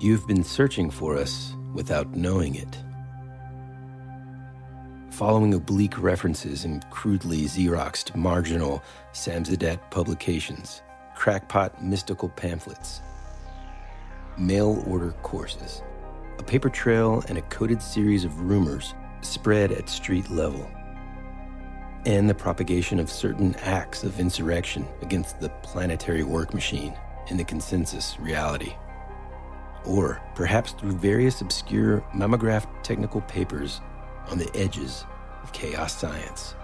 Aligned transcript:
You've 0.00 0.28
been 0.28 0.44
searching 0.44 0.90
for 0.90 1.16
us 1.16 1.56
without 1.74 2.14
knowing 2.14 2.54
it. 2.54 2.78
Following 5.10 5.54
oblique 5.54 6.00
references 6.00 6.64
in 6.64 6.80
crudely 6.88 7.46
Xeroxed 7.46 8.14
marginal 8.14 8.80
Samizdat 9.12 9.80
publications, 9.90 10.82
crackpot 11.16 11.82
mystical 11.82 12.28
pamphlets, 12.28 13.00
mail 14.36 14.84
order 14.86 15.10
courses, 15.24 15.82
a 16.38 16.44
paper 16.44 16.70
trail, 16.70 17.24
and 17.28 17.36
a 17.36 17.42
coded 17.42 17.82
series 17.82 18.24
of 18.24 18.40
rumors 18.40 18.94
spread 19.22 19.72
at 19.72 19.88
street 19.88 20.30
level, 20.30 20.70
and 22.06 22.30
the 22.30 22.34
propagation 22.34 23.00
of 23.00 23.10
certain 23.10 23.56
acts 23.62 24.04
of 24.04 24.20
insurrection 24.20 24.86
against 25.02 25.40
the 25.40 25.48
planetary 25.64 26.22
work 26.22 26.54
machine 26.54 26.96
in 27.30 27.36
the 27.36 27.42
consensus 27.42 28.16
reality. 28.20 28.76
Or 29.84 30.20
perhaps 30.34 30.72
through 30.72 30.92
various 30.92 31.40
obscure 31.40 32.04
mimeograph 32.14 32.66
technical 32.82 33.20
papers 33.22 33.80
on 34.28 34.38
the 34.38 34.50
edges 34.54 35.04
of 35.42 35.52
chaos 35.52 35.96
science, 35.96 36.54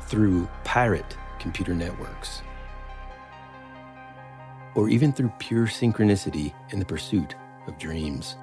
through 0.00 0.48
pirate 0.64 1.16
computer 1.38 1.74
networks, 1.74 2.42
or 4.74 4.88
even 4.88 5.12
through 5.12 5.32
pure 5.38 5.66
synchronicity 5.66 6.52
in 6.70 6.78
the 6.78 6.84
pursuit 6.84 7.36
of 7.66 7.78
dreams. 7.78 8.36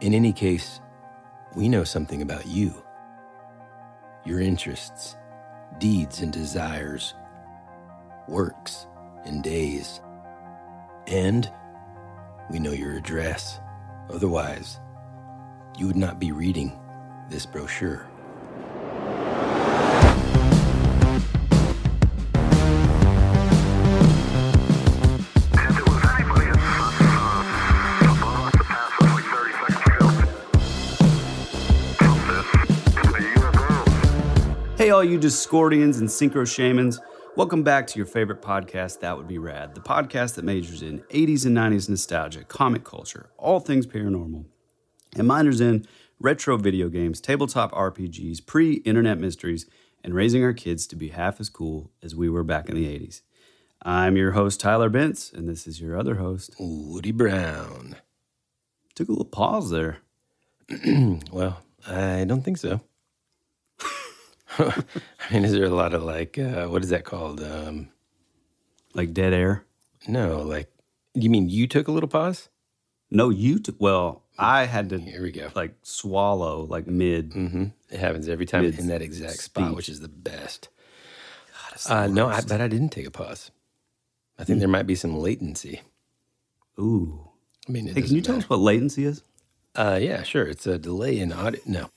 In 0.00 0.14
any 0.14 0.32
case, 0.32 0.80
we 1.54 1.68
know 1.68 1.84
something 1.84 2.22
about 2.22 2.46
you, 2.46 2.82
your 4.24 4.40
interests, 4.40 5.16
deeds 5.78 6.20
and 6.20 6.32
desires, 6.32 7.14
works 8.28 8.86
and 9.24 9.42
days, 9.42 10.00
and 11.06 11.50
we 12.52 12.58
know 12.58 12.72
your 12.72 12.92
address. 12.92 13.60
Otherwise, 14.10 14.78
you 15.78 15.86
would 15.86 15.96
not 15.96 16.20
be 16.20 16.32
reading 16.32 16.78
this 17.30 17.46
brochure. 17.46 18.06
And 25.54 25.78
it 25.78 25.88
was 25.88 26.04
anybody 26.14 26.46
at 26.46 26.56
about 28.02 28.44
us 28.44 28.52
to 28.52 28.64
pass 28.64 29.00
us 29.00 29.08
like 29.14 29.24
30 29.24 29.52
seconds 29.52 29.86
ago. 29.86 30.08
From 31.96 32.18
this 32.28 32.46
to 32.96 33.06
the 33.12 33.22
UFOs. 33.40 34.76
Hey, 34.76 34.90
all 34.90 35.02
you 35.02 35.18
Discordians 35.18 36.00
and 36.00 36.08
Synchro 36.08 36.46
Shamans. 36.46 37.00
Welcome 37.34 37.62
back 37.62 37.86
to 37.86 37.98
your 37.98 38.04
favorite 38.04 38.42
podcast, 38.42 39.00
That 39.00 39.16
Would 39.16 39.26
Be 39.26 39.38
Rad, 39.38 39.74
the 39.74 39.80
podcast 39.80 40.34
that 40.34 40.44
majors 40.44 40.82
in 40.82 40.98
80s 41.08 41.46
and 41.46 41.56
90s 41.56 41.88
nostalgia, 41.88 42.44
comic 42.44 42.84
culture, 42.84 43.30
all 43.38 43.58
things 43.58 43.86
paranormal, 43.86 44.44
and 45.16 45.26
minors 45.26 45.58
in 45.58 45.86
retro 46.20 46.58
video 46.58 46.90
games, 46.90 47.22
tabletop 47.22 47.72
RPGs, 47.72 48.44
pre 48.44 48.74
internet 48.84 49.18
mysteries, 49.18 49.64
and 50.04 50.14
raising 50.14 50.44
our 50.44 50.52
kids 50.52 50.86
to 50.88 50.94
be 50.94 51.08
half 51.08 51.40
as 51.40 51.48
cool 51.48 51.90
as 52.02 52.14
we 52.14 52.28
were 52.28 52.44
back 52.44 52.68
in 52.68 52.74
the 52.74 52.86
80s. 52.86 53.22
I'm 53.80 54.18
your 54.18 54.32
host, 54.32 54.60
Tyler 54.60 54.90
Bentz, 54.90 55.32
and 55.32 55.48
this 55.48 55.66
is 55.66 55.80
your 55.80 55.98
other 55.98 56.16
host. 56.16 56.54
Woody 56.60 57.12
Brown. 57.12 57.96
Took 58.94 59.08
a 59.08 59.12
little 59.12 59.24
pause 59.24 59.70
there. 59.70 60.00
Well, 61.32 61.62
I 61.88 62.24
don't 62.24 62.42
think 62.42 62.58
so. 62.58 62.82
I 64.58 64.84
mean, 65.32 65.44
is 65.44 65.52
there 65.52 65.64
a 65.64 65.70
lot 65.70 65.94
of 65.94 66.02
like, 66.02 66.38
uh, 66.38 66.66
what 66.66 66.82
is 66.82 66.90
that 66.90 67.04
called? 67.04 67.42
Um, 67.42 67.88
Like 68.94 69.12
dead 69.14 69.32
air. 69.32 69.64
no, 70.08 70.42
like, 70.42 70.68
you 71.14 71.28
mean 71.30 71.48
you 71.48 71.66
took 71.66 71.88
a 71.88 71.92
little 71.92 72.08
pause? 72.08 72.48
No, 73.10 73.28
you 73.30 73.58
took, 73.58 73.76
well, 73.78 74.22
I 74.38 74.64
had 74.64 74.88
to 74.90 74.98
Here 74.98 75.22
we 75.22 75.30
go. 75.32 75.50
like 75.54 75.74
swallow, 75.82 76.64
like 76.64 76.86
mid. 76.86 77.32
hmm 77.34 77.64
It 77.90 78.00
happens 78.00 78.28
every 78.28 78.46
time 78.46 78.64
in 78.64 78.86
that 78.88 79.02
exact 79.02 79.42
spot, 79.42 79.74
which 79.76 79.88
is 79.88 80.00
the 80.00 80.08
best. 80.08 80.68
Uh, 81.88 82.06
no, 82.06 82.28
I, 82.28 82.40
but 82.42 82.60
I 82.60 82.68
didn't 82.68 82.90
take 82.90 83.06
a 83.06 83.10
pause. 83.10 83.50
I 84.38 84.44
think 84.44 84.58
there 84.60 84.68
might 84.68 84.86
be 84.86 84.94
some 84.94 85.18
latency. 85.18 85.82
Ooh. 86.78 87.28
I 87.68 87.72
mean, 87.72 87.86
Hey, 87.88 88.02
can 88.02 88.14
you 88.14 88.22
tell 88.22 88.36
us 88.36 88.48
what 88.48 88.58
latency 88.60 89.04
is? 89.04 89.22
Uh, 89.74 89.98
yeah, 90.00 90.22
sure. 90.22 90.44
It's 90.44 90.66
a 90.66 90.78
delay 90.78 91.18
in 91.18 91.32
audio. 91.32 91.60
No. 91.66 91.90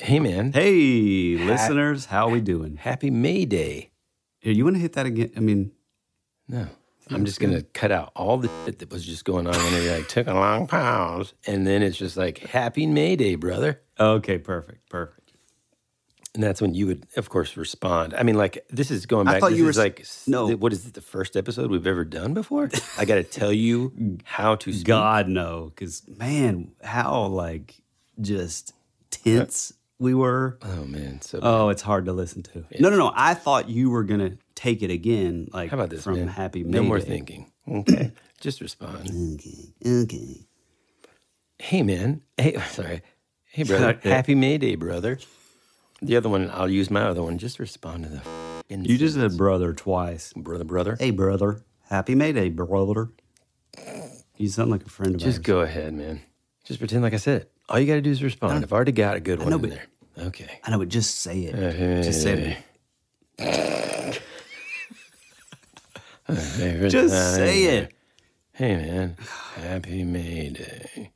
Hey, 0.00 0.20
man. 0.20 0.52
Hey, 0.52 1.36
listeners, 1.36 2.06
how 2.06 2.28
we 2.28 2.40
doing? 2.40 2.76
Happy 2.76 3.10
May 3.10 3.44
Day. 3.44 3.90
Here, 4.38 4.52
you 4.52 4.62
want 4.64 4.76
to 4.76 4.80
hit 4.80 4.92
that 4.92 5.06
again? 5.06 5.32
I 5.36 5.40
mean, 5.40 5.72
No. 6.46 6.68
I'm 7.10 7.24
just 7.24 7.40
going 7.40 7.54
to 7.54 7.62
cut 7.62 7.90
out 7.90 8.12
all 8.14 8.36
the 8.36 8.50
shit 8.64 8.80
that 8.80 8.92
was 8.92 9.04
just 9.04 9.24
going 9.24 9.46
on 9.46 9.54
when 9.56 9.72
he 9.82 9.90
like 9.90 10.08
took 10.08 10.26
a 10.26 10.34
long 10.34 10.66
pause. 10.66 11.32
And 11.46 11.66
then 11.66 11.82
it's 11.82 11.96
just 11.96 12.16
like, 12.18 12.38
Happy 12.38 12.86
May 12.86 13.16
Day, 13.16 13.34
brother. 13.34 13.80
okay, 13.98 14.36
perfect, 14.38 14.88
perfect. 14.90 15.32
And 16.34 16.42
that's 16.42 16.60
when 16.60 16.74
you 16.74 16.86
would, 16.86 17.06
of 17.16 17.30
course, 17.30 17.56
respond. 17.56 18.14
I 18.14 18.22
mean, 18.22 18.36
like, 18.36 18.64
this 18.70 18.90
is 18.92 19.06
going 19.06 19.24
back. 19.24 19.36
I 19.36 19.40
thought 19.40 19.50
this 19.50 19.58
you 19.58 19.64
were 19.64 19.72
like, 19.72 20.06
no. 20.26 20.50
What 20.50 20.72
is 20.72 20.86
it, 20.86 20.94
the 20.94 21.00
first 21.00 21.34
episode 21.36 21.70
we've 21.70 21.86
ever 21.86 22.04
done 22.04 22.34
before? 22.34 22.68
I 22.98 23.04
got 23.06 23.16
to 23.16 23.24
tell 23.24 23.52
you 23.52 24.18
how 24.24 24.54
to 24.56 24.72
speak. 24.72 24.86
God 24.86 25.28
no, 25.28 25.72
because 25.74 26.06
man, 26.06 26.72
how 26.84 27.24
like 27.24 27.80
just 28.20 28.74
tense 29.10 29.72
we 29.98 30.14
were. 30.14 30.58
Oh, 30.62 30.84
man. 30.84 31.20
So, 31.20 31.40
Oh, 31.42 31.68
it's 31.70 31.82
hard 31.82 32.06
to 32.06 32.12
listen 32.12 32.42
to. 32.44 32.64
No, 32.78 32.90
no, 32.90 32.96
no. 32.96 33.12
I 33.14 33.34
thought 33.34 33.68
you 33.68 33.90
were 33.90 34.04
gonna 34.04 34.38
take 34.54 34.82
it 34.82 34.90
again, 34.90 35.48
like 35.52 35.70
how 35.70 35.76
about 35.76 35.90
this, 35.90 36.02
from 36.04 36.14
man? 36.16 36.28
Happy 36.28 36.64
May 36.64 36.70
No 36.78 36.82
more 36.82 37.00
thinking. 37.00 37.50
Okay. 37.68 38.12
just 38.40 38.60
respond. 38.60 39.08
Okay, 39.10 39.74
okay. 40.02 40.46
Hey, 41.58 41.82
man. 41.82 42.22
Hey, 42.36 42.58
sorry. 42.70 43.02
Hey, 43.44 43.62
brother. 43.64 43.98
Happy 44.02 44.34
May 44.34 44.58
Day, 44.58 44.74
brother. 44.76 45.18
The 46.00 46.16
other 46.16 46.28
one, 46.28 46.48
I'll 46.50 46.70
use 46.70 46.90
my 46.90 47.02
other 47.02 47.22
one. 47.22 47.38
Just 47.38 47.58
respond 47.58 48.04
to 48.04 48.10
the. 48.10 48.22
You 48.70 48.98
just 48.98 49.14
said 49.16 49.36
brother 49.36 49.72
twice. 49.72 50.32
brother, 50.36 50.62
brother. 50.64 50.96
Hey, 51.00 51.10
brother. 51.10 51.62
Happy 51.88 52.14
May 52.14 52.32
Day, 52.32 52.50
brother. 52.50 53.08
You 54.36 54.48
sound 54.48 54.70
like 54.70 54.84
a 54.84 54.88
friend 54.90 55.14
of 55.14 55.20
Just 55.20 55.38
ours. 55.38 55.46
go 55.46 55.60
ahead, 55.60 55.94
man. 55.94 56.20
Just 56.64 56.78
pretend 56.78 57.02
like 57.02 57.14
I 57.14 57.16
said 57.16 57.42
it. 57.42 57.52
All 57.68 57.78
you 57.78 57.86
got 57.86 57.94
to 57.94 58.00
do 58.00 58.10
is 58.10 58.22
respond. 58.22 58.64
I've 58.64 58.72
already 58.72 58.92
got 58.92 59.16
a 59.16 59.20
good 59.20 59.38
one 59.40 59.50
know, 59.50 59.56
in 59.56 59.60
but- 59.62 59.70
there. 59.70 59.86
Okay. 60.26 60.60
And 60.64 60.64
I 60.64 60.70
know, 60.72 60.78
but 60.78 60.88
just 60.88 61.20
say 61.20 61.42
it. 61.42 62.02
Just 62.02 62.22
say 62.22 62.56
it. 63.38 64.20
Hey, 66.26 66.88
Just 66.88 67.34
say 67.36 67.64
it. 67.64 67.92
Hey, 68.52 68.76
man. 68.76 69.16
Happy 69.56 70.02
May 70.04 70.50
Day. 70.50 71.12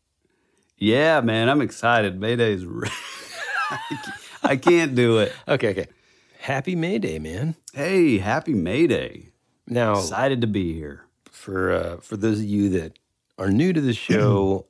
Yeah, 0.79 1.21
man, 1.21 1.49
I'm 1.49 1.61
excited. 1.61 2.21
Mayday's. 2.21 2.65
re- 2.65 2.89
I 4.43 4.57
can't 4.57 4.95
do 4.95 5.19
it. 5.19 5.33
Okay, 5.49 5.71
okay. 5.71 5.87
Happy 6.39 6.75
May 6.77 6.99
Day, 6.99 7.19
man. 7.19 7.55
Hey, 7.73 8.19
happy 8.19 8.55
May 8.55 8.87
Day. 8.87 9.31
Now, 9.67 9.99
Excited 9.99 10.41
to 10.41 10.47
be 10.47 10.75
here. 10.75 11.05
for 11.31 11.73
uh, 11.73 11.97
for 11.99 12.17
those 12.17 12.39
of 12.41 12.45
you 12.45 12.69
that 12.71 12.99
are 13.39 13.51
new 13.51 13.73
to 13.73 13.81
the 13.81 13.93
show, 14.09 14.67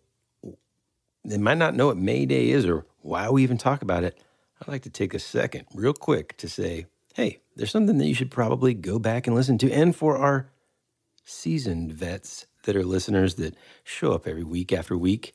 they 1.25 1.39
might 1.39 1.59
not 1.59 1.75
know 1.75 1.87
what 1.87 1.97
May 1.97 2.27
Day 2.27 2.51
is 2.51 2.67
or 2.67 2.87
why 3.01 3.31
we 3.31 3.43
even 3.43 3.59
talk 3.59 3.83
about 3.83 4.05
it. 4.05 4.19
I'd 4.61 4.69
like 4.69 4.83
to 4.83 4.91
take 4.91 5.15
a 5.15 5.19
second, 5.19 5.67
real 5.75 5.93
quick, 5.93 6.37
to 6.39 6.49
say, 6.49 6.87
hey, 7.15 7.39
there's 7.57 7.71
something 7.71 7.99
that 7.99 8.07
you 8.07 8.15
should 8.15 8.31
probably 8.31 8.75
go 8.75 8.99
back 8.99 9.27
and 9.27 9.35
listen 9.35 9.59
to. 9.59 9.73
And 9.73 9.95
for 9.95 10.17
our 10.17 10.51
seasoned 11.25 11.93
vets 11.93 12.47
that 12.65 12.77
are 12.77 12.85
listeners 12.85 13.35
that 13.37 13.57
show 13.85 14.13
up 14.13 14.27
every 14.27 14.45
week 14.45 14.73
after 14.73 14.97
week, 14.97 15.35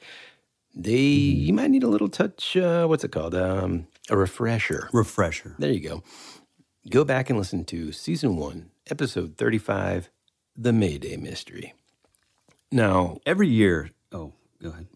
they 0.73 0.97
you 0.97 1.53
might 1.53 1.71
need 1.71 1.83
a 1.83 1.87
little 1.87 2.09
touch. 2.09 2.55
Uh, 2.55 2.85
what's 2.85 3.03
it 3.03 3.11
called? 3.11 3.35
Um, 3.35 3.87
a 4.09 4.15
refresher. 4.17 4.89
Refresher. 4.93 5.55
There 5.57 5.71
you 5.71 5.79
go. 5.79 6.03
Go 6.89 7.03
back 7.03 7.29
and 7.29 7.37
listen 7.37 7.65
to 7.65 7.91
season 7.91 8.37
one, 8.37 8.69
episode 8.89 9.37
35, 9.37 10.09
The 10.55 10.71
Mayday 10.71 11.17
Mystery. 11.17 11.73
Now, 12.71 13.17
Every 13.25 13.49
year. 13.49 13.91
Oh, 14.11 14.33
go 14.61 14.69
ahead. 14.69 14.87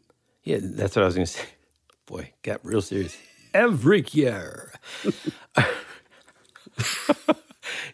Yeah, 0.43 0.59
that's 0.61 0.95
what 0.95 1.03
I 1.03 1.05
was 1.07 1.15
going 1.15 1.27
to 1.27 1.31
say. 1.33 1.45
Boy, 2.07 2.31
got 2.43 2.65
real 2.65 2.81
serious. 2.81 3.17
Every 3.53 4.05
year. 4.11 4.73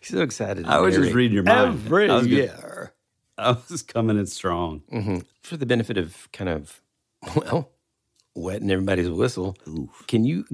He's 0.01 0.09
so 0.09 0.21
excited. 0.21 0.65
I 0.65 0.79
was 0.79 0.95
just 0.95 1.13
reading 1.13 1.35
your 1.35 1.43
mind. 1.43 1.67
Every 1.67 2.09
I 2.09 2.15
was 2.17 2.27
good. 2.27 2.37
year. 2.37 2.93
I 3.37 3.57
was 3.69 3.83
coming 3.83 4.17
in 4.19 4.27
strong. 4.27 4.83
hmm 4.89 5.19
For 5.43 5.57
the 5.57 5.67
benefit 5.67 5.97
of 5.97 6.31
kind 6.33 6.49
of, 6.49 6.81
well, 7.35 7.71
wetting 8.35 8.71
everybody's 8.71 9.09
whistle, 9.09 9.57
can 10.07 10.25
you 10.25 10.45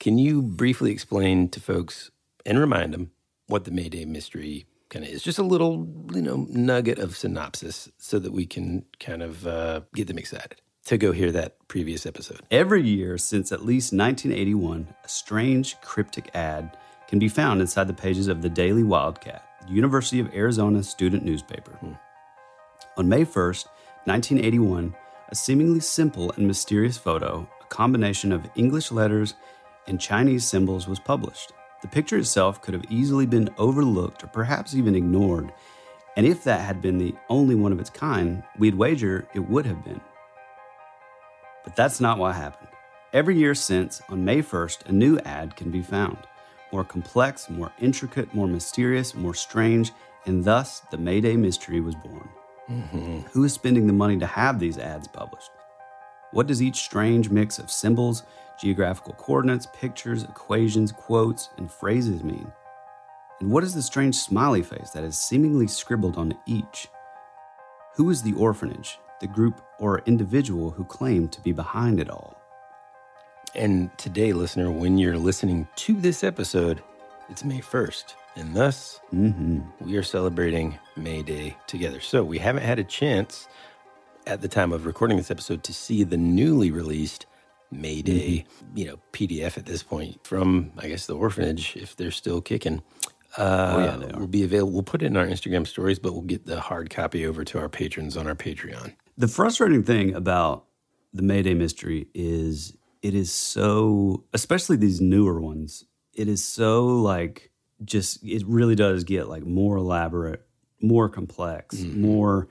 can 0.00 0.18
you 0.18 0.42
briefly 0.42 0.92
explain 0.92 1.50
to 1.50 1.60
folks 1.60 2.10
and 2.46 2.60
remind 2.60 2.94
them 2.94 3.12
what 3.48 3.64
the 3.66 3.72
Mayday 3.72 4.06
mystery 4.06 4.66
kind 4.90 5.04
of 5.04 5.12
is? 5.12 5.22
Just 5.22 5.38
a 5.40 5.44
little, 5.44 5.88
you 6.14 6.22
know, 6.22 6.46
nugget 6.50 7.00
of 7.00 7.16
synopsis 7.16 7.90
so 7.98 8.20
that 8.20 8.32
we 8.32 8.46
can 8.46 8.86
kind 9.00 9.22
of 9.22 9.46
uh, 9.46 9.82
get 9.94 10.08
them 10.08 10.18
excited 10.18 10.61
to 10.86 10.98
go 10.98 11.12
hear 11.12 11.30
that 11.32 11.56
previous 11.68 12.06
episode. 12.06 12.40
Every 12.50 12.82
year 12.82 13.16
since 13.16 13.52
at 13.52 13.64
least 13.64 13.92
1981, 13.92 14.94
a 15.04 15.08
strange 15.08 15.80
cryptic 15.80 16.30
ad 16.34 16.76
can 17.06 17.18
be 17.18 17.28
found 17.28 17.60
inside 17.60 17.88
the 17.88 17.94
pages 17.94 18.26
of 18.26 18.42
the 18.42 18.48
Daily 18.48 18.82
Wildcat, 18.82 19.46
the 19.66 19.72
University 19.72 20.18
of 20.18 20.34
Arizona 20.34 20.82
student 20.82 21.24
newspaper. 21.24 21.72
Hmm. 21.72 21.92
On 22.96 23.08
May 23.08 23.24
1st, 23.24 23.66
1981, 24.04 24.94
a 25.28 25.34
seemingly 25.34 25.80
simple 25.80 26.32
and 26.32 26.46
mysterious 26.46 26.98
photo, 26.98 27.48
a 27.60 27.64
combination 27.66 28.32
of 28.32 28.50
English 28.56 28.90
letters 28.90 29.34
and 29.86 30.00
Chinese 30.00 30.44
symbols, 30.44 30.88
was 30.88 30.98
published. 30.98 31.52
The 31.80 31.88
picture 31.88 32.18
itself 32.18 32.60
could 32.60 32.74
have 32.74 32.84
easily 32.90 33.26
been 33.26 33.50
overlooked 33.56 34.24
or 34.24 34.28
perhaps 34.28 34.74
even 34.74 34.94
ignored, 34.94 35.52
and 36.16 36.26
if 36.26 36.44
that 36.44 36.60
had 36.60 36.82
been 36.82 36.98
the 36.98 37.14
only 37.28 37.54
one 37.54 37.72
of 37.72 37.80
its 37.80 37.90
kind, 37.90 38.42
we'd 38.58 38.74
wager 38.74 39.26
it 39.32 39.40
would 39.40 39.64
have 39.64 39.84
been. 39.84 40.00
But 41.64 41.76
that's 41.76 42.00
not 42.00 42.18
what 42.18 42.34
happened. 42.34 42.68
Every 43.12 43.36
year 43.36 43.54
since, 43.54 44.00
on 44.08 44.24
May 44.24 44.42
1st, 44.42 44.86
a 44.86 44.92
new 44.92 45.18
ad 45.20 45.54
can 45.54 45.70
be 45.70 45.82
found. 45.82 46.18
More 46.72 46.84
complex, 46.84 47.50
more 47.50 47.72
intricate, 47.78 48.32
more 48.34 48.46
mysterious, 48.46 49.14
more 49.14 49.34
strange, 49.34 49.92
and 50.24 50.44
thus 50.44 50.80
the 50.90 50.96
Mayday 50.96 51.36
mystery 51.36 51.80
was 51.80 51.94
born. 51.94 52.28
Mm-hmm. 52.70 53.18
Who 53.32 53.44
is 53.44 53.52
spending 53.52 53.86
the 53.86 53.92
money 53.92 54.18
to 54.18 54.26
have 54.26 54.58
these 54.58 54.78
ads 54.78 55.06
published? 55.08 55.50
What 56.30 56.46
does 56.46 56.62
each 56.62 56.76
strange 56.76 57.28
mix 57.28 57.58
of 57.58 57.70
symbols, 57.70 58.22
geographical 58.58 59.12
coordinates, 59.14 59.66
pictures, 59.74 60.22
equations, 60.22 60.90
quotes, 60.90 61.50
and 61.58 61.70
phrases 61.70 62.22
mean? 62.22 62.50
And 63.40 63.50
what 63.50 63.64
is 63.64 63.74
the 63.74 63.82
strange 63.82 64.14
smiley 64.14 64.62
face 64.62 64.90
that 64.90 65.04
is 65.04 65.18
seemingly 65.18 65.66
scribbled 65.66 66.16
on 66.16 66.32
each? 66.46 66.88
Who 67.96 68.08
is 68.08 68.22
the 68.22 68.32
orphanage, 68.32 68.98
the 69.22 69.28
group 69.28 69.62
or 69.78 70.02
individual 70.06 70.70
who 70.70 70.84
claim 70.84 71.28
to 71.28 71.40
be 71.40 71.52
behind 71.52 72.00
it 72.00 72.10
all? 72.10 72.36
And 73.54 73.96
today, 73.98 74.34
listener, 74.34 74.70
when 74.70 74.98
you're 74.98 75.18
listening 75.18 75.68
to 75.76 75.94
this 75.94 76.24
episode, 76.24 76.82
it's 77.30 77.44
May 77.44 77.60
1st. 77.60 78.14
And 78.36 78.54
thus, 78.56 79.00
we 79.80 79.96
are 79.96 80.02
celebrating 80.02 80.78
May 80.96 81.22
Day 81.22 81.56
together. 81.66 82.00
So 82.00 82.24
we 82.24 82.38
haven't 82.38 82.62
had 82.64 82.78
a 82.78 82.84
chance 82.84 83.48
at 84.26 84.40
the 84.42 84.48
time 84.48 84.72
of 84.72 84.86
recording 84.86 85.18
this 85.18 85.30
episode 85.30 85.64
to 85.64 85.74
see 85.74 86.04
the 86.04 86.16
newly 86.16 86.70
released 86.70 87.26
May 87.70 88.02
Day, 88.02 88.44
you 88.74 88.86
know, 88.86 88.98
PDF 89.12 89.58
at 89.58 89.66
this 89.66 89.82
point 89.82 90.26
from, 90.26 90.72
I 90.78 90.88
guess, 90.88 91.06
the 91.06 91.16
orphanage, 91.16 91.76
if 91.76 91.96
they're 91.96 92.10
still 92.10 92.40
kicking. 92.40 92.82
Uh, 93.36 93.88
yeah, 93.90 93.96
they 93.96 94.12
are. 94.12 94.20
Will 94.20 94.26
be 94.26 94.44
available. 94.44 94.72
We'll 94.72 94.82
put 94.82 95.02
it 95.02 95.06
in 95.06 95.16
our 95.16 95.26
Instagram 95.26 95.66
stories, 95.66 95.98
but 95.98 96.12
we'll 96.12 96.22
get 96.22 96.46
the 96.46 96.60
hard 96.60 96.90
copy 96.90 97.26
over 97.26 97.44
to 97.44 97.58
our 97.58 97.68
patrons 97.68 98.16
on 98.16 98.26
our 98.26 98.34
Patreon. 98.34 98.94
The 99.16 99.28
frustrating 99.28 99.82
thing 99.82 100.14
about 100.14 100.64
the 101.12 101.22
Mayday 101.22 101.54
mystery 101.54 102.08
is 102.14 102.76
it 103.02 103.14
is 103.14 103.30
so, 103.32 104.24
especially 104.32 104.76
these 104.76 105.00
newer 105.00 105.40
ones, 105.40 105.84
it 106.14 106.28
is 106.28 106.42
so 106.42 106.86
like 106.86 107.50
just, 107.84 108.22
it 108.24 108.42
really 108.46 108.74
does 108.74 109.04
get 109.04 109.28
like 109.28 109.44
more 109.44 109.76
elaborate, 109.76 110.46
more 110.80 111.08
complex, 111.08 111.76
mm-hmm. 111.76 112.00
more, 112.00 112.48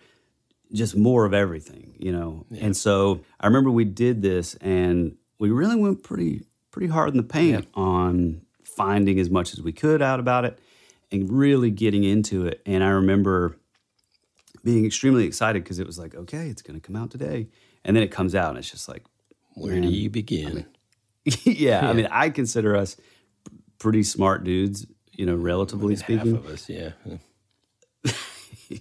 just 0.73 0.95
more 0.95 1.25
of 1.25 1.33
everything, 1.33 1.95
you 1.97 2.11
know? 2.11 2.45
And 2.59 2.75
so 2.77 3.21
I 3.39 3.47
remember 3.47 3.71
we 3.71 3.85
did 3.85 4.21
this 4.21 4.55
and 4.55 5.15
we 5.39 5.49
really 5.49 5.75
went 5.75 6.03
pretty, 6.03 6.45
pretty 6.69 6.87
hard 6.87 7.09
in 7.09 7.17
the 7.17 7.23
paint 7.23 7.67
on 7.73 8.41
finding 8.63 9.19
as 9.19 9.29
much 9.29 9.53
as 9.53 9.61
we 9.61 9.71
could 9.71 10.01
out 10.01 10.19
about 10.19 10.45
it 10.45 10.59
and 11.11 11.29
really 11.29 11.71
getting 11.71 12.03
into 12.03 12.45
it. 12.45 12.61
And 12.65 12.83
I 12.83 12.89
remember 12.89 13.57
being 14.63 14.85
extremely 14.85 15.25
excited 15.25 15.63
because 15.63 15.79
it 15.79 15.87
was 15.87 15.97
like, 15.97 16.15
okay, 16.15 16.47
it's 16.47 16.61
going 16.61 16.79
to 16.79 16.85
come 16.85 16.95
out 16.95 17.11
today. 17.11 17.47
And 17.83 17.95
then 17.95 18.03
it 18.03 18.11
comes 18.11 18.35
out 18.35 18.49
and 18.49 18.57
it's 18.57 18.69
just 18.69 18.87
like, 18.87 19.03
Where 19.55 19.79
do 19.79 19.87
you 19.87 20.09
begin? 20.09 20.65
yeah, 21.43 21.87
I 21.87 21.93
mean, 21.93 22.07
I 22.09 22.29
consider 22.29 22.75
us 22.75 22.97
pretty 23.79 24.03
smart 24.03 24.43
dudes, 24.43 24.85
you 25.11 25.25
know, 25.25 25.35
relatively 25.35 25.95
speaking. 25.95 26.35
Half 26.35 26.45
of 26.45 26.47
us, 26.47 26.69
yeah. 26.69 26.91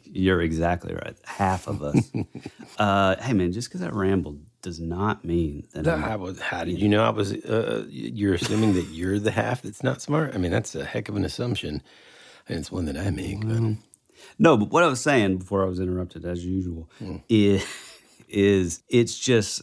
You're 0.05 0.41
exactly 0.41 0.95
right. 0.95 1.17
Half 1.25 1.67
of 1.67 1.83
us. 1.83 2.11
uh, 2.79 3.17
hey, 3.17 3.33
man, 3.33 3.53
just 3.53 3.69
because 3.69 3.83
I 3.83 3.89
rambled 3.89 4.41
does 4.63 4.79
not 4.79 5.25
mean 5.25 5.67
that 5.73 5.89
I'm, 5.89 6.01
How, 6.03 6.19
was, 6.19 6.41
how 6.41 6.65
did 6.65 6.79
you 6.79 6.89
know 6.89 7.03
I 7.03 7.11
was? 7.11 7.33
Uh, 7.33 7.87
you're 7.89 8.35
assuming 8.35 8.75
that 8.75 8.89
you're 8.89 9.19
the 9.19 9.31
half 9.31 9.63
that's 9.63 9.83
not 9.83 10.01
smart. 10.01 10.35
I 10.35 10.39
mean, 10.39 10.51
that's 10.51 10.75
a 10.75 10.85
heck 10.85 11.09
of 11.09 11.17
an 11.17 11.25
assumption, 11.25 11.83
and 12.49 12.59
it's 12.59 12.71
one 12.71 12.85
that 12.85 12.97
I 12.97 13.11
make. 13.11 13.47
But 13.47 13.77
No, 14.39 14.57
but 14.57 14.71
what 14.71 14.83
I 14.83 14.89
was 14.89 15.01
saying 15.01 15.39
before 15.39 15.63
I 15.63 15.67
was 15.67 15.81
interrupted, 15.81 16.25
as 16.25 16.45
usual, 16.45 16.91
hmm. 16.99 17.17
is, 17.29 17.67
is 18.29 18.83
it's 18.89 19.19
just 19.19 19.63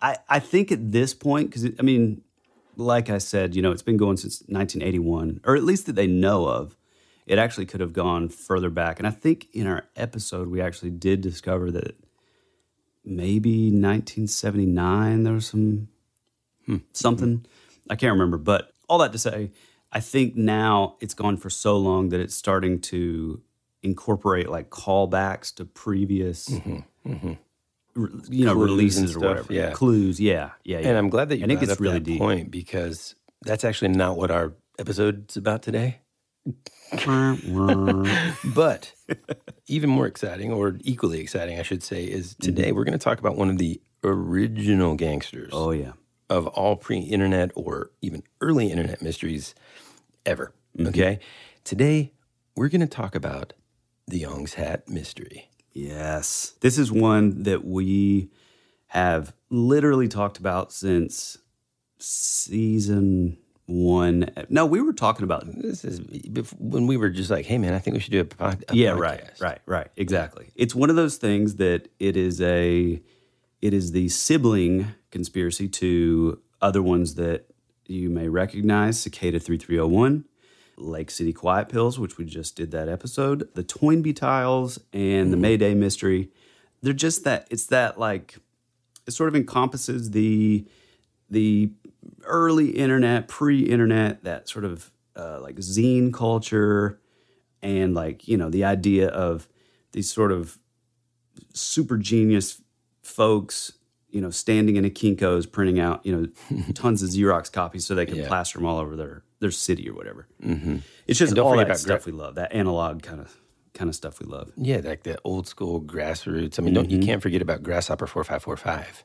I 0.00 0.16
I 0.28 0.38
think 0.38 0.72
at 0.72 0.92
this 0.92 1.14
point 1.14 1.50
because 1.50 1.66
I 1.78 1.82
mean, 1.82 2.22
like 2.76 3.10
I 3.10 3.18
said, 3.18 3.54
you 3.54 3.62
know, 3.62 3.72
it's 3.72 3.82
been 3.82 3.96
going 3.96 4.16
since 4.16 4.40
1981, 4.48 5.40
or 5.44 5.56
at 5.56 5.64
least 5.64 5.86
that 5.86 5.94
they 5.94 6.06
know 6.06 6.46
of. 6.46 6.76
It 7.26 7.38
actually 7.38 7.66
could 7.66 7.80
have 7.80 7.92
gone 7.92 8.28
further 8.28 8.70
back, 8.70 9.00
and 9.00 9.06
I 9.06 9.10
think 9.10 9.48
in 9.52 9.66
our 9.66 9.84
episode 9.96 10.48
we 10.48 10.60
actually 10.60 10.90
did 10.90 11.20
discover 11.20 11.72
that 11.72 11.96
maybe 13.04 13.66
1979 13.66 15.22
there 15.22 15.32
was 15.32 15.46
some 15.46 15.88
hmm. 16.64 16.74
Hmm. 16.74 16.80
something. 16.92 17.46
I 17.90 17.96
can't 17.96 18.12
remember, 18.12 18.38
but 18.38 18.72
all 18.88 18.98
that 18.98 19.12
to 19.12 19.18
say, 19.18 19.50
I 19.92 20.00
think 20.00 20.36
now 20.36 20.96
it's 21.00 21.14
gone 21.14 21.36
for 21.36 21.50
so 21.50 21.76
long 21.76 22.10
that 22.10 22.20
it's 22.20 22.34
starting 22.34 22.80
to 22.82 23.40
incorporate 23.86 24.48
like 24.50 24.68
callbacks 24.70 25.54
to 25.54 25.64
previous, 25.64 26.48
mm-hmm, 26.48 26.78
mm-hmm. 27.08 27.32
re- 27.94 28.10
you 28.28 28.44
know, 28.44 28.54
Clues 28.54 28.68
and 28.68 28.70
releases 28.70 29.16
or 29.16 29.20
whatever. 29.20 29.52
yeah. 29.52 29.70
clues. 29.70 30.20
Yeah, 30.20 30.50
yeah, 30.64 30.80
yeah. 30.80 30.88
and 30.88 30.98
I'm 30.98 31.08
glad 31.08 31.30
that 31.30 31.38
you 31.38 31.44
And 31.44 31.52
it 31.52 31.56
brought 31.56 31.60
gets 31.66 31.72
up 31.72 31.80
really 31.80 31.94
that 31.94 32.04
deep. 32.04 32.18
point 32.18 32.50
because 32.50 33.14
that's 33.42 33.64
actually 33.64 33.88
not 33.88 34.16
what 34.16 34.30
our 34.30 34.52
episode's 34.78 35.36
about 35.36 35.62
today. 35.62 36.00
But 38.54 38.92
even 39.66 39.90
more 39.90 40.06
exciting, 40.06 40.52
or 40.52 40.78
equally 40.82 41.20
exciting, 41.20 41.58
I 41.58 41.62
should 41.62 41.82
say, 41.82 42.04
is 42.04 42.34
mm-hmm. 42.34 42.42
today 42.42 42.72
we're 42.72 42.84
going 42.84 42.98
to 42.98 43.04
talk 43.04 43.18
about 43.18 43.36
one 43.36 43.50
of 43.50 43.58
the 43.58 43.80
original 44.04 44.94
gangsters 44.94 45.50
oh 45.52 45.72
yeah, 45.72 45.92
of 46.30 46.46
all 46.46 46.76
pre-internet 46.76 47.50
or 47.54 47.90
even 48.02 48.22
early 48.40 48.70
internet 48.70 49.02
mysteries 49.02 49.54
ever. 50.24 50.52
Okay, 50.78 51.18
today 51.64 52.12
we're 52.54 52.68
going 52.68 52.80
to 52.80 52.86
talk 52.86 53.14
about 53.14 53.52
the 54.06 54.24
Ong's 54.24 54.54
Hat 54.54 54.88
mystery. 54.88 55.50
yes. 55.72 56.54
This 56.60 56.78
is 56.78 56.90
one 56.92 57.42
that 57.42 57.64
we 57.64 58.30
have 58.88 59.32
literally 59.50 60.08
talked 60.08 60.38
about 60.38 60.72
since 60.72 61.38
season 61.98 63.38
one. 63.66 64.30
No, 64.48 64.64
we 64.64 64.80
were 64.80 64.92
talking 64.92 65.24
about 65.24 65.44
This 65.60 65.84
is 65.84 66.00
when 66.58 66.86
we 66.86 66.96
were 66.96 67.10
just 67.10 67.30
like, 67.30 67.46
"Hey, 67.46 67.58
man, 67.58 67.74
I 67.74 67.78
think 67.80 67.94
we 67.94 68.00
should 68.00 68.12
do 68.12 68.20
a, 68.20 68.24
pod- 68.24 68.64
a 68.68 68.76
yeah 68.76 68.92
podcast." 68.92 69.00
right 69.00 69.30
right 69.40 69.58
right 69.66 69.88
exactly 69.96 70.50
it's 70.54 70.74
one 70.74 70.88
of 70.88 70.94
those 70.96 71.16
things 71.16 71.56
that 71.56 71.88
it 71.98 72.16
is 72.16 72.40
a 72.40 73.02
it 73.60 73.74
is 73.74 73.90
the 73.92 74.08
sibling 74.08 74.86
conspiracy 75.10 75.66
to 75.68 76.40
other 76.62 76.82
ones 76.82 77.14
that 77.16 77.46
you 77.86 78.08
may 78.08 78.28
recognize 78.28 79.00
cicada 79.00 79.40
3301 79.40 80.24
lake 80.78 81.10
city 81.10 81.32
quiet 81.32 81.68
pills 81.68 81.98
which 81.98 82.18
we 82.18 82.24
just 82.24 82.54
did 82.56 82.70
that 82.70 82.88
episode 82.88 83.48
the 83.54 83.62
toynbee 83.62 84.12
tiles 84.12 84.78
and 84.92 85.32
the 85.32 85.36
mayday 85.36 85.74
mystery 85.74 86.30
they're 86.82 86.92
just 86.92 87.24
that 87.24 87.46
it's 87.50 87.66
that 87.66 87.98
like 87.98 88.36
it 89.06 89.12
sort 89.12 89.28
of 89.28 89.36
encompasses 89.36 90.10
the 90.10 90.66
the 91.30 91.70
early 92.24 92.70
internet, 92.70 93.26
pre-internet, 93.26 94.22
that 94.24 94.48
sort 94.48 94.64
of 94.64 94.90
uh, 95.16 95.40
like 95.40 95.56
zine 95.56 96.12
culture, 96.12 97.00
and 97.62 97.94
like 97.94 98.28
you 98.28 98.36
know 98.36 98.48
the 98.50 98.64
idea 98.64 99.08
of 99.08 99.48
these 99.92 100.10
sort 100.10 100.30
of 100.30 100.58
super 101.52 101.96
genius 101.96 102.60
folks, 103.02 103.72
you 104.10 104.20
know, 104.20 104.30
standing 104.30 104.76
in 104.76 104.84
a 104.84 104.90
Kinko's 104.90 105.46
printing 105.46 105.80
out 105.80 106.04
you 106.04 106.14
know 106.16 106.62
tons 106.74 107.02
of 107.02 107.08
Xerox 107.10 107.50
copies 107.50 107.86
so 107.86 107.94
they 107.94 108.06
can 108.06 108.16
Yeah. 108.18 108.28
plaster 108.28 108.58
them 108.58 108.66
all 108.66 108.78
over 108.78 108.94
their 108.96 109.22
their 109.40 109.50
city 109.50 109.88
or 109.88 109.94
whatever. 109.94 110.26
Mm-hmm. 110.42 110.78
It's 111.06 111.18
just 111.18 111.34
don't 111.34 111.46
all 111.46 111.56
that 111.56 111.66
about 111.66 111.78
stuff 111.78 112.04
gra- 112.04 112.12
we 112.12 112.18
love, 112.18 112.34
that 112.36 112.52
analog 112.54 113.02
kind 113.02 113.20
of 113.20 113.34
kind 113.74 113.88
of 113.90 113.94
stuff 113.94 114.20
we 114.20 114.26
love. 114.26 114.50
Yeah, 114.56 114.80
like 114.82 115.02
the 115.02 115.18
old 115.24 115.46
school 115.46 115.80
grassroots. 115.82 116.58
I 116.58 116.62
mean, 116.62 116.72
don't 116.74 116.88
Mm-hmm. 116.88 117.00
you 117.00 117.06
can't 117.06 117.22
forget 117.22 117.42
about 117.42 117.62
Grasshopper 117.62 118.06
four 118.06 118.24
five 118.24 118.42
four 118.42 118.56
five. 118.56 119.04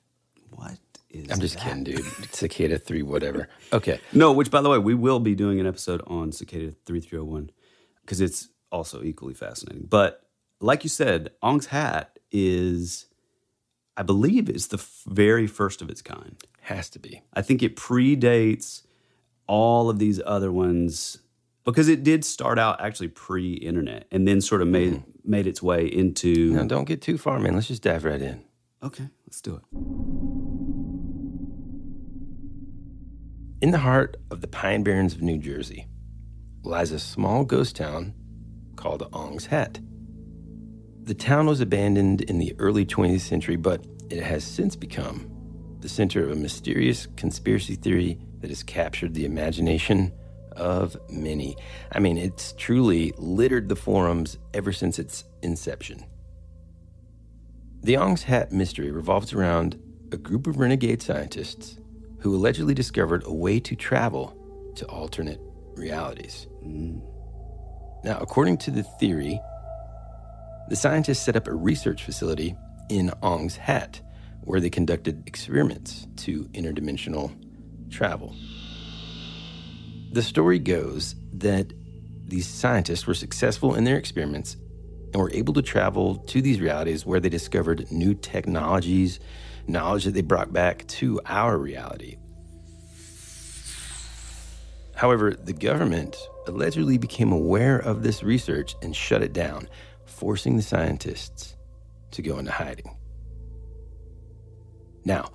What 0.52 0.78
is? 1.10 1.30
I'm 1.30 1.40
just 1.40 1.56
that? 1.56 1.64
kidding, 1.64 1.84
dude. 1.84 2.06
Cicada 2.34 2.78
three, 2.78 3.02
whatever. 3.04 3.50
Okay. 3.74 4.00
No, 4.14 4.32
which 4.34 4.52
by 4.52 4.62
the 4.62 4.70
way, 4.70 4.78
we 4.78 4.94
will 4.96 5.20
be 5.20 5.36
doing 5.36 5.60
an 5.60 5.66
episode 5.68 6.02
on 6.08 6.32
Cicada 6.32 6.74
3301 6.86 7.50
because 8.02 8.20
it's 8.22 8.50
also 8.72 9.02
equally 9.04 9.34
fascinating. 9.34 9.88
But 9.90 10.26
like 10.60 10.84
you 10.84 10.90
said, 10.90 11.32
Ong's 11.42 11.68
hat 11.68 12.20
is, 12.32 13.06
I 13.98 14.04
believe, 14.04 14.50
is 14.50 14.68
the 14.68 14.78
f- 14.78 15.04
very 15.08 15.48
first 15.48 15.82
of 15.82 15.90
its 15.90 16.02
kind. 16.02 16.36
Has 16.62 16.90
to 16.92 17.00
be. 17.00 17.22
I 17.34 17.42
think 17.42 17.64
it 17.64 17.76
predates 17.78 18.84
all 19.52 19.90
of 19.90 20.00
these 20.00 20.22
other 20.26 20.50
ones 20.50 21.18
because 21.66 21.90
it 21.90 22.04
did 22.04 22.24
start 22.24 22.58
out 22.58 22.80
actually 22.80 23.10
pre-internet 23.10 24.08
and 24.10 24.26
then 24.26 24.40
sort 24.40 24.62
of 24.62 24.70
made 24.70 24.94
mm-hmm. 24.94 25.30
made 25.30 25.46
its 25.46 25.62
way 25.62 25.86
into. 25.86 26.54
Now, 26.54 26.64
don't 26.64 26.86
get 26.86 27.02
too 27.02 27.18
far, 27.18 27.38
man. 27.38 27.54
Let's 27.54 27.68
just 27.68 27.84
dive 27.84 28.06
right 28.06 28.22
in. 28.22 28.46
Okay, 28.82 29.10
let's 29.28 29.42
do 29.42 29.56
it. 29.56 29.64
In 33.62 33.72
the 33.72 33.80
heart 33.80 34.16
of 34.32 34.40
the 34.40 34.48
Pine 34.48 34.84
Barrens 34.84 35.14
of 35.14 35.22
New 35.22 35.38
Jersey 35.38 35.88
lies 36.64 36.94
a 36.94 37.00
small 37.00 37.44
ghost 37.44 37.76
town 37.76 38.14
called 38.78 39.08
Ong's 39.12 39.48
Hat. 39.48 39.82
The 41.04 41.14
town 41.14 41.46
was 41.46 41.60
abandoned 41.60 42.22
in 42.22 42.38
the 42.38 42.56
early 42.58 42.86
20th 42.86 43.20
century, 43.20 43.58
but 43.58 43.86
it 44.10 44.24
has 44.24 44.46
since 44.46 44.78
become 44.78 45.30
the 45.82 45.90
center 45.90 46.24
of 46.24 46.32
a 46.32 46.36
mysterious 46.36 47.06
conspiracy 47.18 47.76
theory 47.76 48.18
that 48.42 48.50
has 48.50 48.64
captured 48.64 49.14
the 49.14 49.26
imagination 49.26 50.12
of 50.54 50.98
many. 51.10 51.56
I 51.92 52.00
mean, 52.00 52.18
it's 52.18 52.54
truly 52.58 53.14
littered 53.18 53.70
the 53.70 53.76
forums 53.76 54.38
ever 54.54 54.72
since 54.74 55.00
its 55.00 55.24
inception. 55.42 56.06
The 57.84 57.96
Ong's 57.96 58.24
Hat 58.24 58.52
mystery 58.52 58.92
revolves 58.92 59.34
around 59.34 59.80
a 60.12 60.18
group 60.18 60.46
of 60.46 60.58
renegade 60.58 61.02
scientists 61.02 61.78
who 62.20 62.36
allegedly 62.36 62.74
discovered 62.74 63.24
a 63.26 63.34
way 63.34 63.60
to 63.60 63.76
travel 63.76 64.38
to 64.76 64.86
alternate 64.86 65.40
realities. 65.76 66.48
Hmm. 66.62 67.00
Now, 68.04 68.18
according 68.20 68.58
to 68.60 68.72
the 68.72 68.84
theory, 68.84 69.40
the 70.70 70.76
scientists 70.76 71.24
set 71.24 71.36
up 71.36 71.48
a 71.48 71.54
research 71.54 72.04
facility 72.04 72.56
in 72.90 73.12
Ong's 73.22 73.56
Hat 73.56 74.02
where 74.42 74.60
they 74.60 74.70
conducted 74.70 75.28
experiments 75.28 76.08
to 76.18 76.46
interdimensional 76.54 77.32
travel. 77.92 78.36
The 80.12 80.22
story 80.22 80.60
goes 80.60 81.16
that 81.34 81.74
these 82.28 82.48
scientists 82.48 83.06
were 83.06 83.14
successful 83.14 83.76
in 83.76 83.84
their 83.84 83.98
experiments 83.98 84.56
and 85.14 85.22
were 85.22 85.32
able 85.32 85.54
to 85.54 85.62
travel 85.62 86.16
to 86.16 86.42
these 86.42 86.60
realities 86.60 87.06
where 87.06 87.20
they 87.20 87.30
discovered 87.30 87.92
new 87.92 88.14
technologies, 88.14 89.20
knowledge 89.68 90.06
that 90.06 90.14
they 90.14 90.22
brought 90.22 90.54
back 90.54 90.88
to 90.88 91.20
our 91.26 91.58
reality. 91.58 92.18
However, 94.96 95.32
the 95.32 95.54
government 95.54 96.16
allegedly 96.48 96.98
became 96.98 97.32
aware 97.32 97.78
of 97.78 98.04
this 98.04 98.24
research 98.24 98.76
and 98.82 98.96
shut 98.96 99.22
it 99.22 99.34
down, 99.34 99.68
forcing 100.06 100.58
the 100.58 100.62
scientists 100.62 101.56
to 102.12 102.22
go 102.22 102.38
into 102.38 102.52
hiding. 102.52 102.96
Now, 105.04 105.32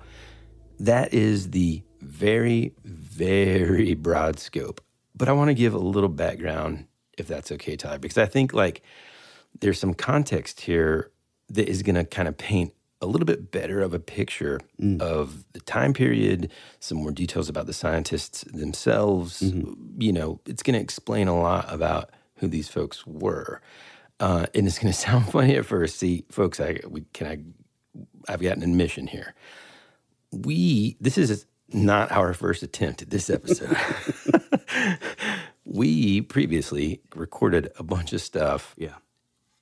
that 0.79 1.13
is 1.13 1.49
the 1.49 1.83
very, 2.17 2.73
very 2.83 3.93
broad 3.93 4.39
scope. 4.39 4.81
But 5.15 5.29
I 5.29 5.33
want 5.33 5.49
to 5.49 5.53
give 5.53 5.73
a 5.73 5.79
little 5.79 6.09
background, 6.09 6.85
if 7.17 7.27
that's 7.27 7.51
okay, 7.53 7.75
Tyler, 7.75 7.99
because 7.99 8.17
I 8.17 8.25
think 8.25 8.53
like 8.53 8.81
there's 9.59 9.79
some 9.79 9.93
context 9.93 10.61
here 10.61 11.11
that 11.49 11.69
is 11.69 11.83
going 11.83 11.95
to 11.95 12.03
kind 12.03 12.27
of 12.27 12.37
paint 12.37 12.73
a 13.01 13.05
little 13.05 13.25
bit 13.25 13.51
better 13.51 13.81
of 13.81 13.93
a 13.93 13.99
picture 13.99 14.59
of 14.99 15.45
the 15.53 15.59
time 15.59 15.93
period, 15.93 16.51
some 16.79 16.97
more 16.97 17.11
details 17.11 17.47
about 17.47 17.67
the 17.67 17.73
scientists 17.73 18.41
themselves. 18.41 19.41
You 19.99 20.11
know, 20.11 20.39
it's 20.47 20.63
going 20.63 20.73
to 20.73 20.81
explain 20.81 21.27
a 21.27 21.39
lot 21.39 21.71
about 21.71 22.09
who 22.37 22.47
these 22.47 22.67
folks 22.67 23.05
were. 23.05 23.61
Uh, 24.19 24.47
and 24.55 24.65
it's 24.65 24.79
going 24.79 24.91
to 24.93 24.99
sound 24.99 25.31
funny 25.31 25.55
at 25.55 25.65
first. 25.65 25.97
See, 25.99 26.25
folks, 26.29 26.59
I 26.59 26.79
we 26.87 27.05
can 27.13 27.27
I 27.27 27.37
I've 28.33 28.41
got 28.41 28.57
an 28.57 28.63
admission 28.63 29.05
here. 29.05 29.35
We 30.31 30.97
this 30.99 31.19
is 31.19 31.45
not 31.73 32.11
our 32.11 32.33
first 32.33 32.63
attempt 32.63 33.01
at 33.01 33.09
this 33.09 33.29
episode. 33.29 33.75
we 35.65 36.21
previously 36.21 37.01
recorded 37.15 37.71
a 37.77 37.83
bunch 37.83 38.13
of 38.13 38.21
stuff 38.21 38.73
Yeah. 38.77 38.95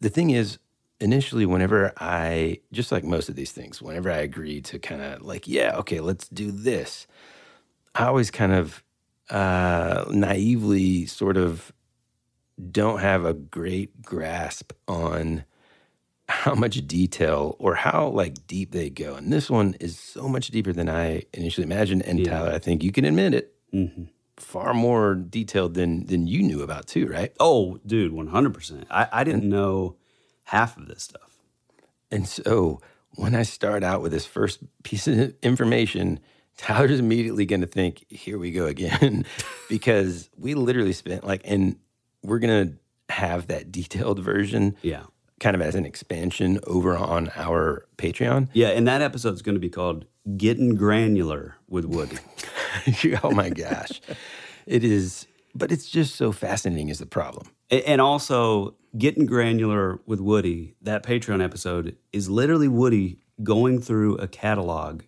the 0.01 0.09
thing 0.09 0.29
is 0.29 0.59
initially 0.99 1.45
whenever 1.45 1.91
i 1.97 2.59
just 2.71 2.91
like 2.91 3.03
most 3.03 3.27
of 3.27 3.35
these 3.35 3.51
things 3.51 3.81
whenever 3.81 4.09
i 4.11 4.17
agree 4.17 4.61
to 4.61 4.79
kind 4.79 5.01
of 5.01 5.21
like 5.23 5.47
yeah 5.47 5.75
okay 5.77 5.99
let's 5.99 6.27
do 6.29 6.51
this 6.51 7.05
i 7.95 8.05
always 8.05 8.31
kind 8.31 8.53
of 8.53 8.83
uh 9.29 10.05
naively 10.11 11.05
sort 11.05 11.37
of 11.37 11.73
don't 12.71 12.99
have 12.99 13.25
a 13.25 13.33
great 13.33 14.01
grasp 14.03 14.71
on 14.87 15.43
how 16.27 16.55
much 16.55 16.85
detail 16.87 17.55
or 17.59 17.75
how 17.75 18.07
like 18.07 18.47
deep 18.47 18.71
they 18.71 18.89
go 18.89 19.15
and 19.15 19.31
this 19.31 19.49
one 19.49 19.75
is 19.79 19.97
so 19.99 20.27
much 20.27 20.47
deeper 20.47 20.73
than 20.73 20.89
i 20.89 21.21
initially 21.33 21.63
imagined 21.63 22.01
and 22.01 22.25
tyler 22.25 22.51
i 22.51 22.57
think 22.57 22.83
you 22.83 22.91
can 22.91 23.05
admit 23.05 23.33
it 23.33 23.53
mm-hmm. 23.71 24.05
far 24.37 24.73
more 24.73 25.13
detailed 25.13 25.75
than 25.75 26.05
than 26.07 26.25
you 26.25 26.41
knew 26.41 26.63
about 26.63 26.87
too 26.87 27.05
right 27.07 27.31
Oh, 27.39 27.79
dude, 27.85 28.11
100%. 28.11 28.85
I, 28.89 29.07
I 29.11 29.23
didn't 29.23 29.47
know 29.47 29.97
half 30.45 30.77
of 30.77 30.87
this 30.87 31.03
stuff. 31.03 31.39
And 32.09 32.27
so 32.27 32.81
when 33.11 33.35
I 33.35 33.43
start 33.43 33.83
out 33.83 34.01
with 34.01 34.11
this 34.11 34.25
first 34.25 34.61
piece 34.83 35.07
of 35.07 35.35
information, 35.43 36.19
Tyler's 36.57 36.99
immediately 36.99 37.45
going 37.45 37.61
to 37.61 37.67
think, 37.67 38.05
here 38.09 38.39
we 38.39 38.51
go 38.51 38.65
again, 38.65 39.25
because 39.69 40.29
we 40.37 40.53
literally 40.55 40.93
spent 40.93 41.23
like, 41.23 41.41
and 41.45 41.77
we're 42.23 42.39
going 42.39 42.69
to 42.69 43.13
have 43.13 43.47
that 43.47 43.71
detailed 43.71 44.19
version 44.19 44.75
Yeah. 44.81 45.03
Kind 45.39 45.55
of 45.55 45.61
as 45.61 45.75
an 45.75 45.85
expansion 45.85 46.59
over 46.65 46.95
on 46.95 47.31
our 47.35 47.85
Patreon. 47.97 48.49
Yeah. 48.53 48.69
And 48.69 48.87
that 48.87 49.01
episode 49.01 49.33
is 49.33 49.41
going 49.41 49.55
to 49.55 49.59
be 49.59 49.69
called 49.69 50.05
Getting 50.37 50.75
Granular 50.75 51.55
with 51.67 51.85
Woody. 51.85 52.17
oh 53.23 53.31
my 53.31 53.49
gosh. 53.49 54.01
It 54.65 54.83
is, 54.83 55.27
but 55.53 55.71
it's 55.71 55.89
just 55.89 56.15
so 56.15 56.31
fascinating 56.31 56.89
is 56.89 56.99
the 56.99 57.05
problem. 57.05 57.47
And 57.69 57.99
also, 57.99 58.75
getting 58.97 59.25
granular 59.25 59.99
with 60.05 60.19
Woody, 60.19 60.75
that 60.81 61.03
Patreon 61.03 61.43
episode 61.43 61.97
is 62.13 62.29
literally 62.29 62.67
Woody 62.67 63.19
going 63.43 63.81
through 63.81 64.17
a 64.17 64.27
catalog 64.27 65.01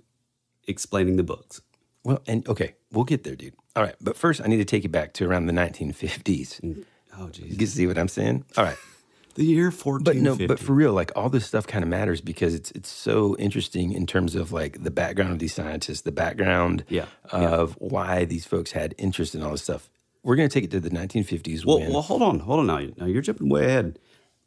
explaining 0.67 1.15
the 1.17 1.23
books. 1.23 1.61
Well, 2.03 2.21
and 2.27 2.47
okay, 2.47 2.75
we'll 2.91 3.05
get 3.05 3.23
there, 3.23 3.35
dude. 3.35 3.53
All 3.75 3.83
right. 3.83 3.95
But 4.01 4.17
first, 4.17 4.41
I 4.41 4.47
need 4.47 4.57
to 4.57 4.65
take 4.65 4.83
you 4.83 4.89
back 4.89 5.13
to 5.13 5.25
around 5.25 5.45
the 5.45 5.53
1950s. 5.53 6.61
Mm. 6.61 6.85
Oh, 7.17 7.27
jeez. 7.27 7.59
You 7.59 7.67
see 7.67 7.87
what 7.87 7.97
I'm 7.97 8.07
saying? 8.07 8.45
All 8.57 8.63
right. 8.63 8.77
The 9.37 9.45
year 9.45 9.69
But 9.71 9.85
1450. 9.85 10.43
no, 10.43 10.47
but 10.47 10.59
for 10.59 10.73
real, 10.73 10.91
like 10.93 11.11
all 11.15 11.29
this 11.29 11.45
stuff 11.45 11.65
kind 11.67 11.83
of 11.83 11.89
matters 11.89 12.19
because 12.21 12.53
it's 12.55 12.71
it's 12.71 12.89
so 12.89 13.35
interesting 13.37 13.93
in 13.93 14.05
terms 14.05 14.35
of 14.35 14.51
like 14.51 14.83
the 14.83 14.91
background 14.91 15.31
of 15.31 15.39
these 15.39 15.53
scientists, 15.53 16.01
the 16.01 16.11
background 16.11 16.83
Yeah, 16.89 17.05
of 17.31 17.73
why 17.79 18.25
these 18.25 18.45
folks 18.45 18.71
had 18.71 18.93
interest 18.97 19.35
in 19.35 19.43
all 19.43 19.51
this 19.51 19.63
stuff. 19.63 19.89
We're 20.23 20.35
gonna 20.35 20.49
take 20.49 20.63
it 20.65 20.71
to 20.71 20.79
the 20.79 20.89
1950s. 20.89 21.65
well, 21.65 21.79
when, 21.79 21.93
well, 21.93 22.01
hold 22.01 22.21
on. 22.23 22.39
Hold 22.39 22.59
on 22.61 22.67
now. 22.67 22.79
Now 22.97 23.05
you're 23.05 23.21
jumping 23.21 23.47
way 23.47 23.65
ahead. 23.65 23.99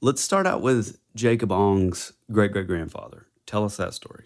Let's 0.03 0.21
start 0.23 0.47
out 0.47 0.61
with 0.61 0.99
Jacob 1.15 1.53
Ong's 1.53 2.13
great 2.33 2.53
great 2.53 2.67
grandfather. 2.67 3.27
Tell 3.47 3.65
us 3.65 3.77
that 3.79 3.95
story. 3.95 4.25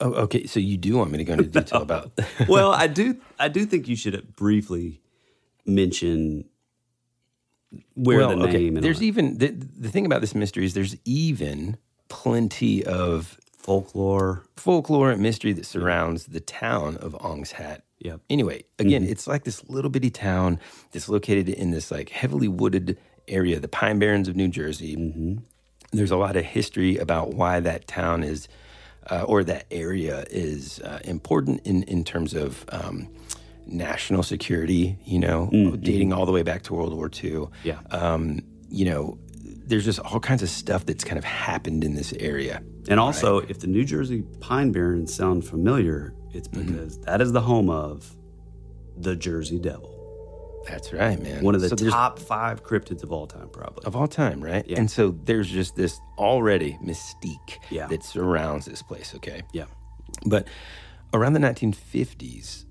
oh, 0.00 0.12
okay, 0.24 0.46
so 0.46 0.58
you 0.58 0.76
do 0.76 0.96
want 0.96 1.10
me 1.10 1.18
to 1.18 1.24
go 1.24 1.34
into 1.34 1.44
detail 1.60 1.82
about? 1.82 2.12
well, 2.48 2.72
I 2.72 2.86
do. 2.86 3.16
I 3.38 3.48
do 3.48 3.66
think 3.66 3.88
you 3.88 3.96
should 3.96 4.34
briefly 4.36 5.00
mention 5.66 6.44
where 7.94 8.18
well, 8.18 8.30
the 8.30 8.36
name. 8.36 8.48
okay. 8.48 8.68
and 8.68 8.78
all 8.78 8.82
There's 8.82 8.98
that. 9.00 9.04
even 9.06 9.38
the, 9.38 9.48
the 9.48 9.88
thing 9.90 10.06
about 10.06 10.20
this 10.20 10.34
mystery 10.34 10.64
is 10.64 10.74
there's 10.74 10.96
even 11.04 11.76
plenty 12.08 12.84
of 12.84 13.38
folklore. 13.58 14.44
folklore 14.56 15.10
and 15.10 15.22
mystery 15.22 15.52
that 15.52 15.66
surrounds 15.66 16.26
the 16.26 16.40
town 16.40 16.96
of 16.98 17.14
Ong's 17.20 17.52
Hat. 17.52 17.84
Yep. 18.00 18.20
Anyway, 18.30 18.64
again, 18.78 19.04
it's 19.04 19.26
like 19.26 19.44
this 19.44 19.64
little 19.70 19.90
bitty 19.90 20.10
town 20.10 20.60
that's 20.92 21.08
located 21.08 21.48
in 21.48 21.70
this 21.70 21.90
like 21.90 22.10
heavily 22.10 22.48
wooded 22.48 22.98
area, 23.28 23.58
the 23.60 23.68
Pine 23.68 23.98
Barrens 23.98 24.28
of 24.28 24.36
New 24.36 24.48
Jersey. 24.48 24.94
There's 25.92 26.10
a 26.10 26.16
lot 26.16 26.36
of 26.36 26.44
history 26.44 26.98
about 26.98 27.34
why 27.34 27.60
that 27.60 27.86
town 27.86 28.22
is, 28.22 28.48
uh, 29.10 29.22
or 29.22 29.44
that 29.44 29.66
area 29.70 30.24
is 30.30 30.80
uh, 30.80 31.00
important 31.04 31.60
in 31.66 31.84
in 31.84 32.04
terms 32.04 32.34
of 32.34 32.64
um, 32.70 33.08
national 33.66 34.22
security. 34.22 34.98
You 35.04 35.20
know, 35.20 35.50
dating 35.80 36.12
all 36.12 36.26
the 36.26 36.32
way 36.32 36.42
back 36.42 36.62
to 36.64 36.74
World 36.74 36.94
War 36.94 37.10
II. 37.22 37.46
Yeah. 37.64 37.80
Um, 37.90 38.40
you 38.68 38.84
know, 38.86 39.18
there's 39.66 39.84
just 39.84 39.98
all 40.00 40.20
kinds 40.20 40.42
of 40.42 40.48
stuff 40.50 40.84
that's 40.86 41.04
kind 41.04 41.18
of 41.18 41.24
happened 41.24 41.84
in 41.84 41.94
this 41.94 42.12
area. 42.14 42.62
And 42.88 43.00
also, 43.00 43.38
if 43.38 43.60
the 43.60 43.66
New 43.66 43.84
Jersey 43.84 44.22
Pine 44.40 44.72
Barrens 44.72 45.14
sound 45.14 45.44
familiar, 45.46 46.14
it's 46.32 46.48
Mm-hmm. 46.48 46.72
because 46.72 46.98
that 47.00 47.20
is 47.20 47.32
the 47.32 47.40
home 47.40 47.70
of 47.70 48.14
the 48.96 49.16
Jersey 49.16 49.58
Devil, 49.58 50.62
That's 50.68 50.92
right, 50.92 51.20
man. 51.22 51.42
one 51.42 51.54
of 51.54 51.60
the 51.60 51.68
So 51.70 51.76
top 51.76 52.18
five 52.18 52.62
cryptids 52.62 53.02
of 53.02 53.10
all 53.12 53.26
time, 53.26 53.48
probably. 53.48 53.84
of 53.86 53.96
all 53.96 54.06
time, 54.08 54.40
right? 54.40 54.64
Yeah. 54.68 54.78
And 54.78 54.90
so 54.90 55.16
there's 55.24 55.48
just 55.48 55.74
this 55.76 55.98
already 56.18 56.78
mystique 56.84 57.58
Yeah. 57.70 57.86
that 57.88 58.02
surrounds 58.04 58.66
this 58.66 58.82
place, 58.82 59.14
okay? 59.16 59.42
Yeah. 59.52 59.64
But 60.26 60.46
around 61.12 61.32
the 61.32 61.40
1950s, 61.40 62.64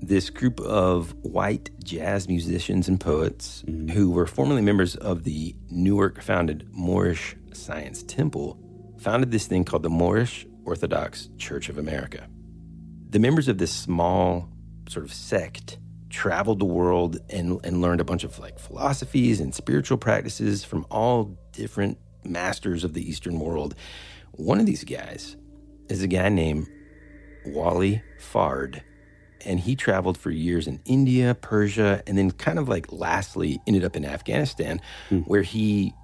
this 0.00 0.30
group 0.30 0.60
of 0.60 1.14
white 1.22 1.70
jazz 1.82 2.28
musicians 2.28 2.88
and 2.88 3.00
poets 3.00 3.62
mm-hmm. 3.66 3.88
who 3.90 4.10
were 4.10 4.26
formerly 4.26 4.62
members 4.62 4.96
of 4.96 5.24
the 5.24 5.54
Newark 5.70 6.22
founded 6.22 6.68
Moorish 6.72 7.36
Science 7.52 8.02
Temple 8.02 8.58
founded 8.98 9.30
this 9.30 9.46
thing 9.46 9.64
called 9.64 9.82
the 9.82 9.90
Moorish 9.90 10.46
Orthodox 10.64 11.28
Church 11.38 11.68
of 11.68 11.78
America. 11.78 12.28
The 13.10 13.18
members 13.18 13.48
of 13.48 13.58
this 13.58 13.72
small 13.72 14.48
sort 14.88 15.04
of 15.04 15.12
sect 15.12 15.78
traveled 16.10 16.58
the 16.58 16.64
world 16.64 17.18
and, 17.30 17.60
and 17.64 17.80
learned 17.80 18.00
a 18.00 18.04
bunch 18.04 18.24
of 18.24 18.38
like 18.38 18.58
philosophies 18.58 19.40
and 19.40 19.54
spiritual 19.54 19.98
practices 19.98 20.64
from 20.64 20.86
all 20.90 21.38
different 21.52 21.98
masters 22.24 22.84
of 22.84 22.94
the 22.94 23.08
Eastern 23.08 23.38
world. 23.38 23.74
One 24.32 24.60
of 24.60 24.66
these 24.66 24.84
guys 24.84 25.36
is 25.88 26.02
a 26.02 26.06
guy 26.06 26.28
named 26.28 26.68
Wally 27.46 28.02
Fard. 28.20 28.82
And 29.48 29.58
he 29.58 29.74
traveled 29.74 30.18
for 30.18 30.30
years 30.30 30.66
in 30.66 30.78
India, 30.84 31.34
Persia, 31.34 32.02
and 32.06 32.18
then 32.18 32.30
kind 32.30 32.58
of 32.58 32.68
like 32.68 32.92
lastly 32.92 33.60
ended 33.66 33.84
up 33.84 33.96
in 33.96 34.04
Afghanistan, 34.04 34.80
where 35.24 35.42
he 35.42 35.94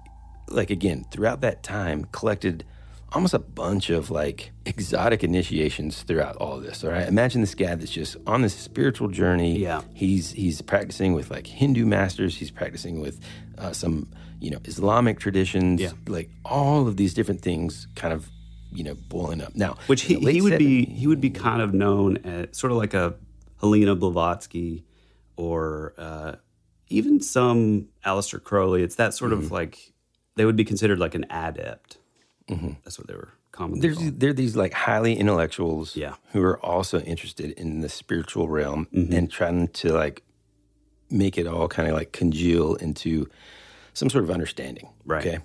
like 0.49 0.69
again, 0.69 1.05
throughout 1.11 1.41
that 1.41 1.63
time, 1.63 2.05
collected 2.11 2.65
almost 3.11 3.33
a 3.33 3.39
bunch 3.39 3.89
of 3.89 4.11
like 4.11 4.51
exotic 4.65 5.23
initiations 5.23 6.03
throughout 6.03 6.35
all 6.37 6.57
of 6.57 6.63
this. 6.63 6.83
All 6.83 6.91
right, 6.91 7.07
imagine 7.07 7.41
this 7.41 7.55
guy 7.55 7.75
that's 7.75 7.91
just 7.91 8.17
on 8.27 8.41
this 8.41 8.53
spiritual 8.53 9.07
journey. 9.07 9.59
Yeah. 9.59 9.81
he's 9.93 10.31
he's 10.31 10.61
practicing 10.61 11.13
with 11.13 11.31
like 11.31 11.47
Hindu 11.47 11.85
masters. 11.85 12.37
He's 12.37 12.51
practicing 12.51 12.99
with 12.99 13.19
uh, 13.57 13.71
some 13.73 14.09
you 14.39 14.51
know 14.51 14.59
Islamic 14.65 15.19
traditions. 15.19 15.81
Yeah. 15.81 15.91
like 16.07 16.29
all 16.43 16.87
of 16.87 16.97
these 16.97 17.13
different 17.13 17.41
things, 17.41 17.87
kind 17.95 18.13
of 18.13 18.29
you 18.71 18.83
know 18.83 18.95
boiling 19.07 19.41
up 19.41 19.55
now. 19.55 19.77
Which 19.87 20.03
he, 20.03 20.15
in 20.15 20.19
the 20.19 20.25
late 20.25 20.35
he 20.35 20.41
would 20.41 20.59
be 20.59 20.85
he 20.85 21.07
would 21.07 21.21
be 21.21 21.29
kind 21.29 21.61
of 21.61 21.73
known 21.73 22.17
as 22.17 22.57
sort 22.57 22.71
of 22.71 22.77
like 22.77 22.93
a 22.93 23.15
Helena 23.65 23.95
Blavatsky 23.95 24.83
or 25.37 25.93
uh, 25.97 26.35
even 26.89 27.19
some 27.19 27.87
Aleister 28.05 28.41
Crowley. 28.41 28.83
It's 28.83 28.95
that 28.95 29.13
sort 29.13 29.31
Mm-hmm. 29.31 29.45
of 29.45 29.51
like 29.51 29.91
they 30.35 30.45
would 30.45 30.55
be 30.55 30.63
considered 30.65 30.99
like 30.99 31.15
an 31.15 31.25
adept. 31.29 31.97
That's 32.47 32.99
what 32.99 33.07
they 33.07 33.15
were 33.15 33.33
commonly 33.51 33.79
there's 33.81 33.97
called. 33.97 34.19
there 34.19 34.29
are 34.29 34.33
these 34.33 34.55
like 34.55 34.73
highly 34.73 35.15
intellectuals 35.17 35.95
Yeah. 35.95 36.15
who 36.33 36.43
are 36.43 36.59
also 36.63 36.99
interested 36.99 37.51
in 37.51 37.81
the 37.81 37.89
spiritual 37.89 38.47
realm 38.49 38.87
Mm-hmm. 38.93 39.13
and 39.13 39.31
trying 39.31 39.67
to 39.69 39.93
like 39.93 40.21
make 41.09 41.37
it 41.39 41.47
all 41.47 41.67
kind 41.67 41.87
of 41.89 41.95
like 41.95 42.11
congeal 42.11 42.75
into 42.75 43.27
some 43.93 44.09
sort 44.09 44.23
of 44.25 44.29
understanding 44.29 44.89
Right. 45.05 45.25
okay 45.25 45.39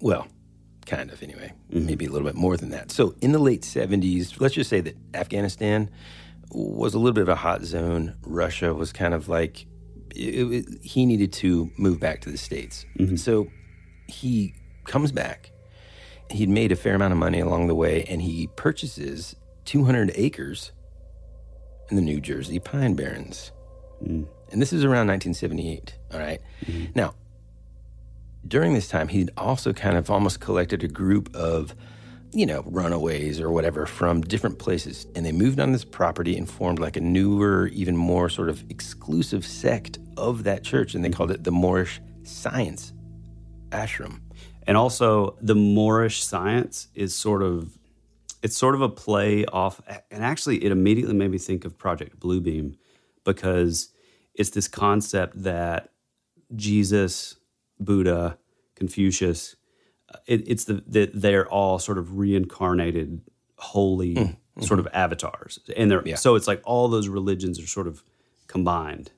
well 0.00 0.26
kind 0.86 1.10
of 1.10 1.22
anyway 1.22 1.52
Mm-hmm. 1.72 1.86
maybe 1.86 2.06
a 2.06 2.10
little 2.10 2.26
bit 2.26 2.34
more 2.36 2.56
than 2.56 2.70
that 2.70 2.90
so 2.90 3.14
in 3.20 3.30
the 3.32 3.38
late 3.38 3.62
70s 3.62 4.40
let's 4.40 4.54
just 4.54 4.70
say 4.70 4.80
that 4.80 4.96
afghanistan 5.14 5.88
was 6.50 6.94
a 6.94 6.98
little 6.98 7.12
bit 7.14 7.22
of 7.22 7.28
a 7.28 7.36
hot 7.36 7.62
zone. 7.62 8.16
Russia 8.22 8.74
was 8.74 8.92
kind 8.92 9.14
of 9.14 9.28
like 9.28 9.66
it, 10.14 10.52
it- 10.68 10.82
he 10.82 11.06
needed 11.06 11.32
to 11.34 11.70
move 11.78 12.00
back 12.00 12.20
to 12.22 12.30
the 12.30 12.38
states. 12.38 12.84
Mm-hmm. 12.98 13.16
So 13.16 13.46
he 14.08 14.54
comes 14.84 15.12
back. 15.12 15.52
He'd 16.30 16.48
made 16.48 16.72
a 16.72 16.76
fair 16.76 16.94
amount 16.94 17.12
of 17.12 17.18
money 17.18 17.40
along 17.40 17.66
the 17.68 17.74
way 17.74 18.04
and 18.04 18.22
he 18.22 18.48
purchases 18.56 19.34
200 19.64 20.12
acres 20.14 20.72
in 21.90 21.96
the 21.96 22.02
New 22.02 22.20
Jersey 22.20 22.58
Pine 22.58 22.94
Barrens. 22.94 23.52
Mm. 24.02 24.26
And 24.52 24.60
this 24.62 24.72
is 24.72 24.82
around 24.84 25.06
1978, 25.08 25.96
all 26.12 26.18
right? 26.20 26.40
Mm-hmm. 26.64 26.92
Now, 26.94 27.14
during 28.46 28.74
this 28.74 28.88
time, 28.88 29.08
he'd 29.08 29.30
also 29.36 29.72
kind 29.72 29.96
of 29.96 30.10
almost 30.10 30.40
collected 30.40 30.82
a 30.82 30.88
group 30.88 31.34
of, 31.34 31.74
you 32.32 32.46
know, 32.46 32.62
runaways 32.66 33.40
or 33.40 33.50
whatever 33.50 33.86
from 33.86 34.20
different 34.22 34.58
places. 34.58 35.06
And 35.14 35.26
they 35.26 35.32
moved 35.32 35.58
on 35.60 35.72
this 35.72 35.84
property 35.84 36.36
and 36.36 36.48
formed 36.48 36.78
like 36.78 36.96
a 36.96 37.00
newer, 37.00 37.68
even 37.68 37.96
more 37.96 38.28
sort 38.28 38.48
of 38.48 38.64
exclusive 38.70 39.44
sect 39.44 39.98
of 40.16 40.44
that 40.44 40.62
church. 40.62 40.94
And 40.94 41.04
they 41.04 41.10
called 41.10 41.30
it 41.30 41.44
the 41.44 41.50
Moorish 41.52 42.00
Science 42.22 42.92
Ashram. 43.70 44.20
and 44.66 44.76
also 44.76 45.36
the 45.40 45.54
Moorish 45.54 46.22
science 46.22 46.88
is 46.94 47.14
sort 47.14 47.42
of 47.42 47.78
it's 48.42 48.56
sort 48.56 48.74
of 48.74 48.80
a 48.80 48.88
play 48.88 49.44
off 49.46 49.80
and 50.10 50.24
actually 50.24 50.64
it 50.64 50.72
immediately 50.72 51.14
made 51.14 51.30
me 51.30 51.38
think 51.38 51.64
of 51.64 51.76
Project 51.78 52.18
Bluebeam 52.18 52.76
because 53.24 53.90
it's 54.34 54.50
this 54.50 54.68
concept 54.68 55.42
that 55.42 55.90
Jesus, 56.56 57.36
Buddha, 57.78 58.38
Confucius, 58.74 59.56
it, 60.26 60.48
it's 60.48 60.64
the 60.64 60.82
that 60.88 61.10
they're 61.14 61.48
all 61.48 61.78
sort 61.78 61.98
of 61.98 62.18
reincarnated 62.18 63.20
holy 63.56 64.14
hmm. 64.14 64.20
mm-hmm. 64.20 64.62
sort 64.62 64.80
of 64.80 64.88
avatars, 64.92 65.58
and 65.76 65.90
they're 65.90 66.16
so 66.16 66.34
it's 66.34 66.46
like 66.46 66.60
all 66.64 66.88
those 66.88 67.08
religions 67.08 67.60
are 67.60 67.66
sort 67.66 67.86
of 67.86 68.02
combined. 68.46 69.10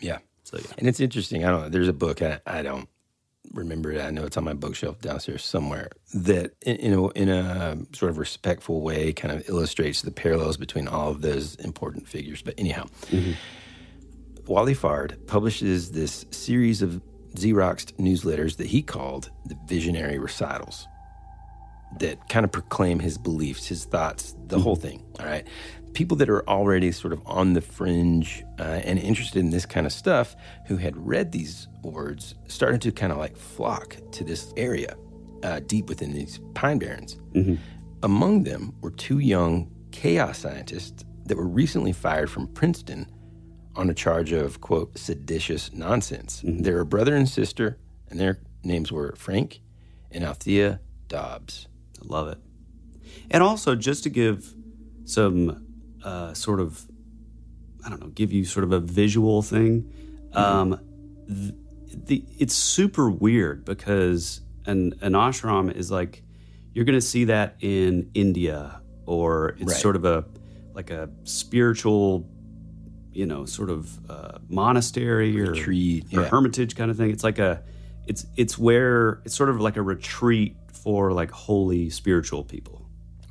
Yeah. 0.00 0.18
So 0.44 0.58
yeah, 0.58 0.74
And 0.78 0.88
it's 0.88 1.00
interesting. 1.00 1.44
I 1.44 1.50
don't 1.50 1.62
know. 1.62 1.68
There's 1.68 1.88
a 1.88 1.92
book. 1.92 2.20
I, 2.20 2.40
I 2.46 2.62
don't 2.62 2.88
remember 3.52 3.92
it. 3.92 4.00
I 4.00 4.10
know 4.10 4.24
it's 4.24 4.36
on 4.36 4.44
my 4.44 4.54
bookshelf 4.54 5.00
downstairs 5.00 5.44
somewhere. 5.44 5.90
That 6.14 6.54
in, 6.62 6.76
in 6.76 6.92
a 6.92 7.08
in 7.10 7.28
a 7.28 7.78
sort 7.92 8.10
of 8.10 8.18
respectful 8.18 8.82
way, 8.82 9.12
kind 9.12 9.32
of 9.32 9.48
illustrates 9.48 10.02
the 10.02 10.10
parallels 10.10 10.56
between 10.56 10.88
all 10.88 11.10
of 11.10 11.22
those 11.22 11.54
important 11.56 12.08
figures. 12.08 12.42
But 12.42 12.54
anyhow, 12.58 12.86
mm-hmm. 13.06 13.32
Wally 14.46 14.74
Fard 14.74 15.26
publishes 15.26 15.92
this 15.92 16.26
series 16.30 16.82
of 16.82 17.00
Xeroxed 17.34 17.94
newsletters 17.94 18.56
that 18.56 18.66
he 18.68 18.82
called 18.82 19.30
the 19.46 19.56
Visionary 19.66 20.18
Recitals 20.18 20.86
that 22.00 22.28
kind 22.28 22.44
of 22.44 22.52
proclaim 22.52 22.98
his 22.98 23.18
beliefs, 23.18 23.66
his 23.66 23.84
thoughts, 23.84 24.34
the 24.46 24.58
whole 24.58 24.76
thing. 24.76 25.04
All 25.20 25.26
right. 25.26 25.46
People 25.92 26.16
that 26.18 26.30
are 26.30 26.48
already 26.48 26.90
sort 26.90 27.12
of 27.12 27.20
on 27.26 27.52
the 27.52 27.60
fringe 27.60 28.42
uh, 28.58 28.62
and 28.62 28.98
interested 28.98 29.40
in 29.40 29.50
this 29.50 29.66
kind 29.66 29.86
of 29.86 29.92
stuff 29.92 30.34
who 30.66 30.78
had 30.78 30.96
read 30.96 31.32
these 31.32 31.68
words 31.82 32.34
started 32.48 32.80
to 32.82 32.92
kind 32.92 33.12
of 33.12 33.18
like 33.18 33.36
flock 33.36 33.96
to 34.12 34.24
this 34.24 34.52
area 34.56 34.96
uh, 35.42 35.60
deep 35.66 35.88
within 35.88 36.12
these 36.12 36.40
pine 36.54 36.78
barrens. 36.78 37.18
Among 38.02 38.44
them 38.44 38.72
were 38.80 38.90
two 38.90 39.18
young 39.18 39.70
chaos 39.90 40.38
scientists 40.38 41.04
that 41.26 41.36
were 41.36 41.46
recently 41.46 41.92
fired 41.92 42.30
from 42.30 42.48
Princeton 42.48 43.06
on 43.74 43.88
a 43.90 43.94
charge 43.94 44.32
of, 44.32 44.60
quote, 44.60 44.98
seditious 44.98 45.72
nonsense. 45.72 46.42
They're 46.44 46.80
a 46.80 46.86
brother 46.86 47.14
and 47.14 47.28
sister, 47.28 47.78
and 48.10 48.18
their 48.20 48.40
names 48.62 48.92
were 48.92 49.14
Frank 49.16 49.60
and 50.10 50.22
Althea 50.24 50.80
Dobbs. 51.08 51.68
I 52.00 52.04
love 52.06 52.28
it. 52.28 52.38
And 53.30 53.42
also, 53.42 53.74
just 53.74 54.02
to 54.04 54.10
give 54.10 54.54
some 55.04 55.66
uh, 56.04 56.34
sort 56.34 56.60
of, 56.60 56.86
I 57.84 57.88
don't 57.90 58.00
know, 58.00 58.08
give 58.08 58.32
you 58.32 58.44
sort 58.44 58.64
of 58.64 58.72
a 58.72 58.80
visual 58.80 59.42
thing. 59.42 59.90
Um, 60.34 60.80
th- 61.28 61.54
the, 62.06 62.24
it's 62.38 62.54
super 62.54 63.10
weird 63.10 63.64
because 63.64 64.40
an, 64.66 64.94
an 65.00 65.12
ashram 65.12 65.74
is 65.74 65.90
like, 65.90 66.22
you're 66.74 66.84
going 66.86 66.98
to 66.98 67.06
see 67.06 67.24
that 67.24 67.56
in 67.60 68.10
India, 68.14 68.80
or 69.06 69.50
it's 69.58 69.72
Right. 69.72 69.76
sort 69.80 69.96
of 69.96 70.04
a 70.04 70.24
like 70.74 70.90
a 70.90 71.10
spiritual, 71.24 72.26
you 73.12 73.26
know, 73.26 73.44
sort 73.44 73.70
of 73.70 74.10
uh, 74.10 74.38
monastery 74.48 75.40
or 75.40 75.52
Retreat, 75.52 76.06
or 76.14 76.22
yeah. 76.22 76.28
hermitage 76.28 76.76
kind 76.76 76.90
of 76.90 76.96
thing. 76.96 77.10
It's 77.10 77.24
like 77.24 77.38
a, 77.38 77.62
it's 78.06 78.26
it's 78.36 78.58
where 78.58 79.20
it's 79.24 79.34
sort 79.34 79.48
of 79.50 79.60
like 79.60 79.76
a 79.76 79.82
retreat 79.82 80.56
for 80.72 81.12
like 81.12 81.30
holy 81.30 81.90
spiritual 81.90 82.44
people. 82.44 82.78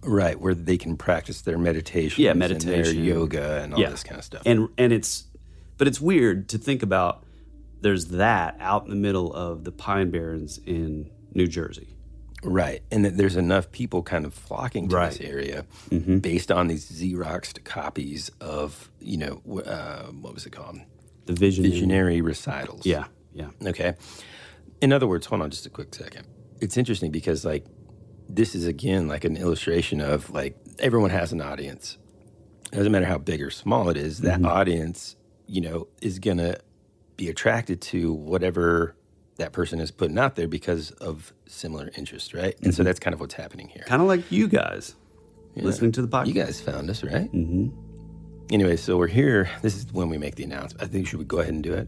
Right, 0.03 0.39
where 0.39 0.55
they 0.55 0.77
can 0.77 0.97
practice 0.97 1.41
their 1.41 1.59
meditation, 1.59 2.23
Yeah, 2.23 2.31
their 2.31 2.39
meditation. 2.39 3.03
yoga, 3.03 3.61
and 3.61 3.73
all 3.73 3.79
this 3.79 4.03
kind 4.03 4.17
of 4.17 4.23
stuff. 4.25 4.41
And 4.45 4.69
and 4.77 4.91
it's 4.91 5.25
but 5.77 5.87
it's 5.87 6.01
weird 6.01 6.49
to 6.49 6.57
think 6.57 6.81
about 6.81 7.23
there's 7.81 8.07
that 8.07 8.55
out 8.59 8.83
in 8.83 8.89
the 8.89 8.95
middle 8.95 9.33
of 9.33 9.63
the 9.63 9.71
Pine 9.71 10.11
Barrens 10.11 10.59
in 10.65 11.09
New 11.33 11.47
Jersey. 11.47 11.90
Right, 12.43 12.81
and 12.91 13.05
that 13.05 13.17
there's 13.17 13.35
enough 13.35 13.71
people 13.71 14.01
kind 14.03 14.25
of 14.25 14.33
flocking 14.33 14.87
to 14.89 14.95
this 14.95 15.19
Right. 15.19 15.29
area 15.29 15.65
based 16.19 16.51
on 16.51 16.67
these 16.67 16.89
Xeroxed 16.91 17.63
copies 17.63 18.29
of, 18.39 18.89
you 18.99 19.17
know, 19.17 19.41
uh, 19.65 20.07
what 20.07 20.33
was 20.33 20.45
it 20.45 20.51
called? 20.51 20.77
The 21.25 21.33
vision. 21.33 21.63
Visionary 21.63 22.21
recitals. 22.21 22.85
Yeah, 22.85 23.05
yeah. 23.33 23.49
Okay. 23.65 23.93
In 24.81 24.91
other 24.91 25.07
words, 25.07 25.27
hold 25.27 25.41
on 25.41 25.51
just 25.51 25.65
a 25.65 25.69
quick 25.69 25.93
second. 25.93 26.25
It's 26.59 26.77
interesting 26.77 27.11
because, 27.11 27.45
like, 27.45 27.65
this 28.27 28.55
is 28.55 28.65
again 28.65 29.07
like 29.07 29.25
an 29.25 29.35
illustration 29.35 29.99
of 29.99 30.29
like 30.29 30.57
everyone 30.79 31.09
has 31.09 31.31
an 31.33 31.41
audience. 31.41 31.97
It 32.71 32.77
doesn't 32.77 32.91
matter 32.91 33.05
how 33.05 33.17
big 33.17 33.41
or 33.41 33.49
small 33.51 33.89
it 33.89 33.97
is, 33.97 34.19
that 34.19 34.43
audience, 34.45 35.17
you 35.47 35.59
know, 35.61 35.87
is 36.01 36.17
going 36.19 36.37
to 36.37 36.57
be 37.17 37.27
attracted 37.29 37.81
to 37.81 38.13
whatever 38.13 38.95
that 39.37 39.53
person 39.53 39.79
is 39.79 39.91
putting 39.91 40.17
out 40.17 40.35
there 40.35 40.47
because 40.47 40.91
of 40.91 41.33
similar 41.47 41.91
interests, 41.95 42.33
right? 42.33 42.55
And 42.61 42.73
so 42.73 42.83
that's 42.83 42.99
kind 42.99 43.13
of 43.13 43.19
what's 43.19 43.33
happening 43.33 43.67
here. 43.69 43.83
Kind 43.87 44.01
of 44.01 44.07
like 44.07 44.31
you 44.31 44.47
guys 44.47 44.95
listening 45.55 45.91
to 45.93 46.01
the 46.01 46.07
podcast. 46.07 46.27
You 46.27 46.33
guys 46.33 46.61
found 46.61 46.89
us, 46.89 47.03
right? 47.03 47.31
Mm-hmm. 47.31 47.69
Anyway, 48.51 48.75
so 48.75 48.97
we're 48.97 49.07
here. 49.07 49.49
This 49.61 49.75
is 49.75 49.91
when 49.93 50.09
we 50.09 50.17
make 50.17 50.35
the 50.35 50.43
announcement. 50.43 50.83
I 50.83 50.87
think 50.87 51.07
should 51.07 51.19
we 51.19 51.25
go 51.25 51.39
ahead 51.39 51.53
and 51.53 51.63
do 51.63 51.73
it? 51.73 51.87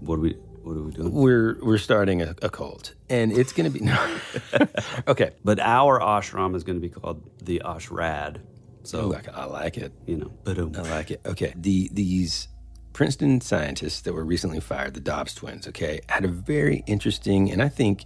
What 0.00 0.16
are 0.16 0.22
we 0.22 0.36
what 0.62 0.76
are 0.76 0.82
we 0.82 0.92
doing? 0.92 1.12
We're 1.12 1.58
we're 1.62 1.78
starting 1.78 2.20
a, 2.20 2.34
a 2.42 2.50
cult, 2.50 2.94
and 3.08 3.32
it's 3.32 3.52
going 3.52 3.70
to 3.72 3.78
be 3.78 3.80
no. 3.84 4.18
okay. 5.08 5.30
But 5.44 5.58
our 5.60 5.98
ashram 5.98 6.54
is 6.54 6.64
going 6.64 6.76
to 6.76 6.86
be 6.86 6.90
called 6.90 7.22
the 7.42 7.62
Ashrad. 7.64 8.42
So, 8.82 9.10
Ooh, 9.10 9.14
I, 9.14 9.22
I 9.42 9.44
like 9.44 9.76
it. 9.76 9.92
you 10.06 10.16
know, 10.16 10.32
but 10.44 10.58
I 10.58 10.62
like 10.62 11.10
it. 11.10 11.20
Okay. 11.24 11.52
The 11.56 11.90
these 11.92 12.48
Princeton 12.92 13.40
scientists 13.40 14.00
that 14.02 14.12
were 14.12 14.24
recently 14.24 14.60
fired, 14.60 14.94
the 14.94 15.00
Dobbs 15.00 15.34
twins, 15.34 15.68
okay, 15.68 16.00
had 16.08 16.24
a 16.24 16.28
very 16.28 16.82
interesting 16.86 17.50
and 17.50 17.62
I 17.62 17.68
think 17.68 18.04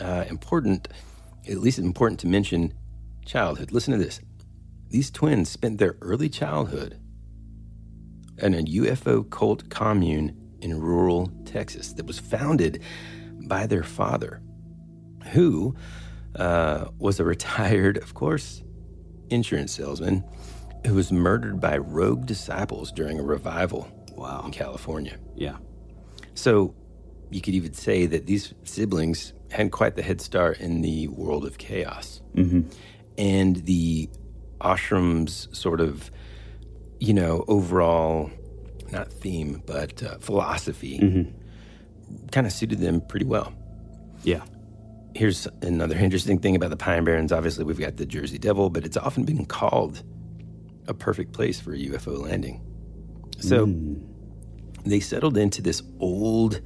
uh, 0.00 0.24
important, 0.28 0.88
at 1.48 1.58
least 1.58 1.78
important 1.78 2.20
to 2.20 2.26
mention, 2.26 2.74
childhood. 3.24 3.72
Listen 3.72 3.92
to 3.92 4.04
this. 4.04 4.20
These 4.88 5.10
twins 5.10 5.48
spent 5.48 5.78
their 5.78 5.96
early 6.00 6.28
childhood 6.28 7.00
in 8.38 8.54
a 8.54 8.62
UFO 8.62 9.28
cult 9.30 9.68
commune 9.70 10.36
in 10.60 10.80
rural 10.80 11.32
Texas 11.44 11.92
that 11.94 12.06
was 12.06 12.18
founded 12.18 12.82
by 13.46 13.66
their 13.66 13.82
father, 13.82 14.42
who 15.32 15.74
uh, 16.36 16.86
was 16.98 17.18
a 17.18 17.24
retired, 17.24 17.96
of 17.98 18.14
course, 18.14 18.62
insurance 19.30 19.72
salesman 19.72 20.24
who 20.86 20.94
was 20.94 21.10
murdered 21.10 21.60
by 21.60 21.76
rogue 21.76 22.26
disciples 22.26 22.92
during 22.92 23.18
a 23.18 23.22
revival 23.22 23.90
Wow. 24.16 24.42
in 24.46 24.50
California. 24.52 25.16
yeah. 25.34 25.56
So 26.34 26.74
you 27.30 27.40
could 27.40 27.54
even 27.54 27.72
say 27.72 28.06
that 28.06 28.26
these 28.26 28.52
siblings 28.64 29.32
had 29.50 29.70
quite 29.70 29.96
the 29.96 30.02
head 30.02 30.20
start 30.20 30.60
in 30.60 30.82
the 30.82 31.08
world 31.08 31.44
of 31.46 31.56
chaos. 31.58 32.20
And 33.18 33.56
the 33.64 34.08
ashram's 34.60 35.48
sort 35.56 35.80
of, 35.80 36.10
you 37.00 37.14
know, 37.14 37.44
overall, 37.48 38.30
not 38.92 39.10
theme, 39.10 39.62
but 39.66 40.02
uh, 40.02 40.18
philosophy 40.18 40.98
kind 42.32 42.46
of 42.46 42.52
suited 42.52 42.80
them 42.80 43.00
pretty 43.00 43.26
well. 43.26 43.52
Yeah. 44.22 44.42
Here's 45.14 45.48
another 45.62 45.96
interesting 45.96 46.38
thing 46.38 46.54
about 46.54 46.68
the 46.70 46.76
Pine 46.76 47.04
Barrens. 47.04 47.32
Obviously, 47.32 47.64
we've 47.64 47.80
got 47.80 47.96
the 47.96 48.04
Jersey 48.06 48.38
Devil, 48.38 48.68
but 48.68 48.84
it's 48.84 48.96
often 48.98 49.24
been 49.24 49.46
called 49.46 50.02
a 50.86 50.92
perfect 50.94 51.32
place 51.32 51.58
for 51.58 51.72
a 51.72 51.78
UFO 51.78 52.20
landing. 52.22 52.60
So 53.38 53.66
they 54.84 55.00
settled 55.00 55.36
into 55.36 55.62
this 55.62 55.82
old 56.00 56.60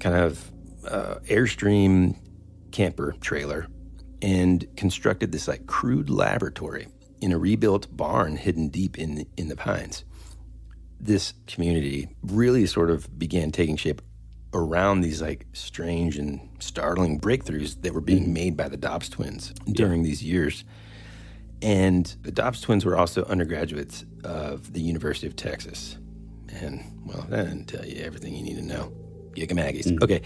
kind 0.00 0.16
of 0.16 0.52
uh, 0.86 1.16
Airstream 1.26 2.16
camper 2.72 3.14
trailer 3.20 3.66
and 4.22 4.66
constructed 4.76 5.32
this 5.32 5.46
like 5.48 5.66
crude 5.66 6.10
laboratory 6.10 6.88
in 7.20 7.32
a 7.32 7.38
rebuilt 7.38 7.94
barn 7.96 8.36
hidden 8.36 8.68
deep 8.68 8.98
in 8.98 9.14
the, 9.16 9.26
in 9.36 9.48
the 9.48 9.56
pines. 9.56 10.04
This 11.00 11.34
community 11.46 12.08
really 12.22 12.66
sort 12.66 12.90
of 12.90 13.18
began 13.18 13.50
taking 13.50 13.76
shape 13.76 14.02
around 14.54 15.00
these 15.00 15.20
like 15.20 15.46
strange 15.52 16.16
and 16.16 16.40
startling 16.60 17.20
breakthroughs 17.20 17.80
that 17.82 17.92
were 17.92 18.00
being 18.00 18.32
made 18.32 18.56
by 18.56 18.68
the 18.68 18.76
Dobbs 18.76 19.08
twins 19.08 19.52
during 19.72 20.02
these 20.02 20.22
years. 20.22 20.64
And 21.64 22.04
the 22.20 22.30
Dobbs 22.30 22.60
twins 22.60 22.84
were 22.84 22.94
also 22.94 23.24
undergraduates 23.24 24.04
of 24.22 24.74
the 24.74 24.82
University 24.82 25.26
of 25.26 25.34
Texas. 25.34 25.96
And, 26.60 26.84
well, 27.06 27.24
that 27.30 27.44
didn't 27.46 27.68
tell 27.68 27.86
you 27.86 28.02
everything 28.04 28.34
you 28.34 28.42
need 28.42 28.56
to 28.56 28.62
know. 28.62 28.92
Yikamaggis. 29.32 29.86
Mm-hmm. 29.86 30.04
Okay. 30.04 30.20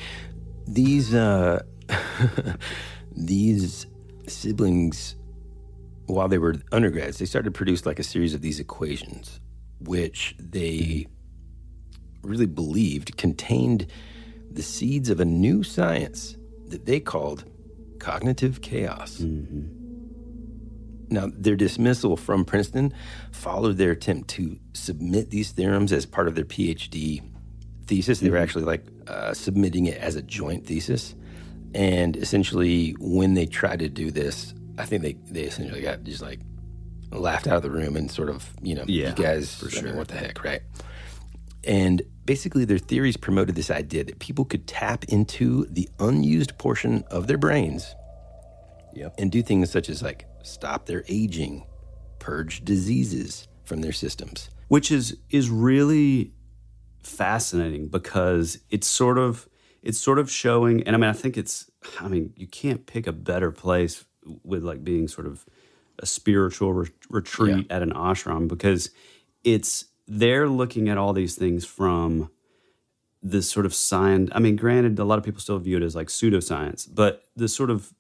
These, 0.66 1.14
uh, 1.14 1.62
these 3.12 3.86
siblings, 4.26 5.14
while 6.06 6.26
they 6.26 6.38
were 6.38 6.56
undergrads, 6.72 7.18
they 7.18 7.24
started 7.24 7.54
to 7.54 7.56
produce 7.56 7.86
like 7.86 8.00
a 8.00 8.02
series 8.04 8.34
of 8.34 8.40
these 8.40 8.58
equations, 8.58 9.38
which 9.78 10.34
they 10.40 10.78
mm-hmm. 10.80 12.28
really 12.28 12.46
believed 12.46 13.16
contained 13.16 13.86
the 14.50 14.62
seeds 14.62 15.08
of 15.08 15.20
a 15.20 15.24
new 15.24 15.62
science 15.62 16.36
that 16.66 16.84
they 16.84 16.98
called 16.98 17.44
cognitive 18.00 18.60
chaos. 18.60 19.18
Mm-hmm. 19.18 19.77
Now, 21.10 21.30
their 21.32 21.56
dismissal 21.56 22.16
from 22.16 22.44
Princeton 22.44 22.92
followed 23.32 23.78
their 23.78 23.92
attempt 23.92 24.28
to 24.30 24.58
submit 24.74 25.30
these 25.30 25.52
theorems 25.52 25.92
as 25.92 26.04
part 26.06 26.28
of 26.28 26.34
their 26.34 26.44
PhD 26.44 27.22
thesis. 27.86 28.20
They 28.20 28.30
were 28.30 28.36
actually 28.38 28.64
like 28.64 28.84
uh, 29.06 29.32
submitting 29.32 29.86
it 29.86 29.98
as 29.98 30.16
a 30.16 30.22
joint 30.22 30.66
thesis. 30.66 31.14
And 31.74 32.16
essentially, 32.16 32.94
when 32.98 33.34
they 33.34 33.46
tried 33.46 33.78
to 33.80 33.88
do 33.88 34.10
this, 34.10 34.54
I 34.78 34.84
think 34.84 35.02
they, 35.02 35.14
they 35.30 35.42
essentially 35.42 35.80
got 35.80 36.02
just 36.04 36.22
like 36.22 36.40
laughed 37.10 37.46
out 37.46 37.56
of 37.56 37.62
the 37.62 37.70
room 37.70 37.96
and 37.96 38.10
sort 38.10 38.28
of, 38.28 38.50
you 38.62 38.74
know, 38.74 38.84
Yeah, 38.86 39.08
you 39.10 39.14
guys, 39.14 39.54
for 39.54 39.68
I 39.78 39.82
mean, 39.82 39.96
what 39.96 40.08
the 40.08 40.16
heck, 40.16 40.44
right? 40.44 40.60
And 41.64 42.02
basically, 42.24 42.64
their 42.64 42.78
theories 42.78 43.16
promoted 43.16 43.54
this 43.54 43.70
idea 43.70 44.04
that 44.04 44.18
people 44.18 44.44
could 44.44 44.66
tap 44.66 45.04
into 45.04 45.64
the 45.66 45.88
unused 45.98 46.56
portion 46.58 47.02
of 47.10 47.26
their 47.26 47.38
brains 47.38 47.94
Yep. 48.94 49.14
and 49.18 49.30
do 49.32 49.42
things 49.42 49.70
such 49.70 49.88
as 49.88 50.02
like 50.02 50.26
stop 50.42 50.86
their 50.86 51.04
aging, 51.08 51.64
purge 52.18 52.64
diseases 52.64 53.48
from 53.64 53.80
their 53.82 53.92
systems. 53.92 54.50
which 54.68 54.90
is 54.90 55.16
is 55.30 55.50
really 55.50 56.32
fascinating 57.02 57.88
because 57.88 58.58
it's 58.70 58.86
sort 58.86 59.18
of 59.18 59.48
it's 59.82 59.98
sort 59.98 60.18
of 60.18 60.30
showing 60.30 60.82
and 60.82 60.94
i 60.94 60.98
mean 60.98 61.08
i 61.08 61.12
think 61.12 61.36
it's 61.38 61.70
i 62.00 62.08
mean 62.08 62.32
you 62.36 62.46
can't 62.46 62.86
pick 62.86 63.06
a 63.06 63.12
better 63.12 63.50
place 63.50 64.04
with 64.42 64.62
like 64.62 64.84
being 64.84 65.08
sort 65.08 65.26
of 65.26 65.46
a 66.00 66.06
spiritual 66.06 66.72
re- 66.72 66.90
retreat 67.08 67.66
at 67.70 67.82
an 67.82 67.92
ashram 67.92 68.46
because 68.48 68.90
it's 69.44 69.86
they're 70.06 70.48
looking 70.48 70.88
at 70.88 70.98
all 70.98 71.12
these 71.12 71.34
things 71.34 71.64
from 71.64 72.30
this 73.22 73.50
sort 73.50 73.64
of 73.64 73.74
science 73.74 74.28
i 74.34 74.38
mean 74.38 74.56
granted 74.56 74.98
a 74.98 75.04
lot 75.04 75.18
of 75.18 75.24
people 75.24 75.40
still 75.40 75.58
view 75.58 75.76
it 75.76 75.82
as 75.82 75.94
like 75.96 76.08
pseudoscience 76.08 76.86
but 76.92 77.22
the 77.36 77.48
sort 77.48 77.70
of 77.70 77.94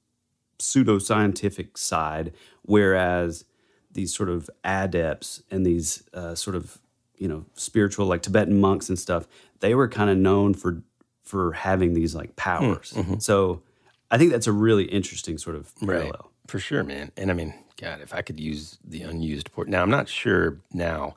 pseudoscientific 0.58 1.76
side, 1.76 2.32
whereas 2.62 3.44
these 3.90 4.14
sort 4.14 4.28
of 4.28 4.50
adepts 4.64 5.42
and 5.50 5.64
these 5.64 6.02
uh, 6.14 6.34
sort 6.34 6.56
of 6.56 6.78
you 7.16 7.26
know 7.28 7.44
spiritual 7.54 8.06
like 8.06 8.22
Tibetan 8.22 8.60
monks 8.60 8.88
and 8.88 8.98
stuff, 8.98 9.26
they 9.60 9.74
were 9.74 9.88
kind 9.88 10.10
of 10.10 10.16
known 10.16 10.54
for 10.54 10.82
for 11.22 11.52
having 11.52 11.94
these 11.94 12.14
like 12.14 12.36
powers. 12.36 12.92
So 13.18 13.62
I 14.10 14.18
think 14.18 14.32
that's 14.32 14.46
a 14.46 14.52
really 14.52 14.84
interesting 14.84 15.36
sort 15.38 15.56
of 15.56 15.72
parallel. 15.86 16.30
For 16.46 16.58
sure, 16.58 16.82
man. 16.82 17.12
And 17.16 17.30
I 17.30 17.34
mean, 17.34 17.52
God, 17.76 18.00
if 18.00 18.14
I 18.14 18.22
could 18.22 18.40
use 18.40 18.78
the 18.82 19.02
unused 19.02 19.52
port. 19.52 19.68
Now, 19.68 19.82
I'm 19.82 19.90
not 19.90 20.08
sure 20.08 20.58
now, 20.72 21.16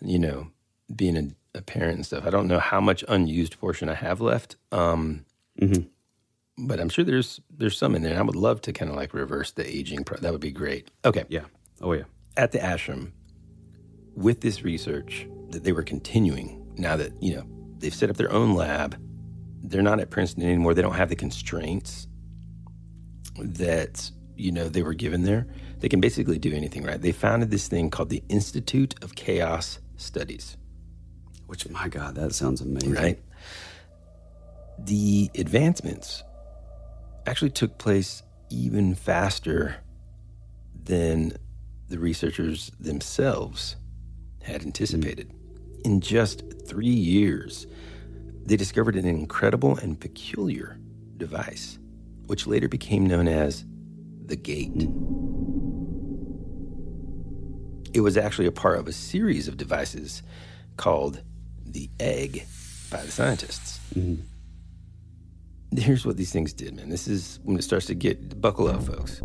you 0.00 0.18
know, 0.18 0.48
being 0.94 1.16
a, 1.18 1.58
a 1.58 1.60
parent 1.62 1.96
and 1.96 2.06
stuff, 2.06 2.24
I 2.26 2.30
don't 2.30 2.48
know 2.48 2.58
how 2.58 2.80
much 2.80 3.04
unused 3.08 3.60
portion 3.60 3.90
I 3.90 3.94
have 3.94 4.20
left. 4.22 4.56
Um, 4.72 5.26
But 6.58 6.78
I'm 6.80 6.88
sure 6.88 7.04
there's 7.04 7.40
there's 7.56 7.76
some 7.78 7.94
in 7.94 8.02
there. 8.02 8.18
I 8.18 8.22
would 8.22 8.36
love 8.36 8.60
to 8.62 8.72
kind 8.72 8.90
of 8.90 8.96
like 8.96 9.14
reverse 9.14 9.52
the 9.52 9.66
aging. 9.66 10.04
Pro- 10.04 10.18
that 10.18 10.32
would 10.32 10.40
be 10.40 10.52
great. 10.52 10.90
Okay. 11.04 11.24
Yeah. 11.28 11.44
Oh 11.80 11.92
yeah. 11.94 12.04
at 12.36 12.52
the 12.52 12.58
ashram 12.58 13.12
with 14.14 14.40
this 14.42 14.62
research 14.62 15.26
that 15.50 15.64
they 15.64 15.72
were 15.72 15.82
continuing 15.82 16.72
now 16.76 16.96
that 16.96 17.12
you 17.22 17.34
know 17.34 17.44
they've 17.78 17.94
set 17.94 18.10
up 18.10 18.16
their 18.16 18.30
own 18.32 18.54
lab 18.54 18.96
they're 19.64 19.82
not 19.82 19.98
at 20.00 20.10
princeton 20.10 20.42
anymore 20.42 20.74
they 20.74 20.82
don't 20.82 20.94
have 20.94 21.08
the 21.08 21.16
constraints 21.16 22.06
that 23.38 24.10
you 24.36 24.52
know 24.52 24.68
they 24.68 24.82
were 24.82 24.94
given 24.94 25.22
there 25.22 25.46
they 25.78 25.88
can 25.88 26.00
basically 26.00 26.38
do 26.38 26.52
anything 26.54 26.82
right 26.84 27.00
they 27.02 27.12
founded 27.12 27.50
this 27.50 27.68
thing 27.68 27.88
called 27.90 28.10
the 28.10 28.22
institute 28.28 28.94
of 29.02 29.14
chaos 29.14 29.78
studies 29.96 30.56
Which 31.46 31.68
my 31.68 31.88
God, 31.88 32.14
that 32.16 32.34
sounds 32.34 32.60
amazing. 32.60 32.92
right 32.92 33.18
the 34.78 35.30
advancements 35.36 36.22
actually 37.26 37.50
took 37.50 37.78
place 37.78 38.22
even 38.50 38.94
faster 38.94 39.76
than 40.84 41.36
the 41.88 41.98
researchers 41.98 42.70
themselves 42.80 43.76
had 44.42 44.62
anticipated. 44.62 45.32
In 45.84 46.00
just 46.00 46.42
three 46.66 46.86
years, 46.86 47.66
they 48.44 48.56
discovered 48.56 48.96
an 48.96 49.04
incredible 49.04 49.76
and 49.76 50.00
peculiar 50.00 50.78
device, 51.16 51.78
which 52.26 52.46
later 52.46 52.68
became 52.68 53.06
known 53.06 53.28
as 53.28 53.64
the 54.26 54.36
Gate. 54.36 54.88
It 57.92 58.00
was 58.00 58.16
actually 58.16 58.46
a 58.46 58.52
part 58.52 58.78
of 58.78 58.86
a 58.86 58.92
series 58.92 59.48
of 59.48 59.56
devices 59.56 60.22
called 60.76 61.22
the 61.66 61.90
Egg 61.98 62.46
by 62.90 63.02
the 63.02 63.10
scientists. 63.10 63.80
Mm-hmm. 63.94 64.22
Here's 65.76 66.04
what 66.04 66.16
these 66.16 66.32
things 66.32 66.52
did, 66.52 66.74
man. 66.74 66.88
This 66.88 67.06
is 67.06 67.38
when 67.44 67.56
it 67.56 67.62
starts 67.62 67.86
to 67.86 67.94
get, 67.94 68.40
buckle 68.40 68.68
up, 68.68 68.82
folks. 68.82 69.22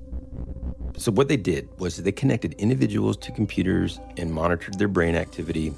So, 0.97 1.11
what 1.11 1.27
they 1.27 1.37
did 1.37 1.67
was 1.79 1.97
they 1.97 2.11
connected 2.11 2.53
individuals 2.53 3.17
to 3.17 3.31
computers 3.31 3.99
and 4.17 4.31
monitored 4.31 4.77
their 4.77 4.87
brain 4.87 5.15
activity. 5.15 5.73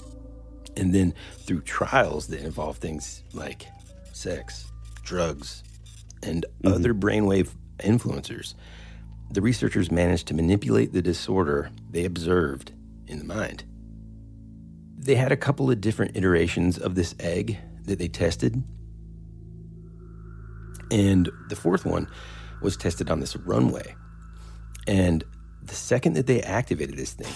And 0.76 0.94
then, 0.94 1.14
through 1.40 1.62
trials 1.62 2.28
that 2.28 2.42
involved 2.42 2.82
things 2.82 3.24
like 3.34 3.68
sex, 4.12 4.72
drugs, 5.04 5.64
and 6.22 6.46
mm-hmm. 6.62 6.74
other 6.74 6.94
brainwave 6.94 7.50
influencers, 7.80 8.54
the 9.32 9.42
researchers 9.42 9.92
managed 9.92 10.28
to 10.28 10.34
manipulate 10.34 10.94
the 10.94 11.02
disorder 11.02 11.72
they 11.92 12.06
observed 12.06 12.72
in 13.08 13.20
the 13.20 13.26
mind. 13.26 13.64
They 14.98 15.16
had 15.16 15.32
a 15.32 15.38
couple 15.38 15.72
of 15.72 15.82
different 15.82 16.18
iterations 16.18 16.78
of 16.78 16.96
this 16.96 17.16
egg 17.20 17.58
that 17.84 18.00
they 18.00 18.08
tested. 18.08 18.64
And 20.92 21.30
the 21.50 21.56
fourth 21.56 21.86
one 21.86 22.08
was 22.62 22.78
tested 22.78 23.10
on 23.10 23.20
this 23.20 23.36
runway. 23.36 23.96
And 24.88 25.24
the 25.64 25.76
second 25.76 26.14
that 26.14 26.28
they 26.28 26.42
activated 26.42 26.98
this 26.98 27.14
thing, 27.14 27.34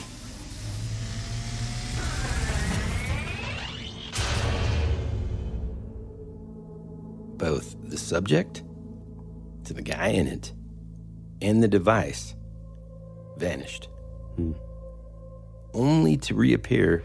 both 7.37 7.75
the 7.89 7.97
subject 7.97 8.63
to 9.65 9.73
the 9.73 9.81
guy 9.81 10.07
in 10.09 10.27
it 10.27 10.53
and 11.41 11.61
the 11.61 11.67
device 11.67 12.35
vanished. 13.37 13.89
Hmm. 14.35 14.53
Only 15.73 16.17
to 16.17 16.35
reappear 16.35 17.03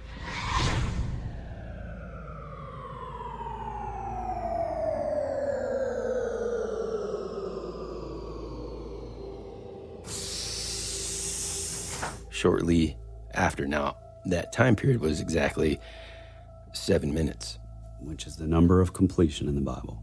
shortly 12.51 12.97
after. 13.35 13.67
Now, 13.67 13.97
that 14.27 14.53
time 14.53 14.77
period 14.77 15.01
was 15.01 15.21
exactly 15.21 15.81
seven 16.73 17.13
minutes. 17.13 17.59
Which 18.01 18.27
is 18.27 18.37
the 18.37 18.47
number 18.47 18.81
of 18.81 18.93
completion 18.93 19.49
in 19.49 19.55
the 19.57 19.61
Bible. 19.63 20.01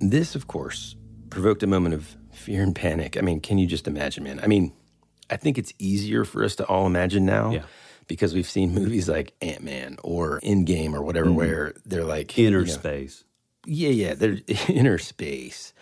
This, 0.00 0.34
of 0.34 0.48
course, 0.48 0.96
provoked 1.30 1.62
a 1.62 1.66
moment 1.66 1.94
of 1.94 2.16
fear 2.32 2.62
and 2.62 2.74
panic. 2.74 3.16
I 3.16 3.20
mean, 3.22 3.40
can 3.40 3.56
you 3.58 3.66
just 3.66 3.86
imagine, 3.88 4.24
man? 4.24 4.40
I 4.42 4.48
mean, 4.48 4.72
I 5.30 5.36
think 5.36 5.56
it's 5.56 5.72
easier 5.78 6.24
for 6.24 6.44
us 6.44 6.56
to 6.56 6.66
all 6.66 6.84
imagine 6.86 7.24
now 7.24 7.52
Yeah. 7.52 7.62
because 8.06 8.34
we've 8.34 8.48
seen 8.48 8.74
movies 8.74 9.08
like 9.08 9.34
Ant 9.40 9.62
Man 9.62 9.96
or 10.02 10.40
Endgame 10.40 10.92
or 10.94 11.00
whatever, 11.02 11.32
where 11.32 11.72
they're 11.86 12.04
like 12.04 12.28
Mm-hmm. 12.28 12.40
Inner 12.48 12.60
you 12.60 12.66
know, 12.66 12.72
space. 12.72 13.24
Yeah, 13.64 13.90
yeah, 13.90 14.14
they're 14.14 14.38
inner 14.68 14.98
space, 14.98 15.72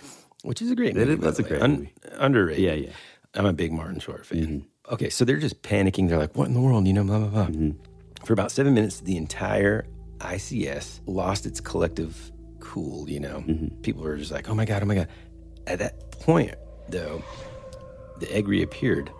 which 0.45 0.61
is 0.63 0.71
a 0.71 0.77
great 0.77 0.95
movie. 0.95 1.15
that's 1.17 1.39
a 1.39 1.43
way. 1.43 1.49
great 1.49 1.63
Un- 1.63 1.71
movie. 1.73 1.93
Underrated. 2.13 2.63
Yeah, 2.63 2.75
yeah. 2.75 2.93
I'm 3.35 3.47
a 3.47 3.53
big 3.55 3.73
Martin 3.73 3.99
Short 3.99 4.25
fan. 4.27 4.39
Mm-hmm. 4.39 4.59
Okay, 4.93 5.11
so 5.11 5.25
they're 5.25 5.37
just 5.39 5.63
panicking. 5.63 6.09
They're 6.09 6.19
like, 6.19 6.37
"What 6.37 6.49
in 6.49 6.55
the 6.55 6.61
world?" 6.61 6.87
You 6.87 6.93
know, 6.93 7.05
blah 7.05 7.19
blah 7.19 7.29
blah. 7.29 7.47
Mm-hmm. 7.47 7.71
For 8.25 8.33
about 8.33 8.51
seven 8.53 8.75
minutes, 8.75 9.01
the 9.01 9.17
entire 9.17 9.87
ICS 10.19 11.01
lost 11.07 11.47
its 11.47 11.61
collective 11.61 12.33
cool. 12.61 13.09
You 13.09 13.21
know, 13.21 13.45
Mm-hmm. 13.47 13.81
people 13.83 14.03
were 14.03 14.17
just 14.17 14.31
like, 14.31 14.49
"Oh 14.49 14.55
my 14.55 14.65
god, 14.65 14.83
oh 14.83 14.87
my 14.87 14.95
god." 14.95 15.09
At 15.67 15.81
that 15.81 16.11
point, 16.13 16.55
though, 16.89 17.23
the 18.21 18.33
egg 18.33 18.47
reappeared 18.47 19.11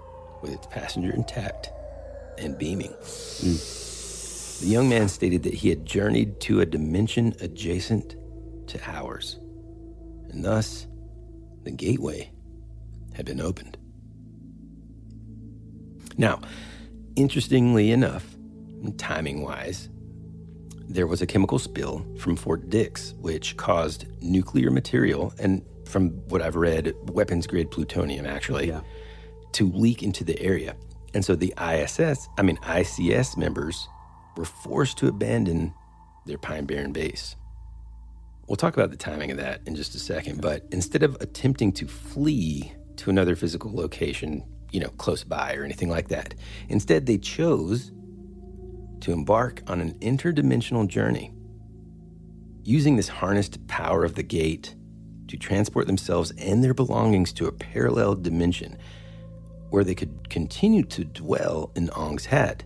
with 0.43 0.53
its 0.53 0.67
passenger 0.69 1.13
intact 1.13 1.71
and 2.39 2.57
beaming. 2.57 2.93
Mm. 2.93 4.61
The 4.61 4.67
young 4.69 4.89
man 4.89 5.09
stated 5.09 5.43
that 5.43 5.55
he 5.55 5.69
had 5.69 5.85
journeyed 5.85 6.41
to 6.43 6.61
a 6.61 6.67
dimension 6.67 7.35
adjacent 7.41 8.15
to 8.69 8.81
ours, 8.89 9.39
and 10.31 10.45
thus 10.45 10.87
the 11.65 11.71
gateway 11.73 12.31
had 13.15 13.27
been 13.27 13.41
opened. 13.41 13.76
Now, 16.17 16.41
interestingly 17.15 17.91
enough, 17.93 18.37
timing 18.97 19.43
wise, 19.43 19.89
there 20.89 21.07
was 21.07 21.21
a 21.21 21.27
chemical 21.27 21.59
spill 21.59 22.07
from 22.19 22.37
Fort 22.37 22.71
Dix, 22.71 23.13
which 23.21 23.57
caused 23.57 24.07
nuclear 24.23 24.71
material, 24.71 25.33
and 25.39 25.63
from 25.85 26.11
what 26.29 26.43
I've 26.43 26.57
read, 26.57 26.95
weapons 27.11 27.47
grade 27.47 27.71
plutonium 27.71 28.27
actually, 28.27 28.69
Yeah. 28.69 28.81
to 29.53 29.71
leak 29.73 30.03
into 30.03 30.25
the 30.25 30.41
area. 30.41 30.77
And 31.15 31.25
so 31.25 31.35
the 31.35 31.55
ISS, 31.57 32.29
I 32.37 32.43
mean 32.43 32.59
ICS 32.63 33.37
members, 33.37 33.89
were 34.37 34.45
forced 34.45 34.99
to 34.99 35.09
abandon 35.09 35.73
their 36.27 36.39
Pine 36.39 36.67
Barren 36.67 36.93
base. 36.93 37.37
We'll 38.47 38.57
talk 38.57 38.75
about 38.75 38.91
the 38.91 38.97
timing 38.97 39.31
of 39.31 39.39
that 39.39 39.63
in 39.67 39.75
just 39.75 39.95
a 39.95 39.99
second, 39.99 40.41
but 40.41 40.67
instead 40.71 41.03
of 41.03 41.17
attempting 41.21 41.73
to 41.73 41.87
flee 41.87 42.73
to 42.97 43.11
another 43.11 43.35
physical 43.35 43.75
location, 43.75 44.45
you 44.71 44.81
know, 44.81 44.89
close 44.91 45.25
by 45.25 45.55
or 45.55 45.65
anything 45.65 45.89
like 45.89 46.09
that, 46.09 46.35
instead 46.69 47.07
they 47.07 47.19
chose 47.19 47.93
to 49.01 49.13
embark 49.13 49.63
on 49.67 49.81
an 49.81 49.95
interdimensional 50.01 50.87
journey. 50.89 51.33
Using 52.63 52.97
this 52.97 53.09
harnessed 53.09 53.67
power 53.69 54.05
of 54.05 54.15
the 54.17 54.23
gate 54.23 54.75
to 55.29 55.37
transport 55.37 55.87
themselves 55.87 56.33
and 56.39 56.63
their 56.63 56.75
belongings 56.75 57.33
to 57.35 57.47
a 57.47 57.53
parallel 57.53 58.15
dimension 58.17 58.77
where 59.71 59.85
they 59.85 59.95
could 59.95 60.31
continue 60.31 60.83
to 60.85 61.05
dwell 61.05 61.71
in 61.75 61.91
Ong's 61.91 62.27
Hat. 62.27 62.65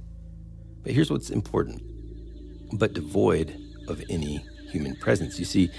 But 0.82 0.92
here's 0.92 1.10
what's 1.10 1.30
important, 1.30 1.82
but 2.78 2.94
devoid 2.94 3.58
of 3.88 4.02
any 4.08 4.44
human 4.70 4.96
presence. 4.96 5.38
You 5.38 5.44
see, 5.44 5.70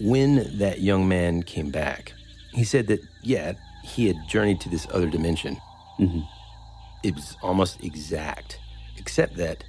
when 0.00 0.58
that 0.58 0.80
young 0.80 1.08
man 1.08 1.42
came 1.42 1.70
back, 1.70 2.12
he 2.52 2.64
said 2.64 2.86
that, 2.88 3.00
yeah, 3.22 3.52
he 3.82 4.06
had 4.06 4.16
journeyed 4.28 4.60
to 4.60 4.68
this 4.68 4.86
other 4.92 5.08
dimension. 5.08 5.60
Mm-hmm. 5.98 6.20
It 7.02 7.14
was 7.14 7.36
almost 7.42 7.82
exact, 7.82 8.58
except 8.96 9.36
that 9.36 9.64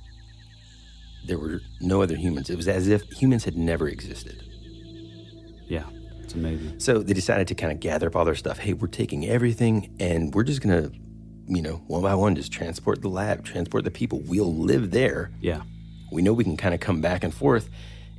there 1.26 1.40
were 1.40 1.62
no 1.82 2.02
other 2.02 2.16
humans. 2.16 2.50
It 2.50 2.58
was 2.58 2.68
as 2.68 2.88
if 2.88 3.04
humans 3.12 3.44
had 3.44 3.58
never 3.58 3.88
existed. 3.88 4.44
Yeah. 5.68 5.86
It's 6.22 6.34
amazing. 6.36 6.80
So 6.80 7.00
they 7.00 7.14
decided 7.14 7.48
to 7.50 7.56
kind 7.56 7.72
of 7.72 7.80
gather 7.80 8.08
up 8.08 8.16
all 8.16 8.26
their 8.26 8.36
stuff. 8.36 8.60
Hey, 8.60 8.74
we're 8.74 8.88
taking 8.88 9.28
everything 9.28 9.96
and 10.00 10.34
we're 10.34 10.44
just 10.44 10.62
going 10.62 10.84
to, 10.84 10.92
you 11.48 11.62
know, 11.62 11.84
one 11.88 12.02
by 12.02 12.16
one, 12.16 12.36
just 12.36 12.52
transport 12.52 13.02
the 13.02 13.10
lab, 13.10 13.44
transport 13.44 13.84
the 13.84 13.92
people. 13.92 14.22
We'll 14.26 14.54
live 14.54 14.92
there. 14.92 15.32
Yeah. 15.42 15.64
We 16.12 16.22
know 16.22 16.34
we 16.34 16.44
can 16.44 16.58
kind 16.58 16.74
of 16.74 16.80
come 16.80 17.02
back 17.02 17.24
and 17.24 17.34
forth 17.34 17.70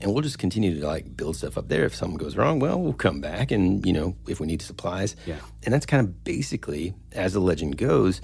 and 0.05 0.12
we'll 0.12 0.23
just 0.23 0.38
continue 0.38 0.79
to 0.79 0.87
like 0.87 1.17
build 1.17 1.35
stuff 1.35 1.57
up 1.57 1.69
there. 1.69 1.87
If 1.87 1.95
something 1.95 2.19
goes 2.19 2.37
wrong, 2.37 2.59
well, 2.61 2.79
we'll 2.79 2.93
come 2.93 3.23
back 3.23 3.51
and, 3.51 3.85
you 3.87 3.93
know, 3.95 4.14
if 4.29 4.38
we 4.38 4.47
need 4.47 4.61
supplies. 4.61 5.17
Yeah. 5.25 5.38
And 5.64 5.73
that's 5.73 5.87
kind 5.87 6.07
of 6.07 6.23
basically, 6.23 6.95
as 7.12 7.33
the 7.33 7.40
legend 7.40 7.79
goes, 7.79 8.21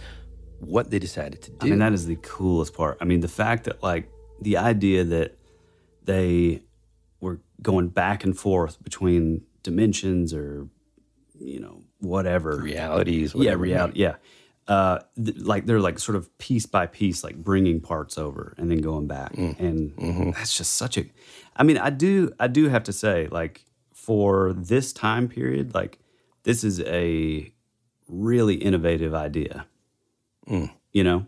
what 0.58 0.90
they 0.90 0.98
decided 0.98 1.40
to 1.40 1.50
do. 1.52 1.56
I 1.62 1.70
mean, 1.70 1.78
that 1.78 1.94
is 1.94 2.04
the 2.04 2.16
coolest 2.16 2.74
part. 2.74 2.98
I 3.00 3.06
mean, 3.06 3.20
the 3.20 3.28
fact 3.28 3.64
that 3.64 3.82
like 3.82 4.10
the 4.42 4.58
idea 4.58 5.04
that 5.04 5.38
they 6.04 6.62
were 7.18 7.40
going 7.62 7.88
back 7.88 8.24
and 8.24 8.38
forth 8.38 8.82
between 8.84 9.42
dimensions 9.62 10.34
or 10.34 10.68
you 11.38 11.60
know 11.60 11.82
whatever 12.00 12.58
realities. 12.58 13.34
yeah 13.34 13.52
reality 13.52 14.00
yeah 14.00 14.16
uh 14.70 14.98
th- 15.22 15.36
like 15.38 15.66
they're 15.66 15.80
like 15.80 15.98
sort 15.98 16.16
of 16.16 16.36
piece 16.38 16.64
by 16.64 16.86
piece 16.86 17.22
like 17.22 17.36
bringing 17.36 17.80
parts 17.80 18.16
over 18.16 18.54
and 18.56 18.70
then 18.70 18.78
going 18.78 19.06
back 19.06 19.34
mm. 19.34 19.58
and 19.60 19.94
mm-hmm. 19.96 20.30
that's 20.30 20.56
just 20.56 20.76
such 20.76 20.96
a 20.96 21.04
i 21.56 21.62
mean 21.62 21.76
i 21.76 21.90
do 21.90 22.32
i 22.40 22.46
do 22.46 22.68
have 22.68 22.84
to 22.84 22.92
say 22.92 23.28
like 23.30 23.64
for 23.92 24.54
this 24.54 24.92
time 24.92 25.28
period 25.28 25.74
like 25.74 25.98
this 26.44 26.64
is 26.64 26.80
a 26.82 27.52
really 28.08 28.54
innovative 28.54 29.14
idea 29.14 29.66
mm. 30.48 30.70
you 30.92 31.04
know 31.04 31.26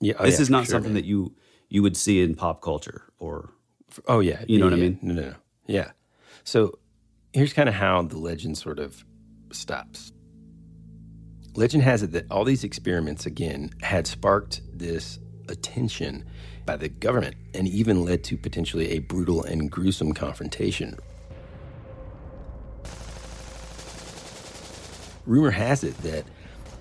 Yeah, 0.00 0.14
oh, 0.18 0.24
this 0.24 0.38
yeah, 0.38 0.42
is 0.42 0.50
not 0.50 0.64
sure, 0.64 0.72
something 0.72 0.94
man. 0.94 1.02
that 1.02 1.06
you 1.06 1.34
you 1.68 1.82
would 1.82 1.96
see 1.96 2.20
in 2.22 2.34
pop 2.34 2.60
culture 2.62 3.04
or 3.18 3.52
Oh 4.06 4.20
yeah, 4.20 4.44
You 4.46 4.58
know 4.58 4.66
yeah, 4.66 4.70
what 4.70 4.78
I 4.78 4.82
mean? 4.82 4.98
No, 5.02 5.14
no, 5.14 5.22
no. 5.30 5.34
Yeah. 5.66 5.90
So 6.44 6.78
here's 7.32 7.52
kind 7.52 7.68
of 7.68 7.74
how 7.74 8.02
the 8.02 8.18
legend 8.18 8.58
sort 8.58 8.78
of 8.78 9.04
stops. 9.52 10.12
Legend 11.54 11.82
has 11.82 12.02
it 12.02 12.12
that 12.12 12.30
all 12.30 12.44
these 12.44 12.62
experiments 12.62 13.26
again 13.26 13.70
had 13.82 14.06
sparked 14.06 14.60
this 14.72 15.18
attention 15.48 16.24
by 16.64 16.76
the 16.76 16.88
government 16.88 17.34
and 17.54 17.66
even 17.66 18.04
led 18.04 18.22
to 18.24 18.36
potentially 18.36 18.90
a 18.90 19.00
brutal 19.00 19.42
and 19.42 19.70
gruesome 19.70 20.12
confrontation. 20.12 20.96
Rumor 25.26 25.50
has 25.50 25.82
it 25.82 25.96
that 25.98 26.24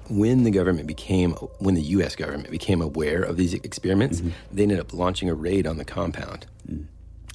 when 0.09 0.43
the 0.43 0.51
government 0.51 0.87
became 0.87 1.31
when 1.59 1.75
the 1.75 1.81
US 1.81 2.15
government 2.15 2.49
became 2.49 2.81
aware 2.81 3.21
of 3.21 3.37
these 3.37 3.53
experiments, 3.53 4.21
mm-hmm. 4.21 4.29
they 4.51 4.63
ended 4.63 4.79
up 4.79 4.93
launching 4.93 5.29
a 5.29 5.35
raid 5.35 5.67
on 5.67 5.77
the 5.77 5.85
compound, 5.85 6.45
mm. 6.67 6.85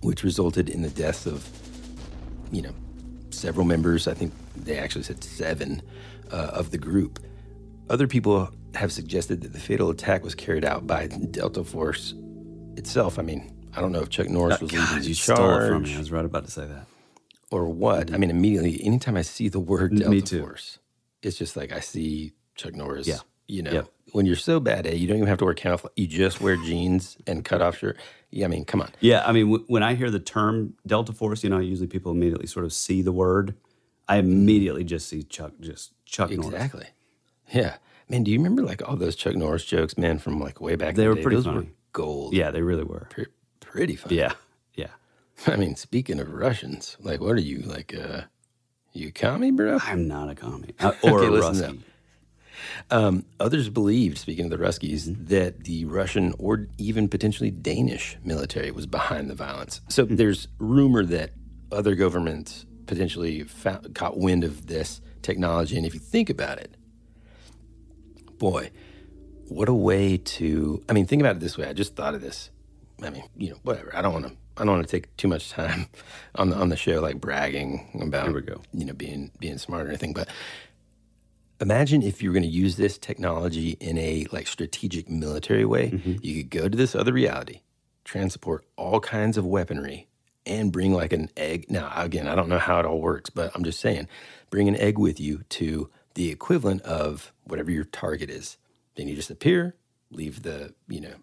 which 0.02 0.24
resulted 0.24 0.68
in 0.68 0.82
the 0.82 0.90
deaths 0.90 1.26
of 1.26 1.48
you 2.50 2.62
know 2.62 2.74
several 3.30 3.66
members. 3.66 4.08
I 4.08 4.14
think 4.14 4.32
they 4.56 4.78
actually 4.78 5.04
said 5.04 5.22
seven 5.22 5.82
uh, 6.30 6.50
of 6.52 6.70
the 6.70 6.78
group. 6.78 7.18
Other 7.90 8.06
people 8.06 8.50
have 8.74 8.92
suggested 8.92 9.42
that 9.42 9.52
the 9.52 9.60
fatal 9.60 9.90
attack 9.90 10.24
was 10.24 10.34
carried 10.34 10.64
out 10.64 10.87
by 10.87 11.06
Delta 11.06 11.62
Force 11.64 12.14
itself. 12.76 13.18
I 13.18 13.22
mean, 13.22 13.52
I 13.76 13.80
don't 13.80 13.92
know 13.92 14.00
if 14.00 14.08
Chuck 14.08 14.28
Norris 14.28 14.60
was 14.60 14.70
God, 14.70 14.80
leading 14.96 15.08
you 15.08 15.14
the 15.14 15.32
it 15.32 15.68
from 15.68 15.82
me. 15.82 15.94
I 15.94 15.98
was 15.98 16.10
right 16.10 16.24
about 16.24 16.44
to 16.46 16.50
say 16.50 16.66
that. 16.66 16.87
or 17.50 17.66
what. 17.68 18.12
I 18.12 18.16
mean, 18.16 18.30
immediately, 18.30 18.82
anytime 18.84 19.16
I 19.16 19.22
see 19.22 19.48
the 19.48 19.60
word 19.60 19.96
Delta. 19.96 20.40
Force, 20.40 20.78
it's 21.22 21.37
just 21.38 21.56
like 21.56 21.72
I 21.72 21.80
see 21.80 22.32
Chuck 22.56 22.74
Norris. 22.74 23.06
Yeah. 23.06 23.18
You 23.46 23.62
know, 23.62 23.72
Yep. 23.72 23.88
when 24.12 24.24
you're 24.26 24.37
so 24.37 24.58
bad 24.58 24.87
at 24.87 24.94
it, 24.94 24.96
you 24.96 25.06
don't 25.06 25.18
even 25.18 25.28
have 25.28 25.38
to 25.38 25.44
wear 25.44 25.52
camouflage. 25.54 25.92
You 25.96 26.06
just 26.06 26.40
wear 26.40 26.56
jeans 26.56 27.18
and 27.26 27.44
cut 27.44 27.60
off 27.60 27.76
shirt. 27.78 27.98
Yeah, 28.30 28.46
I 28.46 28.48
mean, 28.48 28.64
come 28.64 28.80
on. 28.80 28.90
Yeah, 29.00 29.22
I 29.24 29.32
mean, 29.32 29.46
w- 29.50 29.64
when 29.68 29.82
I 29.82 29.94
hear 29.94 30.10
the 30.10 30.18
term 30.18 30.74
Delta 30.87 31.12
Force, 31.12 31.44
you 31.44 31.50
know, 31.50 31.58
usually 31.58 31.87
people 31.87 32.10
immediately 32.10 32.46
sort 32.46 32.64
of 32.64 32.72
see 32.72 33.02
the 33.02 33.12
word. 33.12 33.54
I 34.08 34.16
immediately 34.16 34.82
just 34.82 35.08
see 35.08 35.22
Chuck, 35.22 35.52
just 35.60 35.92
Chuck 36.14 36.31
Norris. 36.31 36.46
Exactly. 36.55 36.87
Yeah. 37.53 37.77
Man, 38.09 38.22
do 38.22 38.31
you 38.31 38.38
remember 38.38 38.62
like 38.62 38.87
all 38.88 38.96
those 38.96 39.16
Chuck 39.16 39.35
Norris 39.35 39.64
jokes, 39.64 39.96
man, 39.98 40.18
from 40.18 40.38
like 40.40 40.61
way 40.61 40.77
back? 40.77 40.94
They 40.94 41.03
the 41.05 41.09
were 41.11 41.14
day? 41.16 41.22
pretty 41.22 41.37
Those 41.37 41.44
funny. 41.46 41.57
were 41.59 41.66
gold. 41.92 42.35
Yeah, 42.35 42.50
they 42.50 42.62
really 42.62 42.85
were. 42.85 43.07
Pre- 43.11 43.27
pretty 43.61 43.96
funny. 43.96 44.16
Yeah, 44.16 44.33
yeah. 44.74 44.90
I 45.46 45.57
mean, 45.57 45.74
speaking 45.77 46.20
of 46.20 46.33
Russians, 46.33 46.96
like, 47.00 47.20
what 47.20 47.33
are 47.33 47.40
you 47.40 47.61
like? 47.61 47.94
uh 47.94 48.22
You 48.92 49.09
a 49.09 49.11
commie, 49.11 49.50
bro? 49.50 49.79
I'm 49.83 50.07
not 50.07 50.29
a 50.31 50.35
commie 50.35 50.74
Uh, 50.81 50.92
or 51.03 51.18
Okay, 51.20 51.27
a 51.27 51.31
listen 51.31 51.85
Um, 52.90 53.24
others 53.40 53.68
believed, 53.68 54.18
speaking 54.18 54.44
of 54.46 54.50
the 54.50 54.59
Ruskies, 54.64 55.09
Mm-hmm. 55.09 55.24
that 55.27 55.64
the 55.64 55.85
Russian 55.87 56.35
or 56.38 56.68
even 56.79 57.09
potentially 57.09 57.50
Danish 57.50 58.16
military 58.24 58.70
was 58.70 58.87
behind 58.87 59.29
the 59.31 59.35
violence. 59.35 59.81
So 59.88 60.05
Hmm. 60.07 60.16
there's 60.16 60.48
rumor 60.59 61.05
that 61.07 61.31
other 61.72 61.94
governments 61.94 62.66
potentially 62.87 63.42
found, 63.44 63.94
caught 63.94 64.18
wind 64.18 64.44
of 64.44 64.66
this 64.66 65.00
technology. 65.24 65.76
And 65.76 65.84
if 65.84 65.94
you 65.94 66.00
think 66.00 66.30
about 66.30 66.58
it, 66.58 66.76
boy, 68.38 68.70
what 69.48 69.68
a 69.68 69.74
way 69.74 70.16
to! 70.16 70.82
I 70.88 70.92
mean, 70.92 71.06
think 71.06 71.20
about 71.20 71.37
it 71.37 71.40
this 71.40 71.58
way. 71.58 71.66
I 71.68 71.72
just 71.72 71.96
thought 71.96 72.14
of 72.14 72.20
this. 72.20 72.50
I 73.02 73.10
mean, 73.10 73.24
you 73.37 73.50
know, 73.50 73.56
whatever. 73.62 73.94
I 73.96 74.02
don't 74.02 74.12
want 74.12 74.26
to. 74.26 74.32
I 74.56 74.64
don't 74.64 74.74
want 74.76 74.87
to 74.87 74.90
take 74.90 75.14
too 75.16 75.26
much 75.28 75.50
time 75.50 75.87
on 76.37 76.50
the 76.50 76.56
on 76.56 76.68
the 76.68 76.76
show, 76.76 77.00
like 77.00 77.20
bragging 77.20 78.00
about 78.00 78.26
Here 78.26 78.34
we 78.34 78.40
go. 78.42 78.62
you 78.72 78.84
know 78.84 78.92
being 78.94 79.32
being 79.40 79.58
smart 79.58 79.87
or 79.87 79.88
anything, 79.88 80.12
but 80.12 80.28
imagine 81.60 82.02
if 82.02 82.22
you 82.22 82.28
were 82.30 82.34
going 82.34 82.42
to 82.44 82.48
use 82.48 82.76
this 82.76 82.96
technology 82.98 83.70
in 83.80 83.96
a 83.98 84.26
like 84.32 84.46
strategic 84.46 85.08
military 85.08 85.64
way 85.64 85.90
Mm-hmm. 85.90 86.14
you 86.22 86.42
could 86.42 86.50
go 86.50 86.68
to 86.68 86.76
this 86.76 86.94
other 86.94 87.12
reality 87.12 87.60
transport 88.04 88.64
all 88.76 89.00
kinds 89.00 89.37
of 89.38 89.46
weaponry 89.46 90.08
and 90.46 90.70
bring 90.72 90.92
like 90.92 91.12
an 91.14 91.30
egg. 91.38 91.66
Now, 91.70 91.90
again, 91.96 92.28
I 92.28 92.34
don't 92.34 92.48
know 92.50 92.58
how 92.58 92.78
it 92.80 92.84
all 92.84 93.00
works, 93.00 93.30
but 93.30 93.50
I'm 93.54 93.64
just 93.64 93.80
saying, 93.80 94.08
bring 94.54 94.68
an 94.68 94.76
egg 94.76 94.96
with 94.96 95.18
you 95.18 95.42
to 95.48 95.90
the 96.14 96.30
equivalent 96.30 96.80
of 96.82 97.32
whatever 97.42 97.72
your 97.72 97.82
target 97.82 98.30
is. 98.30 98.56
Then 98.94 99.08
you 99.08 99.16
just 99.16 99.28
appear, 99.28 99.74
leave 100.12 100.44
the, 100.44 100.72
you 100.86 101.00
know, 101.00 101.14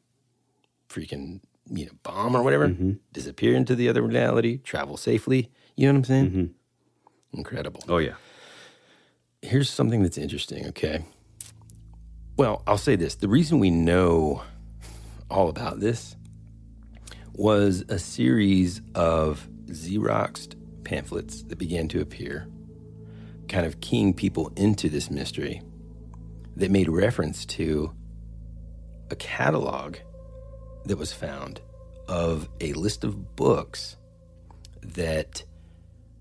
freaking, 0.90 1.40
you 1.66 1.86
know, 1.86 1.94
bomb 2.04 2.36
or 2.36 2.44
whatever, 2.44 2.68
mm-hmm. 2.68 2.96
disappear 3.14 3.56
into 3.56 3.74
the 3.74 3.88
other 3.88 4.02
reality, 4.02 4.58
travel 4.58 4.98
safely. 4.98 5.50
You 5.78 5.88
know 5.88 5.94
what 5.94 5.98
I'm 6.00 6.04
saying? 6.04 6.30
Mm-hmm. 6.32 7.38
Incredible 7.40 7.82
Oh 7.88 8.00
yeah. 8.00 8.16
here's 9.42 9.70
something 9.70 10.04
that's 10.04 10.18
interesting, 10.18 10.68
okay? 10.68 11.06
Well, 12.36 12.64
I'll 12.68 12.78
say 12.78 12.98
this. 12.98 13.16
The 13.16 13.30
reason 13.30 13.60
we 13.60 13.72
know 13.72 14.44
all 15.30 15.48
about 15.48 15.80
this 15.80 16.18
was 17.34 17.86
a 17.88 17.98
series 17.98 18.82
of 18.94 19.48
Xeroxed 19.68 20.56
pamphlets 20.84 21.44
that 21.44 21.58
began 21.58 21.88
to 21.88 22.02
appear, 22.02 22.50
kind 23.52 23.66
of 23.66 23.82
keying 23.82 24.14
people 24.14 24.52
into 24.56 24.88
this 24.88 25.12
mystery 25.12 25.62
that 26.56 26.72
made 26.72 26.88
reference 26.88 27.46
to 27.46 27.94
a 29.10 29.16
catalog 29.18 29.98
that 30.86 30.98
was 30.98 31.12
found 31.12 31.60
of 32.08 32.50
a 32.62 32.72
list 32.74 33.04
of 33.04 33.36
books 33.36 33.98
that 34.82 35.44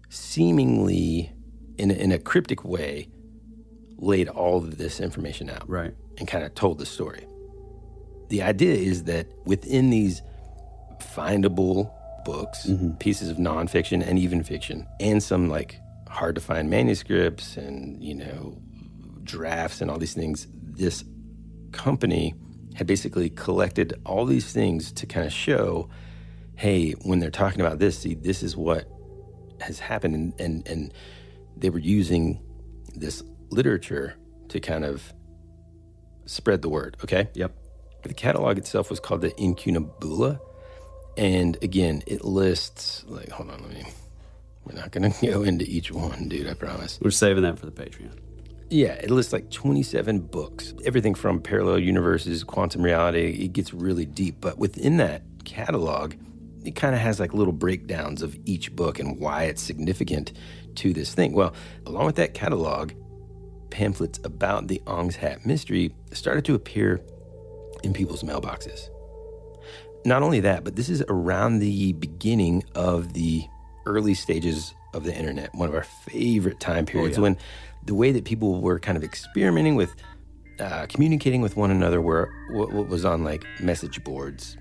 seemingly 0.09 1.33
in 1.79 1.91
a, 1.91 1.95
in 1.95 2.11
a 2.11 2.19
cryptic 2.19 2.65
way 2.65 3.09
laid 3.97 4.29
all 4.29 4.59
of 4.59 4.77
this 4.77 4.99
information 4.99 5.49
out 5.49 5.69
Right. 5.69 5.95
and 6.19 6.27
kind 6.27 6.45
of 6.45 6.55
told 6.55 6.79
the 6.79 6.87
story. 6.87 7.25
The 8.29 8.43
idea 8.43 8.75
is 8.75 9.05
that 9.05 9.29
within 9.45 9.91
these 9.91 10.21
findable 10.99 11.93
books, 12.25 12.67
mm-hmm. 12.67 12.93
pieces 12.95 13.29
of 13.29 13.37
nonfiction 13.37 14.07
and 14.07 14.19
even 14.19 14.43
fiction, 14.43 14.87
and 14.99 15.23
some 15.23 15.49
like 15.49 15.81
hard 16.11 16.35
to 16.35 16.41
find 16.41 16.69
manuscripts 16.69 17.57
and, 17.57 18.03
you 18.03 18.15
know, 18.15 18.61
drafts 19.23 19.81
and 19.81 19.91
all 19.91 19.99
these 19.99 20.15
things, 20.15 20.47
this 20.51 21.05
company 21.73 22.35
had 22.75 22.87
basically 22.87 23.31
collected 23.31 23.95
all 24.05 24.27
these 24.27 24.53
things 24.53 24.93
to 24.93 25.07
kind 25.07 25.27
of 25.27 25.33
show 25.33 25.89
hey, 26.61 26.93
when 27.05 27.21
they're 27.21 27.31
talking 27.31 27.63
about 27.63 27.79
this, 27.79 28.01
see, 28.01 28.13
this 28.13 28.43
is 28.43 28.55
what 28.55 28.87
has 29.63 29.79
happened. 29.79 30.15
And, 30.15 30.39
and, 30.39 30.69
and 30.69 30.95
they 31.57 31.71
were 31.71 31.79
using 31.79 32.39
this 32.95 33.23
literature 33.49 34.15
to 34.49 34.61
kind 34.61 34.85
of 34.85 35.15
spread 36.27 36.61
the 36.61 36.69
word, 36.69 36.99
okay? 37.03 37.31
Yep. 37.33 37.57
The 38.03 38.13
catalog 38.13 38.59
itself 38.59 38.91
was 38.91 39.01
called 39.01 39.23
the 39.23 39.31
Incunabula. 39.41 40.39
And 41.17 41.57
again, 41.63 42.03
it 42.07 42.27
lists, 42.27 43.07
like, 43.09 43.31
hold 43.31 43.51
on, 43.51 43.63
let 43.63 43.71
me, 43.71 43.87
we're 44.65 44.77
not 44.77 44.91
going 44.91 45.11
to 45.13 45.27
go 45.27 45.43
into 45.43 45.65
each 45.67 45.91
one, 45.91 46.29
dude, 46.29 46.49
I 46.49 46.55
promise. 46.55 46.99
We're 47.03 47.11
saving 47.11 47.43
that 47.45 47.59
for 47.59 47.67
the 47.67 47.73
Patreon. 47.73 48.19
Yeah, 48.73 48.93
it 48.93 49.11
lists 49.11 49.33
like 49.33 49.51
27 49.51 50.21
books, 50.21 50.75
everything 50.85 51.15
from 51.15 51.41
parallel 51.41 51.81
universes, 51.81 52.45
quantum 52.45 52.83
reality. 52.83 53.45
It 53.45 53.53
gets 53.53 53.75
really 53.75 54.07
deep. 54.07 54.41
But 54.41 54.59
within 54.59 54.99
that 54.99 55.23
catalog, 55.45 56.15
it 56.65 56.77
kind 56.77 56.95
of 56.95 57.01
has 57.01 57.19
like 57.19 57.35
little 57.35 57.53
breakdowns 57.53 58.23
of 58.23 58.37
each 58.45 58.75
book 58.77 59.01
and 59.01 59.19
why 59.19 59.45
it's 59.45 59.61
significant 59.61 60.33
to 60.77 60.93
this 60.93 61.15
thing. 61.15 61.33
Well, 61.33 61.53
along 61.85 62.07
with 62.07 62.17
that 62.17 62.33
catalog, 62.33 62.93
pamphlets 63.71 64.21
about 64.25 64.69
the 64.69 64.81
Ong's 64.87 65.17
Hat 65.17 65.45
mystery 65.45 65.95
started 66.13 66.45
to 66.45 66.55
appear 66.55 67.01
in 67.83 67.93
people's 67.93 68.23
mailboxes. 68.23 68.89
Not 70.05 70.23
only 70.23 70.41
that, 70.41 70.65
but 70.65 70.77
this 70.77 70.89
is 70.89 71.03
around 71.09 71.59
the 71.59 71.93
beginning 71.95 72.63
of 72.75 73.15
the 73.15 73.45
early 73.91 74.15
stages 74.15 74.75
of 74.95 75.05
the 75.05 75.15
internet, 75.15 75.55
one 75.55 75.69
of 75.69 75.75
our 75.75 75.83
favorite 75.85 76.61
time 76.61 76.87
periods 76.87 77.19
when 77.19 77.37
the 77.85 77.95
way 77.95 78.13
that 78.13 78.25
people 78.25 78.61
were 78.61 78.79
kind 78.79 78.97
of 78.97 79.05
experimenting 79.05 79.75
with 79.77 79.95
uh, 80.59 80.87
communicating 80.89 81.41
with 81.41 81.57
one 81.57 81.71
another 81.71 82.01
were 82.03 82.31
what, 82.51 82.73
what 82.73 82.87
was 82.89 83.05
on 83.05 83.25
like 83.25 83.45
message 83.61 84.03
boards, 84.05 84.57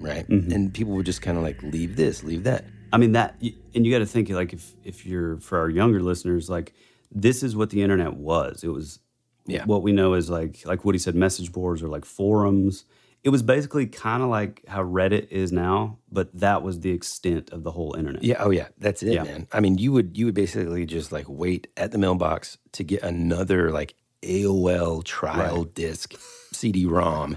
right? 0.00 0.28
And 0.28 0.72
people 0.74 0.92
would 0.94 1.06
just 1.06 1.22
kind 1.22 1.36
of 1.38 1.44
like 1.44 1.62
leave 1.62 1.94
this, 1.96 2.24
leave 2.24 2.42
that. 2.44 2.64
I 2.92 2.98
mean 2.98 3.12
that, 3.12 3.36
and 3.74 3.86
you 3.86 3.92
got 3.92 4.00
to 4.00 4.06
think 4.06 4.28
like 4.30 4.52
if 4.52 4.72
if 4.84 5.06
you're 5.06 5.36
for 5.38 5.58
our 5.58 5.68
younger 5.70 6.00
listeners, 6.02 6.50
like 6.50 6.72
this 7.12 7.42
is 7.44 7.54
what 7.54 7.70
the 7.70 7.82
internet 7.82 8.14
was. 8.14 8.64
It 8.64 8.68
was 8.68 8.98
Yeah. 9.46 9.64
what 9.66 9.82
we 9.82 9.92
know 9.92 10.14
is 10.14 10.28
like 10.28 10.66
like 10.66 10.84
what 10.84 10.94
he 10.94 10.98
said, 10.98 11.14
message 11.14 11.52
boards 11.52 11.82
or 11.82 11.88
like 11.88 12.04
forums. 12.04 12.84
It 13.22 13.28
was 13.28 13.42
basically 13.42 13.86
kind 13.86 14.22
of 14.22 14.30
like 14.30 14.62
how 14.66 14.82
Reddit 14.82 15.28
is 15.30 15.52
now, 15.52 15.98
but 16.10 16.28
that 16.40 16.62
was 16.62 16.80
the 16.80 16.90
extent 16.90 17.50
of 17.50 17.64
the 17.64 17.70
whole 17.70 17.94
internet. 17.94 18.22
Yeah, 18.22 18.36
oh 18.42 18.50
yeah, 18.50 18.68
that's 18.78 19.02
it, 19.02 19.12
Yeah. 19.12 19.24
man. 19.24 19.46
I 19.52 19.60
mean, 19.60 19.76
you 19.76 19.92
would 19.92 20.16
you 20.16 20.26
would 20.26 20.34
basically 20.34 20.86
just 20.86 21.12
like 21.12 21.26
wait 21.28 21.68
at 21.76 21.92
the 21.92 21.98
mailbox 21.98 22.56
to 22.72 22.82
get 22.84 23.02
another 23.02 23.70
like 23.70 23.94
AOL 24.22 25.04
trial 25.04 25.64
disc 25.64 26.14
CD-ROM. 26.52 27.36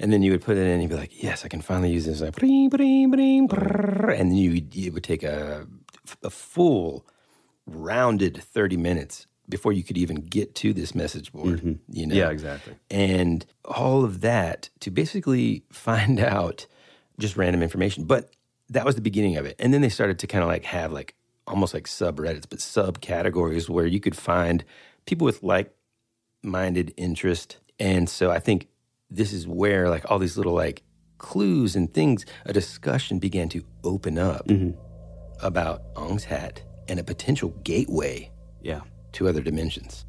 And 0.00 0.12
then 0.12 0.22
you 0.22 0.32
would 0.32 0.42
put 0.42 0.56
it 0.56 0.62
in 0.62 0.68
and 0.68 0.82
you'd 0.82 0.88
be 0.88 0.96
like, 0.96 1.22
yes, 1.22 1.44
I 1.44 1.48
can 1.48 1.60
finally 1.60 1.92
use 1.92 2.06
this. 2.06 2.20
Like, 2.20 2.34
bring, 2.34 2.68
bring, 2.70 3.10
bring, 3.10 3.48
and 3.52 4.30
then 4.30 4.34
you, 4.34 4.60
it 4.74 4.92
would 4.92 5.04
take 5.04 5.22
a, 5.22 5.66
a 6.24 6.30
full 6.30 7.06
rounded 7.66 8.42
30 8.42 8.76
minutes 8.78 9.26
before 9.48 9.72
you 9.72 9.82
could 9.82 9.98
even 9.98 10.16
get 10.16 10.54
to 10.56 10.72
this 10.72 10.94
message 10.94 11.32
board. 11.32 11.58
Mm-hmm. 11.58 11.72
You 11.88 12.06
know? 12.06 12.14
Yeah, 12.14 12.30
exactly. 12.30 12.74
and 12.90 13.44
all 13.64 14.04
of 14.04 14.20
that 14.20 14.70
to 14.80 14.90
basically 14.90 15.64
find 15.70 16.20
out 16.34 16.66
just 17.18 17.36
random 17.36 17.62
information. 17.62 18.04
But 18.04 18.30
that 18.70 18.84
was 18.84 18.94
the 18.94 19.00
beginning 19.00 19.36
of 19.36 19.46
it. 19.46 19.56
And 19.58 19.72
then 19.72 19.80
they 19.80 19.88
started 19.88 20.18
to 20.20 20.26
kind 20.26 20.42
of 20.42 20.48
like 20.48 20.64
have 20.64 20.92
like 20.92 21.14
almost 21.46 21.74
like 21.74 21.84
subreddits, 21.84 22.46
but 22.48 22.58
subcategories 22.58 23.68
where 23.68 23.86
you 23.86 24.00
could 24.00 24.16
find 24.16 24.64
people 25.06 25.24
with 25.24 25.42
like 25.42 25.74
minded 26.42 26.94
interest. 26.96 27.58
And 27.78 28.08
so 28.08 28.30
I 28.30 28.38
think 28.38 28.68
this 29.10 29.32
is 29.32 29.46
where 29.46 29.88
like 29.88 30.10
all 30.10 30.18
these 30.18 30.36
little 30.36 30.54
like 30.54 30.82
clues 31.18 31.76
and 31.76 31.92
things, 31.92 32.24
a 32.46 32.52
discussion 32.52 33.18
began 33.18 33.48
to 33.50 33.62
open 33.84 34.18
up 34.18 34.48
mm-hmm. 34.48 34.78
about 35.44 35.82
Ong's 35.96 36.24
Hat 36.24 36.62
and 36.88 36.98
a 36.98 37.04
potential 37.04 37.50
gateway 37.62 38.30
Yeah. 38.60 38.80
To 39.12 39.28
other 39.28 39.40
dimensions. 39.40 40.04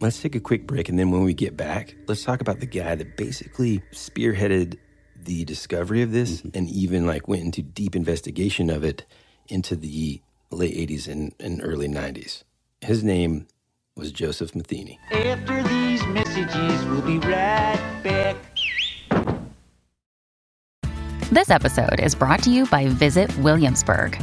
Let's 0.00 0.20
take 0.20 0.34
a 0.34 0.40
quick 0.40 0.66
break, 0.66 0.88
and 0.88 0.98
then 0.98 1.10
when 1.10 1.22
we 1.22 1.32
get 1.32 1.56
back, 1.56 1.94
let's 2.08 2.24
talk 2.24 2.40
about 2.40 2.60
the 2.60 2.66
guy 2.66 2.94
that 2.94 3.16
basically 3.16 3.82
spearheaded 3.92 4.78
the 5.24 5.44
discovery 5.44 6.02
of 6.02 6.10
this 6.10 6.40
mm-hmm. 6.40 6.58
and 6.58 6.68
even 6.68 7.06
like 7.06 7.28
went 7.28 7.42
into 7.42 7.62
deep 7.62 7.94
investigation 7.94 8.70
of 8.70 8.82
it 8.82 9.06
into 9.48 9.76
the 9.76 10.20
late 10.50 10.76
80s 10.76 11.08
and, 11.08 11.34
and 11.38 11.60
early 11.62 11.88
90s. 11.88 12.42
His 12.80 13.04
name 13.04 13.46
was 13.94 14.10
Joseph 14.10 14.54
Matheny. 14.54 14.98
After 15.12 15.62
these 15.62 16.04
messages, 16.06 16.84
we'll 16.86 17.02
be 17.02 17.18
right 17.18 18.00
back. 18.02 18.36
This 21.30 21.48
episode 21.48 22.00
is 22.00 22.14
brought 22.14 22.42
to 22.42 22.50
you 22.50 22.66
by 22.66 22.88
Visit 22.88 23.34
Williamsburg. 23.38 24.22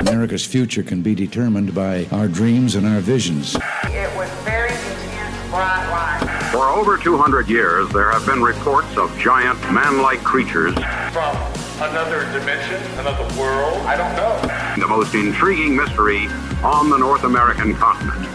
America's 0.00 0.44
future 0.44 0.82
can 0.82 1.02
be 1.02 1.14
determined 1.14 1.74
by 1.74 2.06
our 2.10 2.28
dreams 2.28 2.74
and 2.74 2.86
our 2.86 3.00
visions. 3.00 3.54
It 3.84 4.14
was 4.16 4.28
very 4.44 4.70
intense, 4.70 5.50
bright 5.50 5.88
light. 5.90 6.50
For 6.52 6.68
over 6.68 6.96
200 6.96 7.48
years, 7.48 7.88
there 7.90 8.10
have 8.10 8.26
been 8.26 8.42
reports 8.42 8.96
of 8.96 9.16
giant 9.18 9.60
man-like 9.72 10.22
creatures. 10.22 10.74
From 10.74 11.36
another 11.80 12.20
dimension, 12.38 12.82
another 12.98 13.24
world, 13.38 13.78
I 13.86 13.96
don't 13.96 14.14
know. 14.16 14.80
The 14.80 14.88
most 14.88 15.14
intriguing 15.14 15.76
mystery 15.76 16.26
on 16.62 16.90
the 16.90 16.98
North 16.98 17.24
American 17.24 17.74
continent. 17.74 18.30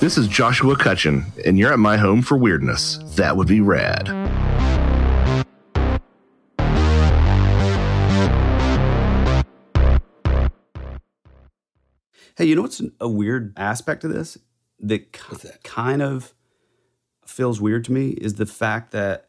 This 0.00 0.18
is 0.18 0.28
Joshua 0.28 0.76
Cutchin, 0.76 1.24
and 1.46 1.58
you're 1.58 1.72
at 1.72 1.78
my 1.78 1.96
home 1.96 2.22
for 2.22 2.36
weirdness. 2.36 2.98
That 3.16 3.36
would 3.36 3.48
be 3.48 3.60
rad. 3.60 4.08
Hey, 12.36 12.46
you 12.46 12.56
know 12.56 12.62
what's 12.62 12.82
a 13.00 13.08
weird 13.08 13.52
aspect 13.56 14.02
of 14.04 14.12
this 14.12 14.38
that, 14.80 15.12
ki- 15.12 15.50
kind 15.62 16.02
of 16.02 16.34
feels 17.26 17.60
weird 17.60 17.84
to 17.84 17.92
me 17.92 18.10
is 18.10 18.34
the 18.34 18.46
fact 18.46 18.90
that 18.90 19.28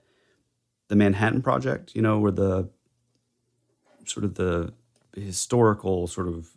the 0.87 0.95
Manhattan 0.95 1.41
Project, 1.41 1.95
you 1.95 2.01
know, 2.01 2.19
where 2.19 2.31
the 2.31 2.69
sort 4.05 4.23
of 4.23 4.35
the 4.35 4.73
historical 5.15 6.07
sort 6.07 6.27
of 6.27 6.49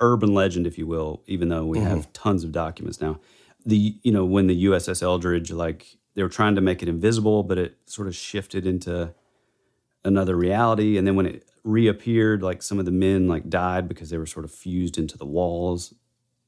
urban 0.00 0.34
legend, 0.34 0.66
if 0.66 0.78
you 0.78 0.86
will, 0.86 1.22
even 1.26 1.48
though 1.48 1.64
we 1.64 1.78
have 1.78 1.98
mm-hmm. 2.00 2.12
tons 2.12 2.44
of 2.44 2.52
documents 2.52 3.00
now. 3.00 3.18
The 3.64 3.96
you 4.02 4.12
know 4.12 4.24
when 4.24 4.46
the 4.46 4.64
USS 4.66 5.02
Eldridge, 5.02 5.50
like 5.50 5.96
they 6.14 6.22
were 6.22 6.28
trying 6.28 6.54
to 6.54 6.60
make 6.60 6.82
it 6.82 6.88
invisible, 6.88 7.42
but 7.42 7.58
it 7.58 7.76
sort 7.86 8.06
of 8.06 8.14
shifted 8.14 8.66
into 8.66 9.12
another 10.04 10.36
reality, 10.36 10.96
and 10.96 11.06
then 11.06 11.16
when 11.16 11.26
it 11.26 11.44
reappeared, 11.66 12.42
like 12.42 12.62
some 12.62 12.78
of 12.78 12.84
the 12.84 12.90
men 12.92 13.28
like 13.28 13.48
died 13.50 13.88
because 13.88 14.08
they 14.10 14.16
were 14.18 14.26
sort 14.26 14.44
of 14.44 14.50
fused 14.52 14.96
into 14.96 15.18
the 15.18 15.26
walls 15.26 15.92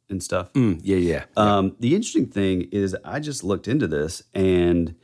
and 0.09 0.23
stuff. 0.23 0.53
Mm, 0.55 0.81
yeah, 0.83 0.97
yeah. 0.97 1.25
Um, 1.37 1.77
the 1.81 1.95
interesting 1.95 2.27
thing 2.27 2.63
is, 2.73 2.97
I 3.05 3.21
just 3.21 3.45
looked 3.45 3.69
into 3.69 3.87
this, 3.87 4.23
and 4.33 4.95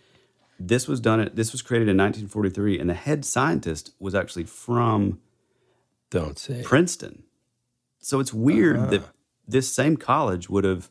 this 0.59 0.89
was 0.89 1.01
done. 1.01 1.21
At, 1.21 1.37
this 1.37 1.53
was 1.53 1.61
created 1.63 1.89
in 1.89 1.97
1943, 1.99 2.79
and 2.79 2.89
the 2.89 2.95
head 2.95 3.25
scientist 3.25 3.93
was 3.99 4.15
actually 4.15 4.45
from 4.45 5.21
Don't 6.11 6.39
say. 6.39 6.63
Princeton. 6.63 7.25
So 7.99 8.21
it's 8.21 8.33
weird 8.33 8.77
Uh-huh. 8.77 8.87
that 8.91 9.03
this 9.47 9.71
same 9.71 9.97
college 9.97 10.49
would 10.49 10.65
have 10.65 10.91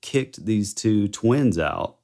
kicked 0.00 0.44
these 0.46 0.72
two 0.74 1.06
twins 1.08 1.58
out. 1.58 1.96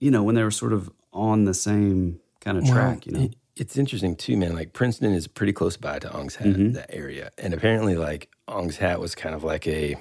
You 0.00 0.10
know, 0.10 0.22
when 0.22 0.34
they 0.34 0.42
were 0.42 0.50
sort 0.50 0.72
of 0.72 0.90
on 1.12 1.44
the 1.44 1.54
same 1.54 2.20
kind 2.40 2.58
of 2.58 2.64
track. 2.66 3.06
You 3.06 3.12
know, 3.12 3.28
it's 3.60 3.76
interesting 3.76 4.16
too, 4.16 4.36
man. 4.36 4.54
Like 4.54 4.72
Princeton 4.72 5.12
is 5.12 5.26
pretty 5.26 5.52
close 5.52 5.76
by 5.76 5.98
to 5.98 6.12
Ong's 6.12 6.36
Hat, 6.36 6.46
Mm-hmm. 6.48 6.72
that 6.72 6.94
area, 6.94 7.30
and 7.38 7.52
apparently, 7.54 7.96
like 7.96 8.28
Ong's 8.46 8.76
Hat 8.78 9.00
was 9.00 9.14
kind 9.14 9.34
of 9.34 9.44
like 9.44 9.66
a 9.66 9.96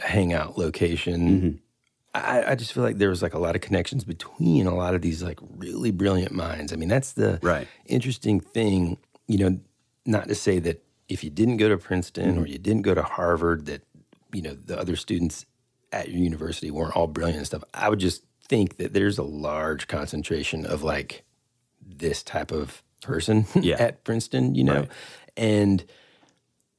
hangout 0.00 0.58
location. 0.58 1.20
Mm-hmm. 1.28 1.56
I, 2.14 2.52
I 2.52 2.54
just 2.56 2.72
feel 2.72 2.82
like 2.82 2.98
there 2.98 3.10
was 3.10 3.22
like 3.22 3.34
a 3.34 3.38
lot 3.38 3.54
of 3.54 3.60
connections 3.60 4.02
between 4.04 4.66
a 4.66 4.74
lot 4.74 4.94
of 4.94 5.02
these 5.02 5.22
like 5.22 5.38
really 5.56 5.92
brilliant 5.92 6.32
minds. 6.32 6.72
I 6.72 6.76
mean, 6.76 6.88
that's 6.88 7.12
the 7.12 7.38
Right. 7.42 7.68
interesting 7.86 8.40
thing. 8.40 8.98
You 9.28 9.38
know, 9.38 9.60
not 10.06 10.26
to 10.28 10.34
say 10.34 10.58
that 10.60 10.82
if 11.08 11.22
you 11.22 11.30
didn't 11.30 11.58
go 11.58 11.68
to 11.68 11.76
Princeton 11.78 12.32
Mm-hmm. 12.34 12.42
or 12.42 12.46
you 12.46 12.58
didn't 12.58 12.82
go 12.82 12.94
to 12.94 13.02
Harvard, 13.02 13.66
that 13.66 13.82
you 14.32 14.42
know 14.42 14.54
the 14.54 14.78
other 14.78 14.96
students 14.96 15.46
at 15.92 16.08
your 16.08 16.20
university 16.20 16.70
weren't 16.70 16.96
all 16.96 17.06
brilliant 17.06 17.38
and 17.38 17.46
stuff. 17.46 17.64
I 17.74 17.88
would 17.88 17.98
just 18.00 18.22
think 18.48 18.76
that 18.78 18.92
there's 18.92 19.18
a 19.18 19.22
large 19.22 19.86
concentration 19.86 20.64
of 20.66 20.82
like 20.82 21.24
this 22.00 22.22
type 22.22 22.50
of 22.52 22.82
person 23.02 23.46
Yeah. 23.62 23.76
at 23.78 24.04
Princeton, 24.04 24.54
you 24.54 24.64
know? 24.64 24.80
Right. 24.80 24.88
And 25.36 25.84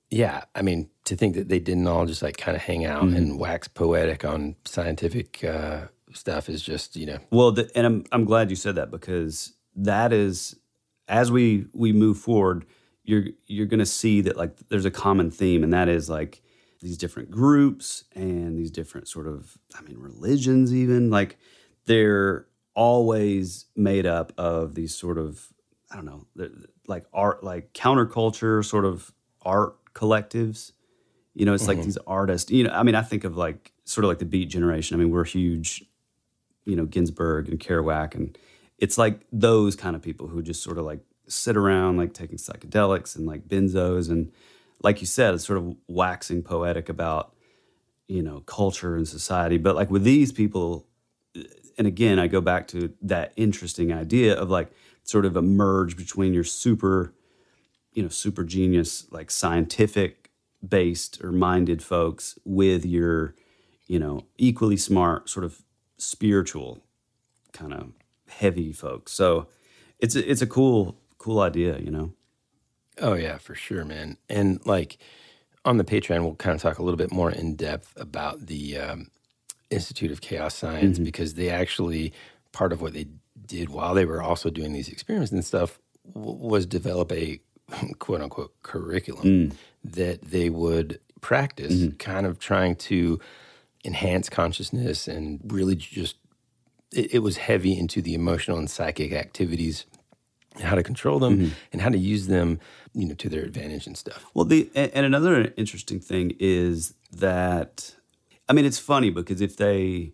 yeah, 0.10 0.44
I 0.56 0.62
mean, 0.62 0.90
to 1.06 1.16
think 1.16 1.36
that 1.36 1.48
they 1.48 1.60
didn't 1.60 1.88
all 1.88 2.06
just 2.06 2.22
like 2.22 2.38
kind 2.38 2.56
of 2.56 2.62
hang 2.62 2.86
out 2.86 3.04
Mm-hmm. 3.06 3.16
and 3.16 3.40
wax 3.40 3.68
poetic 3.68 4.26
on 4.26 4.56
scientific 4.66 5.44
uh, 5.44 5.88
stuff 6.14 6.50
is 6.50 6.62
just, 6.62 6.96
you 6.96 7.06
know, 7.06 7.18
Well, 7.32 7.52
the, 7.54 7.72
and 7.76 7.86
I'm 7.88 8.04
I'm 8.12 8.26
glad 8.26 8.50
you 8.50 8.56
said 8.56 8.76
that 8.76 8.92
because 8.92 9.54
that 9.76 10.12
is 10.12 10.56
as 11.08 11.32
we 11.32 11.66
we 11.74 11.94
move 11.94 12.18
forward, 12.18 12.66
you're 13.04 13.24
you're 13.48 13.66
going 13.66 13.80
to 13.80 13.86
see 13.86 14.22
that 14.22 14.36
like 14.38 14.56
there's 14.70 14.86
a 14.86 14.92
common 14.92 15.32
theme, 15.32 15.64
and 15.64 15.74
that 15.74 15.88
is 15.88 16.10
like 16.10 16.42
these 16.82 16.98
different 16.98 17.32
groups 17.32 18.04
and 18.14 18.58
these 18.58 18.72
different 18.72 19.08
sort 19.08 19.28
of 19.28 19.58
I 19.78 19.82
mean 19.82 19.98
religions 19.98 20.74
even 20.74 21.10
like 21.10 21.38
they're 21.86 22.48
always 22.74 23.66
made 23.76 24.06
up 24.06 24.34
of 24.38 24.76
these 24.76 24.96
sort 24.96 25.18
of 25.18 25.48
I 25.92 25.96
don't 25.96 26.06
know 26.06 26.26
like 26.88 27.06
art 27.14 27.44
like 27.44 27.74
counterculture 27.74 28.64
sort 28.64 28.86
of 28.86 29.12
art 29.42 29.76
collectives. 29.94 30.72
You 31.34 31.46
know, 31.46 31.54
it's 31.54 31.68
like 31.68 31.78
mm-hmm. 31.78 31.86
these 31.86 31.98
artists. 32.06 32.52
You 32.52 32.66
know, 32.66 32.72
I 32.72 32.84
mean, 32.84 32.96
I 32.96 33.02
think 33.02 33.24
of 33.24 33.38
like 33.38 33.72
sort 33.86 34.04
of 34.04 34.10
like 34.10 34.20
the 34.20 34.26
Beat 34.26 34.50
Generation. 34.50 34.96
I 34.96 35.04
mean, 35.04 35.12
we're 35.12 35.24
huge 35.24 35.86
you 36.66 36.76
know 36.76 36.86
Ginsberg 36.86 37.50
and 37.50 37.60
Kerouac, 37.60 38.16
and 38.16 38.38
it's 38.78 38.98
like 38.98 39.22
those 39.32 39.76
kind 39.76 39.96
of 39.96 40.02
people 40.02 40.28
who 40.28 40.42
just 40.42 40.64
sort 40.64 40.78
of 40.78 40.86
like 40.86 41.00
sit 41.28 41.56
around 41.56 41.98
like 41.98 42.14
taking 42.14 42.38
psychedelics 42.38 43.16
and 43.16 43.26
like 43.26 43.48
benzos, 43.48 44.10
and 44.10 44.32
like 44.84 45.02
you 45.02 45.08
said, 45.08 45.34
it's 45.34 45.46
sort 45.46 45.58
of 45.58 45.76
waxing 45.88 46.44
poetic 46.44 46.90
about 46.90 47.34
you 48.08 48.22
know 48.22 48.42
culture 48.42 48.96
and 48.96 49.08
society. 49.08 49.58
But 49.58 49.76
like 49.76 49.90
with 49.90 50.04
these 50.04 50.32
people, 50.32 50.88
and 51.78 51.88
again, 51.88 52.20
I 52.20 52.28
go 52.28 52.42
back 52.42 52.68
to 52.70 52.94
that 53.02 53.34
interesting 53.36 53.92
idea 53.94 54.36
of 54.36 54.50
like 54.50 54.72
sort 55.04 55.26
of 55.26 55.36
a 55.36 55.42
merge 55.42 55.98
between 55.98 56.34
your 56.34 56.44
super, 56.44 57.14
you 57.94 58.04
know, 58.04 58.10
super 58.10 58.44
genius 58.44 59.08
like 59.12 59.32
scientific 59.32 60.30
based 60.68 61.24
or 61.24 61.32
minded 61.32 61.82
folks 61.84 62.38
with 62.46 62.86
your 62.86 63.34
you 63.88 63.98
know 63.98 64.26
equally 64.38 64.78
smart 64.78 65.28
sort 65.28 65.44
of 65.44 65.64
spiritual 65.98 66.84
kind 67.52 67.74
of 67.74 67.92
heavy 68.30 68.72
folks. 68.72 69.12
So 69.12 69.48
it's 70.00 70.16
a, 70.16 70.30
it's 70.30 70.42
a 70.42 70.48
cool 70.48 70.98
cool 71.18 71.40
idea, 71.42 71.80
you 71.80 71.92
know. 71.92 72.14
Oh 73.00 73.14
yeah, 73.14 73.38
for 73.38 73.56
sure, 73.56 73.84
man. 73.86 74.18
And 74.30 74.66
like 74.66 74.98
on 75.66 75.78
the 75.78 75.84
Patreon, 75.84 76.24
we'll 76.24 76.36
kind 76.36 76.56
of 76.56 76.62
talk 76.62 76.80
a 76.80 76.84
little 76.84 76.98
bit 76.98 77.12
more 77.12 77.32
in 77.32 77.56
depth 77.56 77.94
about 77.96 78.48
the 78.48 78.78
um, 78.78 79.12
Institute 79.72 80.12
of 80.12 80.22
Chaos 80.22 80.56
Science 80.56 80.98
mm-hmm. 80.98 81.06
because 81.06 81.34
they 81.36 81.50
actually 81.50 82.14
part 82.52 82.74
of 82.74 82.82
what 82.82 82.94
they 82.94 83.08
did 83.46 83.70
while 83.70 83.94
they 83.94 84.06
were 84.06 84.22
also 84.22 84.50
doing 84.50 84.74
these 84.74 84.90
experiments 84.90 85.32
and 85.32 85.44
stuff 85.44 85.80
w- 86.14 86.38
was 86.38 86.66
develop 86.66 87.12
a 87.12 87.40
quote 88.00 88.22
unquote 88.22 88.54
curriculum 88.64 89.26
mm. 89.26 89.54
that 89.84 90.22
they 90.22 90.50
would 90.50 91.00
practice, 91.22 91.76
mm-hmm. 91.76 91.96
kind 91.98 92.26
of 92.26 92.40
trying 92.40 92.76
to 92.76 93.20
enhance 93.84 94.30
consciousness 94.30 95.08
and 95.08 95.40
really 95.46 95.76
just 95.76 96.18
it, 96.94 97.16
it 97.16 97.20
was 97.20 97.38
heavy 97.38 97.78
into 97.78 98.02
the 98.02 98.14
emotional 98.14 98.58
and 98.58 98.70
psychic 98.70 99.12
activities 99.12 99.86
and 100.56 100.64
how 100.64 100.76
to 100.76 100.84
control 100.84 101.20
them 101.20 101.38
mm-hmm. 101.38 101.54
and 101.72 101.82
how 101.82 101.90
to 101.90 101.98
use 101.98 102.28
them, 102.28 102.60
you 102.94 103.08
know, 103.08 103.16
to 103.16 103.30
their 103.30 103.44
advantage 103.44 103.88
and 103.88 103.98
stuff. 103.98 104.26
Well, 104.34 104.46
the 104.46 104.70
and 104.76 105.06
another 105.06 105.54
interesting 105.56 106.00
thing 106.00 106.36
is 106.40 106.94
that 107.12 107.96
I 108.52 108.54
mean, 108.54 108.66
it's 108.66 108.80
funny 108.80 109.10
because 109.10 109.40
if 109.40 109.56
they 109.56 110.12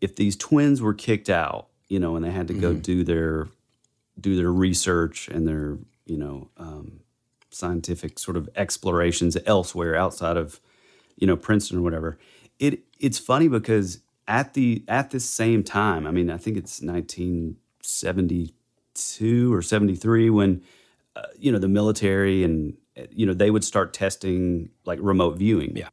if 0.00 0.16
these 0.16 0.38
twins 0.38 0.80
were 0.80 0.94
kicked 0.94 1.28
out, 1.28 1.68
you 1.88 2.00
know, 2.00 2.16
and 2.16 2.24
they 2.24 2.30
had 2.30 2.48
to 2.48 2.54
go 2.54 2.72
do 2.72 3.04
their 3.04 3.48
do 4.18 4.36
their 4.36 4.50
research 4.50 5.28
and 5.28 5.46
their 5.46 5.76
you 6.06 6.16
know 6.16 6.48
um, 6.56 7.00
scientific 7.50 8.18
sort 8.18 8.38
of 8.38 8.48
explorations 8.56 9.36
elsewhere 9.44 9.94
outside 9.94 10.38
of 10.38 10.60
you 11.18 11.26
know 11.26 11.36
Princeton 11.36 11.80
or 11.80 11.82
whatever. 11.82 12.18
It 12.58 12.84
it's 12.98 13.18
funny 13.18 13.48
because 13.48 13.98
at 14.26 14.54
the 14.54 14.82
at 14.88 15.10
this 15.10 15.28
same 15.28 15.62
time, 15.62 16.06
I 16.06 16.10
mean, 16.10 16.30
I 16.30 16.38
think 16.38 16.56
it's 16.56 16.80
1972 16.80 19.54
or 19.54 19.60
73 19.60 20.30
when 20.30 20.62
uh, 21.14 21.24
you 21.38 21.52
know 21.52 21.58
the 21.58 21.68
military 21.68 22.44
and 22.44 22.78
you 23.10 23.26
know 23.26 23.34
they 23.34 23.50
would 23.50 23.62
start 23.62 23.92
testing 23.92 24.70
like 24.86 24.98
remote 25.02 25.36
viewing. 25.36 25.76
Yeah. 25.76 25.90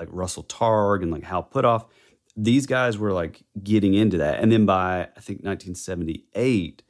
Like 0.00 0.08
Russell 0.10 0.42
Targ 0.42 1.02
and 1.02 1.12
like 1.12 1.22
Hal 1.22 1.48
Puthoff. 1.52 1.86
These 2.36 2.66
guys 2.66 2.98
were 2.98 3.12
like 3.12 3.42
getting 3.62 3.94
into 3.94 4.16
that. 4.18 4.40
And 4.40 4.50
then 4.50 4.66
by 4.66 5.02
I 5.16 5.20
think 5.20 5.44
1978, 5.44 6.82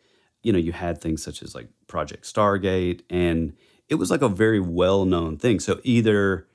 you 0.43 0.53
know, 0.53 0.59
you 0.59 0.73
had 0.73 1.01
things 1.01 1.23
such 1.23 1.43
as 1.43 1.55
like 1.55 1.69
Project 1.87 2.25
Stargate 2.25 3.03
and 3.11 3.53
it 3.89 3.97
was 3.97 4.11
like 4.11 4.23
a 4.23 4.29
very 4.29 4.61
well-known 4.61 5.37
thing. 5.37 5.61
So 5.61 5.81
either 5.85 6.47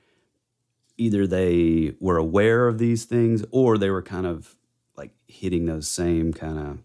either 0.96 1.26
they 1.26 1.92
were 2.00 2.16
aware 2.16 2.66
of 2.66 2.78
these 2.78 3.04
things 3.04 3.44
or 3.50 3.76
they 3.78 3.90
were 3.90 4.02
kind 4.02 4.26
of 4.26 4.56
like 4.96 5.12
hitting 5.28 5.66
those 5.66 5.86
same 5.86 6.32
kind 6.32 6.58
of 6.58 6.78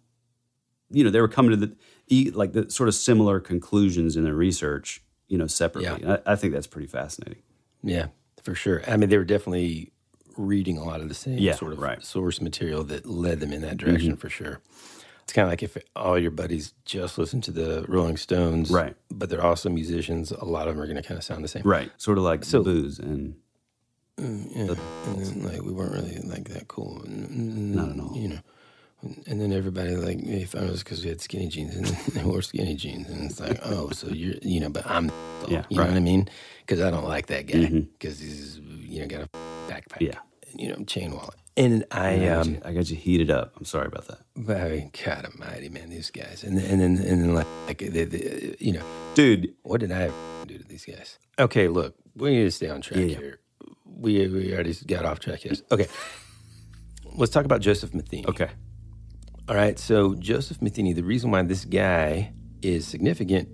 you 0.90 1.04
know 1.04 1.10
they 1.10 1.22
were 1.22 1.30
coming 1.30 1.58
to 1.58 1.66
the 1.66 2.32
like 2.32 2.52
the 2.52 2.70
sort 2.70 2.90
of 2.90 2.96
similar 2.96 3.40
conclusions 3.40 4.18
in 4.18 4.26
their 4.26 4.34
research 4.36 5.02
you 5.30 5.38
know 5.38 5.48
separately 5.48 6.04
Yeah. 6.06 6.18
I, 6.26 6.34
I 6.34 6.36
think 6.36 6.54
that's 6.54 6.68
pretty 6.68 6.88
fascinating 6.88 7.42
Yeah, 7.84 8.08
for 8.44 8.56
sure. 8.56 8.82
I 8.88 8.98
mean, 8.98 9.10
they 9.10 9.18
were 9.18 9.24
definitely 9.26 9.92
reading 10.38 10.78
a 10.78 10.84
lot 10.84 11.02
of 11.02 11.10
the 11.10 11.14
same 11.16 11.38
Yeah, 11.38 11.56
sort 11.56 11.74
of 11.74 11.80
right. 11.80 11.98
Mm-hmm. 11.98 12.04
source 12.04 12.42
material 12.42 12.84
that 12.86 13.06
led 13.06 13.40
them 13.40 13.52
in 13.54 13.62
that 13.62 13.78
direction 13.78 14.16
for 14.18 14.30
sure. 14.30 14.60
It's 15.24 15.34
kind 15.34 15.46
of 15.46 15.52
like 15.52 15.62
if 15.64 15.78
all 15.96 16.18
your 16.18 16.32
buddies 16.32 16.74
just 16.86 17.18
listen 17.18 17.42
to 17.42 17.52
the 17.52 17.86
Rolling 17.88 18.18
Stones, 18.18 18.72
Right. 18.72 18.96
But 19.12 19.30
they're 19.30 19.44
also 19.44 19.70
musicians. 19.70 20.32
A 20.32 20.46
lot 20.46 20.68
of 20.68 20.76
them 20.76 20.84
are 20.84 20.88
going 20.88 21.02
to 21.02 21.08
kind 21.08 21.18
of 21.18 21.24
sound 21.24 21.44
the 21.44 21.48
same, 21.48 21.64
Right. 21.64 21.92
Sort 21.98 22.18
of 22.18 22.24
like 22.24 22.44
So- 22.44 22.64
booze 22.64 22.98
and 23.00 23.36
Yeah. 24.18 24.26
and 24.26 24.78
then 25.18 25.44
like 25.44 25.62
we 25.64 25.72
weren't 25.72 25.94
really 25.94 26.18
like 26.24 26.50
that 26.50 26.68
cool. 26.68 27.02
Not 27.08 27.90
at 27.92 28.00
all. 28.00 28.16
You 28.18 28.28
know. 28.30 28.40
And 29.28 29.42
then 29.42 29.52
everybody 29.52 29.96
like 29.96 30.20
fun 30.48 30.66
of 30.66 30.70
us 30.70 30.84
because 30.84 31.04
we 31.04 31.10
had 31.10 31.22
skinny 31.22 31.48
jeans 31.48 31.76
and 31.76 31.86
they 32.14 32.24
wore 32.24 32.42
skinny 32.44 32.76
jeans, 32.76 33.10
and 33.10 33.30
it's 33.32 33.40
like, 33.40 33.60
oh, 33.64 33.90
so 33.90 34.08
you're, 34.10 34.36
you 34.44 34.60
know, 34.60 34.70
but 34.70 34.86
I'm, 34.86 35.10
Yeah, 35.48 35.64
you 35.70 35.78
know 35.78 35.86
what 35.88 35.96
I 35.96 36.00
mean? 36.00 36.30
Because 36.60 36.82
I 36.82 36.92
don't 36.92 37.06
like 37.06 37.26
that 37.28 37.48
guy 37.48 37.68
because 37.68 38.20
he's, 38.20 38.60
you 38.60 39.02
know, 39.02 39.08
got 39.08 39.22
a 39.22 39.30
backpack, 39.72 40.02
Yeah. 40.02 40.20
you 40.56 40.70
know, 40.70 40.84
chain 40.86 41.12
wallet, 41.12 41.34
and 41.58 41.84
I, 41.90 42.10
I 42.14 42.20
got, 42.26 42.38
um, 42.42 42.54
you, 42.54 42.62
I 42.64 42.74
got 42.74 42.90
you 42.92 42.96
heated 42.96 43.32
up. 43.32 43.54
I'm 43.58 43.66
sorry 43.66 43.88
about 43.88 44.08
that. 44.08 44.20
but 44.36 44.58
I 44.58 44.70
mean, 44.70 44.92
God 45.04 45.26
Almighty, 45.26 45.70
man, 45.70 45.90
these 45.90 46.12
guys, 46.12 46.44
and 46.44 46.56
then 46.58 46.66
and 46.70 46.82
then 46.82 47.06
and 47.08 47.22
then 47.24 47.34
like, 47.34 47.48
like 47.68 47.80
they, 47.80 48.06
they, 48.06 48.56
you 48.60 48.74
know, 48.74 48.84
Dude, 49.16 49.54
what 49.64 49.80
did 49.82 49.92
I 49.92 50.12
do 50.46 50.60
to 50.60 50.64
these 50.68 50.86
guys? 50.86 51.18
Okay, 51.40 51.68
look, 51.70 51.96
we 52.16 52.30
need 52.36 52.44
to 52.44 52.52
stay 52.52 52.70
on 52.70 52.82
track 52.82 53.00
Yeah, 53.00 53.06
yeah. 53.08 53.18
here. 53.18 53.40
We 53.86 54.28
we 54.28 54.54
already 54.54 54.76
got 54.86 55.06
off 55.06 55.20
track. 55.20 55.44
Yes. 55.44 55.64
Okay. 55.72 55.88
Let's 57.16 57.32
talk 57.32 57.46
about 57.46 57.62
Joseph 57.62 57.94
Matheny. 57.96 58.26
okay. 58.28 58.50
All 59.52 59.58
right. 59.58 59.78
So 59.78 60.16
Joseph 60.16 60.62
Matheny, 60.62 60.94
the 60.94 61.04
reason 61.04 61.30
why 61.30 61.42
this 61.42 61.66
guy 61.66 62.32
is 62.62 62.88
significant, 62.88 63.50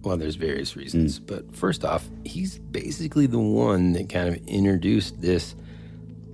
well, 0.00 0.16
there's 0.16 0.36
various 0.36 0.76
reasons. 0.76 1.18
Hmm. 1.18 1.24
But 1.24 1.56
first 1.56 1.84
off, 1.84 2.08
he's 2.24 2.60
basically 2.60 3.26
the 3.26 3.40
one 3.40 3.92
that 3.94 4.08
kind 4.08 4.28
of 4.28 4.36
introduced 4.46 5.20
this 5.20 5.56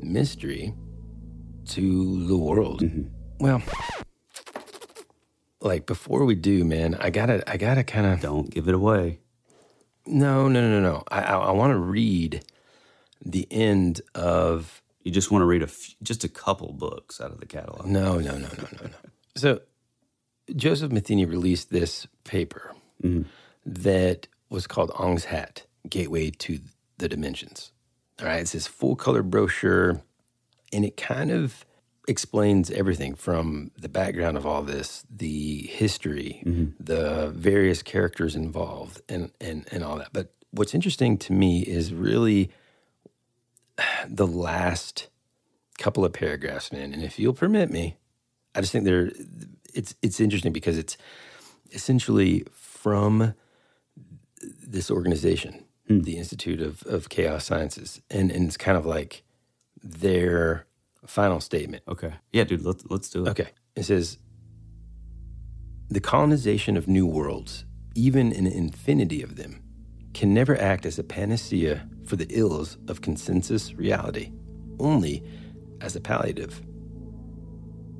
mystery 0.01 0.75
to 1.69 2.27
the 2.27 2.37
world. 2.37 2.83
Mm-hmm. 2.83 3.05
Well, 3.41 3.62
like 5.62 5.87
before 5.87 6.27
we 6.27 6.35
do, 6.35 6.67
man, 6.67 6.95
I 6.97 7.09
gotta, 7.09 7.43
I 7.51 7.57
gotta 7.57 7.85
kind 7.85 8.05
of 8.05 8.21
Don't 8.21 8.51
give 8.51 8.69
it 8.69 8.75
away. 8.75 9.21
no, 10.07 10.47
no, 10.47 10.61
no, 10.61 10.81
no. 10.81 11.05
I, 11.11 11.23
I, 11.23 11.37
I 11.39 11.51
want 11.53 11.73
to 11.73 11.79
read 11.79 12.45
the 13.25 13.51
end 13.51 14.03
of 14.14 14.83
You 15.07 15.13
just 15.13 15.31
want 15.31 15.43
to 15.43 15.47
read 15.47 15.63
a 15.63 15.67
f- 15.67 15.95
just 16.03 16.25
a 16.25 16.29
couple 16.29 16.73
books 16.73 17.21
out 17.21 17.31
of 17.31 17.39
the 17.39 17.47
catalog. 17.47 17.87
no, 17.87 18.19
no, 18.19 18.33
no, 18.33 18.49
no, 18.49 18.69
no, 18.73 18.87
no. 18.87 19.11
So 19.37 19.61
Joseph 20.57 20.91
Matheny 20.91 21.25
released 21.25 21.71
this 21.71 22.09
paper 22.25 22.75
mm. 23.01 23.25
that 23.65 24.27
was 24.51 24.67
called 24.67 24.91
Ong's 24.97 25.27
Hat, 25.27 25.63
Gateway 25.89 26.31
to 26.31 26.59
the 26.99 27.09
Dimensions. 27.09 27.71
All 28.19 28.27
right, 28.27 28.41
it's 28.41 28.51
this 28.51 28.67
full 28.67 28.97
color 28.97 29.23
brochure, 29.23 30.03
and 30.73 30.85
it 30.85 30.97
kind 30.97 31.31
of 31.31 31.65
explains 32.09 32.73
everything 32.73 33.15
from 33.15 33.71
the 33.79 33.89
background 33.89 34.37
of 34.37 34.45
all 34.45 34.63
this, 34.63 35.05
the 35.09 35.69
history, 35.69 36.43
mm-hmm. 36.45 36.83
the 36.83 37.29
various 37.33 37.81
characters 37.81 38.35
involved, 38.35 39.03
and, 39.09 39.31
and, 39.41 39.69
and 39.71 39.85
all 39.85 39.99
that. 39.99 40.09
But 40.13 40.35
what's 40.51 40.75
interesting 40.75 41.17
to 41.19 41.33
me 41.33 41.61
is 41.61 41.95
really 41.95 42.51
the 44.09 44.27
last 44.27 45.09
couple 45.79 46.05
of 46.05 46.12
paragraphs, 46.12 46.72
man. 46.72 46.93
And 46.93 47.03
if 47.03 47.18
you'll 47.18 47.35
permit 47.35 47.70
me, 47.70 47.97
I 48.55 48.61
just 48.61 48.72
think 48.72 48.85
they're 48.85 49.11
it's 49.74 49.95
it's 50.03 50.20
interesting 50.20 50.53
because 50.53 50.79
it's 50.79 50.97
essentially 51.72 52.45
from 52.53 53.35
this 54.66 54.91
organization, 54.91 55.64
hmm. 55.87 56.01
the 56.01 56.16
Institute 56.16 56.61
of, 56.61 56.83
of 56.85 57.09
Chaos 57.09 57.45
Sciences, 57.45 58.01
and 58.11 58.31
and 58.31 58.47
it's 58.47 58.57
kind 58.57 58.79
of 58.79 58.87
like 58.87 59.22
their 59.83 60.66
final 61.07 61.41
statement. 61.41 61.83
Okay. 61.87 62.14
Yeah, 62.33 62.45
dude, 62.45 62.64
let's 62.64 62.85
let's 62.89 63.11
do 63.11 63.27
it. 63.27 63.31
Okay. 63.31 63.49
It 63.74 63.85
says 63.85 64.18
the 65.89 66.01
colonization 66.01 66.77
of 66.77 66.89
new 66.89 67.07
worlds, 67.07 67.64
even 67.95 68.33
an 68.33 68.47
infinity 68.47 69.22
of 69.22 69.37
them, 69.37 69.62
can 70.17 70.33
never 70.33 70.59
act 70.59 70.87
as 70.87 70.99
a 70.99 71.05
panacea 71.05 71.87
for 72.07 72.17
the 72.17 72.27
ills 72.31 72.79
of 72.89 73.03
consensus 73.03 73.75
reality, 73.75 74.33
only 74.79 75.23
as 75.83 75.95
a 75.95 76.01
palliative. 76.01 76.62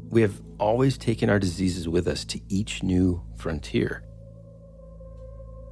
We 0.09 0.23
have 0.23 0.41
always 0.59 0.97
taken 0.97 1.29
our 1.29 1.39
diseases 1.39 1.87
with 1.87 2.09
us 2.09 2.25
to 2.25 2.41
each 2.49 2.83
new 2.83 3.23
frontier. 3.37 4.03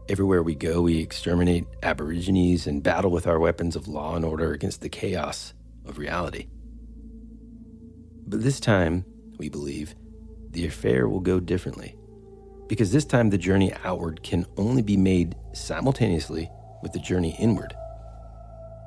Everywhere 0.07 0.43
we 0.43 0.55
go, 0.55 0.83
we 0.83 0.99
exterminate 0.99 1.65
aborigines 1.83 2.67
and 2.67 2.83
battle 2.83 3.11
with 3.11 3.27
our 3.27 3.39
weapons 3.39 3.75
of 3.75 3.89
law 3.89 4.15
and 4.15 4.23
order 4.23 4.53
against 4.53 4.83
the 4.83 4.91
chaos 4.91 5.55
of 5.87 5.97
reality. 5.97 6.49
But 8.27 8.43
this 8.43 8.61
time, 8.61 9.07
we 9.39 9.49
believe, 9.49 9.95
the 10.51 10.67
affair 10.67 11.09
will 11.09 11.21
go 11.21 11.41
differently. 11.41 11.97
Because 12.69 12.93
this 12.93 13.05
time, 13.05 13.31
the 13.31 13.39
journey 13.39 13.73
outward 13.85 14.23
can 14.23 14.47
only 14.57 14.83
be 14.83 14.97
made 14.97 15.37
simultaneously 15.53 16.51
with 16.83 16.93
the 16.93 16.99
journey 16.99 17.37
inward. 17.39 17.75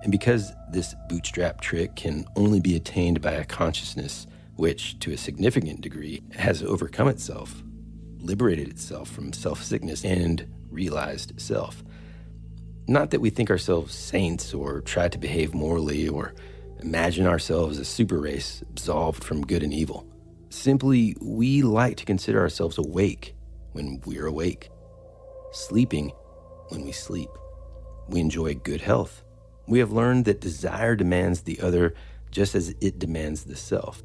And 0.03 0.11
because 0.11 0.53
this 0.71 0.95
bootstrap 1.09 1.61
trick 1.61 1.95
can 1.95 2.25
only 2.35 2.59
be 2.59 2.75
attained 2.75 3.21
by 3.21 3.31
a 3.31 3.45
consciousness 3.45 4.27
which, 4.55 4.97
to 4.99 5.11
a 5.11 5.17
significant 5.17 5.81
degree, 5.81 6.23
has 6.33 6.63
overcome 6.63 7.07
itself, 7.07 7.63
liberated 8.19 8.67
itself 8.67 9.09
from 9.09 9.33
self 9.33 9.63
sickness, 9.63 10.03
and 10.03 10.47
realized 10.69 11.39
self. 11.39 11.83
Not 12.87 13.11
that 13.11 13.21
we 13.21 13.29
think 13.29 13.49
ourselves 13.49 13.93
saints 13.93 14.53
or 14.53 14.81
try 14.81 15.07
to 15.09 15.17
behave 15.17 15.53
morally 15.53 16.07
or 16.07 16.33
imagine 16.79 17.27
ourselves 17.27 17.77
a 17.79 17.85
super 17.85 18.19
race 18.19 18.63
absolved 18.69 19.23
from 19.23 19.45
good 19.45 19.61
and 19.61 19.73
evil. 19.73 20.07
Simply, 20.49 21.15
we 21.21 21.61
like 21.61 21.97
to 21.97 22.05
consider 22.05 22.39
ourselves 22.39 22.77
awake 22.77 23.35
when 23.77 24.01
we're 24.05 24.25
awake, 24.25 24.71
sleeping 25.51 26.11
when 26.69 26.83
we 26.83 26.91
sleep. 26.91 27.29
We 28.09 28.19
enjoy 28.19 28.55
good 28.55 28.81
health. 28.81 29.23
We 29.67 29.77
have 29.77 29.91
learned 29.91 30.25
that 30.25 30.41
desire 30.41 30.95
demands 30.95 31.41
the 31.41 31.61
other 31.61 31.93
just 32.31 32.55
as 32.55 32.73
it 32.81 32.97
demands 32.97 33.43
the 33.43 33.55
self. 33.55 34.01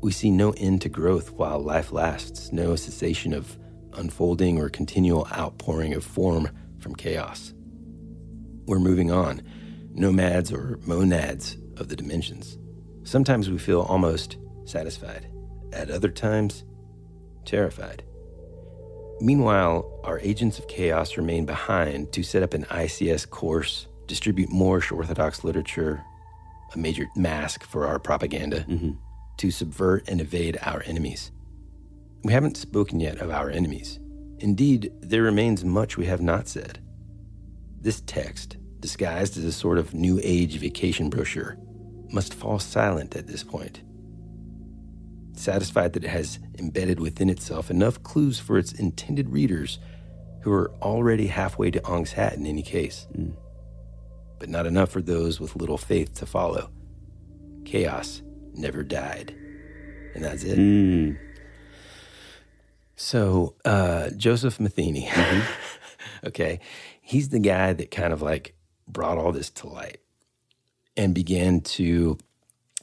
We 0.00 0.10
see 0.10 0.30
no 0.30 0.50
end 0.56 0.82
to 0.82 0.88
growth 0.88 1.30
while 1.30 1.60
life 1.60 1.92
lasts, 1.92 2.52
no 2.52 2.74
cessation 2.74 3.32
of 3.32 3.56
unfolding 3.92 4.58
or 4.58 4.68
continual 4.68 5.28
outpouring 5.32 5.94
of 5.94 6.04
form 6.04 6.50
from 6.80 6.96
chaos. 6.96 7.54
We're 8.66 8.80
moving 8.80 9.12
on, 9.12 9.42
nomads 9.92 10.52
or 10.52 10.80
monads 10.84 11.56
of 11.76 11.88
the 11.88 11.96
dimensions. 11.96 12.58
Sometimes 13.04 13.48
we 13.48 13.58
feel 13.58 13.82
almost 13.82 14.36
satisfied, 14.64 15.28
at 15.72 15.90
other 15.90 16.08
times, 16.08 16.64
terrified. 17.44 18.02
Meanwhile, 19.20 20.00
our 20.04 20.18
agents 20.20 20.58
of 20.58 20.68
chaos 20.68 21.16
remain 21.16 21.46
behind 21.46 22.12
to 22.12 22.22
set 22.22 22.42
up 22.42 22.54
an 22.54 22.64
ICS 22.64 23.28
course, 23.30 23.86
distribute 24.06 24.50
Moorish 24.50 24.90
Orthodox 24.90 25.44
literature, 25.44 26.04
a 26.74 26.78
major 26.78 27.08
mask 27.16 27.64
for 27.64 27.86
our 27.86 27.98
propaganda, 27.98 28.64
mm-hmm. 28.68 28.92
to 29.38 29.50
subvert 29.50 30.08
and 30.08 30.20
evade 30.20 30.58
our 30.62 30.82
enemies. 30.84 31.30
We 32.24 32.32
haven't 32.32 32.56
spoken 32.56 33.00
yet 33.00 33.18
of 33.18 33.30
our 33.30 33.50
enemies. 33.50 34.00
Indeed, 34.38 34.92
there 35.00 35.22
remains 35.22 35.64
much 35.64 35.96
we 35.96 36.06
have 36.06 36.20
not 36.20 36.48
said. 36.48 36.80
This 37.80 38.02
text, 38.06 38.56
disguised 38.80 39.38
as 39.38 39.44
a 39.44 39.52
sort 39.52 39.78
of 39.78 39.94
New 39.94 40.18
Age 40.22 40.58
vacation 40.58 41.08
brochure, 41.08 41.56
must 42.10 42.34
fall 42.34 42.58
silent 42.58 43.14
at 43.14 43.26
this 43.26 43.44
point. 43.44 43.82
Satisfied 45.34 45.92
that 45.94 46.04
it 46.04 46.10
has 46.10 46.38
embedded 46.58 47.00
within 47.00 47.28
itself 47.28 47.70
enough 47.70 48.02
clues 48.02 48.38
for 48.38 48.56
its 48.58 48.72
intended 48.72 49.30
readers 49.30 49.78
who 50.42 50.52
are 50.52 50.70
already 50.82 51.26
halfway 51.26 51.70
to 51.70 51.84
Ong's 51.86 52.12
hat 52.12 52.34
in 52.34 52.46
any 52.46 52.62
case, 52.62 53.06
but 54.38 54.48
not 54.48 54.66
enough 54.66 54.90
for 54.90 55.00
those 55.00 55.40
with 55.40 55.56
little 55.56 55.78
faith 55.78 56.14
to 56.14 56.26
follow. 56.26 56.70
Chaos 57.64 58.22
never 58.52 58.82
died. 58.82 59.34
And 60.14 60.22
that's 60.22 60.44
it. 60.44 60.58
Mm. 60.58 61.18
So, 62.96 63.54
uh, 63.64 64.10
Joseph 64.10 64.60
Matheny, 64.60 65.10
okay, 66.24 66.60
he's 67.00 67.30
the 67.30 67.40
guy 67.40 67.72
that 67.72 67.90
kind 67.90 68.12
of 68.12 68.22
like 68.22 68.54
brought 68.86 69.18
all 69.18 69.32
this 69.32 69.50
to 69.50 69.66
light 69.66 69.98
and 70.96 71.14
began 71.14 71.60
to, 71.60 72.18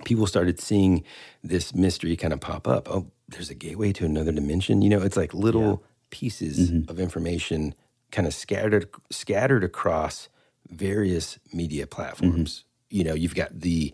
people 0.06 0.28
started 0.28 0.60
seeing 0.60 1.04
this 1.44 1.74
mystery 1.74 2.16
kind 2.16 2.34
of 2.34 2.40
pop 2.40 2.68
up. 2.68 2.90
Oh, 2.90 3.12
there's 3.30 3.50
a 3.50 3.56
gateway 3.56 3.94
to 3.94 4.06
another 4.06 4.32
dimension. 4.32 4.82
You 4.82 4.90
know, 4.90 5.02
it's 5.02 5.18
like 5.18 5.34
little 5.34 5.84
pieces 6.10 6.72
mm-hmm. 6.72 6.90
of 6.90 7.00
information 7.00 7.74
kind 8.12 8.28
of 8.28 8.34
scattered 8.34 8.90
scattered 9.10 9.64
across 9.64 10.30
various 10.70 11.40
media 11.54 11.88
platforms. 11.88 12.60
Mm-hmm. 12.60 12.98
You 12.98 13.04
know, 13.06 13.14
you've 13.14 13.36
got 13.36 13.60
the 13.60 13.94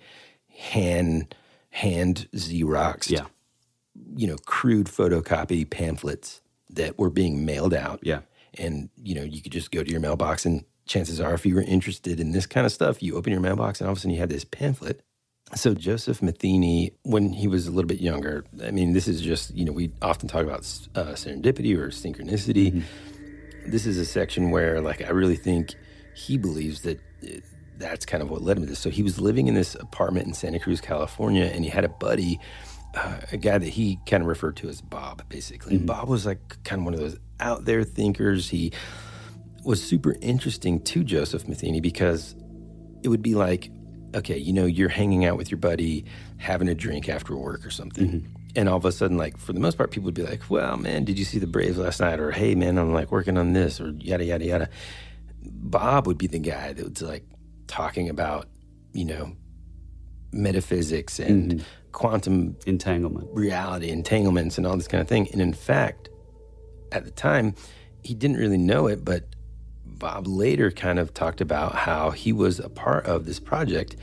hand 0.49 1.35
hand 1.69 2.27
Xerox 2.35 3.09
Yeah. 3.09 3.25
you 4.15 4.27
know, 4.27 4.37
crude 4.45 4.87
photocopy 4.87 5.69
pamphlets 5.69 6.41
that 6.69 6.97
were 6.97 7.09
being 7.09 7.45
mailed 7.45 7.73
out. 7.73 7.99
Yeah. 8.01 8.21
And, 8.57 8.89
you 9.01 9.13
know, 9.13 9.23
you 9.23 9.41
could 9.41 9.51
just 9.51 9.71
go 9.71 9.83
to 9.83 9.89
your 9.89 9.99
mailbox 9.99 10.45
and 10.45 10.63
chances 10.87 11.21
are 11.21 11.33
if 11.33 11.45
you 11.45 11.53
were 11.53 11.61
interested 11.61 12.19
in 12.19 12.31
this 12.31 12.45
kind 12.45 12.65
of 12.65 12.71
stuff, 12.71 13.03
you 13.03 13.15
open 13.15 13.31
your 13.31 13.41
mailbox 13.41 13.79
and 13.79 13.87
all 13.87 13.91
of 13.91 13.97
a 13.97 14.01
sudden 14.01 14.11
you 14.11 14.19
have 14.19 14.29
this 14.29 14.45
pamphlet 14.45 15.01
So 15.55 15.73
Joseph 15.73 16.21
Matheny, 16.21 16.91
when 17.03 17.31
he 17.31 17.47
was 17.47 17.67
a 17.67 17.71
little 17.71 17.87
bit 17.87 18.01
younger, 18.01 18.43
I 18.63 18.71
mean, 18.71 18.93
this 18.93 19.07
is 19.07 19.21
just 19.21 19.55
you 19.55 19.63
know 19.63 19.71
we 19.71 19.91
often 20.01 20.27
talk 20.27 20.43
about 20.43 20.59
uh, 20.95 21.13
serendipity 21.13 21.77
or 21.77 21.87
synchronicity. 21.89 22.73
Mm-hmm. 22.73 23.71
This 23.71 23.85
is 23.85 23.97
a 23.97 24.05
section 24.05 24.51
where, 24.51 24.81
like, 24.81 25.01
I 25.01 25.09
really 25.09 25.35
think 25.35 25.75
he 26.15 26.37
believes 26.37 26.81
that 26.81 26.99
uh, 27.23 27.39
that's 27.77 28.05
kind 28.05 28.23
of 28.23 28.29
what 28.29 28.41
led 28.41 28.57
him 28.57 28.63
to 28.63 28.69
this. 28.69 28.79
So 28.79 28.89
he 28.89 29.03
was 29.03 29.19
living 29.19 29.47
in 29.47 29.53
this 29.53 29.75
apartment 29.75 30.27
in 30.27 30.33
Santa 30.33 30.59
Cruz, 30.59 30.81
California, 30.81 31.45
and 31.45 31.63
he 31.63 31.69
had 31.69 31.85
a 31.85 31.89
buddy, 31.89 32.39
uh, 32.95 33.19
a 33.31 33.37
guy 33.37 33.57
that 33.57 33.69
he 33.69 33.99
kind 34.05 34.23
of 34.23 34.27
referred 34.27 34.57
to 34.57 34.69
as 34.69 34.81
Bob, 34.81 35.23
basically. 35.29 35.75
And 35.75 35.85
Bob 35.85 36.09
was 36.09 36.25
like 36.25 36.39
kind 36.63 36.81
of 36.81 36.85
one 36.85 36.93
of 36.93 36.99
those 36.99 37.17
out 37.39 37.65
there 37.65 37.83
thinkers. 37.83 38.49
He 38.49 38.73
was 39.63 39.83
super 39.83 40.15
interesting 40.21 40.81
to 40.81 41.03
Joseph 41.03 41.47
Matheny 41.47 41.81
because 41.81 42.35
it 43.03 43.09
would 43.09 43.21
be 43.21 43.35
like, 43.35 43.69
okay, 44.17 44.37
you 44.37 44.53
know, 44.53 44.65
you're 44.65 44.89
hanging 44.89 45.25
out 45.25 45.37
with 45.37 45.49
your 45.49 45.57
buddy, 45.57 46.05
having 46.37 46.67
a 46.67 46.75
drink 46.75 47.09
after 47.09 47.35
work 47.35 47.65
or 47.65 47.69
something. 47.69 48.07
Mm-hmm. 48.07 48.27
And 48.55 48.67
all 48.69 48.77
of 48.77 48.85
a 48.85 48.91
sudden, 48.91 49.17
like, 49.17 49.37
for 49.37 49.53
the 49.53 49.59
most 49.59 49.77
part, 49.77 49.91
people 49.91 50.05
would 50.05 50.15
be 50.15 50.23
like, 50.23 50.49
well, 50.49 50.77
man, 50.77 51.03
did 51.03 51.19
you 51.19 51.25
see 51.25 51.37
the 51.37 51.47
Braves 51.47 51.77
last 51.77 51.99
night? 51.99 52.19
Or, 52.19 52.31
hey, 52.31 52.55
man, 52.55 52.77
I'm 52.77 52.93
like 52.93 53.11
working 53.11 53.37
on 53.37 53.53
this, 53.53 53.79
or 53.79 53.91
yada, 53.99 54.25
yada, 54.25 54.45
yada. 54.45 54.69
Bob 55.43 56.07
would 56.07 56.17
be 56.17 56.27
the 56.27 56.39
guy 56.39 56.73
that 56.73 56.89
was 56.89 57.01
like 57.01 57.23
talking 57.67 58.09
about, 58.09 58.47
you 58.93 59.05
know, 59.05 59.35
metaphysics 60.31 61.19
and 61.19 61.51
mm-hmm. 61.51 61.65
quantum 61.91 62.57
Entanglement. 62.65 63.29
reality, 63.31 63.89
entanglements, 63.89 64.57
and 64.57 64.65
all 64.65 64.75
this 64.75 64.87
kind 64.87 65.01
of 65.01 65.07
thing. 65.07 65.27
And 65.31 65.41
in 65.41 65.53
fact, 65.53 66.09
at 66.91 67.05
the 67.05 67.11
time, 67.11 67.53
he 68.03 68.13
didn't 68.13 68.37
really 68.37 68.57
know 68.57 68.87
it, 68.87 69.05
but 69.05 69.25
Bob 69.99 70.27
later 70.27 70.71
kind 70.71 70.99
of 70.99 71.13
talked 71.13 71.41
about 71.41 71.75
how 71.75 72.11
he 72.11 72.31
was 72.31 72.59
a 72.59 72.69
part 72.69 73.05
of 73.05 73.25
this 73.25 73.39
project 73.39 73.95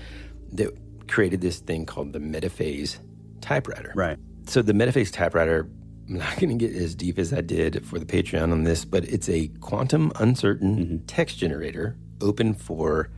that 0.53 0.77
created 1.09 1.41
this 1.41 1.59
thing 1.59 1.87
called 1.87 2.13
the 2.13 2.19
Metaphase 2.19 2.99
typewriter. 3.41 3.93
Right. 3.95 4.19
So 4.47 4.63
the 4.63 4.73
Metaphase 4.73 5.13
typewriter, 5.13 5.69
I'm 6.09 6.19
not 6.19 6.37
going 6.39 6.57
to 6.57 6.67
get 6.67 6.75
as 6.77 6.95
deep 6.95 7.19
as 7.19 7.33
I 7.33 7.41
did 7.41 7.87
for 7.87 7.99
the 7.99 8.07
Patreon 8.07 8.53
on 8.53 8.65
this, 8.65 8.85
but 8.85 9.05
it's 9.05 9.29
a 9.29 9.49
quantum 9.61 10.13
uncertain 10.17 11.05
text 11.07 11.39
generator 11.39 11.97
open 12.21 12.55
for, 12.55 13.11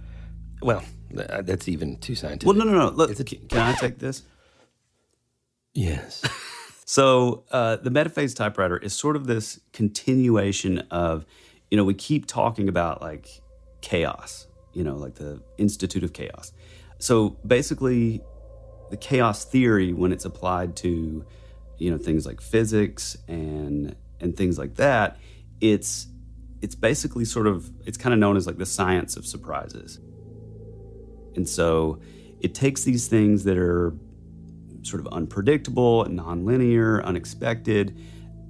well, 0.63 0.83
that's 1.11 1.69
even 1.69 1.99
too 1.99 2.15
scientific. 2.15 2.47
Well, 2.47 2.57
no, 2.57 2.65
no, 2.65 2.79
no. 2.79 2.91
Look, 2.91 3.17
can 3.49 3.61
I 3.61 3.75
take 3.75 3.99
this? 3.99 4.23
Yes. 5.75 6.23
So 6.89 7.43
uh, 7.51 7.77
the 7.77 7.91
Metaphase 7.91 8.35
typewriter 8.37 8.77
is 8.77 8.93
sort 8.93 9.17
of 9.17 9.27
this 9.27 9.59
continuation 9.73 10.79
of, 10.93 11.27
you 11.71 11.77
know, 11.77 11.85
we 11.85 11.95
keep 11.95 12.27
talking 12.27 12.69
about 12.69 13.01
like 13.03 13.43
chaos, 13.81 14.47
you 14.73 14.85
know, 14.85 14.97
like 14.97 15.15
the 15.15 15.41
Institute 15.59 16.05
of 16.05 16.13
Chaos. 16.13 16.53
So 16.99 17.31
basically, 17.47 18.23
the 18.91 18.97
chaos 18.97 19.45
theory, 19.45 19.93
when 19.93 20.13
it's 20.13 20.25
applied 20.25 20.77
to, 20.77 21.25
you 21.79 21.91
know, 21.91 21.99
things 21.99 22.25
like 22.27 22.41
physics 22.41 23.17
and 23.29 23.97
and 24.21 24.37
things 24.37 24.59
like 24.59 24.77
that, 24.77 25.19
it's 25.61 26.09
it's 26.63 26.75
basically 26.75 27.25
sort 27.25 27.47
of 27.47 27.71
it's 27.85 27.99
kind 27.99 28.13
of 28.13 28.19
known 28.19 28.37
as 28.37 28.47
like 28.47 28.59
the 28.59 28.67
science 28.67 29.17
of 29.17 29.27
surprises. 29.27 30.01
And 31.35 31.49
so 31.49 32.01
it 32.41 32.55
takes 32.55 32.85
these 32.85 33.09
things 33.09 33.45
that 33.45 33.59
are 33.59 33.95
sort 34.83 35.01
of 35.01 35.09
unpredictable, 35.13 36.05
nonlinear, 36.07 37.05
unexpected, 37.05 37.99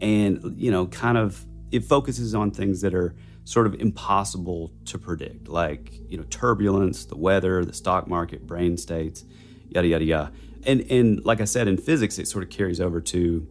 and 0.01 0.55
you 0.57 0.71
know, 0.71 0.87
kind 0.87 1.19
of 1.19 1.45
it 1.77 1.85
focuses 1.85 2.35
on 2.35 2.51
things 2.51 2.81
that 2.81 2.95
are 2.95 3.15
sort 3.45 3.67
of 3.67 3.75
impossible 3.75 4.73
to 4.87 4.99
predict, 4.99 5.47
like 5.47 5.93
you 6.09 6.17
know, 6.17 6.25
turbulence, 6.31 7.05
the 7.05 7.17
weather, 7.17 7.65
the 7.65 7.73
stock 7.75 8.09
market, 8.09 8.47
brain 8.47 8.77
states, 8.79 9.25
yada 9.69 9.87
yada 9.87 10.05
yada. 10.05 10.33
And 10.65 10.81
and 10.91 11.25
like 11.25 11.41
I 11.41 11.45
said, 11.45 11.69
in 11.69 11.77
physics, 11.77 12.19
it 12.19 12.29
sort 12.29 12.45
of 12.45 12.51
carries 12.51 12.81
over 12.81 13.01
to, 13.03 13.47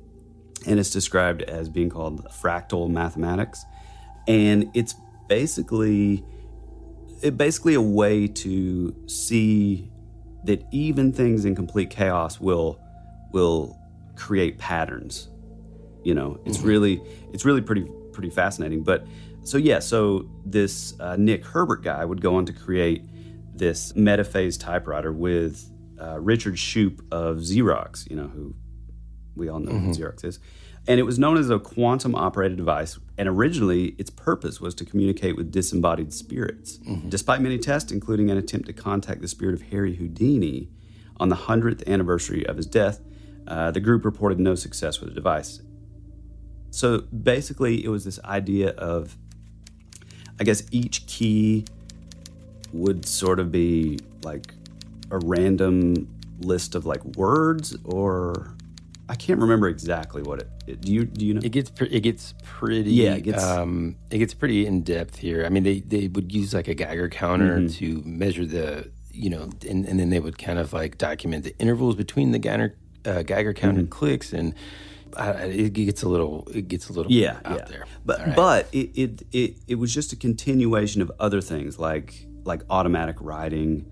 and 0.65 0.79
it's 0.79 0.89
described 0.89 1.43
as 1.43 1.69
being 1.69 1.89
called 1.89 2.25
fractal 2.25 2.89
mathematics, 2.89 3.63
and 4.27 4.71
it's 4.73 4.95
basically 5.29 6.25
it 7.21 7.37
basically 7.37 7.75
a 7.75 7.81
way 7.81 8.27
to 8.27 8.95
see 9.07 9.89
that 10.45 10.65
even 10.71 11.13
things 11.13 11.45
in 11.45 11.55
complete 11.55 11.91
chaos 11.91 12.39
will 12.39 12.79
will 13.31 13.77
create 14.15 14.57
patterns. 14.57 15.29
You 16.03 16.15
know, 16.15 16.39
it's 16.45 16.57
mm-hmm. 16.57 16.67
really 16.67 17.01
it's 17.31 17.45
really 17.45 17.61
pretty 17.61 17.87
pretty 18.15 18.31
fascinating. 18.31 18.83
But 18.83 19.05
so 19.43 19.57
yeah, 19.57 19.79
so 19.79 20.27
this 20.45 20.99
uh, 20.99 21.15
Nick 21.17 21.45
Herbert 21.45 21.83
guy 21.83 22.03
would 22.03 22.21
go 22.21 22.35
on 22.35 22.45
to 22.45 22.53
create 22.53 23.03
this 23.53 23.93
Metaphase 23.93 24.59
typewriter 24.59 25.11
with 25.11 25.69
uh, 26.01 26.19
Richard 26.19 26.55
Shoup 26.55 26.99
of 27.11 27.37
Xerox. 27.37 28.09
You 28.09 28.15
know 28.15 28.27
who 28.27 28.55
we 29.35 29.49
all 29.49 29.59
know 29.59 29.71
who 29.71 29.89
Xerox 29.91 30.23
is. 30.23 30.39
And 30.87 30.99
it 30.99 31.03
was 31.03 31.17
known 31.17 31.37
as 31.37 31.49
a 31.49 31.57
quantum 31.57 32.13
operated 32.13 32.57
device. 32.57 32.99
And 33.17 33.27
originally, 33.27 33.95
its 33.97 34.11
purpose 34.11 34.61
was 34.61 34.75
to 34.75 34.85
communicate 34.85 35.35
with 35.35 35.51
disembodied 35.51 36.13
spirits. 36.13 36.79
Despite 37.09 37.41
many 37.41 37.57
tests, 37.57 37.91
including 37.91 38.29
an 38.29 38.37
attempt 38.37 38.67
to 38.67 38.73
contact 38.73 39.21
the 39.21 39.27
spirit 39.27 39.55
of 39.55 39.63
Harry 39.71 39.95
Houdini 39.95 40.69
on 41.17 41.29
the 41.29 41.35
100th 41.35 41.87
anniversary 41.87 42.45
of 42.45 42.57
his 42.57 42.67
death, 42.67 43.01
uh, 43.47 43.71
the 43.71 43.79
group 43.79 44.05
reported 44.05 44.39
no 44.39 44.53
success 44.53 44.99
with 44.99 45.09
the 45.09 45.15
device. 45.15 45.61
So 46.75 46.99
basically, 47.01 47.83
it 47.83 47.87
was 47.89 48.03
this 48.03 48.19
idea 48.25 48.71
of, 48.71 49.17
I 50.39 50.43
guess, 50.43 50.63
each 50.71 51.07
key 51.07 51.63
would 52.73 53.05
sort 53.05 53.39
of 53.39 53.51
be 53.51 53.99
like 54.23 54.53
a 55.09 55.19
random 55.19 56.07
list 56.41 56.75
of 56.75 56.85
like 56.85 57.03
words 57.15 57.77
or 57.85 58.53
I 59.07 59.15
can't 59.15 59.39
remember 59.39 59.69
exactly 59.69 60.21
what 60.21 60.39
it. 60.41 60.49
it 60.67 60.81
do 60.81 60.91
you 60.91 61.05
do 61.05 61.25
you 61.25 61.33
know? 61.35 61.41
It 61.43 61.53
gets 61.53 61.69
pre- 61.69 61.87
it 61.87 62.01
gets 62.01 62.33
pretty 62.43 62.91
Yeah, 62.91 63.13
it 63.13 63.21
gets- 63.21 63.41
um, 63.43 63.95
it 64.11 64.17
gets 64.17 64.33
pretty 64.33 64.65
in 64.65 64.81
depth 64.81 65.15
here. 65.15 65.45
I 65.45 65.49
mean, 65.49 65.63
they 65.63 65.79
they 65.79 66.07
would 66.09 66.33
use 66.33 66.53
like 66.53 66.67
a 66.67 66.73
Geiger 66.73 67.07
counter 67.07 67.59
Mm-hmm. 67.59 67.67
to 67.79 68.01
measure 68.05 68.45
the 68.45 68.89
you 69.13 69.29
know, 69.29 69.43
and, 69.69 69.85
and 69.85 69.97
then 69.97 70.09
they 70.09 70.19
would 70.19 70.37
kind 70.37 70.59
of 70.59 70.73
like 70.73 70.97
document 70.97 71.45
the 71.45 71.57
intervals 71.57 71.95
between 71.95 72.31
the 72.33 72.39
Geiger 72.39 72.75
uh, 73.05 73.21
Geiger 73.23 73.53
counter 73.53 73.81
Mm-hmm. 73.83 73.89
clicks, 73.91 74.33
and 74.33 74.53
uh, 75.15 75.37
it 75.41 75.73
gets 75.73 76.03
a 76.03 76.09
little 76.09 76.47
it 76.53 76.67
gets 76.67 76.89
a 76.89 76.93
little 76.93 77.11
yeah, 77.11 77.39
out 77.45 77.57
yeah. 77.57 77.65
there. 77.65 77.85
But 78.05 78.19
right. 78.19 78.35
but 78.35 78.67
it, 78.71 78.91
it 78.95 79.21
it 79.31 79.57
it 79.67 79.75
was 79.75 79.93
just 79.93 80.13
a 80.13 80.15
continuation 80.15 81.01
of 81.01 81.11
other 81.19 81.41
things 81.41 81.79
like 81.79 82.25
like 82.43 82.61
automatic 82.69 83.17
writing, 83.19 83.91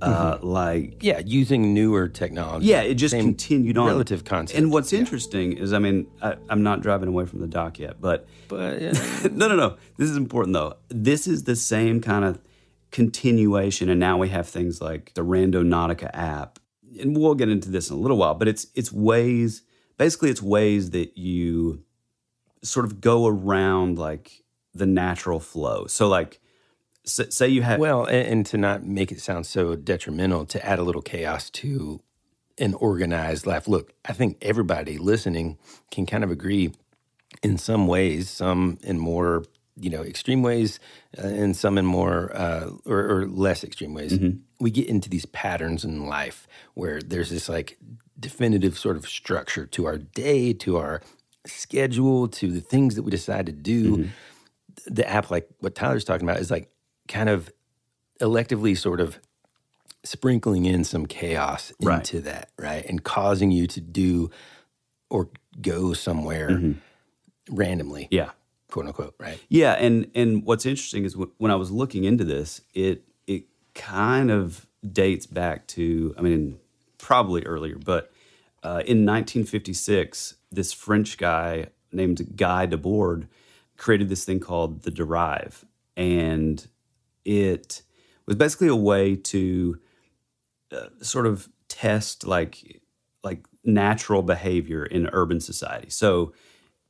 uh, 0.00 0.38
like 0.42 1.02
yeah, 1.02 1.20
using 1.24 1.72
newer 1.72 2.08
technology. 2.08 2.66
yeah, 2.66 2.82
it 2.82 2.94
just 2.94 3.14
continued 3.14 3.78
on. 3.78 3.86
relative 3.86 4.24
concept. 4.24 4.58
And 4.58 4.72
what's 4.72 4.92
interesting 4.92 5.56
is, 5.56 5.72
I 5.72 5.78
mean, 5.78 6.06
I, 6.20 6.36
I'm 6.48 6.62
not 6.62 6.82
driving 6.82 7.08
away 7.08 7.26
from 7.26 7.40
the 7.40 7.46
dock 7.46 7.78
yet, 7.78 8.00
but 8.00 8.26
but 8.48 8.60
uh, 8.82 9.28
no, 9.30 9.48
no, 9.48 9.56
no. 9.56 9.76
This 9.96 10.10
is 10.10 10.16
important 10.16 10.54
though. 10.54 10.76
This 10.88 11.26
is 11.26 11.44
the 11.44 11.56
same 11.56 12.00
kind 12.00 12.24
of 12.24 12.38
continuation, 12.90 13.88
and 13.88 13.98
now 13.98 14.18
we 14.18 14.28
have 14.28 14.48
things 14.48 14.80
like 14.80 15.14
the 15.14 15.24
Randonautica 15.24 16.10
app, 16.12 16.58
and 17.00 17.16
we'll 17.16 17.34
get 17.34 17.48
into 17.48 17.70
this 17.70 17.90
in 17.90 17.96
a 17.96 17.98
little 17.98 18.18
while. 18.18 18.34
But 18.34 18.48
it's 18.48 18.66
it's 18.74 18.92
ways, 18.92 19.62
basically, 19.96 20.30
it's 20.30 20.42
ways 20.42 20.90
that 20.90 21.16
you 21.18 21.82
sort 22.62 22.86
of 22.86 23.00
go 23.00 23.26
around 23.26 23.98
like 23.98 24.42
the 24.74 24.86
natural 24.86 25.40
flow. 25.40 25.86
So, 25.86 26.08
like, 26.08 26.40
s- 27.06 27.34
say 27.34 27.48
you 27.48 27.62
have 27.62 27.78
well, 27.80 28.04
and, 28.04 28.26
and 28.28 28.46
to 28.46 28.56
not 28.58 28.84
make 28.84 29.12
it 29.12 29.20
sound 29.20 29.46
so 29.46 29.76
detrimental, 29.76 30.46
to 30.46 30.64
add 30.66 30.78
a 30.78 30.82
little 30.82 31.02
chaos 31.02 31.50
to 31.50 32.00
an 32.58 32.74
organized 32.74 33.46
life. 33.46 33.66
Look, 33.68 33.92
I 34.04 34.12
think 34.12 34.38
everybody 34.40 34.98
listening 34.98 35.58
can 35.90 36.06
kind 36.06 36.24
of 36.24 36.30
agree 36.30 36.72
in 37.42 37.58
some 37.58 37.86
ways, 37.86 38.30
some 38.30 38.78
in 38.82 38.98
more 38.98 39.44
you 39.80 39.90
know 39.90 40.02
extreme 40.02 40.42
ways, 40.42 40.78
uh, 41.18 41.26
and 41.26 41.56
some 41.56 41.76
in 41.78 41.84
more 41.84 42.34
uh, 42.36 42.70
or, 42.86 42.98
or 43.22 43.26
less 43.26 43.64
extreme 43.64 43.92
ways. 43.92 44.16
We 44.60 44.70
get 44.70 44.88
into 44.88 45.10
these 45.10 45.26
patterns 45.26 45.84
in 45.84 46.06
life 46.06 46.46
where 46.74 47.00
there's 47.02 47.30
this 47.30 47.48
like 47.48 47.76
definitive 48.18 48.78
sort 48.78 48.96
of 48.96 49.06
structure 49.06 49.66
to 49.66 49.86
our 49.86 49.98
day, 49.98 50.52
to 50.54 50.76
our 50.76 51.00
schedule, 51.46 52.28
to 52.28 52.50
the 52.52 52.60
things 52.60 52.94
that 52.94 53.02
we 53.02 53.10
decide 53.10 53.46
to 53.46 53.52
do. 53.52 53.96
Mm-hmm. 53.96 54.94
The 54.94 55.08
app, 55.08 55.30
like 55.30 55.48
what 55.60 55.74
Tyler's 55.74 56.04
talking 56.04 56.28
about, 56.28 56.40
is 56.40 56.50
like 56.50 56.70
kind 57.08 57.28
of 57.28 57.50
electively 58.20 58.76
sort 58.76 59.00
of 59.00 59.18
sprinkling 60.04 60.66
in 60.66 60.84
some 60.84 61.06
chaos 61.06 61.72
Right. 61.80 61.96
into 61.98 62.20
that, 62.22 62.50
right? 62.58 62.84
And 62.86 63.02
causing 63.02 63.50
you 63.50 63.66
to 63.68 63.80
do 63.80 64.30
or 65.10 65.30
go 65.60 65.92
somewhere 65.94 66.50
mm-hmm. 66.50 67.54
randomly, 67.54 68.08
yeah. 68.10 68.30
quote 68.70 68.86
unquote, 68.86 69.14
right? 69.18 69.40
Yeah, 69.48 69.72
and 69.72 70.10
and 70.14 70.44
what's 70.44 70.66
interesting 70.66 71.04
is 71.04 71.14
wh- 71.14 71.40
when 71.40 71.50
I 71.50 71.54
was 71.56 71.70
looking 71.70 72.04
into 72.04 72.24
this, 72.24 72.60
it 72.74 73.04
it 73.26 73.44
kind 73.74 74.30
of 74.30 74.66
dates 74.92 75.26
back 75.26 75.66
to 75.68 76.14
I 76.18 76.22
mean 76.22 76.58
probably 77.04 77.42
earlier, 77.42 77.76
but 77.76 78.10
uh, 78.62 78.80
in 78.86 79.04
1956, 79.04 80.36
this 80.50 80.72
French 80.72 81.18
guy 81.18 81.66
named 81.92 82.34
Guy 82.34 82.66
Debord 82.66 83.28
created 83.76 84.08
this 84.08 84.24
thing 84.24 84.40
called 84.40 84.84
the 84.84 84.90
Derive, 84.90 85.66
and 85.98 86.66
it 87.26 87.82
was 88.24 88.36
basically 88.36 88.68
a 88.68 88.74
way 88.74 89.16
to 89.16 89.78
uh, 90.72 90.86
sort 91.02 91.26
of 91.26 91.50
test 91.68 92.26
like 92.26 92.80
like 93.22 93.44
natural 93.64 94.22
behavior 94.22 94.86
in 94.86 95.10
urban 95.12 95.40
society. 95.40 95.90
So 95.90 96.32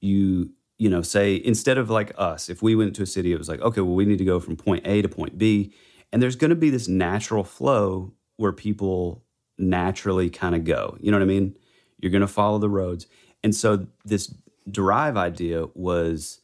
you 0.00 0.50
you 0.78 0.88
know 0.88 1.02
say 1.02 1.42
instead 1.44 1.76
of 1.76 1.90
like 1.90 2.12
us, 2.16 2.48
if 2.48 2.62
we 2.62 2.76
went 2.76 2.94
to 2.94 3.02
a 3.02 3.06
city, 3.06 3.32
it 3.32 3.38
was 3.38 3.48
like 3.48 3.60
okay, 3.62 3.80
well 3.80 3.96
we 3.96 4.04
need 4.04 4.18
to 4.18 4.24
go 4.24 4.38
from 4.38 4.54
point 4.54 4.86
A 4.86 5.02
to 5.02 5.08
point 5.08 5.38
B, 5.38 5.74
and 6.12 6.22
there's 6.22 6.36
going 6.36 6.50
to 6.50 6.54
be 6.54 6.70
this 6.70 6.86
natural 6.86 7.42
flow 7.42 8.12
where 8.36 8.52
people 8.52 9.23
naturally 9.58 10.30
kind 10.30 10.54
of 10.54 10.64
go. 10.64 10.96
You 11.00 11.10
know 11.10 11.18
what 11.18 11.24
I 11.24 11.26
mean? 11.26 11.56
You're 11.98 12.12
going 12.12 12.20
to 12.22 12.26
follow 12.28 12.58
the 12.58 12.68
roads, 12.68 13.06
and 13.42 13.54
so 13.54 13.86
this 14.04 14.34
drive 14.70 15.16
idea 15.16 15.66
was 15.74 16.40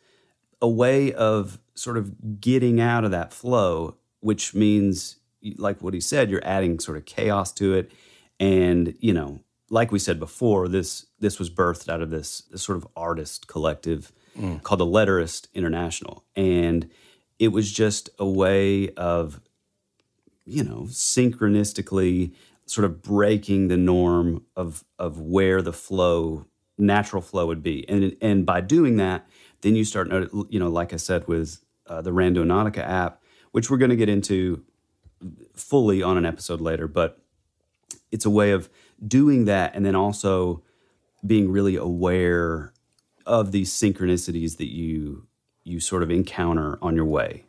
a 0.63 0.69
way 0.69 1.13
of 1.13 1.59
sort 1.75 1.97
of 1.97 2.41
getting 2.41 2.81
out 2.81 3.05
of 3.05 3.11
that 3.11 3.33
flow, 3.33 3.97
which 4.21 4.55
means, 4.55 5.17
like 5.57 5.81
what 5.83 5.95
he 5.95 6.01
said, 6.01 6.31
you're 6.31 6.45
adding 6.45 6.79
sort 6.79 6.99
of 6.99 7.07
chaos 7.07 7.51
to 7.53 7.73
it. 7.75 7.91
And, 8.39 8.95
you 9.01 9.15
know, 9.15 9.41
like 9.71 9.91
we 9.91 9.99
said 9.99 10.19
before, 10.19 10.69
this 10.69 11.07
this 11.19 11.39
was 11.39 11.49
birthed 11.49 11.89
out 11.89 12.03
of 12.03 12.11
this, 12.11 12.43
this 12.51 12.63
sort 12.63 12.77
of 12.77 12.87
artist 12.97 13.47
collective 13.47 14.13
Mm. 14.39 14.63
called 14.63 14.79
the 14.79 14.87
Letterist 14.87 15.49
International. 15.55 16.25
And 16.37 16.89
it 17.41 17.49
was 17.49 17.73
just 17.73 18.11
a 18.17 18.25
way 18.25 18.91
of, 18.91 19.41
you 20.45 20.63
know, 20.63 20.83
synchronistically 20.89 22.33
sort 22.71 22.85
of 22.85 23.03
breaking 23.03 23.67
the 23.67 23.77
norm 23.77 24.45
of 24.55 24.85
of 24.97 25.19
where 25.19 25.61
the 25.61 25.73
flow, 25.73 26.47
natural 26.79 27.21
flow 27.21 27.45
would 27.49 27.65
be. 27.65 27.85
And 27.89 28.17
and 28.23 28.47
by 28.47 28.61
doing 28.61 28.97
that, 28.99 29.29
then 29.63 29.75
you 29.75 29.85
start, 29.85 30.09
you 30.13 30.61
know, 30.61 30.69
like 30.69 30.93
I 30.93 30.97
said, 30.97 31.27
with 31.27 31.65
uh, 31.89 32.01
the 32.01 32.13
Randonautica 32.13 32.79
app, 32.79 33.23
which 33.51 33.71
we're 33.71 33.77
going 33.77 33.91
to 33.91 33.97
get 33.97 34.09
into 34.09 34.63
fully 35.53 36.01
on 36.01 36.17
an 36.17 36.25
episode 36.25 36.61
later, 36.61 36.87
but 36.87 37.21
it's 38.13 38.25
a 38.25 38.31
way 38.31 38.53
of 38.53 38.71
doing 39.05 39.47
that 39.47 39.75
and 39.75 39.85
then 39.85 39.97
also 39.97 40.63
being 41.27 41.51
really 41.51 41.75
aware 41.75 42.73
of 43.27 43.51
these 43.51 43.73
synchronicities 43.73 44.59
that 44.59 44.73
you 44.73 45.27
you 45.65 45.81
sort 45.81 46.05
of 46.05 46.11
encounter 46.13 46.79
on 46.81 46.95
your 46.95 47.05
way. 47.05 47.47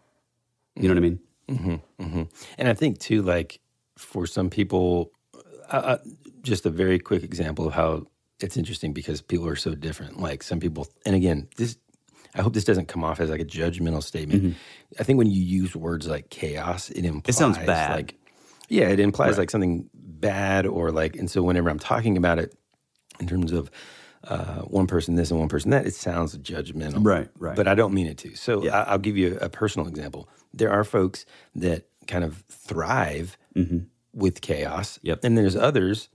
You 0.76 0.88
know 0.88 0.96
what 0.96 0.98
I 0.98 1.02
mean? 1.02 1.20
Mm-hmm, 1.48 2.04
hmm 2.04 2.24
And 2.58 2.68
I 2.68 2.74
think 2.74 2.98
too, 2.98 3.22
like 3.22 3.61
for 4.02 4.26
some 4.28 4.50
people, 4.50 5.12
uh, 5.70 5.76
uh, 5.76 5.98
just 6.42 6.66
a 6.66 6.70
very 6.70 7.00
quick 7.00 7.24
example 7.24 7.68
of 7.68 7.74
how 7.74 8.08
it's 8.40 8.58
interesting 8.58 8.94
because 8.94 9.22
people 9.22 9.48
are 9.48 9.56
so 9.56 9.76
different. 9.76 10.20
Like 10.20 10.44
some 10.44 10.60
people, 10.60 10.88
and 11.06 11.16
again, 11.16 11.48
this. 11.58 11.78
I 12.34 12.42
hope 12.42 12.54
this 12.54 12.64
doesn't 12.64 12.88
come 12.88 13.04
off 13.04 13.20
as 13.20 13.30
like 13.30 13.42
a 13.42 13.46
judgmental 13.46 14.02
statement. 14.02 14.44
Mhm. 14.44 14.54
I 14.98 15.04
think 15.04 15.18
when 15.18 15.30
you 15.30 15.42
use 15.44 15.76
words 15.76 16.08
like 16.08 16.30
chaos, 16.30 16.90
it 16.90 17.04
implies 17.04 17.36
it 17.36 17.38
sounds 17.38 17.58
bad. 17.58 17.92
Like, 17.94 18.16
yeah, 18.70 18.88
it 18.88 19.02
implies 19.02 19.32
Right. 19.32 19.40
like 19.40 19.52
something 19.52 19.90
bad 19.94 20.66
or 20.66 20.92
like. 20.94 21.18
And 21.18 21.30
so 21.30 21.44
whenever 21.44 21.70
I'm 21.70 21.78
talking 21.78 22.16
about 22.16 22.40
it 22.40 22.56
in 23.20 23.28
terms 23.28 23.52
of 23.52 23.70
uh, 24.24 24.62
one 24.62 24.88
person 24.88 25.16
this 25.16 25.30
and 25.30 25.42
one 25.42 25.50
person 25.50 25.72
that, 25.72 25.86
it 25.86 25.94
sounds 25.94 26.38
judgmental. 26.38 27.06
Right, 27.06 27.28
right. 27.38 27.56
But 27.56 27.68
I 27.68 27.76
don't 27.76 27.94
mean 27.94 28.08
it 28.08 28.18
to. 28.20 28.34
So 28.36 28.66
I, 28.70 28.84
I'll 28.84 28.98
give 28.98 29.18
you 29.18 29.38
a, 29.42 29.50
personal 29.50 29.90
example. 29.90 30.30
There 30.54 30.72
are 30.72 30.86
folks 30.86 31.26
that 31.56 31.88
kind 32.08 32.24
of 32.24 32.44
thrive 32.48 33.38
with 34.14 34.42
chaos. 34.42 34.98
Mm-hmm. 34.98 35.08
Yep. 35.08 35.24
And 35.24 35.38
there's 35.38 35.56
others 35.56 36.10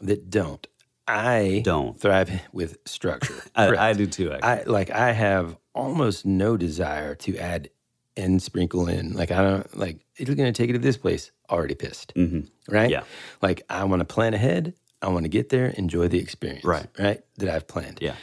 that 0.00 0.30
don't. 0.30 0.66
I 1.08 1.62
Don't. 1.64 1.98
thrive 2.00 2.30
with 2.52 2.78
structure. 2.84 3.40
I, 3.54 3.90
I 3.90 3.92
do 3.92 4.06
too. 4.06 4.32
Actually. 4.32 4.48
I 4.50 4.62
like 4.64 4.90
I 4.90 5.12
have 5.12 5.56
almost 5.72 6.26
no 6.26 6.56
desire 6.56 7.14
to 7.16 7.36
add 7.38 7.70
and 8.16 8.42
sprinkle 8.42 8.88
in. 8.88 9.12
Like 9.12 9.30
I 9.30 9.40
don't 9.42 9.78
like 9.78 10.04
it's 10.16 10.28
going 10.28 10.52
to 10.52 10.62
take 10.62 10.68
it 10.70 10.72
to 10.72 10.78
this 10.80 10.96
place. 10.96 11.30
Already 11.48 11.76
pissed, 11.76 12.12
Mhm. 12.16 12.48
right? 12.68 12.90
Yeah. 12.90 13.04
Like 13.40 13.62
I 13.70 13.84
want 13.84 14.00
to 14.00 14.04
plan 14.04 14.34
ahead. 14.34 14.74
I 15.00 15.08
want 15.08 15.24
to 15.24 15.28
get 15.28 15.50
there, 15.50 15.66
enjoy 15.66 16.08
the 16.08 16.18
experience, 16.18 16.64
Right. 16.64 16.86
Right. 16.98 17.20
That 17.36 17.50
I've 17.50 17.68
planned. 17.68 17.98
Yeah. 18.00 18.16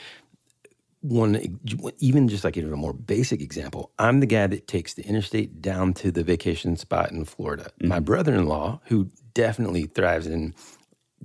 One, 1.04 1.60
even 2.00 2.30
just 2.30 2.46
like 2.46 2.56
even 2.56 2.72
a 2.72 2.78
more 2.78 2.94
basic 2.94 3.42
example, 3.42 3.92
I'm 4.00 4.22
the 4.22 4.26
guy 4.26 4.48
that 4.48 4.68
takes 4.68 4.94
the 4.94 5.04
interstate 5.04 5.62
down 5.62 5.94
to 5.96 6.12
the 6.12 6.24
vacation 6.24 6.78
spot 6.78 7.12
in 7.12 7.26
Florida. 7.26 7.72
My 7.82 7.98
Mm-hmm. 7.98 8.06
brother-in-law, 8.06 8.80
who 8.86 9.10
definitely 9.34 9.84
thrives 9.88 10.28
in 10.28 10.56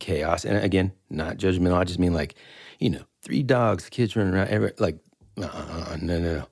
chaos, 0.01 0.45
and 0.45 0.59
again, 0.59 0.93
not 1.11 1.37
judgmental. 1.37 1.79
I 1.79 1.85
just 1.85 2.01
mean 2.01 2.13
like, 2.13 2.35
you 2.81 2.91
know, 2.91 3.03
three 3.23 3.45
dogs, 3.45 3.89
kids 3.89 4.17
running 4.17 4.35
around, 4.35 4.49
every, 4.49 4.73
like, 4.79 4.99
uh, 5.41 5.97
no, 6.03 6.19
no, 6.19 6.35
no, 6.35 6.47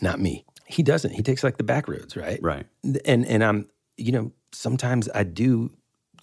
not 0.00 0.18
me. 0.18 0.44
He 0.66 0.82
doesn't. 0.82 1.12
He 1.12 1.22
takes 1.22 1.44
like 1.44 1.58
the 1.58 1.64
back 1.64 1.86
roads, 1.86 2.16
right? 2.16 2.40
Right. 2.42 2.66
And 3.04 3.24
and 3.26 3.44
I'm, 3.44 3.68
you 3.96 4.10
know, 4.10 4.32
sometimes 4.52 5.08
I 5.14 5.22
do 5.22 5.70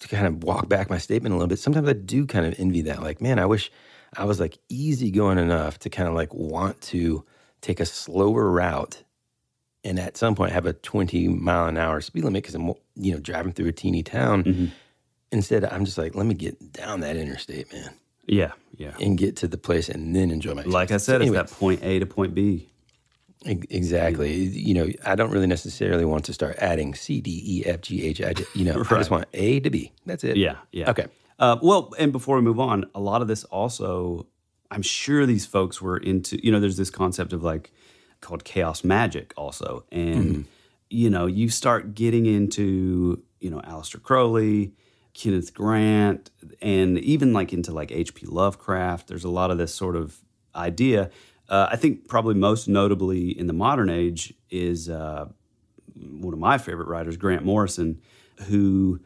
to 0.00 0.08
kind 0.08 0.26
of 0.26 0.44
walk 0.44 0.68
back 0.68 0.90
my 0.90 0.98
statement 0.98 1.32
a 1.32 1.36
little 1.36 1.48
bit. 1.48 1.58
Sometimes 1.58 1.88
I 1.88 1.94
do 1.94 2.26
kind 2.26 2.44
of 2.44 2.54
envy 2.58 2.82
that. 2.82 3.02
Like, 3.02 3.22
man, 3.22 3.38
I 3.38 3.46
wish 3.46 3.70
I 4.16 4.24
was 4.24 4.40
like 4.40 4.58
easygoing 4.68 5.38
enough 5.38 5.78
to 5.80 5.90
kind 5.90 6.08
of 6.08 6.14
like 6.14 6.32
want 6.34 6.80
to 6.82 7.24
take 7.60 7.80
a 7.80 7.86
slower 7.86 8.50
route 8.50 9.02
and 9.84 9.98
at 9.98 10.16
some 10.16 10.34
point 10.34 10.52
have 10.52 10.66
a 10.66 10.72
20 10.72 11.28
mile 11.28 11.66
an 11.66 11.76
hour 11.78 12.00
speed 12.00 12.24
limit 12.24 12.42
because 12.42 12.54
I'm, 12.54 12.72
you 12.96 13.12
know, 13.12 13.20
driving 13.20 13.52
through 13.52 13.68
a 13.68 13.72
teeny 13.72 14.02
town. 14.02 14.44
Mm-hmm. 14.44 14.66
Instead, 15.32 15.64
I'm 15.64 15.84
just 15.84 15.96
like, 15.96 16.14
let 16.14 16.26
me 16.26 16.34
get 16.34 16.72
down 16.72 17.00
that 17.00 17.16
interstate, 17.16 17.72
man, 17.72 17.90
Yeah. 18.26 18.52
Yeah. 18.76 18.94
and 19.00 19.16
get 19.16 19.36
to 19.36 19.48
the 19.48 19.56
place 19.58 19.88
and 19.88 20.14
then 20.16 20.30
enjoy 20.30 20.54
my 20.54 20.62
Like 20.62 20.90
I 20.90 20.96
said, 20.96 21.18
So 21.18 21.22
anyway, 21.22 21.38
it's 21.38 21.52
that 21.52 21.58
point 21.58 21.82
A 21.84 21.98
to 22.00 22.06
point 22.06 22.34
B. 22.34 22.66
Exactly. 23.46 24.34
You 24.34 24.74
know, 24.74 24.88
I 25.04 25.14
don't 25.14 25.30
really 25.30 25.46
necessarily 25.46 26.04
want 26.04 26.24
to 26.26 26.32
start 26.32 26.56
adding 26.58 26.94
C, 26.94 27.20
D, 27.20 27.42
E, 27.44 27.64
F, 27.66 27.80
G, 27.80 28.04
H. 28.06 28.20
I 28.20 28.34
you 28.54 28.64
know, 28.64 28.80
I 28.90 28.94
just 28.98 29.10
want 29.10 29.26
A 29.32 29.60
to 29.60 29.70
B. 29.70 29.92
That's 30.04 30.24
it. 30.24 30.36
Yeah, 30.36 30.56
yeah. 30.72 30.90
Okay. 30.90 31.06
Uh, 31.40 31.56
well, 31.62 31.92
and 31.98 32.12
before 32.12 32.36
we 32.36 32.42
move 32.42 32.60
on, 32.60 32.84
a 32.94 33.00
lot 33.00 33.22
of 33.22 33.28
this 33.28 33.42
also, 33.44 34.26
I'm 34.70 34.82
sure 34.82 35.26
these 35.26 35.46
folks 35.46 35.80
were 35.82 35.96
into, 35.96 36.38
you 36.44 36.52
know, 36.52 36.60
there's 36.60 36.76
this 36.76 36.90
concept 36.90 37.32
of 37.32 37.42
like 37.42 37.72
called 38.20 38.44
chaos 38.44 38.84
magic 38.84 39.32
also. 39.36 39.84
And, 39.90 40.24
Mm-hmm. 40.24 40.42
you 40.90 41.08
know, 41.08 41.26
you 41.26 41.48
start 41.48 41.94
getting 41.94 42.26
into, 42.26 43.22
you 43.40 43.50
know, 43.50 43.60
Aleister 43.60 44.02
Crowley, 44.02 44.74
Kenneth 45.14 45.54
Grant, 45.54 46.30
and 46.60 46.98
even 46.98 47.32
like 47.32 47.52
into 47.52 47.72
like 47.72 47.90
H.P. 47.90 48.26
Lovecraft. 48.26 49.08
There's 49.08 49.24
a 49.24 49.30
lot 49.30 49.50
of 49.50 49.56
this 49.58 49.74
sort 49.74 49.96
of 49.96 50.18
idea. 50.54 51.10
Uh, 51.48 51.68
I 51.72 51.76
think 51.76 52.06
probably 52.06 52.34
most 52.34 52.68
notably 52.68 53.30
in 53.36 53.46
the 53.46 53.52
modern 53.52 53.88
age 53.88 54.34
is 54.50 54.88
uh, 54.88 55.26
one 55.94 56.34
of 56.34 56.38
my 56.38 56.58
favorite 56.58 56.86
writers, 56.88 57.16
Grant 57.16 57.44
Morrison, 57.44 58.00
who 58.48 59.00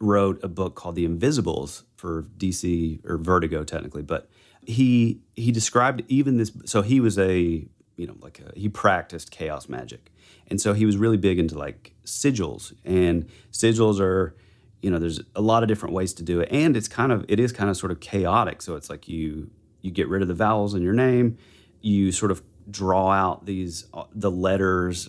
wrote 0.00 0.42
a 0.42 0.48
book 0.48 0.74
called 0.74 0.94
The 0.94 1.04
Invisibles 1.04 1.84
for 1.96 2.24
DC 2.36 3.04
or 3.04 3.18
Vertigo 3.18 3.64
technically, 3.64 4.02
but 4.02 4.30
he 4.66 5.20
he 5.34 5.50
described 5.50 6.02
even 6.08 6.36
this 6.36 6.52
so 6.64 6.82
he 6.82 7.00
was 7.00 7.18
a 7.18 7.66
you 7.96 8.06
know 8.06 8.16
like 8.20 8.40
a, 8.40 8.58
he 8.58 8.68
practiced 8.68 9.30
chaos 9.30 9.68
magic. 9.68 10.12
And 10.50 10.60
so 10.60 10.72
he 10.72 10.86
was 10.86 10.96
really 10.96 11.16
big 11.16 11.38
into 11.38 11.58
like 11.58 11.94
sigils. 12.04 12.72
And 12.84 13.28
sigils 13.52 14.00
are 14.00 14.36
you 14.82 14.90
know 14.90 14.98
there's 14.98 15.20
a 15.34 15.40
lot 15.40 15.62
of 15.62 15.68
different 15.68 15.94
ways 15.94 16.12
to 16.14 16.22
do 16.22 16.40
it. 16.40 16.48
And 16.50 16.76
it's 16.76 16.88
kind 16.88 17.12
of 17.12 17.24
it 17.28 17.40
is 17.40 17.52
kind 17.52 17.70
of 17.70 17.76
sort 17.76 17.92
of 17.92 18.00
chaotic. 18.00 18.62
So 18.62 18.76
it's 18.76 18.90
like 18.90 19.08
you 19.08 19.50
you 19.80 19.90
get 19.90 20.08
rid 20.08 20.22
of 20.22 20.28
the 20.28 20.34
vowels 20.34 20.74
in 20.74 20.82
your 20.82 20.94
name. 20.94 21.38
You 21.80 22.12
sort 22.12 22.30
of 22.30 22.42
draw 22.70 23.10
out 23.10 23.46
these 23.46 23.86
uh, 23.94 24.04
the 24.12 24.30
letters 24.30 25.08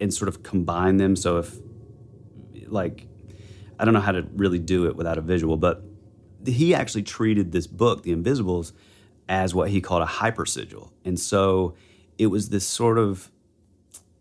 and 0.00 0.12
sort 0.12 0.28
of 0.28 0.42
combine 0.42 0.96
them. 0.96 1.14
So 1.14 1.38
if 1.38 1.56
like 2.66 3.06
I 3.78 3.84
don't 3.84 3.94
know 3.94 4.00
how 4.00 4.12
to 4.12 4.26
really 4.34 4.58
do 4.58 4.86
it 4.86 4.96
without 4.96 5.18
a 5.18 5.20
visual, 5.20 5.56
but 5.56 5.82
he 6.46 6.74
actually 6.74 7.02
treated 7.02 7.52
this 7.52 7.66
book, 7.66 8.02
The 8.02 8.12
Invisibles, 8.12 8.72
as 9.28 9.54
what 9.54 9.70
he 9.70 9.80
called 9.80 10.02
a 10.02 10.06
hyper 10.06 10.46
sigil. 10.46 10.92
And 11.04 11.18
so 11.18 11.74
it 12.18 12.26
was 12.26 12.50
this 12.50 12.66
sort 12.66 12.98
of 12.98 13.30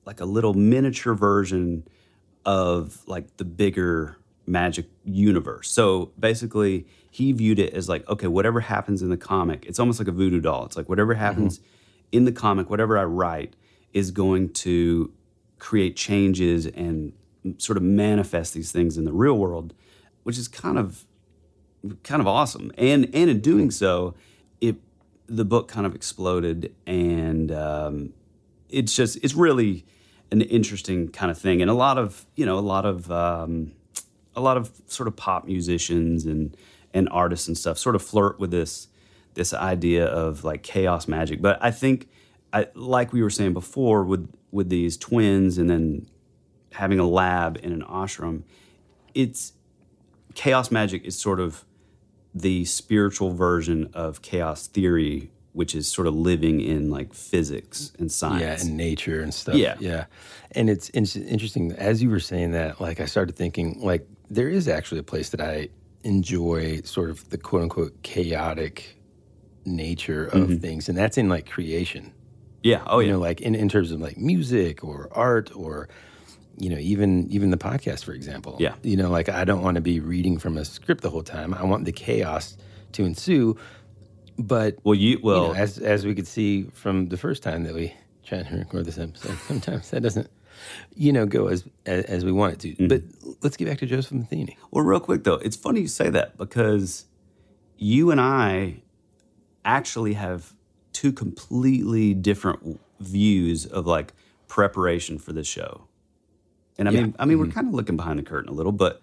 like 0.05 0.19
a 0.19 0.25
little 0.25 0.53
miniature 0.53 1.13
version 1.13 1.87
of 2.45 3.01
like 3.07 3.37
the 3.37 3.45
bigger 3.45 4.17
magic 4.45 4.87
universe. 5.05 5.69
So 5.69 6.11
basically, 6.19 6.87
he 7.09 7.31
viewed 7.31 7.59
it 7.59 7.73
as 7.73 7.87
like, 7.87 8.07
okay, 8.09 8.27
whatever 8.27 8.59
happens 8.59 9.01
in 9.01 9.09
the 9.09 9.17
comic, 9.17 9.65
it's 9.65 9.79
almost 9.79 9.99
like 9.99 10.07
a 10.07 10.11
voodoo 10.11 10.41
doll. 10.41 10.65
It's 10.65 10.75
like 10.75 10.89
whatever 10.89 11.13
mm-hmm. 11.13 11.23
happens 11.23 11.59
in 12.11 12.25
the 12.25 12.31
comic, 12.31 12.69
whatever 12.69 12.97
I 12.97 13.03
write 13.03 13.55
is 13.93 14.11
going 14.11 14.51
to 14.53 15.11
create 15.59 15.95
changes 15.95 16.65
and 16.65 17.13
sort 17.57 17.77
of 17.77 17.83
manifest 17.83 18.53
these 18.53 18.71
things 18.71 18.97
in 18.97 19.05
the 19.05 19.13
real 19.13 19.37
world, 19.37 19.73
which 20.23 20.37
is 20.37 20.47
kind 20.47 20.77
of 20.77 21.05
kind 22.03 22.21
of 22.21 22.27
awesome. 22.27 22.71
And 22.77 23.09
and 23.13 23.29
in 23.29 23.39
doing 23.41 23.71
so, 23.71 24.15
it 24.61 24.77
the 25.27 25.45
book 25.45 25.67
kind 25.67 25.85
of 25.85 25.95
exploded, 25.95 26.73
and 26.85 27.51
um, 27.51 28.13
it's 28.69 28.95
just 28.95 29.17
it's 29.23 29.33
really 29.33 29.85
an 30.31 30.41
interesting 30.41 31.09
kind 31.09 31.29
of 31.31 31.37
thing. 31.37 31.61
And 31.61 31.69
a 31.69 31.75
lot 31.75 31.97
of 31.97 32.25
you 32.35 32.45
know 32.45 32.57
a 32.57 32.61
lot 32.61 32.85
of 32.85 33.11
um, 33.11 33.73
a 34.35 34.41
lot 34.41 34.57
of 34.57 34.71
sort 34.87 35.07
of 35.07 35.15
pop 35.15 35.45
musicians 35.45 36.25
and 36.25 36.55
and 36.93 37.09
artists 37.09 37.47
and 37.47 37.57
stuff 37.57 37.77
sort 37.77 37.95
of 37.95 38.01
flirt 38.01 38.39
with 38.39 38.51
this 38.51 38.87
this 39.33 39.53
idea 39.53 40.05
of 40.05 40.43
like 40.43 40.63
chaos 40.63 41.07
magic. 41.07 41.41
But 41.41 41.57
I 41.61 41.71
think, 41.71 42.07
I, 42.51 42.67
like 42.75 43.13
we 43.13 43.23
were 43.23 43.29
saying 43.29 43.53
before, 43.53 44.03
with 44.03 44.31
with 44.51 44.69
these 44.69 44.97
twins 44.97 45.57
and 45.57 45.69
then 45.69 46.07
having 46.73 46.99
a 46.99 47.07
lab 47.07 47.57
in 47.61 47.71
an 47.71 47.81
ashram, 47.83 48.43
it's 49.13 49.53
chaos 50.35 50.71
magic 50.71 51.03
is 51.05 51.19
sort 51.19 51.39
of 51.39 51.65
the 52.33 52.65
spiritual 52.65 53.33
version 53.33 53.89
of 53.93 54.21
chaos 54.21 54.67
theory, 54.67 55.31
which 55.53 55.75
is 55.75 55.87
sort 55.87 56.07
of 56.07 56.15
living 56.15 56.61
in 56.61 56.89
like 56.89 57.13
physics 57.13 57.91
and 57.99 58.11
science. 58.11 58.63
Yeah, 58.63 58.67
and 58.67 58.77
nature 58.77 59.21
and 59.21 59.33
stuff. 59.33 59.55
Yeah. 59.55 59.75
yeah. 59.79 60.05
And 60.51 60.69
it's, 60.69 60.89
interesting 60.89 61.71
as 61.73 62.01
you 62.01 62.09
were 62.09 62.19
saying 62.19 62.51
that. 62.51 62.81
Like 62.81 62.99
I 62.99 63.05
started 63.05 63.35
thinking, 63.35 63.79
like 63.81 64.07
there 64.29 64.49
is 64.49 64.67
actually 64.67 64.99
a 64.99 65.03
place 65.03 65.29
that 65.29 65.41
I 65.41 65.69
enjoy, 66.03 66.81
sort 66.81 67.09
of 67.09 67.29
the 67.29 67.37
quote 67.37 67.63
unquote 67.63 68.01
chaotic 68.01 68.97
nature 69.65 70.25
of 70.25 70.33
mm-hmm. 70.33 70.57
things, 70.57 70.89
and 70.89 70.97
that's 70.97 71.17
in 71.17 71.29
like 71.29 71.49
creation. 71.49 72.11
yeah. 72.63 72.83
Oh 72.87 72.99
you 72.99 73.07
yeah. 73.07 73.13
know, 73.13 73.19
like 73.19 73.41
in, 73.41 73.55
in 73.55 73.69
terms 73.69 73.91
of 73.91 74.01
like 74.01 74.17
music 74.17 74.83
or 74.83 75.07
art 75.11 75.51
or 75.55 75.87
you 76.57 76.69
know, 76.69 76.77
even 76.77 77.29
even 77.29 77.51
the 77.51 77.57
podcast, 77.57 78.03
for 78.03 78.13
example. 78.13 78.57
Yeah. 78.59 78.75
You 78.83 78.97
know, 78.97 79.09
like 79.09 79.29
I 79.29 79.43
don't 79.43 79.61
want 79.61 79.75
to 79.75 79.81
be 79.81 79.99
reading 79.99 80.37
from 80.37 80.57
a 80.57 80.65
script 80.65 81.01
the 81.01 81.09
whole 81.09 81.23
time. 81.23 81.53
I 81.53 81.63
want 81.63 81.85
the 81.85 81.91
chaos 81.91 82.57
to 82.93 83.03
ensue. 83.03 83.57
But 84.37 84.77
well, 84.83 84.95
you 84.95 85.11
you 85.11 85.19
well 85.21 85.47
know, 85.49 85.53
as 85.53 85.77
as 85.77 86.05
we 86.05 86.15
could 86.15 86.27
see 86.27 86.63
from 86.73 87.09
the 87.09 87.17
first 87.17 87.43
time 87.43 87.63
that 87.63 87.73
we 87.73 87.93
tried 88.23 88.47
to 88.47 88.55
record 88.55 88.85
this 88.85 88.97
episode, 88.97 89.37
sometimes 89.39 89.89
that 89.91 90.01
doesn't, 90.01 90.29
you 90.95 91.11
know, 91.13 91.25
go 91.25 91.47
as 91.47 91.65
as, 91.85 92.05
as 92.05 92.25
we 92.25 92.31
want 92.31 92.53
it 92.53 92.59
to. 92.61 92.69
Mm-hmm. 92.69 92.87
But 92.87 93.01
let's 93.41 93.57
get 93.57 93.67
back 93.67 93.79
to 93.79 93.85
Joseph 93.85 94.13
Matheny. 94.13 94.57
Well, 94.71 94.83
real 94.83 94.99
quick 94.99 95.23
though, 95.23 95.35
it's 95.35 95.55
funny 95.55 95.81
you 95.81 95.87
say 95.87 96.09
that 96.09 96.37
because 96.37 97.05
you 97.77 98.11
and 98.11 98.19
I 98.19 98.81
actually 99.65 100.13
have 100.13 100.53
two 100.93 101.11
completely 101.11 102.13
different 102.13 102.79
views 102.99 103.65
of 103.65 103.85
like 103.85 104.13
preparation 104.47 105.17
for 105.17 105.33
this 105.33 105.47
show. 105.47 105.87
And 106.77 106.87
I 106.87 106.91
mean, 106.91 107.15
I 107.19 107.25
mean, 107.25 107.37
we're 107.37 107.45
mm-hmm. 107.45 107.53
kind 107.53 107.67
of 107.67 107.73
looking 107.73 107.97
behind 107.97 108.19
the 108.19 108.23
curtain 108.23 108.49
a 108.49 108.53
little, 108.53 108.71
but 108.71 109.01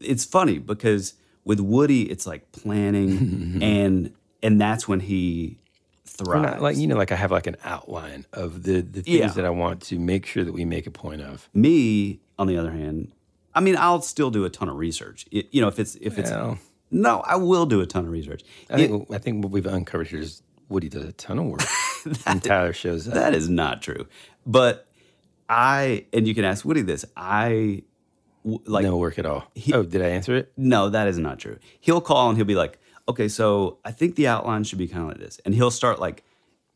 it's 0.00 0.24
funny 0.24 0.58
because 0.58 1.14
with 1.44 1.60
Woody, 1.60 2.02
it's 2.02 2.26
like 2.26 2.50
planning, 2.52 3.58
and 3.62 4.12
and 4.42 4.60
that's 4.60 4.86
when 4.86 5.00
he 5.00 5.58
thrives. 6.04 6.60
like 6.60 6.76
you 6.76 6.86
know, 6.86 6.96
like 6.96 7.12
I 7.12 7.16
have 7.16 7.30
like 7.30 7.46
an 7.46 7.56
outline 7.64 8.26
of 8.32 8.62
the 8.62 8.80
the 8.80 9.02
things 9.02 9.18
Yeah. 9.18 9.28
that 9.28 9.44
I 9.44 9.50
want 9.50 9.82
to 9.84 9.98
make 9.98 10.26
sure 10.26 10.44
that 10.44 10.52
we 10.52 10.64
make 10.64 10.86
a 10.86 10.90
point 10.90 11.22
of. 11.22 11.48
Me, 11.54 12.20
on 12.38 12.46
the 12.46 12.56
other 12.56 12.70
hand, 12.70 13.12
I 13.54 13.60
mean, 13.60 13.76
I'll 13.76 14.02
still 14.02 14.30
do 14.30 14.44
a 14.44 14.50
ton 14.50 14.68
of 14.68 14.76
research. 14.76 15.26
It- 15.30 15.48
you 15.50 15.60
know, 15.60 15.68
if 15.68 15.78
it's 15.78 15.96
if 15.96 16.18
it's 16.18 16.30
Well. 16.30 16.58
no, 16.90 17.20
I 17.20 17.36
will 17.36 17.66
do 17.66 17.80
a 17.80 17.86
ton 17.86 18.04
of 18.04 18.10
research. 18.10 18.42
I 18.70 18.76
think 18.76 19.10
I 19.10 19.18
think 19.18 19.42
what 19.42 19.52
we've 19.52 19.66
uncovered 19.66 20.08
here 20.08 20.20
is 20.20 20.42
Woody 20.68 20.88
does 20.88 21.04
a 21.04 21.12
ton 21.12 21.38
of 21.38 21.46
work, 21.46 21.62
and 22.26 22.42
Tyler 22.42 22.72
shows 22.72 23.06
that. 23.06 23.14
That 23.14 23.34
is 23.34 23.48
not 23.48 23.82
true. 23.82 24.06
But 24.46 24.86
I, 25.48 26.06
and 26.12 26.26
you 26.28 26.34
can 26.34 26.44
ask 26.44 26.64
Woody 26.64 26.82
this. 26.82 27.04
I 27.16 27.82
like 28.44 28.84
no 28.84 28.96
work 28.96 29.18
at 29.18 29.26
all. 29.26 29.50
oh, 29.72 29.82
did 29.82 30.02
I 30.02 30.08
answer 30.08 30.36
it? 30.36 30.52
no, 30.56 30.90
that 30.90 31.08
is 31.08 31.18
not 31.18 31.38
true. 31.38 31.58
He'll 31.80 32.00
call 32.00 32.28
and 32.28 32.36
he'll 32.36 32.46
be 32.46 32.54
like, 32.54 32.78
okay, 33.08 33.28
so 33.28 33.78
I 33.84 33.90
think 33.90 34.16
the 34.16 34.28
outline 34.28 34.64
should 34.64 34.78
be 34.78 34.88
kind 34.88 35.02
of 35.02 35.08
like 35.08 35.18
this, 35.18 35.40
and 35.44 35.54
he'll 35.54 35.70
start 35.70 35.98
like 35.98 36.24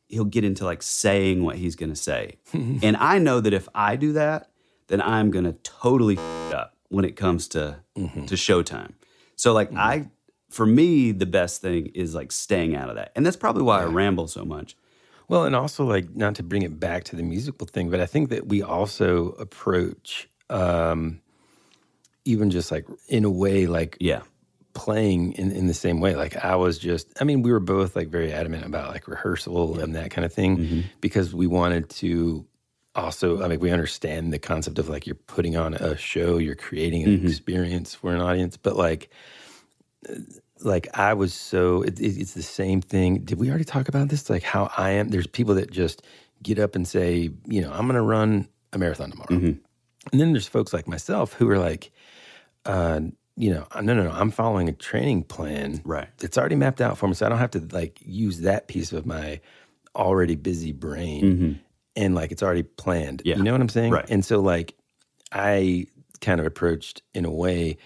he'll 0.08 0.24
get 0.24 0.44
into 0.44 0.64
like 0.64 0.82
saying 0.82 1.42
what 1.44 1.56
he's 1.56 1.76
going 1.76 1.90
to 1.90 1.96
say, 1.96 2.36
and 2.52 2.96
I 2.96 3.18
know 3.18 3.40
that 3.40 3.52
if 3.52 3.68
I 3.74 3.96
do 3.96 4.12
that, 4.14 4.50
then 4.88 5.00
I'm 5.00 5.30
going 5.30 5.44
to 5.44 5.52
totally 5.62 6.18
f- 6.18 6.54
up 6.54 6.76
when 6.88 7.04
it 7.04 7.16
comes 7.16 7.48
to 7.48 7.76
mm-hmm. 7.96 8.26
to 8.26 8.34
showtime. 8.34 8.92
So 9.36 9.52
like 9.52 9.70
mm. 9.70 9.78
I, 9.78 10.10
for 10.50 10.66
me, 10.66 11.12
the 11.12 11.26
best 11.26 11.62
thing 11.62 11.86
is 11.94 12.14
like 12.14 12.32
staying 12.32 12.74
out 12.74 12.88
of 12.88 12.96
that, 12.96 13.12
and 13.14 13.24
that's 13.24 13.36
probably 13.36 13.62
why 13.62 13.82
I 13.82 13.84
ramble 13.84 14.28
so 14.28 14.44
much. 14.44 14.76
Well, 15.32 15.46
and 15.46 15.56
also 15.56 15.86
like 15.86 16.14
not 16.14 16.34
to 16.34 16.42
bring 16.42 16.60
it 16.60 16.78
back 16.78 17.04
to 17.04 17.16
the 17.16 17.22
musical 17.22 17.66
thing, 17.66 17.88
but 17.88 18.00
I 18.00 18.04
think 18.04 18.28
that 18.28 18.48
we 18.48 18.60
also 18.60 19.30
approach 19.38 20.28
um 20.50 21.22
even 22.26 22.50
just 22.50 22.70
like 22.70 22.86
in 23.08 23.24
a 23.24 23.30
way 23.30 23.66
like 23.66 23.96
Yeah. 23.98 24.20
playing 24.74 25.32
in, 25.32 25.50
in 25.50 25.68
the 25.68 25.74
same 25.74 26.00
way. 26.00 26.16
Like 26.16 26.36
I 26.44 26.54
was 26.56 26.78
just 26.78 27.08
I 27.18 27.24
mean, 27.24 27.40
we 27.40 27.50
were 27.50 27.60
both 27.60 27.96
like 27.96 28.08
very 28.08 28.30
adamant 28.30 28.66
about 28.66 28.90
like 28.92 29.08
rehearsal 29.08 29.80
and 29.80 29.94
that 29.96 30.10
kind 30.10 30.26
of 30.26 30.34
thing 30.34 30.58
Mm-hmm. 30.58 30.80
because 31.00 31.34
we 31.34 31.46
wanted 31.46 31.88
to 32.02 32.46
also 32.94 33.42
I 33.42 33.48
mean 33.48 33.58
we 33.58 33.70
understand 33.70 34.34
the 34.34 34.38
concept 34.38 34.78
of 34.78 34.90
like 34.90 35.06
you're 35.06 35.14
putting 35.36 35.56
on 35.56 35.72
a 35.72 35.96
show, 35.96 36.36
you're 36.36 36.54
creating 36.68 37.06
Mm-hmm. 37.06 37.24
an 37.24 37.30
experience 37.30 37.94
for 37.94 38.12
an 38.14 38.20
audience, 38.20 38.58
but 38.58 38.76
like 38.76 39.08
like 40.64 40.88
I 40.98 41.14
was 41.14 41.34
so 41.34 41.82
it, 41.82 41.98
it- 42.00 42.18
it's 42.20 42.34
the 42.34 42.42
same 42.42 42.80
thing. 42.80 43.18
Did 43.24 43.38
we 43.38 43.48
already 43.50 43.64
talk 43.64 43.88
about 43.88 44.08
this? 44.08 44.28
Like 44.30 44.42
how 44.42 44.70
I 44.76 44.90
am. 44.90 45.08
There's 45.10 45.26
people 45.26 45.54
that 45.56 45.70
just 45.70 46.02
get 46.42 46.58
up 46.58 46.74
and 46.74 46.86
say, 46.88 47.30
you 47.46 47.60
know, 47.60 47.70
I'm 47.72 47.86
going 47.86 47.94
to 47.94 48.02
run 48.02 48.48
a 48.72 48.78
marathon 48.78 49.10
tomorrow, 49.10 49.28
Mm-hmm. 49.30 49.58
and 50.12 50.20
then 50.20 50.32
there's 50.32 50.48
folks 50.48 50.72
like 50.72 50.88
myself 50.88 51.34
who 51.34 51.48
are 51.50 51.58
like, 51.58 51.92
uh, 52.66 53.00
you 53.36 53.50
know, 53.52 53.66
no, 53.76 53.94
no, 53.94 54.02
no, 54.04 54.10
I'm 54.10 54.30
following 54.30 54.68
a 54.68 54.72
training 54.72 55.24
plan. 55.24 55.80
Right. 55.84 56.08
It's 56.20 56.36
already 56.38 56.56
mapped 56.56 56.80
out 56.80 56.98
for 56.98 57.06
me, 57.08 57.14
so 57.14 57.26
I 57.26 57.28
don't 57.28 57.38
have 57.38 57.50
to 57.52 57.60
like 57.72 57.98
use 58.04 58.40
that 58.40 58.68
piece 58.68 58.92
of 58.92 59.06
my 59.06 59.40
already 59.94 60.36
busy 60.36 60.72
brain, 60.72 61.60
and 61.96 62.14
like 62.14 62.32
it's 62.32 62.42
already 62.42 62.62
planned. 62.62 63.18
Mm-hmm. 63.20 63.28
Yeah. 63.28 63.36
You 63.36 63.42
know 63.42 63.52
what 63.52 63.60
I'm 63.60 63.68
saying? 63.68 63.92
Right. 63.92 64.08
And 64.10 64.24
so 64.24 64.40
like 64.40 64.74
I 65.32 65.86
kind 66.20 66.40
of 66.40 66.46
approached 66.46 67.02
in 67.14 67.24
a 67.24 67.30
way 67.30 67.76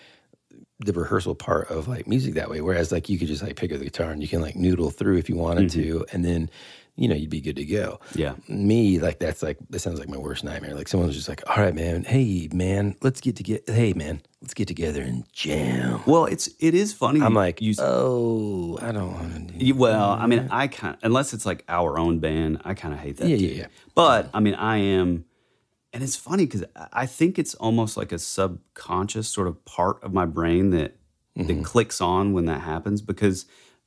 the 0.80 0.92
rehearsal 0.92 1.34
part 1.34 1.70
of 1.70 1.88
like 1.88 2.06
music 2.06 2.34
that 2.34 2.50
way. 2.50 2.60
Whereas 2.60 2.92
like 2.92 3.08
you 3.08 3.18
could 3.18 3.28
just 3.28 3.42
like 3.42 3.56
pick 3.56 3.72
up 3.72 3.78
the 3.78 3.84
guitar 3.84 4.10
and 4.10 4.22
you 4.22 4.28
can 4.28 4.40
like 4.40 4.56
noodle 4.56 4.90
through 4.90 5.16
if 5.16 5.28
you 5.28 5.36
wanted 5.36 5.70
to, 5.70 6.04
and 6.12 6.24
then 6.24 6.50
you 6.96 7.08
know 7.08 7.14
you'd 7.14 7.30
be 7.30 7.40
good 7.40 7.56
to 7.56 7.64
go. 7.64 8.00
Mm-hmm. 8.10 8.18
Yeah. 8.18 8.34
Me 8.48 8.98
like 8.98 9.18
that's 9.18 9.42
like 9.42 9.58
that 9.70 9.78
sounds 9.80 9.98
like 9.98 10.08
my 10.08 10.16
worst 10.16 10.44
nightmare. 10.44 10.74
Like 10.74 10.88
someone's 10.88 11.14
just 11.14 11.28
like, 11.28 11.42
all 11.48 11.62
right, 11.62 11.74
man, 11.74 12.04
hey 12.04 12.48
man, 12.52 12.96
let's 13.02 13.20
get 13.20 13.36
together. 13.36 13.62
Hey 13.72 13.92
man, 13.92 14.22
let's 14.42 14.54
get 14.54 14.68
together 14.68 15.02
and 15.02 15.24
jam. 15.32 16.00
Well, 16.06 16.26
it's 16.26 16.48
it 16.58 16.74
is 16.74 16.92
funny. 16.92 17.20
I'm 17.20 17.34
like, 17.34 17.60
you. 17.60 17.74
oh, 17.78 18.78
I 18.80 18.92
don't 18.92 19.12
want 19.12 19.48
to 19.48 19.58
do. 19.58 19.74
well, 19.74 20.10
I 20.10 20.26
mean, 20.26 20.48
I 20.50 20.68
kind 20.68 20.96
unless 21.02 21.34
it's 21.34 21.46
like 21.46 21.64
our 21.68 21.98
own 21.98 22.18
band, 22.18 22.62
I 22.64 22.74
kind 22.74 22.94
of 22.94 23.00
hate 23.00 23.18
that. 23.18 23.28
Yeah, 23.28 23.36
too. 23.36 23.44
yeah, 23.44 23.54
yeah. 23.62 23.66
But 23.94 24.30
I 24.32 24.40
mean, 24.40 24.54
I 24.54 24.78
am, 24.78 25.25
and 25.96 26.04
it's 26.04 26.14
funny 26.14 26.44
because 26.44 26.62
I 26.92 27.06
think 27.06 27.38
it's 27.38 27.54
almost 27.54 27.96
like 27.96 28.12
a 28.12 28.18
subconscious 28.18 29.28
sort 29.28 29.48
of 29.48 29.64
part 29.64 30.02
of 30.04 30.12
my 30.12 30.26
brain 30.26 30.70
that 30.70 30.96
Mm-hmm. 31.36 31.48
that 31.48 31.64
clicks 31.66 32.00
on 32.00 32.32
when 32.32 32.46
that 32.46 32.62
happens 32.62 33.02
because 33.02 33.44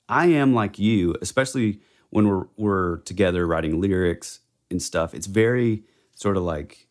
I 0.07 0.28
am 0.28 0.53
like 0.53 0.78
you, 0.78 1.16
especially 1.20 1.80
when 2.12 2.28
we're 2.28 2.45
we're 2.57 2.97
together 2.97 3.47
writing 3.47 3.82
lyrics 3.82 4.41
and 4.70 4.80
stuff. 4.80 5.16
It's 5.16 5.26
very 5.26 5.84
sort 6.14 6.38
of 6.38 6.43
like 6.43 6.88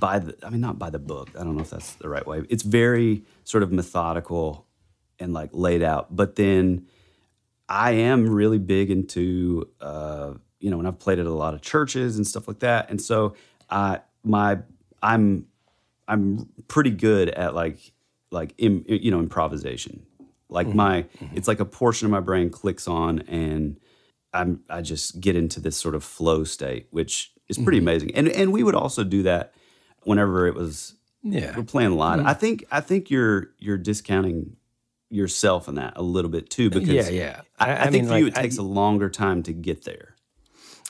by 0.00 0.18
the 0.18 0.36
I 0.44 0.50
mean 0.50 0.60
not 0.60 0.80
by 0.80 0.90
the 0.90 0.98
book. 0.98 1.30
I 1.38 1.44
don't 1.44 1.54
know 1.54 1.62
if 1.62 1.70
that's 1.70 1.94
the 1.94 2.08
right 2.08 2.26
way. 2.26 2.42
It's 2.48 2.64
very 2.64 3.22
sort 3.44 3.62
of 3.62 3.70
methodical 3.70 4.66
and 5.20 5.32
like 5.32 5.50
laid 5.52 5.82
out. 5.84 6.16
But 6.16 6.34
then 6.34 6.88
I 7.68 7.92
am 7.92 8.28
really 8.28 8.58
big 8.58 8.90
into 8.90 9.68
uh, 9.80 10.32
you 10.58 10.70
know, 10.70 10.80
and 10.80 10.88
I've 10.88 10.98
played 10.98 11.20
at 11.20 11.26
a 11.26 11.32
lot 11.32 11.54
of 11.54 11.60
churches 11.62 12.16
and 12.16 12.26
stuff 12.26 12.48
like 12.48 12.58
that. 12.60 12.90
And 12.90 13.00
so 13.00 13.34
I 13.70 14.00
my 14.24 14.58
I'm 15.02 15.46
I'm 16.08 16.48
pretty 16.68 16.90
good 16.90 17.28
at 17.30 17.54
like 17.54 17.92
like 18.30 18.54
Im, 18.58 18.84
you 18.86 19.10
know 19.10 19.20
improvisation. 19.20 20.04
Like 20.48 20.66
mm-hmm. 20.66 20.76
my 20.76 21.02
mm-hmm. 21.02 21.36
it's 21.36 21.48
like 21.48 21.60
a 21.60 21.64
portion 21.64 22.06
of 22.06 22.10
my 22.10 22.20
brain 22.20 22.50
clicks 22.50 22.88
on 22.88 23.20
and 23.20 23.78
I'm 24.32 24.60
I 24.68 24.82
just 24.82 25.20
get 25.20 25.36
into 25.36 25.60
this 25.60 25.76
sort 25.76 25.94
of 25.94 26.04
flow 26.04 26.44
state, 26.44 26.88
which 26.90 27.32
is 27.48 27.58
pretty 27.58 27.78
mm-hmm. 27.78 27.88
amazing. 27.88 28.14
And 28.14 28.28
and 28.28 28.52
we 28.52 28.62
would 28.62 28.74
also 28.74 29.04
do 29.04 29.22
that 29.24 29.54
whenever 30.02 30.46
it 30.46 30.54
was 30.54 30.94
Yeah. 31.22 31.56
we're 31.56 31.64
playing 31.64 31.92
live. 31.92 32.24
I 32.24 32.34
think 32.34 32.64
I 32.70 32.80
think 32.80 33.10
you're 33.10 33.50
you're 33.58 33.78
discounting 33.78 34.56
yourself 35.10 35.68
in 35.68 35.74
that 35.74 35.94
a 35.96 36.02
little 36.02 36.30
bit 36.30 36.50
too 36.50 36.70
because 36.70 36.88
Yeah, 36.88 37.08
yeah. 37.08 37.40
I, 37.58 37.72
I- 37.72 37.82
I, 37.82 37.90
think 37.90 38.04
mean, 38.04 38.06
for 38.06 38.18
you 38.18 38.26
it 38.28 38.34
takes 38.34 38.58
I- 38.58 38.62
a 38.62 38.64
longer 38.64 39.10
time 39.10 39.42
to 39.44 39.52
get 39.52 39.84
there. 39.84 40.09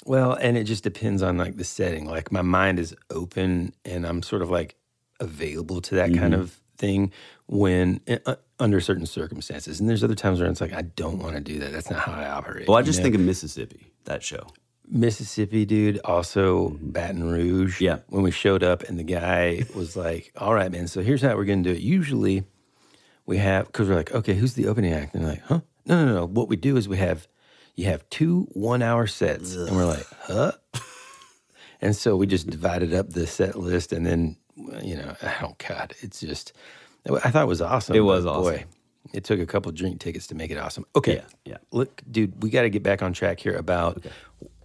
Well, 0.06 0.32
and 0.32 0.56
it 0.56 0.64
just 0.64 0.82
depends 0.82 1.22
on 1.22 1.36
like 1.38 1.56
the 1.56 1.64
setting. 1.64 2.06
Like 2.06 2.32
my 2.32 2.42
mind 2.42 2.78
is 2.78 2.94
open 3.10 3.74
and 3.84 4.06
I'm 4.06 4.22
sort 4.22 4.42
of 4.42 4.50
like 4.50 4.76
available 5.20 5.80
to 5.82 5.96
that 5.96 6.14
kind 6.14 6.32
Mm-hmm. 6.34 6.42
of 6.42 6.60
thing 6.78 7.12
when 7.46 8.00
uh, 8.24 8.36
under 8.58 8.80
certain 8.80 9.04
circumstances. 9.04 9.80
And 9.80 9.88
there's 9.88 10.02
other 10.02 10.14
times 10.14 10.40
where 10.40 10.48
it's 10.50 10.62
like 10.62 10.72
I 10.72 10.80
don't 10.82 11.18
want 11.18 11.34
to 11.34 11.40
do 11.42 11.58
that. 11.58 11.72
That's 11.72 11.90
not 11.90 12.00
how 12.00 12.12
I 12.12 12.28
operate. 12.30 12.66
Well, 12.68 12.78
I 12.78 12.80
you 12.80 12.86
just 12.86 13.00
know? 13.00 13.04
think 13.04 13.16
of 13.16 13.20
Mississippi 13.20 13.92
that 14.04 14.22
show. 14.22 14.46
Mississippi, 14.88 15.66
dude. 15.66 16.00
Also 16.04 16.70
Baton 16.80 17.30
Rouge. 17.30 17.76
Mm-hmm. 17.76 17.84
Yeah. 17.84 17.98
When 18.08 18.22
we 18.22 18.30
showed 18.30 18.62
up 18.62 18.82
and 18.84 18.98
the 18.98 19.02
guy 19.04 19.64
was 19.74 19.94
like, 19.96 20.32
"All 20.36 20.54
right, 20.54 20.72
man. 20.72 20.88
So 20.88 21.02
here's 21.02 21.20
how 21.22 21.36
we're 21.36 21.44
gonna 21.44 21.62
do 21.62 21.70
it. 21.72 21.80
Usually, 21.80 22.44
we 23.26 23.36
have 23.36 23.66
because 23.66 23.88
we're 23.88 23.94
like, 23.96 24.12
okay, 24.14 24.34
who's 24.34 24.54
the 24.54 24.66
opening 24.66 24.92
act? 24.94 25.14
And 25.14 25.22
they're 25.22 25.32
like, 25.32 25.42
huh? 25.42 25.60
No, 25.86 26.06
no, 26.06 26.14
no. 26.14 26.24
What 26.26 26.48
we 26.48 26.56
do 26.56 26.76
is 26.76 26.88
we 26.88 26.96
have 26.96 27.28
you 27.80 27.86
have 27.86 28.08
two 28.10 28.46
one 28.52 28.82
hour 28.82 29.06
sets, 29.06 29.54
and 29.54 29.74
we're 29.74 29.86
like, 29.86 30.06
huh? 30.22 30.52
And 31.80 31.96
so 31.96 32.14
we 32.14 32.26
just 32.26 32.46
divided 32.50 32.92
up 32.92 33.08
the 33.08 33.26
set 33.26 33.56
list, 33.56 33.94
and 33.94 34.04
then 34.04 34.36
you 34.82 34.96
know, 34.96 35.16
oh 35.42 35.56
god, 35.66 35.94
it's 36.00 36.20
just 36.20 36.52
I 37.08 37.30
thought 37.30 37.44
it 37.44 37.48
was 37.48 37.62
awesome. 37.62 37.96
It 37.96 38.00
was 38.00 38.26
awesome. 38.26 38.42
Boy, 38.42 38.64
it 39.14 39.24
took 39.24 39.40
a 39.40 39.46
couple 39.46 39.72
drink 39.72 39.98
tickets 39.98 40.26
to 40.26 40.34
make 40.34 40.50
it 40.50 40.58
awesome. 40.58 40.84
Okay, 40.94 41.16
Yeah, 41.16 41.24
yeah. 41.46 41.56
Look, 41.72 42.02
dude, 42.10 42.42
we 42.42 42.50
got 42.50 42.62
to 42.62 42.70
get 42.70 42.82
back 42.82 43.02
on 43.02 43.14
track 43.14 43.40
here 43.40 43.56
about 43.56 44.04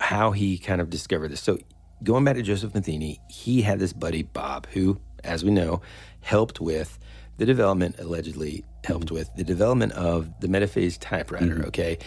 how 0.01 0.31
he 0.31 0.57
kind 0.57 0.81
of 0.81 0.89
discovered 0.89 1.29
this. 1.29 1.39
So 1.39 1.57
going 2.03 2.25
back 2.25 2.35
to 2.35 2.41
Joseph 2.41 2.75
Matheny, 2.75 3.21
he 3.29 3.61
had 3.61 3.79
this 3.79 3.93
buddy 3.93 4.23
Bob, 4.23 4.67
who, 4.67 4.99
as 5.23 5.45
we 5.45 5.51
know, 5.51 5.81
helped 6.19 6.59
with 6.59 6.99
the 7.37 7.45
development 7.45 7.95
allegedly 7.99 8.65
helped 8.83 9.07
mm-hmm. 9.07 9.15
with 9.15 9.35
the 9.35 9.43
development 9.43 9.93
of 9.93 10.39
the 10.41 10.47
Metaphase 10.47 10.97
typewriter. 10.99 11.55
Mm-hmm. 11.55 11.67
Okay, 11.67 11.97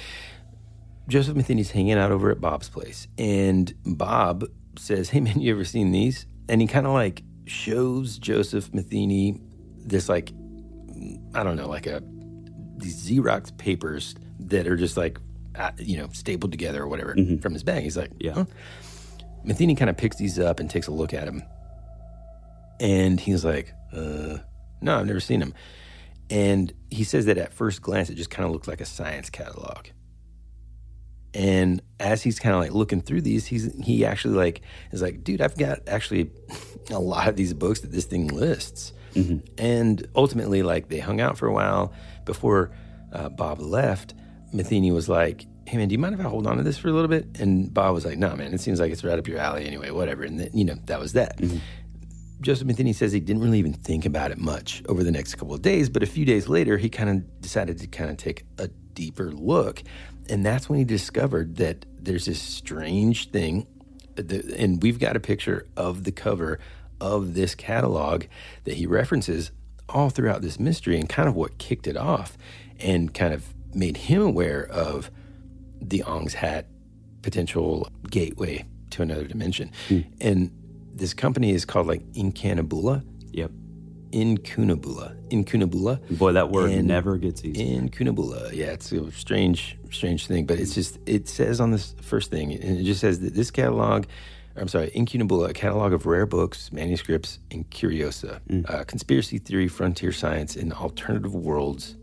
Joseph 1.08 1.34
Matheny's 1.36 1.70
hanging 1.70 1.94
out 1.94 2.12
over 2.12 2.30
at 2.30 2.40
Bob's 2.40 2.68
place, 2.68 3.08
and 3.18 3.72
Bob 3.84 4.44
says, 4.78 5.08
"Hey 5.10 5.20
man, 5.20 5.40
you 5.40 5.52
ever 5.52 5.64
seen 5.64 5.90
these?" 5.90 6.26
And 6.48 6.60
he 6.60 6.66
kind 6.66 6.86
of 6.86 6.92
like 6.92 7.22
shows 7.46 8.18
Joseph 8.18 8.72
Matheny 8.74 9.40
this 9.78 10.08
like 10.08 10.30
I 11.34 11.42
don't 11.42 11.56
know, 11.56 11.68
like 11.68 11.86
a 11.86 12.02
these 12.76 13.08
Xerox 13.08 13.56
papers 13.56 14.14
that 14.40 14.66
are 14.66 14.76
just 14.76 14.96
like 14.96 15.18
you 15.78 15.96
know 15.96 16.08
stapled 16.12 16.52
together 16.52 16.82
or 16.82 16.88
whatever 16.88 17.16
from 17.40 17.52
his 17.54 17.64
bag. 17.64 17.82
He's 17.82 17.96
like, 17.96 18.10
Yeah. 18.20 18.32
huh? 18.32 18.44
Matheny 19.44 19.74
kind 19.74 19.88
of 19.88 19.96
picks 19.96 20.16
these 20.16 20.38
up 20.38 20.60
and 20.60 20.68
takes 20.68 20.86
a 20.88 20.92
look 20.92 21.14
at 21.14 21.24
them, 21.24 21.42
and 22.80 23.18
he's 23.18 23.44
like, 23.44 23.72
uh, 23.92 24.38
"No, 24.80 24.98
I've 24.98 25.06
never 25.06 25.20
seen 25.20 25.40
them." 25.40 25.54
And 26.30 26.72
he 26.90 27.04
says 27.04 27.24
that 27.26 27.38
at 27.38 27.52
first 27.54 27.80
glance, 27.80 28.10
it 28.10 28.16
just 28.16 28.28
kind 28.30 28.44
of 28.46 28.52
looked 28.52 28.68
like 28.68 28.80
a 28.82 28.84
science 28.84 29.30
catalog. 29.30 29.86
And 31.34 31.82
as 32.00 32.22
he's 32.22 32.38
kind 32.38 32.54
of 32.54 32.60
like 32.60 32.72
looking 32.72 33.00
through 33.00 33.22
these, 33.22 33.46
he's 33.46 33.72
he 33.82 34.04
actually 34.04 34.34
like 34.34 34.62
is 34.92 35.02
like, 35.02 35.22
dude, 35.24 35.40
I've 35.40 35.56
got 35.56 35.80
actually 35.86 36.30
a 36.90 36.98
lot 36.98 37.28
of 37.28 37.36
these 37.36 37.52
books 37.54 37.80
that 37.80 37.92
this 37.92 38.04
thing 38.06 38.28
lists. 38.28 38.92
And 39.58 40.06
ultimately, 40.14 40.62
like 40.62 40.88
they 40.88 40.98
hung 41.00 41.20
out 41.20 41.36
for 41.38 41.46
a 41.46 41.52
while 41.52 41.92
before 42.24 42.70
uh, 43.12 43.28
Bob 43.28 43.60
left. 43.60 44.14
Matheny 44.52 44.90
was 44.92 45.08
like, 45.08 45.44
"Hey 45.66 45.76
man, 45.76 45.88
do 45.88 45.92
you 45.92 45.98
mind 45.98 46.14
if 46.14 46.20
I 46.20 46.28
hold 46.28 46.46
on 46.46 46.56
to 46.56 46.62
this 46.62 46.78
for 46.78 46.88
a 46.88 46.92
little 46.92 47.08
bit?" 47.08 47.26
And 47.38 47.72
Bob 47.72 47.94
was 47.94 48.04
like, 48.06 48.16
"No, 48.18 48.34
man, 48.36 48.54
it 48.54 48.60
seems 48.60 48.80
like 48.80 48.92
it's 48.92 49.04
right 49.04 49.18
up 49.18 49.26
your 49.26 49.38
alley 49.38 49.66
anyway. 49.66 49.90
Whatever." 49.90 50.22
And 50.22 50.40
then, 50.40 50.50
you 50.54 50.64
know 50.64 50.76
that 50.86 50.98
was 51.00 51.12
that. 51.14 51.38
Joseph 52.40 52.66
Matheny 52.68 52.92
says 52.92 53.10
he 53.12 53.18
didn't 53.20 53.42
really 53.42 53.58
even 53.58 53.72
think 53.72 54.06
about 54.06 54.30
it 54.30 54.38
much 54.38 54.82
over 54.88 55.02
the 55.02 55.10
next 55.10 55.34
couple 55.34 55.54
of 55.54 55.62
days, 55.62 55.88
but 55.88 56.02
a 56.04 56.06
few 56.06 56.24
days 56.24 56.48
later, 56.48 56.78
he 56.78 56.88
kind 56.88 57.10
of 57.10 57.40
decided 57.40 57.78
to 57.78 57.86
kind 57.88 58.10
of 58.10 58.16
take 58.16 58.44
a 58.58 58.68
deeper 58.94 59.32
look. 59.32 59.82
And 60.28 60.44
that's 60.44 60.68
when 60.68 60.78
he 60.78 60.84
discovered 60.84 61.56
that 61.56 61.86
there's 61.98 62.26
this 62.26 62.40
strange 62.40 63.30
thing. 63.30 63.66
And 64.16 64.82
we've 64.82 64.98
got 64.98 65.16
a 65.16 65.20
picture 65.20 65.66
of 65.76 66.04
the 66.04 66.12
cover 66.12 66.58
of 67.00 67.34
this 67.34 67.54
catalog 67.54 68.24
that 68.64 68.74
he 68.74 68.86
references 68.86 69.52
all 69.88 70.10
throughout 70.10 70.42
this 70.42 70.58
mystery 70.58 70.98
and 70.98 71.08
kind 71.08 71.28
of 71.28 71.34
what 71.34 71.58
kicked 71.58 71.86
it 71.86 71.96
off 71.96 72.36
and 72.80 73.14
kind 73.14 73.32
of 73.32 73.54
made 73.74 73.96
him 73.96 74.22
aware 74.22 74.66
of 74.66 75.10
the 75.80 76.02
Ong's 76.02 76.34
Hat 76.34 76.66
potential 77.22 77.88
gateway 78.10 78.64
to 78.90 79.02
another 79.02 79.24
dimension. 79.24 79.70
Hmm. 79.88 80.00
And 80.20 80.50
this 80.92 81.14
company 81.14 81.52
is 81.52 81.64
called 81.64 81.86
like 81.86 82.02
Incanabula. 82.12 83.04
Yep. 83.32 83.50
Incunabula. 84.12 85.16
Incunabula. 85.28 86.00
Boy, 86.16 86.32
that 86.32 86.50
word 86.50 86.70
And 86.70 86.88
never 86.88 87.16
gets 87.16 87.44
easy. 87.44 87.76
Incunabula. 87.76 88.52
Yeah, 88.52 88.66
it's 88.66 88.90
a 88.92 89.10
strange, 89.12 89.78
strange 89.90 90.26
thing, 90.26 90.46
but 90.46 90.58
it's 90.58 90.74
just 90.74 90.98
it 91.06 91.28
says 91.28 91.60
on 91.60 91.70
this 91.70 91.94
first 92.02 92.30
thing, 92.30 92.52
and 92.52 92.78
it 92.78 92.84
just 92.84 93.00
says 93.00 93.20
that 93.20 93.34
this 93.34 93.50
catalog. 93.50 94.06
I'm 94.56 94.66
sorry, 94.66 94.90
Incunabula, 94.90 95.50
a 95.50 95.52
catalog 95.52 95.92
of 95.92 96.04
rare 96.04 96.26
books, 96.26 96.72
manuscripts, 96.72 97.38
and 97.52 97.70
curiosa, 97.70 98.40
uh, 98.68 98.82
conspiracy 98.82 99.38
theory, 99.38 99.68
frontier 99.68 100.10
science, 100.10 100.56
and 100.56 100.72
alternative 100.72 101.32
worlds. 101.32 101.96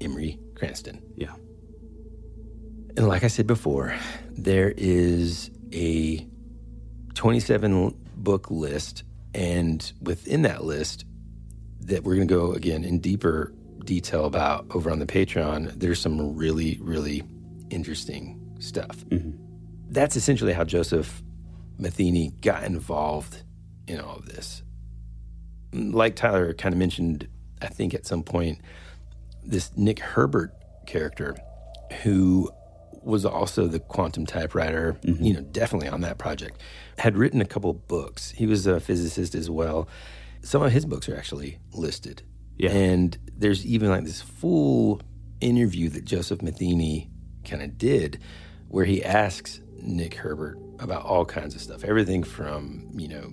Emery 0.00 0.38
Cranston. 0.54 1.02
Yeah. 1.16 1.34
And 2.96 3.08
like 3.08 3.24
I 3.24 3.28
said 3.28 3.46
before, 3.46 3.94
there 4.30 4.72
is 4.76 5.50
a 5.72 6.26
27 7.14 7.96
book 8.16 8.50
list. 8.50 9.02
And 9.34 9.92
within 10.00 10.42
that 10.42 10.64
list, 10.64 11.04
that 11.84 12.04
we're 12.04 12.16
going 12.16 12.28
to 12.28 12.34
go 12.34 12.52
again 12.52 12.84
in 12.84 12.98
deeper 12.98 13.52
detail 13.84 14.24
about 14.24 14.66
over 14.70 14.90
on 14.90 14.98
the 14.98 15.06
Patreon, 15.06 15.78
there's 15.78 16.00
some 16.00 16.34
really, 16.34 16.78
really 16.80 17.22
interesting 17.70 18.40
stuff. 18.58 19.04
Mm-hmm. 19.06 19.32
That's 19.90 20.16
essentially 20.16 20.52
how 20.52 20.64
Joseph 20.64 21.22
Matheny 21.78 22.32
got 22.40 22.64
involved 22.64 23.42
in 23.86 24.00
all 24.00 24.16
of 24.16 24.26
this. 24.26 24.62
Like 25.72 26.16
Tyler 26.16 26.54
kind 26.54 26.72
of 26.72 26.78
mentioned, 26.78 27.28
I 27.60 27.66
think 27.66 27.94
at 27.94 28.06
some 28.06 28.22
point, 28.22 28.60
this 29.44 29.70
Nick 29.76 29.98
Herbert 29.98 30.52
character 30.86 31.36
who 32.02 32.50
was 33.02 33.24
also 33.24 33.66
the 33.66 33.80
quantum 33.80 34.24
typewriter, 34.24 34.96
mm-hmm. 35.02 35.22
you 35.22 35.34
know, 35.34 35.42
definitely 35.42 35.88
on 35.88 36.00
that 36.00 36.16
project, 36.16 36.60
had 36.98 37.16
written 37.16 37.40
a 37.40 37.44
couple 37.44 37.72
books. 37.72 38.30
He 38.30 38.46
was 38.46 38.66
a 38.66 38.80
physicist 38.80 39.34
as 39.34 39.50
well. 39.50 39.88
Some 40.44 40.62
of 40.62 40.72
his 40.72 40.84
books 40.84 41.08
are 41.08 41.16
actually 41.16 41.58
listed. 41.72 42.22
Yeah. 42.56 42.70
And 42.70 43.18
there's 43.36 43.66
even 43.66 43.90
like 43.90 44.04
this 44.04 44.20
full 44.20 45.02
interview 45.40 45.88
that 45.90 46.04
Joseph 46.04 46.42
Matheny 46.42 47.10
kind 47.44 47.62
of 47.62 47.76
did 47.76 48.20
where 48.68 48.84
he 48.84 49.04
asks 49.04 49.60
Nick 49.76 50.14
Herbert 50.14 50.58
about 50.78 51.04
all 51.04 51.24
kinds 51.24 51.54
of 51.54 51.60
stuff, 51.60 51.84
everything 51.84 52.22
from, 52.22 52.88
you 52.94 53.08
know, 53.08 53.30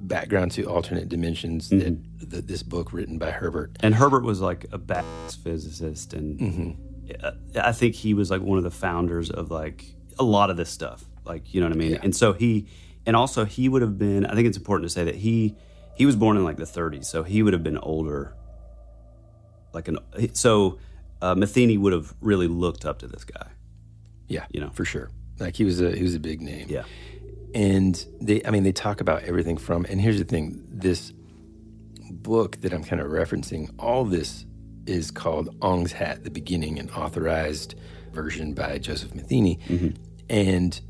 background 0.00 0.52
to 0.52 0.64
alternate 0.64 1.08
dimensions 1.08 1.70
that, 1.70 1.98
that 2.30 2.46
this 2.46 2.62
book 2.62 2.92
written 2.92 3.16
by 3.18 3.30
Herbert 3.30 3.76
And 3.80 3.94
Herbert 3.94 4.24
was 4.24 4.40
like 4.40 4.64
a 4.72 4.78
badass 4.78 5.36
physicist, 5.42 6.12
and 6.12 6.38
Mm-hmm. 6.38 7.58
I 7.58 7.72
think 7.72 7.94
he 7.94 8.14
was 8.14 8.30
like 8.30 8.40
one 8.40 8.56
of 8.56 8.64
the 8.64 8.70
founders 8.70 9.30
of 9.30 9.50
like 9.50 9.84
a 10.18 10.24
lot 10.24 10.48
of 10.50 10.56
this 10.56 10.70
stuff. 10.70 11.04
Like, 11.24 11.52
you 11.52 11.60
know 11.60 11.66
what 11.66 11.76
I 11.76 11.78
mean? 11.78 11.98
And 12.02 12.16
so 12.16 12.32
he, 12.32 12.66
and 13.04 13.14
also 13.14 13.44
he 13.44 13.68
would 13.68 13.82
have 13.82 13.98
been. 13.98 14.24
I 14.24 14.34
think 14.34 14.48
it's 14.48 14.56
important 14.56 14.88
to 14.88 14.92
say 14.92 15.04
that 15.04 15.14
he 15.14 15.54
he 15.96 16.06
was 16.06 16.16
born 16.16 16.36
in 16.36 16.44
like 16.44 16.56
the 16.56 16.64
30s, 16.64 17.04
so 17.06 17.22
he 17.22 17.42
would 17.42 17.52
have 17.52 17.62
been 17.62 17.78
older. 17.78 18.34
Like 19.72 19.88
an 19.88 19.98
so, 20.34 20.78
uh, 21.20 21.34
Matheny 21.34 21.76
would 21.78 21.92
have 21.92 22.14
really 22.20 22.46
looked 22.48 22.84
up 22.84 22.98
to 23.00 23.06
this 23.06 23.24
guy. 23.24 23.48
Yeah, 24.28 24.46
You 24.50 24.60
know. 24.60 24.70
for 24.70 24.84
sure. 24.84 25.10
Like 25.38 25.56
he 25.56 25.64
was 25.64 25.80
a 25.80 25.94
he 25.96 26.02
was 26.02 26.14
a 26.14 26.20
big 26.20 26.40
name. 26.40 26.66
Yeah. 26.68 26.84
and 27.54 28.04
they 28.20 28.42
I 28.44 28.50
mean 28.50 28.62
they 28.62 28.72
talk 28.72 29.00
about 29.00 29.24
everything 29.24 29.56
from 29.56 29.84
and 29.88 30.00
here's 30.00 30.18
the 30.18 30.24
thing 30.24 30.62
this 30.68 31.12
book 32.10 32.60
that 32.60 32.72
I'm 32.72 32.84
kind 32.84 33.02
of 33.02 33.08
referencing 33.08 33.70
all 33.78 34.04
this 34.04 34.46
is 34.86 35.10
called 35.10 35.48
Ong's 35.60 35.92
Hat 35.92 36.22
the 36.24 36.30
beginning 36.30 36.78
an 36.78 36.88
authorized 36.90 37.74
version 38.12 38.54
by 38.54 38.78
Joseph 38.78 39.14
Matheny 39.14 39.58
and 40.28 40.80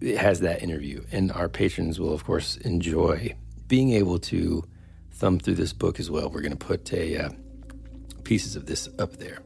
it 0.00 0.16
has 0.18 0.40
that 0.40 0.62
interview 0.62 1.04
and 1.12 1.30
our 1.32 1.48
patrons 1.48 2.00
will 2.00 2.12
of 2.12 2.24
course 2.24 2.56
enjoy 2.58 3.34
being 3.68 3.92
able 3.92 4.18
to 4.18 4.64
thumb 5.12 5.38
through 5.38 5.54
this 5.54 5.72
book 5.72 6.00
as 6.00 6.10
well 6.10 6.28
we're 6.28 6.40
going 6.40 6.56
to 6.56 6.56
put 6.56 6.92
a 6.92 7.16
uh, 7.16 7.28
pieces 8.24 8.56
of 8.56 8.66
this 8.66 8.88
up 8.98 9.16
there 9.18 9.38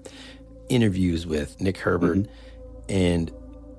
interviews 0.69 1.27
with 1.27 1.61
Nick 1.61 1.79
Herbert 1.79 2.27
and 2.89 3.33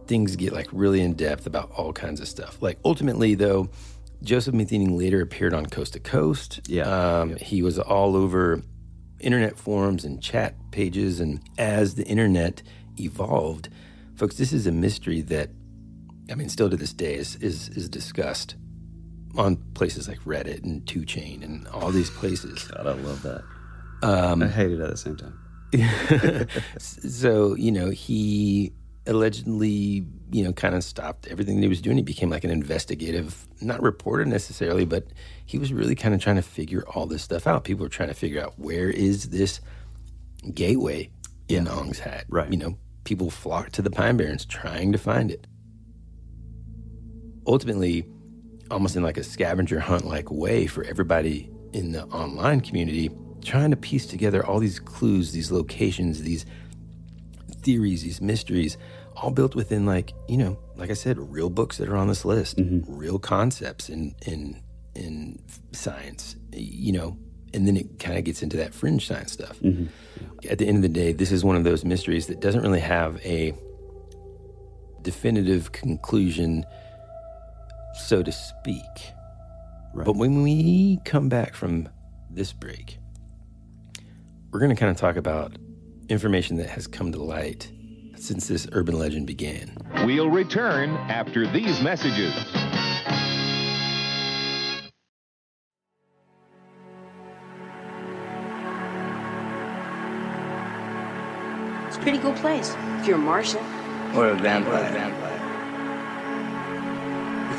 things 0.07 0.35
get 0.35 0.53
like 0.53 0.67
really 0.71 1.01
in 1.01 1.13
depth 1.13 1.45
about 1.45 1.71
all 1.71 1.93
kinds 1.93 2.19
of 2.19 2.27
stuff. 2.27 2.61
Like 2.61 2.79
ultimately 2.83 3.35
though, 3.35 3.69
Joseph 4.23 4.53
Matheny 4.53 4.87
later 4.87 5.21
appeared 5.21 5.53
on 5.53 5.67
Coast 5.67 5.93
to 5.93 5.99
Coast. 5.99 6.61
Yeah. 6.67 6.83
Um, 6.83 7.35
He 7.37 7.61
was 7.61 7.79
all 7.79 8.15
over 8.15 8.61
internet 9.19 9.57
forums 9.57 10.03
and 10.03 10.21
chat 10.21 10.55
pages. 10.71 11.19
And 11.19 11.41
as 11.57 11.95
the 11.95 12.05
internet 12.05 12.63
evolved, 12.99 13.69
folks, 14.15 14.35
this 14.35 14.51
is 14.51 14.67
a 14.67 14.71
mystery 14.71 15.21
that, 15.21 15.51
I 16.29 16.35
mean, 16.35 16.49
still 16.49 16.69
to 16.69 16.75
this 16.75 16.93
day 16.93 17.15
is, 17.15 17.35
is, 17.37 17.69
is 17.69 17.87
discussed 17.87 18.55
on 19.37 19.57
places 19.73 20.07
like 20.07 20.19
Reddit 20.21 20.63
and 20.63 20.85
2Chain 20.85 21.43
and 21.43 21.67
all 21.69 21.91
these 21.91 22.09
places. 22.09 22.63
God, 22.63 22.87
I 22.87 22.93
love 22.93 23.21
that. 23.23 23.43
Um, 24.01 24.41
I 24.43 24.47
hate 24.47 24.71
it 24.71 24.79
at 24.79 24.89
the 24.89 24.97
same 24.97 25.17
time. 25.17 25.37
so 26.79 27.53
you 27.53 27.71
know 27.71 27.91
he 27.91 28.73
allegedly 29.05 30.03
you 30.31 30.43
know 30.43 30.51
kind 30.51 30.73
of 30.73 30.83
stopped 30.83 31.27
everything 31.27 31.57
that 31.57 31.61
he 31.61 31.67
was 31.67 31.79
doing 31.79 31.95
he 31.97 32.01
became 32.01 32.29
like 32.31 32.43
an 32.43 32.49
investigative 32.49 33.47
not 33.61 33.79
reporter 33.81 34.25
necessarily 34.25 34.83
but 34.83 35.05
he 35.45 35.59
was 35.59 35.71
really 35.71 35.93
kind 35.93 36.15
of 36.15 36.21
trying 36.21 36.35
to 36.37 36.41
figure 36.41 36.83
all 36.89 37.05
this 37.05 37.21
stuff 37.21 37.45
out 37.45 37.63
people 37.65 37.83
were 37.83 37.89
trying 37.89 38.09
to 38.09 38.15
figure 38.15 38.41
out 38.41 38.57
where 38.57 38.89
is 38.89 39.29
this 39.29 39.61
gateway 40.55 41.07
in 41.47 41.67
ong's 41.67 41.99
hat 41.99 42.25
Right. 42.29 42.49
you 42.49 42.57
know 42.57 42.75
people 43.03 43.29
flocked 43.29 43.73
to 43.73 43.83
the 43.83 43.91
pine 43.91 44.17
barrens 44.17 44.45
trying 44.45 44.91
to 44.91 44.97
find 44.97 45.29
it 45.29 45.45
ultimately 47.45 48.05
almost 48.71 48.95
in 48.95 49.03
like 49.03 49.17
a 49.17 49.23
scavenger 49.23 49.79
hunt 49.79 50.05
like 50.05 50.29
way 50.31 50.67
for 50.67 50.83
everybody 50.83 51.49
in 51.73 51.91
the 51.91 52.03
online 52.05 52.61
community 52.61 53.09
trying 53.41 53.71
to 53.71 53.77
piece 53.77 54.05
together 54.05 54.45
all 54.45 54.59
these 54.59 54.79
clues 54.79 55.31
these 55.31 55.51
locations 55.51 56.21
these 56.23 56.45
theories 57.61 58.03
these 58.03 58.21
mysteries 58.21 58.77
all 59.15 59.31
built 59.31 59.55
within 59.55 59.85
like 59.85 60.13
you 60.27 60.37
know 60.37 60.57
like 60.75 60.89
i 60.89 60.93
said 60.93 61.17
real 61.17 61.49
books 61.49 61.77
that 61.77 61.89
are 61.89 61.97
on 61.97 62.07
this 62.07 62.25
list 62.25 62.57
mm-hmm. 62.57 62.79
real 62.93 63.19
concepts 63.19 63.89
in 63.89 64.15
in 64.25 64.61
in 64.95 65.39
science 65.71 66.35
you 66.53 66.91
know 66.91 67.17
and 67.53 67.67
then 67.67 67.77
it 67.77 67.99
kind 67.99 68.17
of 68.17 68.23
gets 68.23 68.41
into 68.41 68.57
that 68.57 68.73
fringe 68.73 69.07
science 69.07 69.31
stuff. 69.31 69.59
Mm-hmm. 69.59 69.85
At 70.49 70.57
the 70.57 70.67
end 70.67 70.77
of 70.77 70.81
the 70.83 70.89
day 70.89 71.13
this 71.13 71.31
is 71.31 71.43
one 71.43 71.55
of 71.55 71.63
those 71.63 71.83
mysteries 71.83 72.27
that 72.27 72.39
doesn't 72.39 72.61
really 72.61 72.79
have 72.79 73.19
a 73.25 73.53
definitive 75.01 75.71
conclusion 75.71 76.65
so 77.99 78.23
to 78.23 78.31
speak 78.31 78.83
Right. 79.93 80.05
but 80.05 80.15
when 80.15 80.43
we 80.43 80.99
come 81.05 81.29
back 81.29 81.53
from 81.55 81.89
this 82.29 82.53
break 82.53 82.99
we're 84.51 84.59
going 84.59 84.75
to 84.75 84.79
kind 84.79 84.91
of 84.91 84.97
talk 84.97 85.15
about 85.15 85.57
information 86.09 86.57
that 86.57 86.69
has 86.69 86.87
come 86.87 87.11
to 87.11 87.21
light 87.21 87.71
since 88.15 88.47
this 88.47 88.67
urban 88.73 88.97
legend 88.97 89.27
began. 89.27 89.77
We'll 90.05 90.29
return 90.29 90.89
after 91.07 91.47
these 91.47 91.79
messages. 91.81 92.33
It's 101.87 101.97
a 101.97 101.99
pretty 102.01 102.19
cool 102.19 102.33
place 102.33 102.75
if 102.99 103.07
you're 103.07 103.15
a 103.17 103.19
Martian. 103.19 103.63
Or 104.15 104.29
a 104.29 104.35
vampire. 104.35 104.73
Or 104.73 104.87
a 104.87 104.91
vampire. 104.91 105.38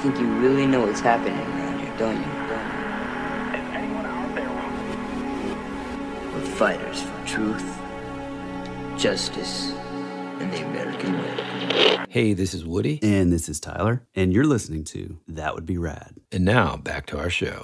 You 0.00 0.10
think 0.10 0.18
you 0.18 0.32
really 0.38 0.66
know 0.66 0.86
what's 0.86 1.00
happening 1.00 1.38
around 1.38 1.78
here, 1.78 1.94
don't 1.98 2.16
you? 2.16 2.22
We're 6.32 6.40
fighters 6.56 7.02
for 7.02 7.26
truth, 7.26 7.78
justice, 8.96 9.72
and 10.40 10.50
the 10.50 10.64
American 10.64 11.18
way. 11.18 11.98
Hey, 12.08 12.32
this 12.32 12.54
is 12.54 12.64
Woody. 12.64 12.98
And 13.02 13.30
this 13.30 13.50
is 13.50 13.60
Tyler. 13.60 14.02
And 14.14 14.32
you're 14.32 14.46
listening 14.46 14.84
to 14.84 15.20
That 15.28 15.54
Would 15.54 15.66
Be 15.66 15.76
Rad. 15.76 16.14
And 16.32 16.46
now 16.46 16.78
back 16.78 17.04
to 17.08 17.18
our 17.18 17.28
show. 17.28 17.60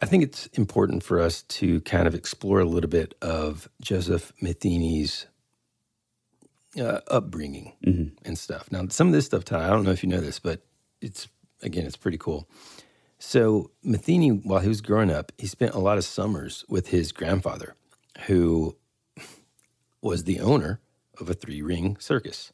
I 0.00 0.06
think 0.06 0.22
it's 0.22 0.46
important 0.54 1.02
for 1.02 1.20
us 1.20 1.42
to 1.42 1.82
kind 1.82 2.06
of 2.06 2.14
explore 2.14 2.60
a 2.60 2.64
little 2.64 2.88
bit 2.88 3.16
of 3.20 3.68
Joseph 3.82 4.32
Matheny's 4.40 5.26
uh, 6.80 7.00
upbringing 7.08 7.72
Mhm. 7.86 8.12
and 8.24 8.38
stuff. 8.38 8.70
Now, 8.70 8.86
some 8.88 9.08
of 9.08 9.12
this 9.12 9.26
stuff, 9.26 9.44
Ty, 9.44 9.66
I 9.66 9.70
don't 9.70 9.84
know 9.84 9.90
if 9.92 10.02
you 10.02 10.08
know 10.08 10.20
this, 10.20 10.38
but 10.38 10.62
it's 11.00 11.28
again, 11.62 11.86
it's 11.86 11.96
pretty 11.96 12.18
cool. 12.18 12.48
So, 13.18 13.72
Matheny, 13.82 14.28
while 14.30 14.60
he 14.60 14.68
was 14.68 14.80
growing 14.80 15.10
up, 15.10 15.32
he 15.38 15.46
spent 15.48 15.74
a 15.74 15.78
lot 15.80 15.98
of 15.98 16.04
summers 16.04 16.64
with 16.68 16.88
his 16.88 17.10
grandfather, 17.12 17.74
who 18.26 18.76
was 20.02 20.24
the 20.24 20.40
owner 20.40 20.80
of 21.20 21.28
a 21.28 21.34
three 21.34 21.62
ring 21.62 21.96
circus. 21.98 22.52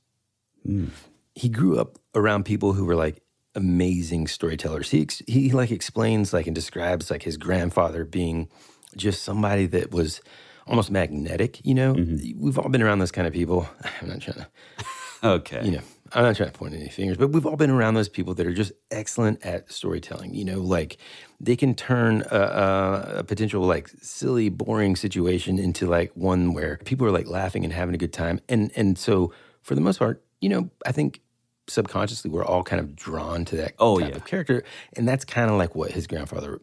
He 1.34 1.48
grew 1.50 1.78
up 1.78 1.98
around 2.14 2.44
people 2.44 2.72
who 2.72 2.84
were 2.86 2.94
like 2.96 3.20
amazing 3.54 4.26
storytellers. 4.28 4.90
He 4.90 5.02
ex- 5.02 5.22
he 5.26 5.50
like 5.52 5.70
explains 5.70 6.32
like 6.32 6.46
and 6.46 6.54
describes 6.54 7.10
like 7.10 7.24
his 7.24 7.36
grandfather 7.36 8.04
being 8.04 8.48
just 8.96 9.22
somebody 9.22 9.66
that 9.66 9.90
was 9.90 10.22
almost 10.66 10.90
magnetic. 10.90 11.64
You 11.64 11.74
know, 11.74 11.94
mm-hmm. 11.94 12.42
we've 12.42 12.58
all 12.58 12.68
been 12.68 12.82
around 12.82 12.98
those 12.98 13.12
kind 13.12 13.26
of 13.26 13.32
people. 13.32 13.68
I'm 14.00 14.08
not 14.08 14.20
trying 14.20 14.38
to 14.38 14.46
Okay. 15.24 15.64
you 15.64 15.72
know, 15.72 15.80
I'm 16.12 16.22
not 16.22 16.36
trying 16.36 16.50
to 16.50 16.58
point 16.58 16.74
any 16.74 16.90
fingers, 16.90 17.16
but 17.16 17.28
we've 17.28 17.46
all 17.46 17.56
been 17.56 17.70
around 17.70 17.94
those 17.94 18.10
people 18.10 18.34
that 18.34 18.46
are 18.46 18.52
just 18.52 18.72
excellent 18.90 19.44
at 19.44 19.72
storytelling. 19.72 20.34
You 20.34 20.44
know, 20.44 20.60
like 20.60 20.98
they 21.40 21.56
can 21.56 21.74
turn 21.74 22.24
a, 22.30 22.36
a, 22.36 23.14
a 23.18 23.24
potential 23.24 23.62
like 23.62 23.88
silly, 24.02 24.50
boring 24.50 24.96
situation 24.96 25.58
into 25.58 25.86
like 25.86 26.12
one 26.14 26.52
where 26.52 26.78
people 26.84 27.06
are 27.06 27.10
like 27.10 27.26
laughing 27.26 27.64
and 27.64 27.72
having 27.72 27.94
a 27.94 27.98
good 27.98 28.12
time. 28.12 28.40
And 28.48 28.70
and 28.76 28.98
so 28.98 29.32
for 29.62 29.74
the 29.74 29.80
most 29.80 29.98
part, 29.98 30.22
you 30.42 30.50
know, 30.50 30.68
I 30.84 30.92
think 30.92 31.22
subconsciously 31.68 32.30
we're 32.30 32.44
all 32.44 32.62
kind 32.62 32.80
of 32.80 32.94
drawn 32.94 33.46
to 33.46 33.56
that 33.56 33.72
Oh, 33.78 33.98
type 33.98 34.10
yeah. 34.10 34.16
of 34.16 34.26
character, 34.26 34.62
and 34.94 35.08
that's 35.08 35.24
kind 35.24 35.50
of 35.50 35.56
like 35.56 35.74
what 35.74 35.90
his 35.90 36.06
grandfather 36.06 36.60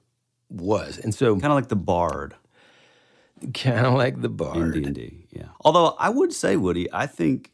was. 0.50 1.00
And 1.00 1.16
so 1.16 1.34
Kind 1.40 1.52
of 1.52 1.56
like 1.56 1.70
the 1.70 1.76
bard 1.76 2.36
kind 3.54 3.86
of 3.86 3.94
like 3.94 4.22
the 4.22 4.30
bard. 4.30 4.76
in 4.76 4.94
D&D. 4.94 5.28
Yeah. 5.32 5.48
Although 5.62 5.96
I 6.00 6.10
would 6.10 6.34
say, 6.34 6.58
Woody, 6.58 6.92
I 6.94 7.08
think, 7.08 7.52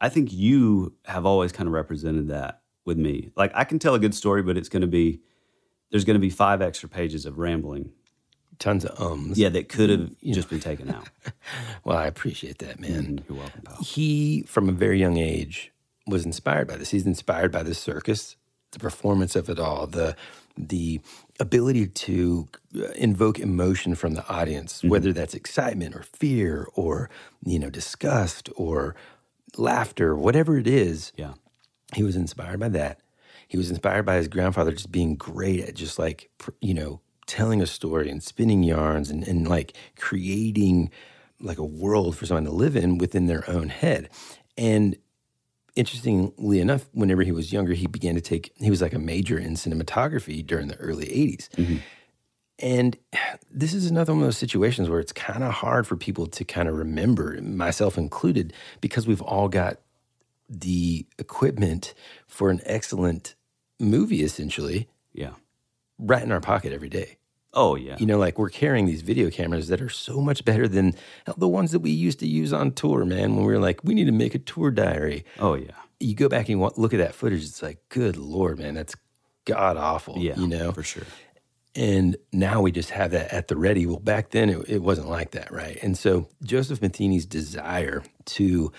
I 0.00 0.08
think 0.08 0.32
you 0.32 0.94
have 1.06 1.26
always 1.26 1.52
kind 1.52 1.66
of 1.66 1.72
represented 1.72 2.28
that 2.28 2.62
with 2.84 2.98
me. 2.98 3.30
Like 3.36 3.52
I 3.54 3.64
can 3.64 3.78
tell 3.78 3.94
a 3.94 3.98
good 3.98 4.14
story, 4.14 4.42
but 4.42 4.56
it's 4.56 4.68
going 4.68 4.82
to 4.82 4.86
be, 4.88 5.20
there's 5.90 6.04
going 6.04 6.14
to 6.14 6.20
be 6.20 6.30
five 6.30 6.62
extra 6.62 6.88
pages 6.88 7.26
of 7.26 7.38
rambling. 7.38 7.90
Tons 8.58 8.84
of 8.84 9.00
ums. 9.00 9.38
Yeah, 9.38 9.50
that 9.50 9.68
could 9.68 9.88
have 9.90 10.10
just 10.24 10.48
been 10.50 10.60
taken 10.60 10.90
out. 10.90 11.08
Well, 11.84 11.96
I 11.96 12.06
appreciate 12.06 12.58
that, 12.58 12.80
man. 12.80 13.18
Mhm, 13.18 13.28
You're 13.28 13.38
welcome, 13.38 13.62
pal. 13.62 13.76
he 13.82 14.42
from 14.42 14.68
a 14.68 14.72
very 14.72 14.98
young 14.98 15.16
age 15.16 15.72
was 16.06 16.24
inspired 16.26 16.66
by 16.68 16.76
this 16.76 16.90
he's 16.90 17.06
inspired 17.06 17.52
by 17.52 17.62
the 17.62 17.74
circus 17.74 18.36
the 18.72 18.78
performance 18.78 19.36
of 19.36 19.48
it 19.48 19.58
all 19.58 19.86
the 19.86 20.16
the 20.58 21.00
ability 21.38 21.86
to 21.86 22.48
uh, 22.76 22.88
invoke 22.96 23.38
emotion 23.38 23.94
from 23.94 24.14
the 24.14 24.26
audience 24.28 24.82
whether 24.82 25.12
that's 25.12 25.34
excitement 25.34 25.94
or 25.94 26.02
fear 26.02 26.66
or 26.74 27.08
you 27.44 27.58
know 27.58 27.70
disgust 27.70 28.48
or 28.56 28.94
laughter 29.56 30.16
whatever 30.16 30.58
it 30.58 30.66
is 30.66 31.12
Yeah. 31.16 31.34
he 31.94 32.02
was 32.02 32.16
inspired 32.16 32.60
by 32.60 32.68
that. 32.70 33.00
He 33.46 33.56
was 33.56 33.70
inspired 33.70 34.04
by 34.04 34.16
his 34.16 34.28
grandfather 34.28 34.72
just 34.72 34.92
being 34.92 35.14
great 35.16 35.60
at 35.60 35.74
just 35.74 35.98
like 35.98 36.28
you 36.60 36.74
know 36.74 37.00
telling 37.26 37.62
a 37.62 37.66
story 37.66 38.10
and 38.10 38.22
spinning 38.22 38.62
yarns 38.62 39.10
and, 39.10 39.26
and 39.26 39.46
like 39.48 39.74
creating 39.96 40.90
like 41.40 41.58
a 41.58 41.64
world 41.64 42.16
for 42.16 42.26
someone 42.26 42.44
to 42.44 42.50
live 42.50 42.74
in 42.76 42.98
within 42.98 43.26
their 43.26 43.48
own 43.48 43.68
head. 43.68 44.08
And 44.56 44.96
interestingly 45.78 46.58
enough 46.58 46.88
whenever 46.92 47.22
he 47.22 47.30
was 47.30 47.52
younger 47.52 47.72
he 47.72 47.86
began 47.86 48.16
to 48.16 48.20
take 48.20 48.52
he 48.56 48.68
was 48.68 48.82
like 48.82 48.92
a 48.94 48.98
major 48.98 49.38
in 49.38 49.54
cinematography 49.54 50.44
during 50.44 50.66
the 50.66 50.76
early 50.78 51.06
80s 51.06 51.48
mm-hmm. 51.50 51.76
and 52.58 52.96
this 53.50 53.72
is 53.72 53.88
another 53.88 54.12
one 54.12 54.22
of 54.22 54.26
those 54.26 54.36
situations 54.36 54.88
where 54.88 54.98
it's 54.98 55.12
kind 55.12 55.44
of 55.44 55.52
hard 55.52 55.86
for 55.86 55.96
people 55.96 56.26
to 56.26 56.44
kind 56.44 56.68
of 56.68 56.74
remember 56.76 57.40
myself 57.40 57.96
included 57.96 58.52
because 58.80 59.06
we've 59.06 59.22
all 59.22 59.48
got 59.48 59.78
the 60.48 61.06
equipment 61.18 61.94
for 62.26 62.50
an 62.50 62.60
excellent 62.64 63.36
movie 63.78 64.22
essentially 64.22 64.88
Yeah. 65.12 65.34
right 65.98 66.22
in 66.22 66.32
our 66.32 66.40
pocket 66.40 66.72
every 66.72 66.88
day 66.88 67.18
Oh, 67.54 67.76
yeah. 67.76 67.96
you 67.98 68.06
know, 68.06 68.18
like 68.18 68.38
we're 68.38 68.50
carrying 68.50 68.86
these 68.86 69.02
video 69.02 69.30
cameras 69.30 69.68
that 69.68 69.80
are 69.80 69.88
so 69.88 70.20
much 70.20 70.44
better 70.44 70.68
than 70.68 70.94
the 71.36 71.48
ones 71.48 71.72
that 71.72 71.80
we 71.80 71.90
used 71.90 72.18
to 72.20 72.26
use 72.26 72.52
on 72.52 72.72
tour, 72.72 73.04
man. 73.04 73.34
When 73.36 73.44
we 73.46 73.52
were 73.52 73.58
like, 73.58 73.82
we 73.82 73.94
need 73.94 74.04
to 74.06 74.12
make 74.12 74.34
a 74.34 74.38
tour 74.38 74.70
diary. 74.70 75.24
Oh, 75.38 75.54
yeah. 75.54 75.70
You 75.98 76.14
go 76.14 76.28
back 76.28 76.48
and 76.48 76.60
you 76.60 76.70
look 76.76 76.92
at 76.94 76.98
that 76.98 77.14
footage. 77.14 77.42
It's 77.42 77.62
like, 77.62 77.78
good 77.88 78.16
lord, 78.16 78.58
man, 78.58 78.74
that's 78.74 78.94
god 79.46 79.76
awful. 79.78 80.16
Yeah. 80.18 80.36
you 80.36 80.46
know, 80.46 80.72
For 80.72 80.82
sure. 80.82 81.04
and 81.74 82.16
now 82.32 82.60
we 82.60 82.70
just 82.70 82.90
have 82.90 83.12
that 83.12 83.32
at 83.32 83.48
the 83.48 83.56
ready. 83.56 83.86
Well, 83.86 83.98
back 83.98 84.30
then 84.30 84.50
it, 84.50 84.68
it 84.68 84.82
wasn't 84.82 85.08
like 85.08 85.30
that, 85.32 85.50
right? 85.50 85.78
And 85.82 85.96
so 85.96 86.28
Joseph 86.44 86.82
Matheny's 86.82 87.24
desire 87.26 88.04
to, 88.26 88.70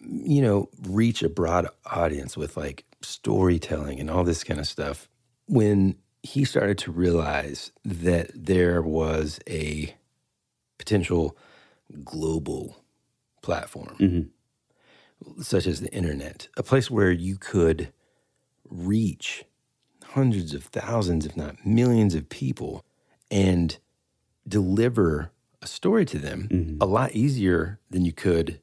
you 0.00 0.42
know, 0.42 0.70
reach 0.88 1.22
a 1.22 1.28
broad 1.28 1.68
audience 1.84 2.36
with 2.36 2.56
like 2.56 2.86
storytelling 3.02 4.00
and 4.00 4.08
all 4.10 4.24
this 4.24 4.42
kind 4.44 4.58
of 4.58 4.66
stuff, 4.66 5.08
when 5.46 5.96
he 6.22 6.44
started 6.44 6.78
to 6.78 6.92
realize 6.92 7.72
that 7.84 8.30
there 8.34 8.80
was 8.82 9.40
a 9.48 9.94
potential 10.78 11.36
global 12.04 12.76
platform, 13.42 13.96
Mm-hmm. 13.98 15.42
such 15.42 15.66
as 15.66 15.80
the 15.80 15.92
internet, 15.92 16.48
a 16.56 16.62
place 16.62 16.90
where 16.90 17.10
you 17.10 17.36
could 17.36 17.92
reach 18.68 19.44
hundreds 20.04 20.54
of 20.54 20.64
thousands, 20.64 21.26
if 21.26 21.36
not 21.36 21.64
millions 21.66 22.14
of 22.14 22.28
people 22.28 22.84
and 23.30 23.78
deliver 24.46 25.30
a 25.60 25.66
story 25.66 26.04
to 26.04 26.18
them 26.18 26.76
a 26.80 26.86
lot 26.86 27.12
easier 27.12 27.78
than 27.90 28.04
you 28.04 28.12
could, 28.12 28.60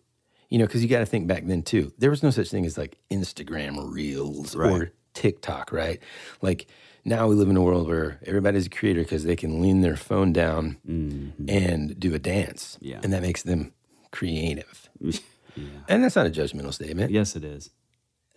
you 0.49 0.57
know, 0.59 0.65
because 0.65 0.83
you 0.83 0.89
got 0.89 0.99
to 0.99 1.05
think 1.05 1.27
back 1.27 1.45
then 1.45 1.61
too. 1.63 1.93
There 1.97 2.09
was 2.09 2.21
no 2.23 2.29
such 2.29 2.49
thing 2.49 2.65
as 2.65 2.77
like 2.77 2.97
Instagram 3.09 3.91
reels 3.91 4.55
or 4.55 4.59
Right. 4.59 4.89
TikTok, 5.19 5.71
right? 5.71 5.99
Like 6.41 6.67
now 7.05 7.27
we 7.27 7.35
live 7.35 7.49
in 7.49 7.57
a 7.57 7.61
world 7.61 7.87
where 7.87 8.19
everybody's 8.25 8.67
a 8.67 8.69
creator 8.69 9.01
because 9.01 9.23
they 9.23 9.35
can 9.35 9.61
lean 9.61 9.81
their 9.81 9.95
phone 9.95 10.31
down 10.31 10.77
and 11.47 11.99
do 11.99 12.13
a 12.13 12.19
dance. 12.19 12.77
Yeah. 12.81 12.99
And 13.03 13.11
that 13.13 13.21
makes 13.21 13.43
them 13.43 13.73
creative. 14.11 14.89
yeah. 15.01 15.15
And 15.87 16.03
that's 16.03 16.15
not 16.15 16.25
a 16.25 16.29
judgmental 16.29 16.73
statement. 16.73 17.11
Yes, 17.11 17.35
it 17.35 17.43
is. 17.43 17.69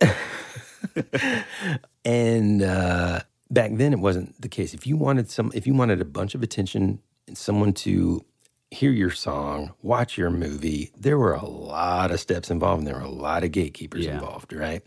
And 2.05 2.61
uh, 2.61 3.21
back 3.49 3.71
then, 3.75 3.93
it 3.93 3.99
wasn't 3.99 4.41
the 4.41 4.49
case. 4.49 4.73
If 4.73 4.85
you 4.85 4.97
wanted 4.97 5.29
some, 5.31 5.51
if 5.53 5.65
you 5.65 5.73
wanted 5.73 6.01
a 6.01 6.05
bunch 6.05 6.35
of 6.35 6.43
attention 6.43 6.99
and 7.27 7.37
someone 7.37 7.73
to 7.73 8.25
hear 8.73 8.91
your 8.91 9.11
song, 9.11 9.73
watch 9.81 10.17
your 10.17 10.29
movie, 10.29 10.91
there 10.97 11.17
were 11.17 11.33
a 11.33 11.45
lot 11.45 12.11
of 12.11 12.19
steps 12.19 12.49
involved, 12.49 12.79
and 12.79 12.87
there 12.87 12.95
were 12.95 13.01
a 13.01 13.09
lot 13.09 13.43
of 13.43 13.51
gatekeepers 13.51 14.05
Yeah. 14.05 14.15
involved, 14.15 14.51
right? 14.53 14.81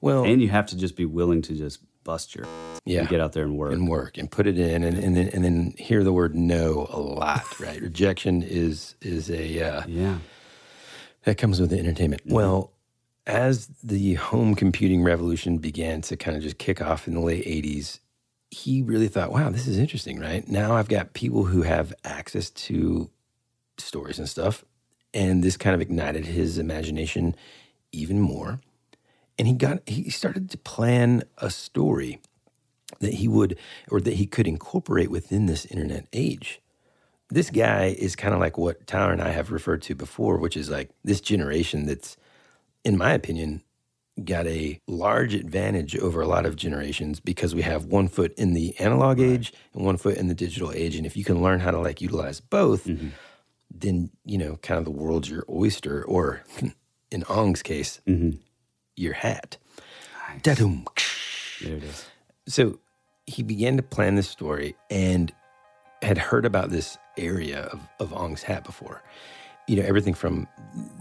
Well, 0.00 0.24
And 0.24 0.40
you 0.40 0.48
have 0.48 0.66
to 0.66 0.76
just 0.76 0.96
be 0.96 1.04
willing 1.04 1.42
to 1.42 1.54
just 1.54 1.80
bust 2.04 2.34
your, 2.34 2.46
yeah, 2.84 3.00
and 3.00 3.08
get 3.08 3.20
out 3.20 3.32
there 3.32 3.44
and 3.44 3.56
work. 3.58 3.72
and 3.72 3.88
work 3.88 4.16
and 4.16 4.30
put 4.30 4.46
it 4.46 4.58
in, 4.58 4.82
and, 4.84 4.96
and 4.96 5.16
then 5.16 5.28
and 5.28 5.44
then 5.44 5.74
hear 5.76 6.02
the 6.04 6.12
word 6.12 6.34
no 6.34 6.86
a 6.90 6.98
lot, 7.00 7.60
right? 7.60 7.80
Rejection 7.82 8.42
is 8.42 8.94
is 9.02 9.30
a 9.30 9.60
uh, 9.62 9.82
yeah. 9.88 10.18
that 11.24 11.36
comes 11.36 11.60
with 11.60 11.70
the 11.70 11.78
entertainment. 11.78 12.22
Well, 12.26 12.72
as 13.26 13.66
the 13.82 14.14
home 14.14 14.54
computing 14.54 15.02
revolution 15.02 15.58
began 15.58 16.00
to 16.02 16.16
kind 16.16 16.36
of 16.36 16.42
just 16.44 16.58
kick 16.58 16.80
off 16.80 17.08
in 17.08 17.14
the 17.14 17.20
late 17.20 17.44
80s, 17.44 17.98
he 18.50 18.82
really 18.82 19.08
thought, 19.08 19.32
wow, 19.32 19.50
this 19.50 19.66
is 19.66 19.76
interesting, 19.76 20.20
right? 20.20 20.46
Now 20.48 20.76
I've 20.76 20.88
got 20.88 21.12
people 21.12 21.44
who 21.44 21.62
have 21.62 21.92
access 22.04 22.50
to 22.50 23.10
stories 23.78 24.18
and 24.18 24.28
stuff. 24.28 24.64
And 25.14 25.42
this 25.42 25.56
kind 25.56 25.74
of 25.74 25.80
ignited 25.80 26.26
his 26.26 26.58
imagination 26.58 27.34
even 27.92 28.20
more. 28.20 28.60
And 29.38 29.46
he 29.46 29.54
got 29.54 29.86
he 29.86 30.10
started 30.10 30.50
to 30.50 30.58
plan 30.58 31.22
a 31.38 31.50
story 31.50 32.20
that 33.00 33.14
he 33.14 33.28
would 33.28 33.58
or 33.90 34.00
that 34.00 34.14
he 34.14 34.26
could 34.26 34.46
incorporate 34.46 35.10
within 35.10 35.46
this 35.46 35.66
internet 35.66 36.06
age. 36.12 36.60
This 37.28 37.50
guy 37.50 37.96
is 37.98 38.14
kind 38.14 38.34
of 38.34 38.40
like 38.40 38.56
what 38.56 38.86
Tyler 38.86 39.12
and 39.12 39.22
I 39.22 39.30
have 39.30 39.50
referred 39.50 39.82
to 39.82 39.94
before, 39.94 40.38
which 40.38 40.56
is 40.56 40.70
like 40.70 40.90
this 41.04 41.20
generation 41.20 41.86
that's, 41.86 42.16
in 42.84 42.96
my 42.96 43.12
opinion, 43.12 43.62
got 44.24 44.46
a 44.46 44.80
large 44.86 45.34
advantage 45.34 45.96
over 45.96 46.20
a 46.20 46.28
lot 46.28 46.46
of 46.46 46.56
generations 46.56 47.20
because 47.20 47.54
we 47.54 47.62
have 47.62 47.84
one 47.84 48.08
foot 48.08 48.32
in 48.38 48.54
the 48.54 48.78
analog 48.78 49.20
age 49.20 49.52
and 49.74 49.84
one 49.84 49.96
foot 49.96 50.16
in 50.16 50.28
the 50.28 50.34
digital 50.34 50.72
age. 50.72 50.96
And 50.96 51.04
if 51.04 51.16
you 51.16 51.24
can 51.24 51.42
learn 51.42 51.60
how 51.60 51.70
to 51.70 51.78
like 51.78 52.00
utilize 52.00 52.40
both, 52.40 52.86
mm-hmm. 52.86 53.08
Then, 53.70 54.10
you 54.24 54.38
know, 54.38 54.56
kind 54.62 54.78
of 54.78 54.84
the 54.84 54.90
world's 54.90 55.28
your 55.30 55.44
oyster, 55.50 56.02
or 56.04 56.42
in 57.10 57.24
Ong's 57.24 57.62
case, 57.62 58.00
your 58.96 59.12
hat. 59.12 59.56
Da-dum. 60.42 60.86
There 61.62 61.76
it 61.76 61.84
is. 61.84 62.06
So 62.48 62.78
he 63.26 63.42
began 63.42 63.76
to 63.76 63.82
plan 63.82 64.14
this 64.14 64.28
story 64.28 64.76
and 64.90 65.32
had 66.02 66.18
heard 66.18 66.44
about 66.44 66.70
this 66.70 66.96
area 67.16 67.62
of, 67.72 67.80
of 68.00 68.12
Ong's 68.12 68.42
Hat 68.42 68.64
before. 68.64 69.02
You 69.66 69.76
know, 69.76 69.82
everything 69.88 70.14
from, 70.14 70.46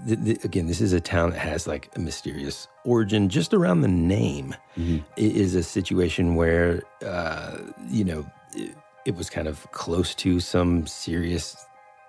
th- 0.07 0.23
th- 0.23 0.43
again, 0.43 0.65
this 0.65 0.81
is 0.81 0.91
a 0.93 0.99
town 1.01 1.29
that 1.31 1.39
has 1.39 1.67
like 1.67 1.91
a 1.95 1.99
mysterious 1.99 2.67
origin. 2.83 3.29
Just 3.29 3.53
around 3.53 3.81
the 3.81 3.87
name 3.87 4.55
Mm-hmm. 4.77 4.97
it 5.15 5.35
is 5.37 5.55
a 5.55 5.63
situation 5.63 6.35
where, 6.35 6.81
uh, 7.05 7.57
you 7.89 8.03
know, 8.03 8.25
it, 8.53 8.75
it 9.05 9.15
was 9.15 9.29
kind 9.29 9.47
of 9.47 9.71
close 9.71 10.13
to 10.15 10.39
some 10.41 10.85
serious 10.87 11.55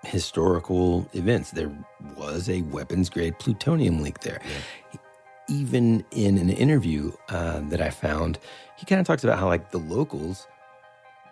historical 0.07 1.07
events. 1.13 1.51
There 1.51 1.71
was 2.15 2.49
a 2.49 2.61
weapons 2.63 3.09
grade 3.09 3.37
plutonium 3.39 4.01
leak 4.01 4.19
there. 4.19 4.41
Even 5.49 6.03
in 6.11 6.37
an 6.37 6.49
interview 6.49 7.11
uh, 7.29 7.61
that 7.69 7.81
I 7.81 7.89
found, 7.89 8.39
he 8.77 8.85
kind 8.85 8.99
of 8.99 9.07
talks 9.07 9.23
about 9.23 9.39
how, 9.39 9.47
like, 9.47 9.71
the 9.71 9.77
locals, 9.77 10.47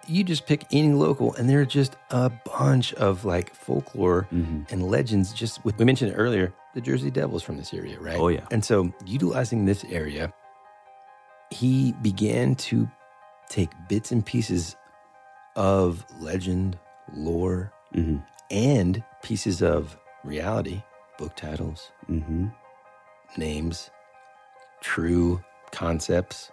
you 0.08 0.24
just 0.24 0.46
pick 0.46 0.66
any 0.72 0.94
local, 0.94 1.34
and 1.36 1.50
there 1.50 1.60
are 1.60 1.66
just 1.66 1.96
a 2.12 2.30
bunch 2.30 2.94
of 2.94 3.26
like 3.26 3.56
folklore 3.56 4.28
and 4.32 4.84
legends. 4.84 5.34
Just 5.34 5.66
with, 5.66 5.78
we 5.78 5.86
mentioned 5.86 6.12
it 6.12 6.16
earlier, 6.16 6.54
the 6.76 6.82
Jersey 6.82 7.10
Devils 7.10 7.44
from 7.44 7.58
this 7.58 7.74
area, 7.74 8.00
right? 8.00 8.18
Oh, 8.18 8.28
yeah. 8.28 8.46
And 8.52 8.64
so, 8.64 8.94
utilizing 9.06 9.66
this 9.66 9.84
area, 9.86 10.32
he 11.50 11.94
began 12.02 12.56
to 12.56 12.90
take 13.50 13.72
bits 13.90 14.12
and 14.12 14.26
pieces 14.26 14.76
of 15.56 16.06
legend, 16.20 16.78
lore, 17.14 17.74
Mm-hmm. 17.96 18.18
And 18.52 19.04
pieces 19.24 19.62
of 19.62 19.98
reality, 20.24 20.82
book 21.18 21.36
titles, 21.36 21.92
Mm-hmm. 22.10 22.48
names, 23.38 23.90
true 24.82 25.44
concepts, 25.72 26.52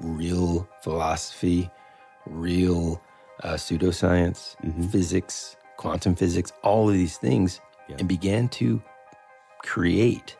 real 0.00 0.68
philosophy, 0.82 1.70
real 2.26 3.00
uh, 3.42 3.54
pseudoscience, 3.54 4.56
physics, 4.90 5.56
quantum 5.76 6.14
physics, 6.14 6.52
all 6.62 6.88
of 6.88 6.94
these 6.94 7.16
things, 7.16 7.60
Yeah. 7.88 7.96
and 7.98 8.08
began 8.08 8.48
to 8.50 8.82
create 9.62 10.36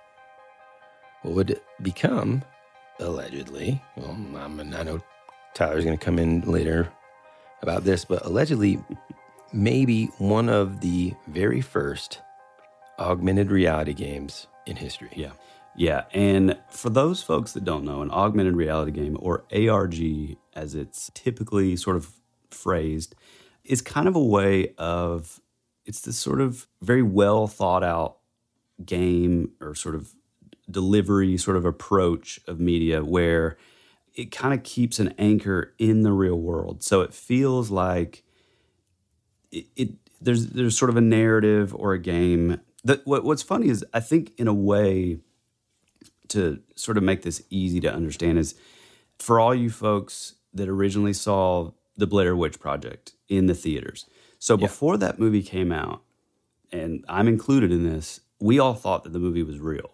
what 1.23 1.35
would 1.35 1.61
become, 1.82 2.43
allegedly, 3.01 3.82
well, 3.97 4.11
I'm, 4.11 4.61
I 4.74 4.82
know 4.82 5.01
Tyler's 5.55 5.85
going 5.85 5.97
to 5.98 6.05
come 6.05 6.19
in 6.19 6.43
later 6.43 6.93
about 7.62 7.85
this, 7.85 8.05
but 8.05 8.24
allegedly, 8.27 8.82
maybe 9.55 10.07
one 10.19 10.49
of 10.49 10.81
the 10.81 11.15
very 11.29 11.61
first 11.61 12.21
augmented 12.99 13.51
reality 13.51 13.95
games 13.95 14.47
in 14.67 14.77
history. 14.77 15.11
Yeah. 15.15 15.33
Yeah. 15.77 16.05
And 16.13 16.59
for 16.71 16.91
those 16.91 17.23
folks 17.23 17.53
that 17.53 17.65
don't 17.65 17.85
know, 17.85 18.03
an 18.03 18.11
augmented 18.11 18.57
reality 18.57 18.93
game 18.93 19.17
or 19.21 19.45
ARG, 19.53 20.37
as 20.55 20.75
it's 20.75 21.11
typically 21.15 21.77
sort 21.77 21.97
of 21.97 22.11
phrased, 22.51 23.15
is 23.65 23.81
kind 23.81 24.09
of 24.09 24.15
a 24.15 24.23
way 24.23 24.75
of, 24.77 25.41
it's 25.87 26.01
this 26.01 26.17
sort 26.17 26.41
of 26.41 26.67
very 26.83 27.03
well 27.03 27.47
thought 27.47 27.85
out 27.85 28.19
game 28.85 29.53
or 29.61 29.75
sort 29.75 29.95
of 29.95 30.15
delivery 30.71 31.37
sort 31.37 31.57
of 31.57 31.65
approach 31.65 32.41
of 32.49 32.59
media 32.59 33.05
where 33.05 33.57
it 34.15 34.31
kind 34.31 34.55
of 34.55 34.63
keeps 34.63 34.99
an 34.99 35.15
anchor 35.19 35.75
in 35.79 36.03
the 36.03 36.13
real 36.13 36.41
world. 36.41 36.83
So 36.83 37.03
it 37.03 37.13
feels 37.13 37.71
like 37.71 38.24
it, 39.57 39.67
it 39.77 39.89
there's 40.21 40.49
there's 40.49 40.77
sort 40.77 40.91
of 40.91 40.97
a 40.97 41.01
narrative 41.01 41.75
or 41.75 41.93
a 41.93 41.99
game. 41.99 42.61
That 42.85 43.07
what, 43.07 43.25
what's 43.25 43.43
funny 43.43 43.69
is 43.69 43.85
I 43.95 44.01
think 44.01 44.33
in 44.37 44.49
a 44.49 44.55
way 44.55 45.19
to 46.29 46.61
sort 46.75 46.97
of 46.97 47.03
make 47.03 47.23
this 47.23 47.43
easy 47.51 47.81
to 47.81 47.93
understand 47.93 48.39
is 48.39 48.55
for 49.19 49.39
all 49.39 49.55
you 49.55 49.71
folks 49.71 50.35
that 50.53 50.69
originally 50.69 51.13
saw 51.13 51.71
the 51.97 52.07
Blair 52.07 52.35
Witch 52.35 52.59
Project 52.59 53.13
in 53.29 53.47
the 53.47 53.55
theaters. 53.55 54.07
So 54.39 54.57
before 54.57 54.97
that 54.99 55.19
movie 55.19 55.43
came 55.43 55.71
out, 55.73 56.03
and 56.73 57.05
I'm 57.09 57.29
included 57.29 57.71
in 57.73 57.85
this, 57.89 58.21
we 58.41 58.59
all 58.59 58.75
thought 58.75 59.05
that 59.05 59.13
the 59.13 59.19
movie 59.19 59.43
was 59.43 59.59
real. 59.59 59.91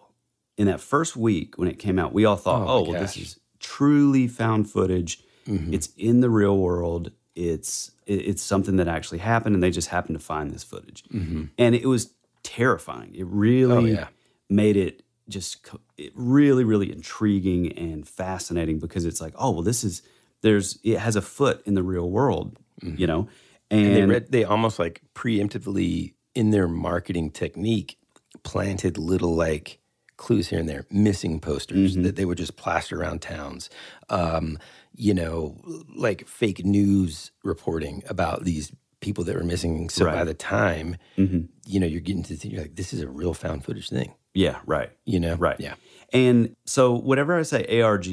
In 0.57 0.67
that 0.67 0.81
first 0.81 1.15
week 1.15 1.57
when 1.57 1.67
it 1.67 1.79
came 1.79 1.97
out, 1.99 2.13
we 2.13 2.25
all 2.25 2.35
thought, 2.37 2.67
Oh 2.67 2.71
oh, 2.79 2.81
well, 2.91 3.01
this 3.01 3.15
is 3.17 3.39
truly 3.59 4.27
found 4.27 4.69
footage. 4.69 5.23
Mhm. 5.47 5.73
It's 5.73 5.89
in 5.97 6.21
the 6.21 6.29
real 6.29 6.57
world. 6.57 7.11
It's 7.35 7.91
it- 8.05 8.25
it's 8.27 8.41
something 8.41 8.75
that 8.77 8.87
actually 8.87 9.19
happened, 9.19 9.55
and 9.55 9.63
they 9.63 9.71
just 9.71 9.87
happened 9.89 10.17
to 10.19 10.23
find 10.25 10.51
this 10.51 10.63
footage. 10.63 11.03
Mhm. 11.13 11.49
And 11.57 11.75
it 11.75 11.85
was 11.85 12.11
terrifying. 12.43 13.13
It 13.15 13.25
really 13.27 13.73
Oh, 13.73 13.85
yeah. 13.85 14.07
made 14.49 14.75
it 14.77 15.03
just 15.29 15.65
it 15.97 16.11
really, 16.15 16.63
really 16.65 16.91
intriguing 16.91 17.71
and 17.77 18.05
fascinating 18.07 18.79
because 18.79 19.05
it's 19.05 19.21
like, 19.21 19.33
oh 19.37 19.51
well, 19.51 19.61
this 19.63 19.83
is 19.83 20.01
there's 20.41 20.77
it 20.83 20.97
has 20.99 21.15
a 21.15 21.21
foot 21.21 21.61
in 21.65 21.73
the 21.75 21.83
real 21.83 22.09
world, 22.09 22.57
you 22.81 23.07
know. 23.07 23.27
And, 23.69 23.85
And, 23.85 23.95
they 23.95 24.05
read, 24.05 24.31
they 24.31 24.43
almost 24.43 24.79
like 24.79 25.01
preemptively 25.15 26.13
in 26.35 26.49
their 26.49 26.67
marketing 26.67 27.31
technique 27.31 27.97
planted 28.43 28.97
little 28.97 29.35
like 29.35 29.77
clues 30.17 30.49
here 30.49 30.59
and 30.59 30.67
there, 30.67 30.85
missing 30.91 31.39
posters 31.39 31.93
Mm-hmm. 31.93 32.03
that 32.03 32.15
they 32.15 32.25
would 32.25 32.37
just 32.37 32.55
plaster 32.57 32.99
around 32.99 33.21
towns. 33.21 33.69
Um, 34.09 34.57
you 34.93 35.13
know, 35.13 35.57
like 35.95 36.27
fake 36.27 36.65
news 36.65 37.31
reporting 37.43 38.03
about 38.07 38.43
these 38.43 38.71
people 38.99 39.23
that 39.23 39.35
were 39.35 39.43
missing. 39.43 39.89
So 39.89 40.05
by 40.05 40.23
the 40.23 40.33
time, 40.33 40.97
Mhm. 41.17 41.47
you 41.65 41.79
know, 41.79 41.87
you're 41.87 42.01
getting 42.01 42.23
to 42.23 42.35
think, 42.35 42.53
you're 42.53 42.61
like, 42.63 42.75
this 42.75 42.93
is 42.93 43.01
a 43.01 43.09
real 43.09 43.33
found 43.33 43.63
footage 43.65 43.89
thing. 43.89 44.13
yeah, 44.33 44.59
right. 44.65 44.89
You 45.05 45.19
know, 45.19 45.35
Right. 45.35 45.59
Yeah. 45.59 45.75
And 46.13 46.55
so, 46.65 46.95
whenever 46.97 47.37
I 47.37 47.41
say 47.43 47.81
ARG, 47.81 48.07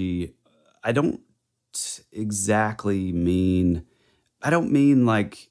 I 0.82 0.92
don't 0.92 1.20
exactly 2.12 3.12
mean, 3.12 3.84
I 4.42 4.50
don't 4.50 4.70
mean 4.72 5.06
like, 5.06 5.50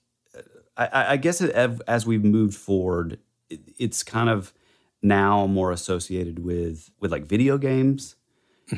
I- 0.76 1.14
I, 1.14 1.18
guess 1.18 1.42
it, 1.42 1.52
as- 1.52 2.06
we've 2.06 2.24
moved 2.24 2.56
forward, 2.56 3.20
it, 3.50 3.62
it's 3.78 4.04
kind 4.04 4.30
of 4.30 4.54
now 5.02 5.48
more 5.48 5.72
associated 5.72 6.40
with 6.40 6.90
with 7.00 7.12
like 7.12 7.26
video 7.26 7.58
games. 7.58 8.16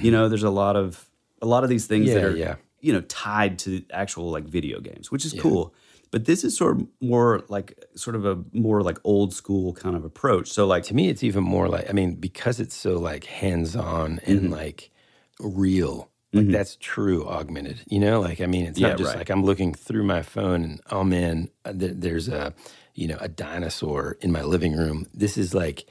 You 0.01 0.11
know, 0.11 0.29
there's 0.29 0.43
a 0.43 0.49
lot 0.49 0.75
of 0.75 1.08
a 1.41 1.45
lot 1.45 1.63
of 1.63 1.69
these 1.69 1.85
things 1.87 2.09
that 2.13 2.23
are 2.23 2.35
yeah. 2.35 2.55
you 2.81 2.93
know 2.93 3.01
tied 3.01 3.59
to 3.59 3.83
actual 3.91 4.29
like 4.31 4.45
video 4.45 4.79
games, 4.79 5.11
which 5.11 5.25
is 5.25 5.33
Yeah. 5.33 5.41
cool. 5.41 5.73
But 6.11 6.25
this 6.25 6.43
is 6.43 6.57
sort 6.57 6.77
of 6.77 6.87
more 7.01 7.43
like 7.49 7.85
sort 7.95 8.15
of 8.15 8.25
a 8.25 8.43
more 8.51 8.81
like 8.81 8.97
old 9.03 9.31
school 9.33 9.73
kind 9.73 9.95
of 9.95 10.03
approach. 10.03 10.49
So 10.49 10.65
like 10.65 10.83
to 10.85 10.95
me, 10.95 11.07
it's 11.09 11.23
even 11.23 11.43
more 11.43 11.67
like 11.69 11.87
I 11.89 11.93
mean, 11.93 12.15
because 12.15 12.59
it's 12.59 12.75
so 12.75 12.97
like 12.97 13.25
hands 13.25 13.75
on 13.75 14.19
and 14.25 14.41
Mm-hmm. 14.41 14.53
like 14.53 14.91
real. 15.39 16.09
Like 16.31 16.49
that's 16.49 16.77
true 16.79 17.27
augmented, 17.27 17.81
you 17.87 17.99
know. 17.99 18.21
Like 18.21 18.39
I 18.41 18.45
mean, 18.45 18.65
it's 18.67 18.79
Yeah, 18.79 18.89
not 18.89 18.97
just 18.97 19.09
right. 19.09 19.17
like 19.17 19.29
I'm 19.31 19.43
looking 19.43 19.73
through 19.73 20.03
my 20.03 20.21
phone 20.21 20.63
and 20.63 20.81
oh 20.91 21.03
man, 21.03 21.49
uh, 21.65 21.71
there, 21.73 21.93
there's 21.93 22.27
a 22.27 22.53
you 22.93 23.07
know 23.07 23.17
a 23.19 23.27
dinosaur 23.27 24.17
in 24.21 24.31
my 24.31 24.43
living 24.43 24.75
room. 24.75 25.07
This 25.13 25.37
is 25.37 25.53
like 25.55 25.85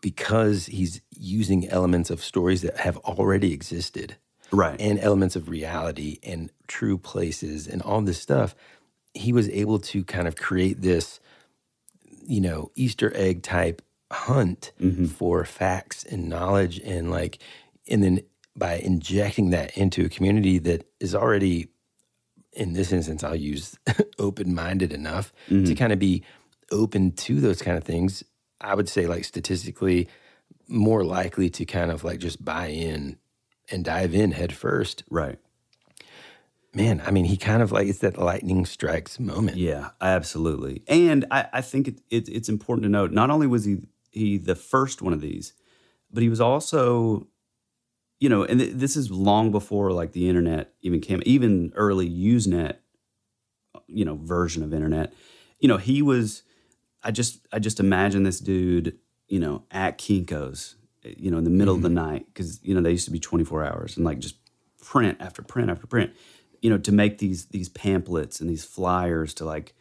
because 0.00 0.66
he's 0.66 1.00
using 1.16 1.68
elements 1.68 2.10
of 2.10 2.22
stories 2.22 2.62
that 2.62 2.78
have 2.78 2.96
already 2.98 3.52
existed, 3.52 4.16
right? 4.52 4.80
and 4.80 4.98
elements 5.00 5.36
of 5.36 5.48
reality 5.48 6.18
and 6.22 6.50
true 6.66 6.98
places 6.98 7.66
and 7.66 7.82
all 7.82 8.00
this 8.00 8.20
stuff. 8.20 8.54
He 9.14 9.32
was 9.32 9.48
able 9.48 9.78
to 9.80 10.04
kind 10.04 10.28
of 10.28 10.36
create 10.36 10.82
this 10.82 11.20
you 12.28 12.42
know, 12.42 12.70
Easter 12.76 13.10
egg 13.16 13.42
type 13.42 13.80
hunt 14.12 14.72
mm-hmm. 14.80 15.06
for 15.06 15.44
facts 15.44 16.04
and 16.04 16.28
knowledge 16.28 16.78
and 16.80 17.10
like 17.10 17.38
and 17.88 18.02
then 18.02 18.20
by 18.56 18.74
injecting 18.74 19.50
that 19.50 19.76
into 19.76 20.04
a 20.04 20.08
community 20.08 20.58
that 20.58 20.86
is 21.00 21.14
already 21.14 21.68
in 22.52 22.72
this 22.72 22.92
instance 22.92 23.22
I'll 23.22 23.36
use 23.36 23.78
open-minded 24.18 24.92
enough 24.92 25.32
to 25.48 25.54
mm-hmm. 25.54 25.74
kind 25.74 25.92
of 25.92 25.98
be 25.98 26.22
open 26.70 27.12
to 27.12 27.40
those 27.40 27.62
kind 27.62 27.76
of 27.76 27.84
things, 27.84 28.22
I 28.60 28.74
would 28.74 28.88
say 28.88 29.06
like 29.06 29.24
statistically 29.24 30.08
more 30.66 31.04
likely 31.04 31.48
to 31.50 31.64
kind 31.64 31.90
of 31.90 32.04
like 32.04 32.18
just 32.18 32.44
buy 32.44 32.68
in 32.68 33.16
and 33.70 33.84
dive 33.84 34.14
in 34.14 34.32
head 34.32 34.52
first. 34.52 35.04
Right. 35.10 35.38
Man, 36.74 37.02
I 37.04 37.10
mean, 37.10 37.24
he 37.24 37.36
kind 37.36 37.62
of 37.62 37.72
like 37.72 37.88
it's 37.88 38.00
that 38.00 38.18
lightning 38.18 38.66
strikes 38.66 39.18
moment. 39.18 39.56
Yeah, 39.56 39.90
absolutely. 40.00 40.82
And 40.86 41.24
I, 41.30 41.46
I 41.54 41.60
think 41.60 41.88
it, 41.88 42.00
it, 42.10 42.28
it's 42.28 42.48
important 42.48 42.82
to 42.84 42.88
note 42.88 43.10
not 43.10 43.30
only 43.30 43.46
was 43.46 43.64
he 43.64 43.78
he 44.10 44.36
the 44.36 44.54
first 44.54 45.00
one 45.02 45.12
of 45.12 45.20
these, 45.20 45.54
but 46.10 46.22
he 46.22 46.28
was 46.28 46.40
also 46.40 47.26
you 48.20 48.28
know, 48.28 48.42
and 48.44 48.58
th- 48.58 48.74
this 48.74 48.96
is 48.96 49.10
long 49.10 49.50
before 49.50 49.92
like 49.92 50.12
the 50.12 50.28
internet 50.28 50.72
even 50.80 51.00
came, 51.00 51.22
even 51.24 51.72
early 51.76 52.08
Usenet, 52.08 52.76
you 53.86 54.04
know, 54.04 54.16
version 54.16 54.62
of 54.62 54.74
internet. 54.74 55.12
You 55.60 55.68
know, 55.68 55.76
he 55.76 56.02
was. 56.02 56.42
I 57.02 57.12
just 57.12 57.46
I 57.52 57.60
just 57.60 57.78
imagine 57.78 58.24
this 58.24 58.40
dude, 58.40 58.98
you 59.28 59.38
know, 59.38 59.64
at 59.70 59.98
Kinkos, 59.98 60.74
you 61.16 61.30
know, 61.30 61.38
in 61.38 61.44
the 61.44 61.50
middle 61.50 61.74
of 61.74 61.82
the 61.82 61.88
night 61.88 62.26
because 62.26 62.60
you 62.62 62.74
know 62.74 62.80
they 62.80 62.90
used 62.90 63.06
to 63.06 63.10
be 63.12 63.20
twenty 63.20 63.44
four 63.44 63.64
hours 63.64 63.96
and 63.96 64.04
like 64.04 64.18
just 64.18 64.36
print 64.84 65.16
after 65.20 65.42
print 65.42 65.70
after 65.70 65.86
print, 65.86 66.12
you 66.62 66.70
know, 66.70 66.78
to 66.78 66.92
make 66.92 67.18
these 67.18 67.46
these 67.46 67.68
pamphlets 67.68 68.40
and 68.40 68.48
these 68.50 68.64
flyers 68.64 69.34
to 69.34 69.44
like 69.44 69.74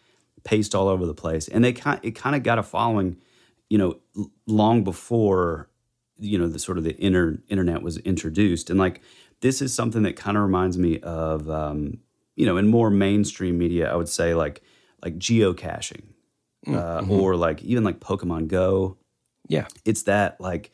paste 0.43 0.73
all 0.75 0.87
over 0.87 1.05
the 1.05 1.13
place, 1.13 1.47
and 1.47 1.63
they 1.63 1.73
kind 1.73 1.99
it 2.03 2.11
kind 2.11 2.35
of 2.35 2.43
got 2.43 2.57
a 2.59 2.63
following, 2.63 3.17
you 3.69 3.77
know, 3.77 3.97
l- 4.17 4.31
long 4.45 4.83
before 4.83 5.69
you 6.19 6.37
know 6.39 6.47
the 6.47 6.57
sort 6.59 6.77
of 6.77 6.83
the 6.83 6.95
inter, 7.03 7.39
internet 7.47 7.81
was 7.83 7.97
introduced 7.99 8.71
and 8.71 8.79
like 8.79 9.01
this 9.41 9.61
is 9.61 9.71
something 9.71 10.01
that 10.01 10.15
kind 10.15 10.35
of 10.35 10.41
reminds 10.41 10.75
me 10.75 10.99
of 11.01 11.47
um, 11.47 11.99
you 12.35 12.43
know 12.43 12.57
in 12.57 12.65
more 12.67 12.89
mainstream 12.89 13.55
media 13.55 13.91
i 13.93 13.95
would 13.95 14.09
say 14.09 14.33
like 14.33 14.63
like 15.03 15.19
geocaching 15.19 16.01
uh, 16.67 17.01
Mhm. 17.01 17.09
or 17.11 17.35
like 17.35 17.61
even 17.63 17.83
like 17.83 17.99
pokemon 17.99 18.47
go 18.47 18.97
Yeah. 19.47 19.67
it's 19.85 20.03
that 20.03 20.41
like 20.41 20.71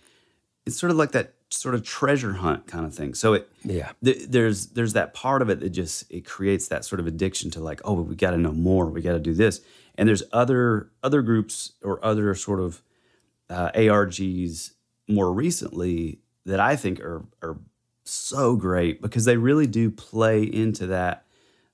it's 0.66 0.78
sort 0.80 0.92
of 0.92 0.98
like 0.98 1.12
that 1.12 1.34
sort 1.50 1.76
of 1.76 1.84
treasure 1.84 2.34
hunt 2.34 2.66
kind 2.68 2.86
of 2.86 2.94
thing 2.96 3.14
so 3.14 3.34
it 3.34 3.48
Yeah. 3.64 3.92
th- 4.04 4.28
there's 4.28 4.68
there's 4.68 4.94
that 4.94 5.14
part 5.14 5.42
of 5.42 5.50
it 5.50 5.60
that 5.60 5.70
just 5.70 6.10
it 6.12 6.26
creates 6.26 6.68
that 6.70 6.84
sort 6.84 7.00
of 7.00 7.06
addiction 7.08 7.52
to 7.52 7.60
like 7.60 7.80
oh 7.86 7.94
we 8.02 8.16
got 8.16 8.32
to 8.32 8.38
know 8.38 8.52
more 8.54 8.88
we 8.88 9.02
got 9.02 9.14
to 9.14 9.20
do 9.20 9.34
this 9.34 9.62
and 9.96 10.10
there's 10.10 10.24
other 10.32 10.90
other 11.04 11.22
groups 11.22 11.74
or 11.84 12.04
other 12.04 12.34
sort 12.34 12.60
of 12.60 12.82
uh, 13.50 13.70
args 13.76 14.72
more 15.08 15.32
recently 15.32 16.20
that 16.46 16.60
i 16.60 16.76
think 16.76 17.00
are 17.02 17.24
are 17.44 17.58
so 18.06 18.56
great 18.56 19.02
because 19.02 19.26
they 19.26 19.38
really 19.38 19.68
do 19.68 19.92
play 19.92 20.44
into 20.44 20.88
that 20.88 21.26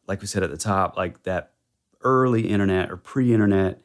like 0.08 0.20
we 0.20 0.28
said 0.28 0.44
at 0.44 0.52
the 0.52 0.58
top 0.58 0.98
like 0.98 1.24
that 1.24 1.54
early 2.02 2.48
internet 2.50 2.92
or 2.92 2.98
pre-internet 2.98 3.82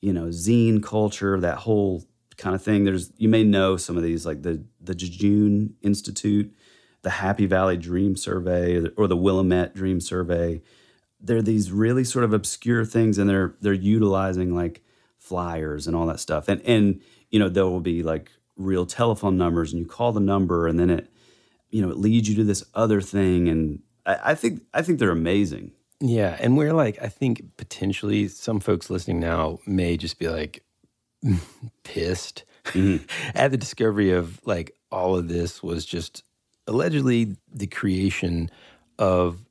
you 0.00 0.12
know 0.12 0.26
zine 0.26 0.82
culture 0.82 1.40
that 1.40 1.56
whole 1.58 2.04
kind 2.38 2.54
of 2.54 2.62
thing. 2.62 2.84
There's 2.84 3.12
you 3.18 3.28
may 3.28 3.44
know 3.44 3.76
some 3.76 3.96
of 3.96 4.02
these 4.02 4.24
like 4.24 4.42
the 4.42 4.64
the 4.80 4.94
jejune 4.94 5.74
institute 5.82 6.54
the 7.02 7.10
happy 7.10 7.46
valley 7.46 7.76
dream 7.76 8.16
survey 8.16 8.76
or 8.76 8.80
the, 8.82 8.88
or 8.96 9.06
the 9.06 9.16
willamette 9.16 9.74
dream 9.74 10.00
survey. 10.00 10.60
They're 11.20 11.42
these 11.42 11.72
really 11.72 12.04
sort 12.04 12.24
of 12.24 12.32
obscure 12.32 12.84
things 12.84 13.18
and 13.18 13.28
they're 13.28 13.54
they're 13.60 13.72
utilizing 13.72 14.54
like 14.54 14.82
flyers 15.16 15.86
and 15.86 15.96
all 15.96 16.06
that 16.06 16.20
stuff. 16.20 16.48
And 16.48 16.60
and 16.62 17.00
you 17.30 17.38
know 17.38 17.48
there 17.48 17.66
will 17.66 17.80
be 17.80 18.02
like 18.02 18.30
real 18.56 18.86
telephone 18.86 19.36
numbers 19.36 19.72
and 19.72 19.80
you 19.80 19.86
call 19.86 20.12
the 20.12 20.20
number 20.20 20.66
and 20.66 20.78
then 20.78 20.90
it 20.90 21.10
you 21.70 21.82
know 21.82 21.90
it 21.90 21.96
leads 21.96 22.28
you 22.28 22.34
to 22.36 22.44
this 22.44 22.64
other 22.74 23.00
thing. 23.00 23.48
And 23.48 23.80
i, 24.06 24.18
I 24.30 24.34
think 24.34 24.62
i 24.74 24.82
think 24.82 24.98
they're 24.98 25.10
amazing. 25.10 25.72
Yeah, 26.00 26.36
and 26.38 26.56
we're 26.56 26.74
like, 26.74 27.02
I 27.02 27.08
think 27.08 27.56
potentially 27.56 28.28
some 28.28 28.60
folks 28.60 28.88
listening 28.88 29.18
now 29.18 29.58
may 29.66 29.96
just 29.96 30.20
be 30.20 30.28
like 30.28 30.62
pissed 31.82 32.44
mm-hmm. 32.64 33.04
at 33.34 33.50
the 33.50 33.56
discovery 33.56 34.10
of 34.10 34.40
like 34.46 34.74
all 34.90 35.16
of 35.16 35.28
this 35.28 35.62
was 35.62 35.84
just 35.84 36.22
allegedly 36.66 37.36
the 37.52 37.66
creation 37.66 38.50
of. 38.98 39.44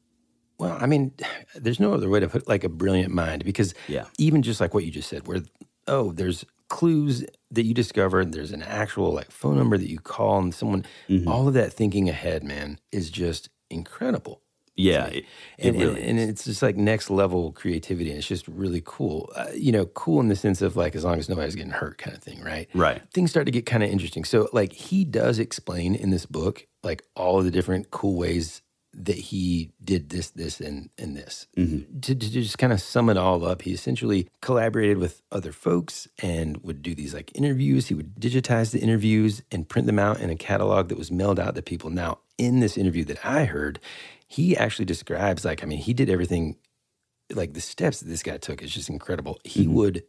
Well, 0.60 0.76
I 0.80 0.88
mean, 0.88 1.14
there's 1.56 1.80
no 1.80 1.94
other 1.94 2.10
way 2.10 2.20
to 2.20 2.28
put 2.28 2.48
like 2.48 2.64
a 2.64 2.70
brilliant 2.70 3.14
mind 3.14 3.46
because 3.46 3.74
Yeah. 3.88 4.06
even 4.18 4.42
just 4.42 4.60
like 4.60 4.74
what 4.74 4.86
you 4.86 4.92
just 4.92 5.10
said, 5.10 5.28
where 5.28 5.42
oh, 5.88 6.12
there's 6.12 6.46
clues 6.68 7.26
that 7.52 7.66
you 7.66 7.74
discovered, 7.74 8.34
there's 8.34 8.52
an 8.52 8.62
actual 8.64 9.14
like 9.14 9.32
phone 9.32 9.58
number 9.58 9.78
that 9.78 9.90
you 9.90 10.00
call, 10.00 10.40
and 10.40 10.54
someone, 10.54 10.86
mm-hmm. 11.08 11.28
all 11.28 11.48
of 11.48 11.54
that 11.54 11.74
thinking 11.74 12.10
ahead, 12.10 12.44
man, 12.44 12.80
is 12.92 13.10
just 13.10 13.50
incredible. 13.70 14.42
Yeah 14.78 15.08
it, 15.08 15.26
it 15.58 15.70
and, 15.70 15.80
really 15.80 16.02
and, 16.02 16.20
and 16.20 16.30
it's 16.30 16.46
just 16.46 16.62
like 16.62 16.78
next 16.78 17.10
level 17.10 17.52
creativity 17.52 18.10
and 18.10 18.20
it's 18.20 18.28
just 18.28 18.48
really 18.48 18.82
cool. 18.86 19.32
Uh, 19.36 19.48
you 19.54 19.72
know 19.72 19.86
cool 19.88 20.20
in 20.20 20.28
the 20.28 20.36
sense 20.36 20.62
of 20.62 20.78
like 20.78 20.96
as 20.96 21.04
long 21.04 21.20
as 21.20 21.28
nobody's 21.28 21.56
getting 21.56 21.72
hurt 21.72 21.98
kind 21.98 22.16
of 22.16 22.24
thing 22.24 22.42
right? 22.42 22.70
Right. 22.74 23.02
things 23.12 23.32
start 23.32 23.46
to 23.48 23.52
get 23.52 23.66
kind 23.66 23.84
of 23.84 23.90
interesting. 23.90 24.24
So 24.24 24.48
like 24.54 24.72
he 24.72 25.04
does 25.04 25.40
explain 25.40 25.96
in 25.96 26.12
this 26.12 26.26
book 26.26 26.68
like 26.84 27.04
all 27.16 27.40
of 27.40 27.46
the 27.46 27.52
different 27.52 27.92
cool 27.92 28.16
ways 28.16 28.62
that 28.94 29.18
he 29.18 29.72
did 29.84 30.10
this 30.10 30.30
this 30.32 30.60
and 30.60 30.90
and 30.98 31.16
this. 31.16 31.48
Mm-hmm. 31.58 32.00
to, 32.00 32.16
to 32.16 32.30
just 32.30 32.58
kind 32.58 32.74
of 32.74 32.82
sum 32.82 33.10
it 33.10 33.18
all 33.18 33.46
up 33.46 33.64
he 33.64 33.72
essentially 33.72 34.28
collaborated 34.42 34.98
with 34.98 35.22
other 35.32 35.52
folks 35.52 36.08
and 36.22 36.58
would 36.64 36.82
do 36.82 36.96
these 36.96 37.14
like 37.14 37.32
interviews. 37.36 37.88
He 37.88 37.94
would 37.94 38.16
digitize 38.16 38.72
the 38.72 38.80
interviews 38.80 39.42
and 39.52 39.68
print 39.68 39.88
them 39.88 40.00
out 40.00 40.20
in 40.20 40.30
a 40.30 40.36
catalog 40.36 40.90
that 40.90 40.98
was 40.98 41.12
mailed 41.12 41.40
out 41.40 41.56
to 41.56 41.62
people. 41.62 41.90
Now 41.90 42.20
in 42.38 42.60
this 42.60 42.78
interview 42.78 43.04
that 43.04 43.26
i 43.26 43.46
heard 43.46 43.80
he 44.28 44.56
actually 44.56 44.86
describes 44.86 45.44
like 45.44 45.64
i 45.64 45.66
mean 45.66 45.80
he 45.80 45.94
did 45.94 46.10
everything 46.10 46.58
like 47.34 47.54
the 47.54 47.62
steps 47.62 48.00
that 48.00 48.08
this 48.08 48.24
guy 48.24 48.38
took 48.38 48.62
is 48.62 48.74
just 48.74 48.90
incredible. 48.90 49.40
He 49.44 49.64
mm-hmm. 49.64 49.74
would 49.74 50.04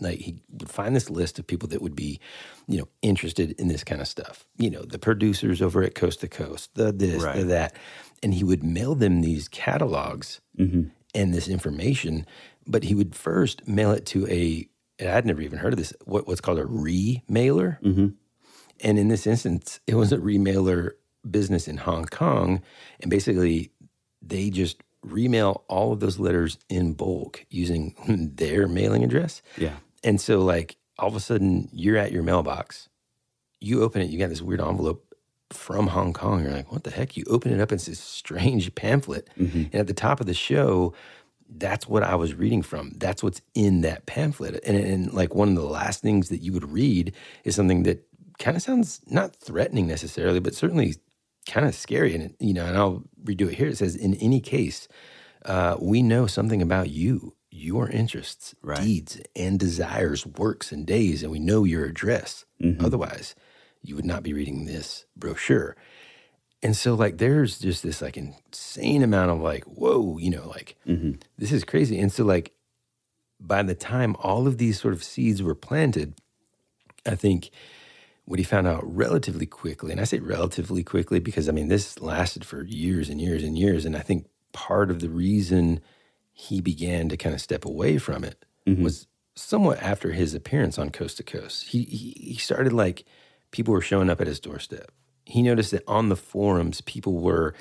like 0.00 0.20
he 0.20 0.36
would 0.52 0.70
find 0.70 0.96
this 0.96 1.10
list 1.10 1.38
of 1.38 1.46
people 1.46 1.68
that 1.68 1.82
would 1.82 1.94
be 1.94 2.18
you 2.66 2.78
know 2.78 2.88
interested 3.02 3.52
in 3.52 3.68
this 3.68 3.84
kind 3.84 4.00
of 4.00 4.08
stuff. 4.08 4.46
You 4.56 4.70
know 4.70 4.82
the 4.82 4.98
producers 4.98 5.60
over 5.60 5.82
at 5.82 5.94
coast 5.94 6.20
to 6.20 6.28
coast 6.28 6.74
the 6.74 6.92
this 6.92 7.22
the 7.22 7.44
that. 7.44 7.74
And 8.22 8.34
he 8.34 8.44
would 8.44 8.62
mail 8.62 8.94
them 8.94 9.22
these 9.22 9.48
catalogs 9.48 10.40
mm-hmm. 10.58 10.88
and 11.14 11.34
this 11.34 11.48
information 11.48 12.26
but 12.66 12.84
he 12.84 12.94
would 12.94 13.14
first 13.14 13.66
mail 13.66 13.90
it 13.92 14.04
to 14.04 14.28
a 14.28 14.68
and 14.98 15.08
i'd 15.08 15.24
never 15.24 15.40
even 15.40 15.58
heard 15.58 15.72
of 15.72 15.78
this 15.78 15.94
what, 16.04 16.26
what's 16.26 16.40
called 16.40 16.58
a 16.58 16.66
re-mailer. 16.66 17.78
Mm-hmm. 17.82 18.08
And 18.82 18.98
in 18.98 19.08
this 19.08 19.26
instance, 19.26 19.80
it 19.86 19.94
was 19.94 20.12
a 20.12 20.18
remailer 20.18 20.96
business 21.28 21.68
in 21.68 21.78
Hong 21.78 22.06
Kong. 22.06 22.62
And 23.00 23.10
basically, 23.10 23.70
they 24.22 24.50
just 24.50 24.82
remail 25.06 25.62
all 25.68 25.92
of 25.92 26.00
those 26.00 26.18
letters 26.18 26.58
in 26.68 26.92
bulk 26.92 27.44
using 27.50 27.94
their 28.36 28.66
mailing 28.68 29.04
address. 29.04 29.42
yeah 29.56 29.76
And 30.04 30.20
so, 30.20 30.40
like, 30.40 30.76
all 30.98 31.08
of 31.08 31.16
a 31.16 31.20
sudden, 31.20 31.68
you're 31.72 31.96
at 31.96 32.12
your 32.12 32.22
mailbox. 32.22 32.88
You 33.60 33.82
open 33.82 34.02
it, 34.02 34.10
you 34.10 34.18
got 34.18 34.28
this 34.28 34.42
weird 34.42 34.60
envelope 34.60 35.14
from 35.50 35.88
Hong 35.88 36.12
Kong. 36.12 36.42
You're 36.42 36.52
like, 36.52 36.70
what 36.70 36.84
the 36.84 36.90
heck? 36.90 37.16
You 37.16 37.24
open 37.28 37.52
it 37.52 37.60
up, 37.60 37.70
and 37.70 37.78
it's 37.78 37.86
this 37.86 38.00
strange 38.00 38.74
pamphlet. 38.74 39.28
Mm-hmm. 39.38 39.64
And 39.72 39.74
at 39.74 39.86
the 39.86 39.94
top 39.94 40.20
of 40.20 40.26
the 40.26 40.34
show, 40.34 40.94
that's 41.48 41.88
what 41.88 42.02
I 42.02 42.14
was 42.14 42.34
reading 42.34 42.62
from. 42.62 42.92
That's 42.96 43.22
what's 43.22 43.42
in 43.54 43.80
that 43.80 44.06
pamphlet. 44.06 44.60
And, 44.64 44.76
and 44.76 45.12
like 45.12 45.34
one 45.34 45.48
of 45.48 45.54
the 45.56 45.62
last 45.62 46.00
things 46.00 46.28
that 46.28 46.42
you 46.42 46.52
would 46.52 46.70
read 46.70 47.12
is 47.44 47.56
something 47.56 47.82
that 47.84 48.06
kind 48.38 48.56
of 48.56 48.62
sounds 48.62 49.00
not 49.08 49.34
threatening 49.34 49.86
necessarily, 49.86 50.40
but 50.40 50.54
certainly 50.54 50.94
kind 51.48 51.66
of 51.66 51.74
scary. 51.74 52.14
And, 52.14 52.34
you 52.38 52.54
know, 52.54 52.66
and 52.66 52.76
I'll 52.76 53.02
redo 53.24 53.48
it 53.50 53.54
here. 53.54 53.68
It 53.68 53.78
says, 53.78 53.96
in 53.96 54.14
any 54.14 54.40
case, 54.40 54.88
uh, 55.44 55.76
we 55.80 56.02
know 56.02 56.26
something 56.26 56.60
about 56.62 56.90
you, 56.90 57.34
your 57.50 57.88
interests, 57.88 58.54
Right. 58.62 58.82
deeds, 58.82 59.20
and 59.34 59.58
desires, 59.58 60.26
works, 60.26 60.70
and 60.72 60.86
days, 60.86 61.22
and 61.22 61.32
we 61.32 61.38
know 61.40 61.64
your 61.64 61.84
address. 61.84 62.44
Otherwise, 62.80 63.34
you 63.82 63.96
would 63.96 64.04
not 64.04 64.22
be 64.22 64.32
reading 64.34 64.66
this 64.66 65.06
brochure. 65.16 65.76
And 66.62 66.76
so, 66.76 66.94
like, 66.94 67.16
there's 67.16 67.58
just 67.58 67.82
this 67.82 68.02
like 68.02 68.18
insane 68.18 69.02
amount 69.02 69.30
of 69.30 69.40
like, 69.40 69.64
whoa, 69.64 70.18
you 70.18 70.28
know, 70.30 70.46
like 70.48 70.76
this 71.38 71.52
is 71.52 71.64
crazy. 71.64 71.98
And 71.98 72.12
so, 72.12 72.22
like, 72.22 72.52
by 73.40 73.62
the 73.62 73.74
time 73.74 74.14
all 74.20 74.46
of 74.46 74.58
these 74.58 74.78
sort 74.78 74.92
of 74.92 75.02
seeds 75.02 75.42
were 75.42 75.54
planted, 75.54 76.14
I 77.06 77.14
think 77.14 77.48
what 78.24 78.38
he 78.38 78.44
found 78.44 78.66
out 78.66 78.82
relatively 78.84 79.46
quickly, 79.46 79.92
and 79.92 80.00
I 80.00 80.04
say 80.04 80.18
relatively 80.18 80.82
quickly 80.82 81.18
because 81.20 81.48
I 81.48 81.52
mean, 81.52 81.68
this 81.68 82.00
lasted 82.00 82.44
for 82.44 82.64
years 82.64 83.08
and 83.08 83.20
years 83.20 83.42
and 83.42 83.58
years. 83.58 83.84
And 83.84 83.96
I 83.96 84.00
think 84.00 84.26
part 84.52 84.90
of 84.90 85.00
the 85.00 85.08
reason 85.10 85.80
he 86.32 86.60
began 86.60 87.08
to 87.08 87.16
kind 87.16 87.34
of 87.34 87.40
step 87.40 87.64
away 87.64 87.98
from 87.98 88.24
it 88.24 88.44
mm-hmm. 88.66 88.82
was 88.82 89.06
somewhat 89.34 89.82
after 89.82 90.12
his 90.12 90.34
appearance 90.34 90.78
on 90.78 90.90
Coast 90.90 91.16
to 91.18 91.22
Coast. 91.22 91.68
He, 91.68 91.82
he, 91.84 92.14
he 92.32 92.34
started 92.36 92.72
like 92.72 93.04
people 93.50 93.72
were 93.72 93.80
showing 93.80 94.10
up 94.10 94.20
at 94.20 94.26
his 94.26 94.40
doorstep. 94.40 94.90
He 95.24 95.42
noticed 95.42 95.70
that 95.72 95.84
on 95.86 96.08
the 96.08 96.16
forums, 96.16 96.80
people 96.80 97.18
were 97.20 97.54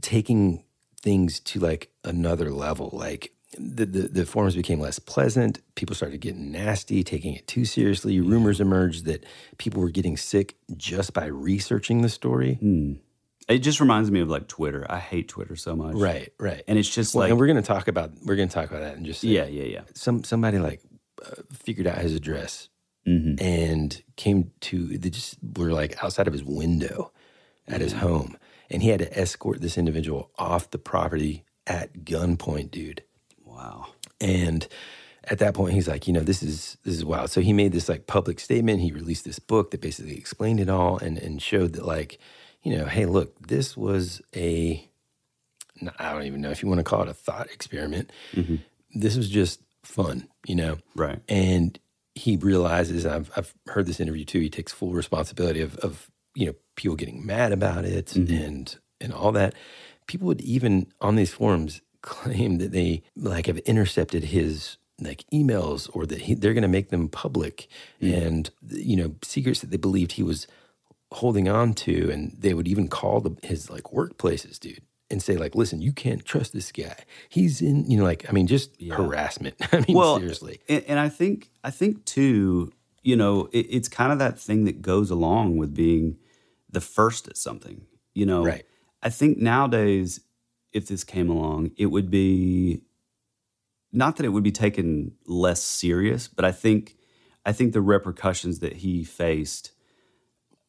taking 0.00 0.64
things 1.00 1.40
to 1.40 1.60
like 1.60 1.90
another 2.04 2.50
level. 2.50 2.90
Like 2.92 3.32
the, 3.58 3.84
the, 3.86 4.02
the 4.08 4.26
forums 4.26 4.54
became 4.54 4.80
less 4.80 4.98
pleasant. 4.98 5.60
People 5.74 5.96
started 5.96 6.20
getting 6.20 6.52
nasty, 6.52 7.02
taking 7.02 7.34
it 7.34 7.46
too 7.46 7.64
seriously. 7.64 8.20
Rumors 8.20 8.60
emerged 8.60 9.06
that 9.06 9.24
people 9.58 9.82
were 9.82 9.90
getting 9.90 10.16
sick 10.16 10.56
just 10.76 11.12
by 11.12 11.26
researching 11.26 12.02
the 12.02 12.08
story. 12.08 12.54
Hmm. 12.54 12.94
it 13.48 13.58
just 13.58 13.80
reminds 13.80 14.10
me 14.10 14.20
of 14.20 14.28
like 14.28 14.46
twitter 14.46 14.86
i 14.88 14.98
hate 14.98 15.26
twitter 15.26 15.56
so 15.56 15.74
much 15.74 15.96
Right, 15.96 16.32
right. 16.38 16.62
and 16.68 16.78
it's 16.78 16.88
just 16.88 17.14
Well, 17.14 17.22
like 17.22 17.30
and 17.30 17.40
we're 17.40 17.48
gonna 17.48 17.62
talk 17.62 17.88
about 17.88 18.12
we're 18.24 18.36
gonna 18.36 18.48
talk 18.48 18.70
about 18.70 18.80
that 18.80 18.96
and 18.96 19.04
just 19.04 19.24
yeah 19.24 19.46
yeah 19.46 19.64
yeah 19.64 19.80
Some 19.94 20.22
somebody 20.22 20.58
like 20.58 20.82
uh, 21.24 21.42
figured 21.52 21.88
out 21.88 21.98
his 21.98 22.14
address 22.14 22.68
mm-hmm. 23.06 23.42
and 23.42 24.02
came 24.16 24.52
to 24.60 24.98
they 24.98 25.10
just 25.10 25.38
were 25.56 25.72
like 25.72 26.02
outside 26.02 26.26
of 26.26 26.32
his 26.32 26.44
window 26.44 27.12
at 27.66 27.80
his 27.80 27.94
mm. 27.94 27.98
home, 27.98 28.36
and 28.70 28.82
he 28.82 28.88
had 28.88 28.98
to 29.00 29.18
escort 29.18 29.60
this 29.60 29.78
individual 29.78 30.30
off 30.38 30.70
the 30.70 30.78
property 30.78 31.44
at 31.66 32.04
gunpoint, 32.04 32.70
dude. 32.70 33.02
Wow 33.60 33.86
And 34.20 34.66
at 35.24 35.38
that 35.38 35.54
point, 35.54 35.74
he's 35.74 35.88
like, 35.88 36.06
you 36.06 36.12
know, 36.12 36.20
this 36.20 36.42
is 36.42 36.76
this 36.84 36.94
is 36.94 37.04
wild. 37.04 37.30
So 37.30 37.40
he 37.40 37.52
made 37.52 37.72
this 37.72 37.88
like 37.88 38.06
public 38.06 38.40
statement. 38.40 38.80
He 38.80 38.92
released 38.92 39.24
this 39.24 39.38
book 39.38 39.70
that 39.70 39.80
basically 39.80 40.16
explained 40.16 40.60
it 40.60 40.68
all 40.68 40.98
and 40.98 41.18
and 41.18 41.40
showed 41.42 41.74
that 41.74 41.84
like, 41.84 42.18
you 42.62 42.76
know, 42.76 42.86
hey, 42.86 43.06
look, 43.06 43.46
this 43.46 43.76
was 43.76 44.20
a, 44.34 44.86
I 45.98 46.12
don't 46.12 46.24
even 46.24 46.40
know 46.40 46.50
if 46.50 46.62
you 46.62 46.68
want 46.68 46.78
to 46.78 46.84
call 46.84 47.02
it 47.02 47.08
a 47.08 47.14
thought 47.14 47.50
experiment. 47.50 48.10
Mm-hmm. 48.32 48.56
This 48.94 49.16
was 49.16 49.28
just 49.28 49.60
fun, 49.82 50.28
you 50.46 50.56
know? 50.56 50.78
Right. 50.94 51.20
And 51.28 51.78
he 52.14 52.36
realizes, 52.36 53.06
I've, 53.06 53.30
I've 53.36 53.54
heard 53.66 53.86
this 53.86 54.00
interview 54.00 54.24
too, 54.24 54.40
he 54.40 54.50
takes 54.50 54.72
full 54.72 54.92
responsibility 54.92 55.60
of, 55.60 55.76
of 55.76 56.10
you 56.34 56.46
know, 56.46 56.54
people 56.76 56.96
getting 56.96 57.24
mad 57.24 57.52
about 57.52 57.84
it 57.84 58.06
mm-hmm. 58.06 58.34
and, 58.34 58.78
and 59.00 59.12
all 59.12 59.32
that. 59.32 59.54
People 60.06 60.26
would 60.26 60.40
even 60.40 60.92
on 61.00 61.16
these 61.16 61.32
forums 61.32 61.80
claim 62.02 62.58
that 62.58 62.72
they 62.72 63.02
like 63.16 63.46
have 63.46 63.58
intercepted 63.58 64.24
his 64.24 64.76
like 65.00 65.24
emails 65.32 65.88
or 65.94 66.06
that 66.06 66.22
he, 66.22 66.34
they're 66.34 66.54
going 66.54 66.62
to 66.62 66.68
make 66.68 66.90
them 66.90 67.08
public 67.08 67.68
mm. 68.00 68.14
and 68.14 68.50
you 68.68 68.96
know 68.96 69.14
secrets 69.22 69.60
that 69.60 69.70
they 69.70 69.76
believed 69.76 70.12
he 70.12 70.22
was 70.22 70.46
holding 71.12 71.48
on 71.48 71.72
to 71.72 72.10
and 72.10 72.32
they 72.38 72.54
would 72.54 72.68
even 72.68 72.86
call 72.86 73.20
the, 73.20 73.36
his 73.42 73.68
like 73.70 73.84
workplaces 73.84 74.58
dude 74.60 74.82
and 75.10 75.22
say 75.22 75.36
like 75.36 75.54
listen 75.54 75.80
you 75.80 75.92
can't 75.92 76.24
trust 76.24 76.52
this 76.52 76.70
guy. 76.70 76.96
He's 77.28 77.60
in 77.60 77.90
you 77.90 77.98
know 77.98 78.04
like 78.04 78.26
i 78.28 78.32
mean 78.32 78.46
just 78.46 78.80
harassment. 78.82 79.56
I 79.72 79.78
mean 79.80 79.96
well, 79.96 80.18
seriously. 80.18 80.60
and, 80.68 80.84
and 80.84 80.98
I 80.98 81.08
think 81.08 81.50
I 81.64 81.70
think 81.70 82.04
too, 82.04 82.72
you 83.02 83.16
know, 83.16 83.48
it, 83.52 83.66
it's 83.70 83.88
kind 83.88 84.12
of 84.12 84.18
that 84.18 84.38
thing 84.38 84.64
that 84.64 84.82
goes 84.82 85.10
along 85.10 85.56
with 85.56 85.74
being 85.74 86.18
the 86.70 86.80
first 86.80 87.28
at 87.28 87.36
something. 87.36 87.86
You 88.14 88.26
know, 88.26 88.44
Right. 88.44 88.64
I 89.02 89.08
think 89.08 89.38
nowadays, 89.38 90.20
if 90.72 90.86
this 90.86 91.04
came 91.04 91.28
along, 91.30 91.72
it 91.76 91.86
would 91.86 92.10
be 92.10 92.82
not 93.92 94.16
that 94.16 94.24
it 94.24 94.30
would 94.30 94.44
be 94.44 94.52
taken 94.52 95.12
less 95.26 95.62
serious, 95.62 96.28
but 96.28 96.44
I 96.44 96.52
think 96.52 96.96
I 97.44 97.52
think 97.52 97.72
the 97.72 97.80
repercussions 97.80 98.58
that 98.60 98.76
he 98.76 99.02
faced 99.04 99.72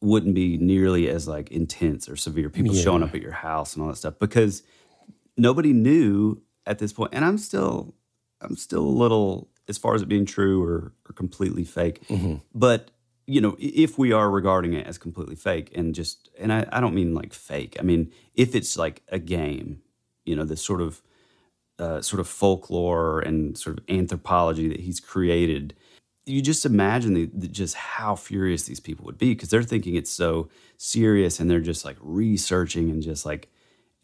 wouldn't 0.00 0.34
be 0.34 0.56
nearly 0.56 1.08
as 1.08 1.28
like 1.28 1.50
intense 1.52 2.08
or 2.08 2.16
severe. 2.16 2.50
People 2.50 2.74
Yeah. 2.74 2.82
showing 2.82 3.02
up 3.02 3.14
at 3.14 3.22
your 3.22 3.30
house 3.32 3.74
and 3.74 3.82
all 3.82 3.88
that 3.90 3.96
stuff 3.96 4.14
because 4.18 4.62
nobody 5.36 5.72
knew 5.72 6.42
at 6.66 6.78
this 6.78 6.92
point. 6.92 7.10
And 7.14 7.24
I'm 7.24 7.38
still 7.38 7.94
I'm 8.40 8.56
still 8.56 8.82
a 8.82 8.96
little 9.04 9.48
as 9.68 9.78
far 9.78 9.94
as 9.94 10.02
it 10.02 10.08
being 10.08 10.26
true 10.26 10.60
or, 10.62 10.92
or 11.08 11.12
completely 11.14 11.62
fake. 11.64 12.04
Mm-hmm. 12.08 12.36
But 12.54 12.90
you 13.28 13.40
know, 13.40 13.54
if 13.60 13.98
we 13.98 14.10
are 14.10 14.28
regarding 14.28 14.72
it 14.72 14.84
as 14.86 14.98
completely 14.98 15.36
fake 15.36 15.70
and 15.76 15.94
just 15.94 16.28
and 16.38 16.52
I, 16.52 16.66
I 16.72 16.80
don't 16.80 16.94
mean 16.94 17.14
like 17.14 17.32
fake. 17.32 17.76
I 17.78 17.82
mean 17.82 18.10
if 18.34 18.56
it's 18.56 18.76
like 18.76 19.02
a 19.08 19.20
game, 19.20 19.81
you 20.24 20.36
know, 20.36 20.44
this 20.44 20.62
sort 20.62 20.80
of 20.80 21.02
uh, 21.78 22.00
sort 22.00 22.20
of 22.20 22.28
folklore 22.28 23.20
and 23.20 23.56
sort 23.58 23.78
of 23.78 23.84
anthropology 23.88 24.68
that 24.68 24.80
he's 24.80 25.00
created. 25.00 25.74
You 26.26 26.40
just 26.40 26.64
imagine 26.64 27.14
the, 27.14 27.30
the, 27.34 27.48
just 27.48 27.74
how 27.74 28.14
furious 28.14 28.64
these 28.64 28.78
people 28.80 29.04
would 29.06 29.18
be 29.18 29.34
because 29.34 29.50
they're 29.50 29.62
thinking 29.64 29.96
it's 29.96 30.12
so 30.12 30.48
serious 30.76 31.40
and 31.40 31.50
they're 31.50 31.60
just 31.60 31.84
like 31.84 31.96
researching 32.00 32.90
and 32.90 33.02
just 33.02 33.26
like 33.26 33.48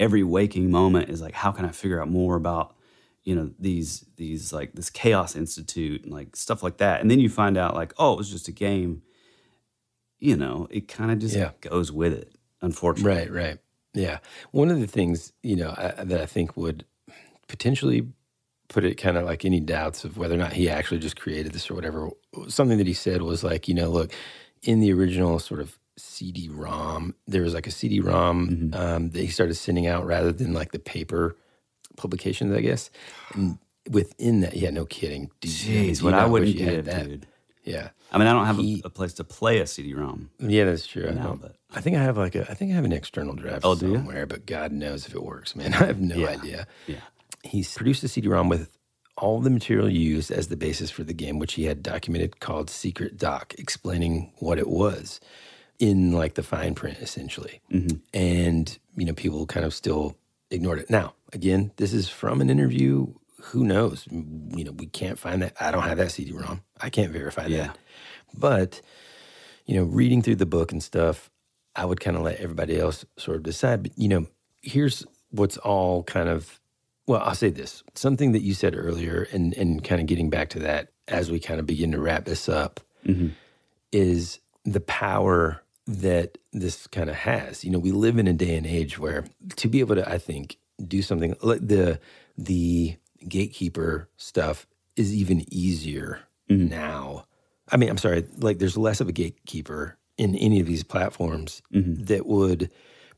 every 0.01 0.25
waking 0.25 0.71
moment 0.71 1.09
is 1.11 1.21
like, 1.21 1.35
how 1.35 1.53
can 1.53 1.65
I 1.65 1.71
figure 1.71 2.01
out 2.01 2.09
more 2.09 2.35
about 2.35 2.75
you 3.25 3.35
know 3.35 3.51
these 3.59 4.07
these 4.17 4.55
like 4.55 4.73
this 4.73 4.89
chaos 4.89 5.37
institute 5.37 6.03
and 6.03 6.13
like 6.13 6.35
stuff 6.35 6.63
like 6.63 6.79
that 6.79 7.03
and 7.03 7.11
then 7.11 7.21
you 7.21 7.29
find 7.29 7.59
out 7.59 7.75
like 7.75 7.93
oh 7.99 8.15
it 8.15 8.17
was 8.17 8.31
just 8.31 8.49
a 8.49 8.53
game 8.53 9.03
you 10.19 10.35
know 10.35 10.67
it 10.71 10.89
kind 10.89 11.11
of 11.11 11.19
just 11.19 11.37
Yeah. 11.37 11.51
goes 11.61 11.93
with 11.93 12.15
it 12.15 12.33
unfortunately 12.63 13.13
Right, 13.13 13.31
right. 13.31 13.59
Yeah. 13.99 14.19
One 14.53 14.71
of 14.71 14.81
the 14.81 14.87
things, 14.87 15.33
you 15.43 15.57
know, 15.57 15.75
I, 15.77 16.05
that 16.05 16.21
I 16.21 16.27
think 16.27 16.57
would 16.57 16.85
potentially 17.49 18.07
put 18.69 18.85
it 18.85 18.97
kind 18.97 19.17
of 19.17 19.25
like 19.25 19.45
any 19.45 19.61
doubts 19.61 20.05
of 20.05 20.17
whether 20.19 20.35
or 20.35 20.39
not 20.39 20.53
he 20.53 20.69
actually 20.69 20.99
just 21.01 21.19
created 21.19 21.53
this 21.53 21.71
or 21.71 21.75
whatever. 21.75 22.11
Something 22.49 22.79
that 22.79 22.87
he 22.87 22.93
said 22.95 23.23
was 23.23 23.43
like, 23.43 23.67
you 23.67 23.75
know, 23.75 23.89
look, 23.91 24.13
in 24.63 24.81
the 24.81 24.93
original 24.93 25.39
sort 25.39 25.61
of 25.61 25.79
CD-ROM, 25.97 27.15
there 27.27 27.43
was 27.43 27.55
like 27.55 27.67
a 27.67 27.71
CD-ROM 27.71 28.71
um, 28.75 29.11
that 29.11 29.21
he 29.21 29.29
started 29.29 29.55
sending 29.55 29.87
out 29.87 30.07
rather 30.07 30.33
than 30.33 30.53
like 30.53 30.73
the 30.73 30.79
paper 30.79 31.37
publications, 31.97 32.55
I 32.55 32.61
guess. 32.61 32.91
And 33.35 33.59
within 33.91 34.41
that, 34.41 34.55
yeah, 34.57 34.71
no 34.71 34.85
kidding. 34.85 35.31
Dude, 35.41 35.51
Jeez, 35.51 36.03
what 36.03 36.15
I 36.15 36.27
wouldn't 36.27 36.59
had 36.59 36.85
dude. 37.09 37.27
Yeah. 37.65 37.91
I 38.13 38.19
mean, 38.19 38.27
I 38.29 38.33
don't 38.33 38.47
have 38.47 38.57
He- 38.59 38.81
a, 38.85 38.87
a 38.87 38.91
place 38.91 39.15
to 39.15 39.25
play 39.25 39.59
a 39.61 39.67
CD-ROM. 39.67 40.31
Yeah, 40.41 40.65
that's 40.67 40.87
true. 40.87 41.11
Now, 41.13 41.39
but 41.41 41.57
I 41.75 41.81
think 41.81 41.97
I 41.97 42.03
have 42.03 42.17
like 42.17 42.35
a 42.35 42.51
I 42.51 42.55
think 42.55 42.73
I 42.73 42.75
have 42.75 42.85
an 42.85 42.93
external 42.93 43.35
drive 43.35 43.61
Oh, 43.65 43.75
somewhere, 43.75 44.27
but 44.27 44.47
God 44.47 44.73
knows 44.73 45.07
if 45.07 45.15
it 45.15 45.23
works, 45.23 45.55
man. 45.55 45.75
I 45.81 45.85
have 45.87 46.01
no 46.01 46.17
Yeah. 46.17 46.29
idea. 46.29 46.67
Yeah. 46.87 47.01
He's 47.45 47.73
produced 47.75 48.03
a 48.05 48.09
CD-ROM 48.09 48.49
with 48.49 48.69
all 49.17 49.41
the 49.41 49.51
material 49.51 49.89
used 49.89 50.31
as 50.31 50.49
the 50.49 50.57
basis 50.57 50.91
for 50.91 51.05
the 51.05 51.13
game, 51.13 51.39
which 51.39 51.55
he 51.55 51.65
had 51.65 51.83
documented 51.83 52.41
called 52.41 52.71
Secret 52.71 53.17
Doc, 53.17 53.55
explaining 53.59 54.33
what 54.39 54.59
it 54.59 54.69
was 54.69 55.21
in 55.79 56.13
like 56.13 56.35
the 56.35 56.43
fine 56.43 56.75
print, 56.75 56.99
essentially. 57.01 57.61
Mm-hmm. 57.73 57.97
And 58.15 58.79
you 58.97 59.05
know, 59.05 59.13
people 59.13 59.45
kind 59.47 59.67
of 59.67 59.75
still 59.75 60.17
ignored 60.51 60.79
it. 60.79 60.89
Now, 60.91 61.15
again, 61.33 61.71
this 61.77 61.93
is 61.93 62.09
from 62.09 62.41
an 62.41 62.49
interview. 62.51 63.09
Who 63.53 63.63
knows? 63.65 64.07
You 64.11 64.65
know, 64.65 64.73
we 64.73 64.87
can't 64.87 65.19
find 65.19 65.43
that. 65.43 65.55
I 65.61 65.71
don't 65.71 65.83
have 65.85 65.99
that 65.99 66.11
CD-ROM. 66.13 66.63
I 66.81 66.91
can't 66.91 67.13
verify 67.13 67.47
Yeah. 67.47 67.67
that. 67.69 67.79
But 68.35 68.81
you 69.67 69.77
know, 69.77 69.85
reading 69.85 70.23
through 70.23 70.37
the 70.37 70.47
book 70.47 70.73
and 70.73 70.83
stuff, 70.83 71.31
I 71.79 71.85
would 71.85 72.01
kind 72.01 72.17
of 72.17 72.25
let 72.25 72.41
everybody 72.41 72.79
else 72.79 73.05
sort 73.17 73.37
of 73.37 73.45
decide. 73.45 73.85
But, 73.85 73.93
you 73.97 74.09
know, 74.09 74.27
here's 74.63 75.07
what's 75.31 75.57
all 75.59 76.03
kind 76.03 76.29
of, 76.29 76.61
well, 77.07 77.21
I'll 77.23 77.37
say 77.37 77.51
this 77.51 77.85
something 77.95 78.33
that 78.33 78.43
you 78.43 78.53
said 78.53 78.77
earlier, 78.77 79.29
and, 79.33 79.55
and 79.55 79.83
kind 79.85 80.01
of 80.01 80.09
getting 80.09 80.29
back 80.29 80.49
to 80.51 80.59
that 80.59 80.89
as 81.07 81.31
we 81.31 81.39
kind 81.39 81.61
of 81.61 81.67
begin 81.67 81.93
to 81.93 82.01
wrap 82.01 82.25
this 82.25 82.49
up, 82.49 82.81
mm-hmm. 83.07 83.29
is 83.93 84.41
the 84.65 84.81
power 84.81 85.63
that 85.87 86.37
this 86.53 86.89
kind 86.89 87.09
of 87.09 87.15
has. 87.15 87.65
You 87.65 87.71
know, 87.71 87.79
we 87.79 87.93
live 87.93 88.19
in 88.19 88.27
a 88.27 88.33
day 88.33 88.57
and 88.57 88.67
age 88.67 88.99
where 88.99 89.25
to 89.57 89.69
be 89.69 89.79
able 89.79 89.95
to, 89.95 90.11
I 90.11 90.19
think, 90.19 90.59
do 90.85 91.01
something 91.01 91.37
like 91.43 91.67
the, 91.67 92.01
the 92.37 92.97
gatekeeper 93.27 94.09
stuff 94.17 94.67
is 94.97 95.15
even 95.15 95.45
easier 95.55 96.21
mm-hmm. 96.51 96.69
now. 96.69 97.25
I 97.71 97.77
mean, 97.77 97.89
I'm 97.89 97.99
sorry, 97.99 98.27
like 98.39 98.59
there's 98.59 98.77
less 98.77 99.01
of 99.01 99.09
a 99.09 99.13
gatekeeper 99.13 99.97
in 100.19 100.35
any 100.35 100.61
of 100.61 100.67
these 100.67 100.83
platforms 100.83 101.63
mm-hmm. 101.73 102.03
that 102.05 102.27
would 102.27 102.71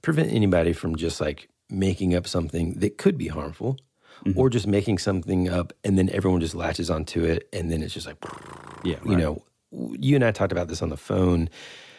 prevent 0.02 0.32
anybody 0.32 0.72
from 0.72 0.94
just 0.94 1.20
like 1.20 1.48
making 1.68 2.14
up 2.14 2.27
something 2.27 2.74
that 2.74 2.98
could 2.98 3.16
be 3.18 3.28
harmful 3.28 3.77
mm-hmm. 4.24 4.39
or 4.39 4.51
just 4.51 4.66
making 4.66 4.98
something 4.98 5.48
up 5.48 5.72
and 5.82 5.98
then 5.98 6.09
everyone 6.10 6.40
just 6.40 6.55
latches 6.55 6.90
onto 6.90 7.24
it 7.24 7.48
and 7.52 7.70
then 7.70 7.82
it's 7.82 7.94
just 7.94 8.06
like, 8.06 8.16
Yeah, 8.85 8.97
you 9.05 9.12
right. 9.12 9.18
know, 9.18 9.44
you 9.72 10.14
and 10.14 10.24
I 10.24 10.31
talked 10.31 10.52
about 10.52 10.68
this 10.68 10.82
on 10.82 10.90
the 10.90 10.97
phone 10.97 11.48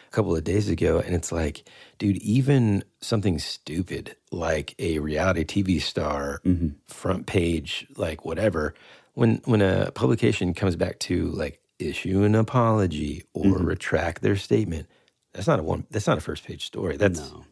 a 0.06 0.10
couple 0.10 0.36
of 0.36 0.44
days 0.44 0.68
ago 0.68 1.00
and 1.00 1.14
it's 1.14 1.32
like, 1.32 1.64
dude, 1.98 2.18
even 2.18 2.84
something 3.00 3.38
stupid 3.38 4.16
like 4.30 4.74
a 4.78 4.98
reality 4.98 5.44
TV 5.44 5.80
star 5.80 6.40
mm-hmm. 6.44 6.68
front 6.86 7.26
page, 7.26 7.86
like 7.96 8.24
whatever, 8.24 8.74
when 9.14 9.40
when 9.44 9.62
a 9.62 9.90
publication 9.92 10.54
comes 10.54 10.76
back 10.76 10.98
to 11.00 11.26
like 11.30 11.61
issue 11.88 12.22
an 12.22 12.34
apology 12.34 13.24
or 13.34 13.44
mm-hmm. 13.44 13.64
retract 13.64 14.22
their 14.22 14.36
statement, 14.36 14.86
that's 15.32 15.46
not 15.46 15.58
a 15.58 15.62
one 15.62 15.86
that's 15.90 16.06
not 16.06 16.18
a 16.18 16.20
first 16.20 16.44
page 16.44 16.66
story. 16.66 16.96
That's 16.96 17.20
No. 17.20 17.44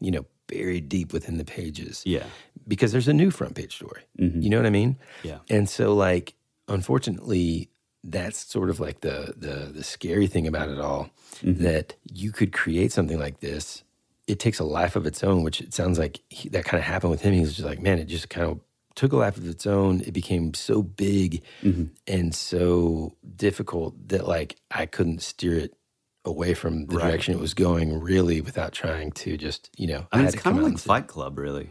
you 0.00 0.10
know, 0.10 0.26
buried 0.46 0.88
deep 0.88 1.12
within 1.12 1.38
the 1.38 1.44
pages. 1.44 2.02
Yeah. 2.04 2.24
Because 2.66 2.92
there's 2.92 3.08
a 3.08 3.12
new 3.12 3.30
front 3.30 3.54
page 3.54 3.76
story. 3.76 4.02
Mm-hmm. 4.18 4.40
You 4.40 4.50
know 4.50 4.56
what 4.56 4.66
I 4.66 4.70
mean? 4.70 4.96
Yeah. 5.22 5.38
And 5.48 5.68
so 5.68 5.94
like 5.94 6.34
unfortunately 6.68 7.68
that's 8.02 8.38
sort 8.38 8.70
of 8.70 8.80
like 8.80 9.00
the 9.00 9.34
the 9.36 9.70
the 9.72 9.84
scary 9.84 10.26
thing 10.26 10.46
about 10.46 10.68
it 10.68 10.78
all 10.78 11.10
mm-hmm. 11.42 11.62
that 11.62 11.94
you 12.12 12.32
could 12.32 12.52
create 12.52 12.92
something 12.92 13.18
like 13.18 13.40
this 13.40 13.82
it 14.26 14.38
takes 14.38 14.58
a 14.58 14.64
life 14.64 14.96
of 14.96 15.06
its 15.06 15.22
own 15.22 15.42
which 15.42 15.60
it 15.60 15.74
sounds 15.74 15.98
like 15.98 16.20
he, 16.30 16.48
that 16.48 16.64
kind 16.64 16.78
of 16.78 16.84
happened 16.84 17.10
with 17.10 17.20
him 17.20 17.34
he 17.34 17.40
was 17.40 17.54
just 17.54 17.66
like 17.66 17.80
man 17.80 17.98
it 17.98 18.06
just 18.06 18.30
kind 18.30 18.46
of 18.46 18.58
took 19.00 19.12
a 19.12 19.16
life 19.16 19.36
of 19.36 19.46
its 19.54 19.66
own 19.66 19.94
it 20.08 20.12
became 20.12 20.52
so 20.68 20.76
big 20.82 21.30
and 22.14 22.34
so 22.34 23.16
difficult 23.46 23.92
that 24.12 24.24
like 24.36 24.50
i 24.70 24.84
couldn't 24.94 25.20
steer 25.22 25.56
it 25.64 25.72
away 26.24 26.52
from 26.54 26.86
the 26.86 26.96
Right. 26.96 27.06
direction 27.10 27.34
it 27.34 27.40
was 27.40 27.54
going 27.54 27.88
really 28.10 28.40
without 28.48 28.72
trying 28.82 29.10
to 29.22 29.36
just 29.46 29.70
you 29.82 29.86
know 29.86 30.06
I 30.12 30.18
mean, 30.18 30.26
it's 30.26 30.36
kind 30.36 30.58
of 30.58 30.64
like 30.64 30.78
Fight 30.78 31.06
Club, 31.14 31.38
really. 31.38 31.68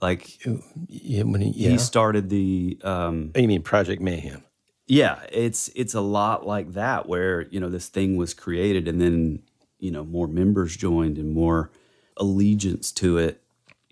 Like 0.00 0.44
yeah, 0.88 1.22
when 1.22 1.40
he, 1.40 1.50
yeah. 1.50 1.70
he 1.70 1.78
started 1.78 2.28
the 2.28 2.78
um, 2.82 3.30
Oh, 3.34 3.40
you 3.40 3.46
mean 3.48 3.62
project 3.62 4.02
mayhem 4.02 4.42
Yeah, 4.86 5.20
it's 5.30 5.70
it's 5.76 5.94
a 5.94 6.00
lot 6.00 6.44
like 6.46 6.72
that 6.72 7.08
where, 7.08 7.42
you 7.50 7.60
know, 7.60 7.70
this 7.70 7.88
thing 7.88 8.16
was 8.16 8.34
created 8.34 8.88
and 8.88 9.00
then, 9.00 9.42
you 9.78 9.90
know, 9.92 10.04
more 10.04 10.26
members 10.26 10.76
joined 10.76 11.18
and 11.18 11.30
more 11.32 11.70
allegiance 12.16 12.90
to 12.92 13.16
it, 13.18 13.41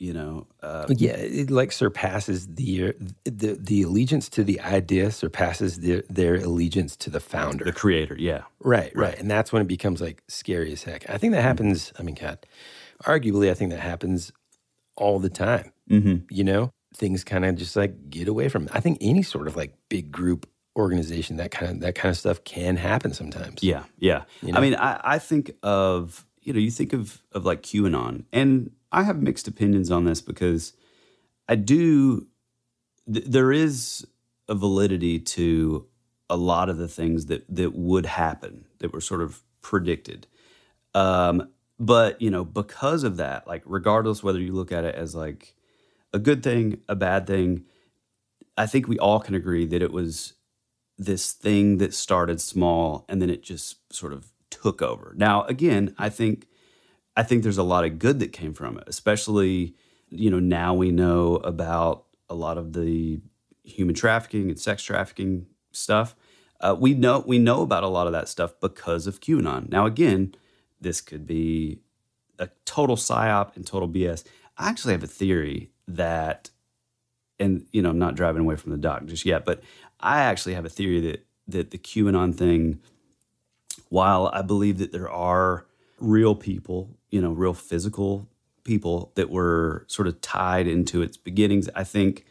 you 0.01 0.15
know. 0.15 0.47
Uh, 0.63 0.87
yeah, 0.89 1.13
it 1.13 1.51
like 1.51 1.71
surpasses 1.71 2.47
the 2.55 2.95
the 3.25 3.57
the 3.61 3.83
allegiance 3.83 4.29
to 4.31 4.43
the 4.43 4.61
idea 4.61 5.13
surpasses 5.13 5.81
their 5.81 6.03
their 6.09 6.37
allegiance 6.37 6.97
to 6.97 7.11
the 7.11 7.21
founder, 7.21 7.65
the 7.65 7.73
creator, 7.73 8.17
yeah. 8.19 8.43
right, 8.59 8.91
right, 8.97 9.17
and 9.19 9.31
that's 9.31 9.53
when 9.53 9.63
it 9.63 9.69
becomes 9.69 10.01
like 10.01 10.23
scary 10.27 10.73
as 10.73 10.83
heck. 10.83 11.09
I 11.09 11.19
think 11.19 11.35
that 11.35 11.43
happens. 11.43 11.93
I 11.99 12.03
mean, 12.03 12.17
God, 12.17 12.39
arguably, 13.05 13.51
I 13.51 13.55
think 13.55 13.71
that 13.71 13.81
happens 13.81 14.33
all 14.97 15.21
the 15.21 15.31
time. 15.31 15.73
Mm-hmm. 15.89 16.25
You 16.31 16.45
know, 16.45 16.73
things 16.97 17.23
kind 17.23 17.45
of 17.45 17.55
just 17.57 17.77
like 17.77 18.11
get 18.11 18.27
away 18.27 18.49
from. 18.49 18.65
It. 18.65 18.71
I 18.73 18.81
think 18.81 18.99
any 19.01 19.23
sort 19.23 19.47
of 19.47 19.55
like 19.55 19.75
big 19.89 20.11
group 20.11 20.49
organization 20.77 21.37
that 21.37 21.51
kind 21.51 21.73
of 21.73 21.81
that 21.81 21.95
kind 21.95 22.11
of 22.11 22.17
stuff 22.17 22.43
can 22.45 22.77
happen 22.77 23.13
sometimes. 23.13 23.63
Yeah, 23.63 23.85
yeah. 23.99 24.23
You 24.41 24.55
I 24.55 24.61
mean, 24.61 24.75
I, 24.75 25.01
I 25.05 25.19
think 25.19 25.53
of 25.63 26.25
you 26.41 26.55
know, 26.55 26.59
you 26.59 26.71
think 26.71 26.93
of 26.93 27.23
of 27.33 27.45
like 27.45 27.63
QAnon, 27.63 28.25
and 28.33 28.71
I 28.93 29.05
have 29.05 29.23
mixed 29.23 29.49
opinions 29.49 29.91
on 29.91 30.05
this 30.05 30.21
because 30.21 30.73
I 31.49 31.57
do. 31.57 32.27
Th- 33.13 33.25
there 33.27 33.53
is 33.53 34.07
a 34.49 34.55
validity 34.55 35.19
to 35.19 35.87
a 36.29 36.37
lot 36.37 36.69
of 36.69 36.79
the 36.79 36.89
things 36.89 37.27
that 37.27 37.45
that 37.49 37.75
would 37.75 38.07
happen 38.07 38.67
that 38.79 38.93
were 38.93 39.01
sort 39.01 39.23
of 39.23 39.43
predicted. 39.63 40.27
Um, 40.95 41.51
but 41.79 42.21
you 42.21 42.31
know, 42.31 42.45
because 42.45 43.05
of 43.05 43.17
that, 43.17 43.47
like 43.47 43.63
regardless 43.65 44.23
whether 44.23 44.41
you 44.41 44.53
look 44.53 44.73
at 44.73 44.85
it 44.85 44.95
as 44.95 45.15
like 45.15 45.55
a 46.13 46.19
good 46.19 46.43
thing, 46.43 46.81
a 46.89 46.97
bad 46.97 47.27
thing, 47.27 47.65
I 48.57 48.67
think 48.67 48.89
we 48.89 48.99
all 48.99 49.21
can 49.21 49.35
agree 49.35 49.67
that 49.67 49.83
it 49.83 49.93
was 49.93 50.35
this 50.99 51.33
thing 51.33 51.79
that 51.79 51.95
started 51.95 52.41
small 52.41 53.07
and 53.09 53.23
then 53.23 53.31
it 53.31 53.43
just 53.43 53.93
sort 53.93 54.13
of 54.13 54.33
took 54.51 54.83
over. 54.83 55.15
Now, 55.17 55.45
again, 55.45 55.95
I 55.99 56.11
think 56.11 56.47
I 57.21 57.23
think 57.23 57.43
there's 57.43 57.59
a 57.59 57.63
lot 57.63 57.85
of 57.85 57.99
good 57.99 58.19
that 58.21 58.33
came 58.33 58.55
from 58.55 58.79
it, 58.79 58.85
especially 58.87 59.75
you 60.09 60.31
know 60.31 60.41
now 60.41 60.73
we 60.73 60.91
know 60.91 61.37
about 61.37 62.07
a 62.31 62.35
lot 62.35 62.57
of 62.57 62.73
the 62.73 63.21
human 63.63 63.95
trafficking 63.95 64.49
and 64.49 64.59
sex 64.59 64.83
trafficking 64.83 65.45
stuff. 65.71 66.17
Uh, 66.63 66.75
we 66.79 66.95
know 66.95 67.23
we 67.27 67.39
know 67.39 67.61
about 67.61 67.83
a 67.83 67.89
lot 67.89 68.07
of 68.07 68.15
that 68.15 68.27
stuff 68.27 68.55
because 68.59 69.07
of 69.07 69.21
QAnon. 69.21 69.69
Now, 69.69 69.85
again, 69.85 70.35
this 70.81 71.03
could 71.03 71.27
be 71.27 71.81
a 72.39 72.49
total 72.65 72.97
psyop 72.97 73.55
and 73.55 73.67
total 73.67 73.87
BS. 73.87 74.25
I 74.57 74.71
actually 74.71 74.95
have 74.95 75.05
a 75.05 75.07
theory 75.07 75.73
that, 75.89 76.49
and 77.39 77.67
you 77.71 77.83
know, 77.83 77.91
I'm 77.91 77.99
not 77.99 78.15
driving 78.15 78.41
away 78.41 78.57
from 78.57 78.73
the 78.73 78.79
doc 78.79 79.05
just 79.05 79.27
yet, 79.27 79.45
but 79.45 79.63
I 80.01 80.23
actually 80.23 80.55
have 80.55 80.65
a 80.65 80.71
theory 80.71 81.01
that 81.01 81.27
that 81.49 81.71
the 81.71 81.77
QAnon 81.77 82.35
thing, 82.35 82.81
while 83.91 84.31
I 84.33 84.41
believe 84.41 84.79
that 84.79 84.91
there 84.91 85.11
are 85.11 85.67
real 85.99 86.35
people, 86.35 86.97
you 87.11 87.21
know, 87.21 87.33
real 87.33 87.55
physical 87.55 88.29
people 88.65 89.13
that 89.15 89.31
were 89.31 89.85
sort 89.89 90.09
of 90.09 90.21
tied 90.21 90.67
into 90.67 91.03
its 91.03 91.17
beginnings, 91.17 91.69
I 91.75 91.85
think, 91.85 92.25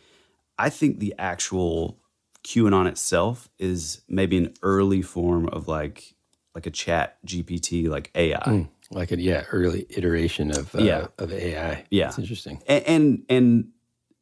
I 0.58 0.70
think 0.70 1.00
the 1.00 1.14
actual 1.18 1.98
QAnon 2.44 2.88
itself 2.88 3.50
is 3.60 4.02
maybe 4.08 4.38
an 4.38 4.54
early 4.62 5.02
form 5.02 5.48
of 5.50 5.68
like 5.68 6.16
like 6.56 6.66
a 6.66 6.72
chat 6.72 7.18
GPT 7.26 7.88
like 7.88 8.12
AI. 8.16 8.40
Mm, 8.46 8.70
like 8.92 9.12
a 9.12 9.20
yeah, 9.20 9.46
early 9.52 9.86
iteration 9.90 10.52
of 10.52 10.74
uh, 10.76 10.80
Yeah. 10.80 11.08
of 11.18 11.32
AI. 11.32 11.86
Yeah. 11.90 12.08
It's 12.10 12.20
interesting. 12.20 12.62
A- 12.68 12.90
and 12.90 13.24
and 13.30 13.70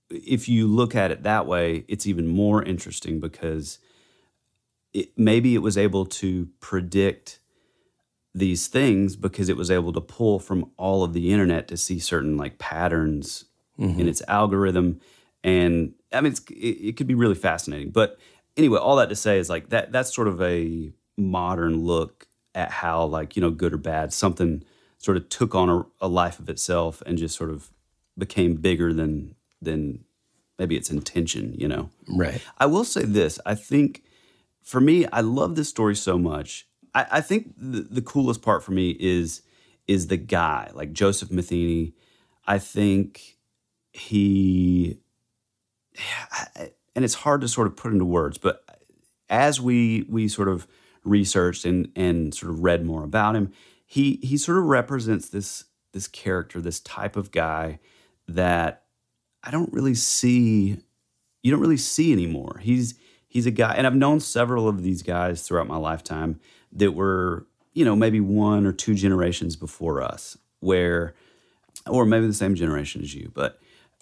if 0.09 0.47
you 0.49 0.67
look 0.67 0.95
at 0.95 1.11
it 1.11 1.23
that 1.23 1.45
way, 1.47 1.85
it's 1.87 2.07
even 2.07 2.27
more 2.27 2.63
interesting 2.63 3.19
because 3.19 3.79
it, 4.93 5.17
maybe 5.17 5.55
it 5.55 5.59
was 5.59 5.77
able 5.77 6.05
to 6.05 6.49
predict 6.59 7.39
these 8.37 8.67
things 8.67 9.15
because 9.15 9.49
it 9.49 9.57
was 9.57 9.71
able 9.71 9.93
to 9.93 10.01
pull 10.01 10.39
from 10.39 10.69
all 10.77 11.03
of 11.03 11.13
the 11.13 11.31
internet 11.31 11.67
to 11.67 11.77
see 11.77 11.99
certain 11.99 12.37
like 12.37 12.57
patterns 12.57 13.45
in 13.77 13.91
mm-hmm. 13.91 14.07
its 14.07 14.21
algorithm 14.27 14.99
and 15.43 15.93
i 16.11 16.21
mean 16.21 16.31
it's, 16.31 16.41
it, 16.49 16.77
it 16.89 16.97
could 16.97 17.07
be 17.07 17.15
really 17.15 17.35
fascinating 17.35 17.89
but 17.89 18.17
anyway 18.55 18.79
all 18.79 18.95
that 18.95 19.09
to 19.09 19.15
say 19.15 19.37
is 19.37 19.49
like 19.49 19.69
that 19.69 19.91
that's 19.91 20.13
sort 20.13 20.27
of 20.27 20.41
a 20.41 20.91
modern 21.17 21.83
look 21.83 22.27
at 22.55 22.71
how 22.71 23.05
like 23.05 23.35
you 23.35 23.41
know 23.41 23.51
good 23.51 23.73
or 23.73 23.77
bad 23.77 24.11
something 24.11 24.63
sort 24.97 25.17
of 25.17 25.29
took 25.29 25.53
on 25.53 25.69
a, 25.69 25.85
a 26.01 26.07
life 26.07 26.39
of 26.39 26.49
itself 26.49 27.03
and 27.05 27.17
just 27.17 27.37
sort 27.37 27.49
of 27.49 27.71
became 28.17 28.55
bigger 28.55 28.93
than 28.93 29.35
than 29.61 30.03
maybe 30.57 30.75
its 30.75 30.89
intention 30.89 31.53
you 31.57 31.67
know 31.67 31.89
Right. 32.09 32.41
I 32.57 32.65
will 32.65 32.83
say 32.83 33.03
this. 33.03 33.39
I 33.45 33.55
think 33.55 34.03
for 34.63 34.79
me, 34.79 35.05
I 35.07 35.21
love 35.21 35.55
this 35.55 35.69
story 35.69 35.95
so 35.95 36.17
much. 36.17 36.66
I, 36.97 37.05
I 37.11 37.21
think 37.21 37.53
the, 37.57 37.81
the 37.81 38.01
coolest 38.01 38.41
part 38.41 38.63
for 38.63 38.71
me 38.71 38.97
is 38.99 39.43
is 39.87 40.07
the 40.07 40.17
guy, 40.17 40.71
like 40.73 40.91
Joseph 40.93 41.31
Matheny. 41.31 41.93
I 42.45 42.57
think 42.57 43.37
he 43.91 44.99
and 46.95 47.05
it's 47.05 47.13
hard 47.13 47.41
to 47.41 47.47
sort 47.47 47.67
of 47.67 47.75
put 47.75 47.93
into 47.93 48.05
words, 48.05 48.39
but 48.39 48.63
as 49.29 49.61
we 49.61 50.05
we 50.09 50.27
sort 50.27 50.47
of 50.47 50.67
researched 51.03 51.65
and 51.65 51.91
and 51.95 52.33
sort 52.33 52.51
of 52.51 52.63
read 52.63 52.83
more 52.83 53.03
about 53.03 53.35
him, 53.35 53.51
he 53.85 54.19
he 54.23 54.35
sort 54.35 54.57
of 54.57 54.63
represents 54.63 55.29
this 55.29 55.65
this 55.93 56.07
character, 56.07 56.59
this 56.61 56.79
type 56.79 57.15
of 57.15 57.31
guy 57.31 57.79
that 58.27 58.85
I 59.43 59.51
don't 59.51 59.71
really 59.71 59.95
see 59.95 60.77
you 61.43 61.51
don't 61.51 61.61
really 61.61 61.77
see 61.77 62.11
anymore. 62.11 62.59
He's 62.63 62.95
he's 63.27 63.45
a 63.45 63.51
guy, 63.51 63.75
and 63.75 63.85
I've 63.85 63.95
known 63.95 64.19
several 64.19 64.67
of 64.67 64.81
these 64.81 65.03
guys 65.03 65.43
throughout 65.43 65.67
my 65.67 65.77
lifetime 65.77 66.39
that 66.77 66.93
were, 66.93 67.45
you 67.73 67.85
know, 67.85 67.95
maybe 67.95 68.19
one 68.19 68.65
or 68.65 68.71
two 68.73 68.95
generations 68.95 69.55
before 69.55 70.01
us, 70.01 70.37
where, 70.59 71.13
or 71.85 72.05
maybe 72.05 72.27
the 72.27 72.33
same 72.33 72.55
generation 72.55 73.01
as 73.01 73.13
you, 73.13 73.31
but 73.33 73.59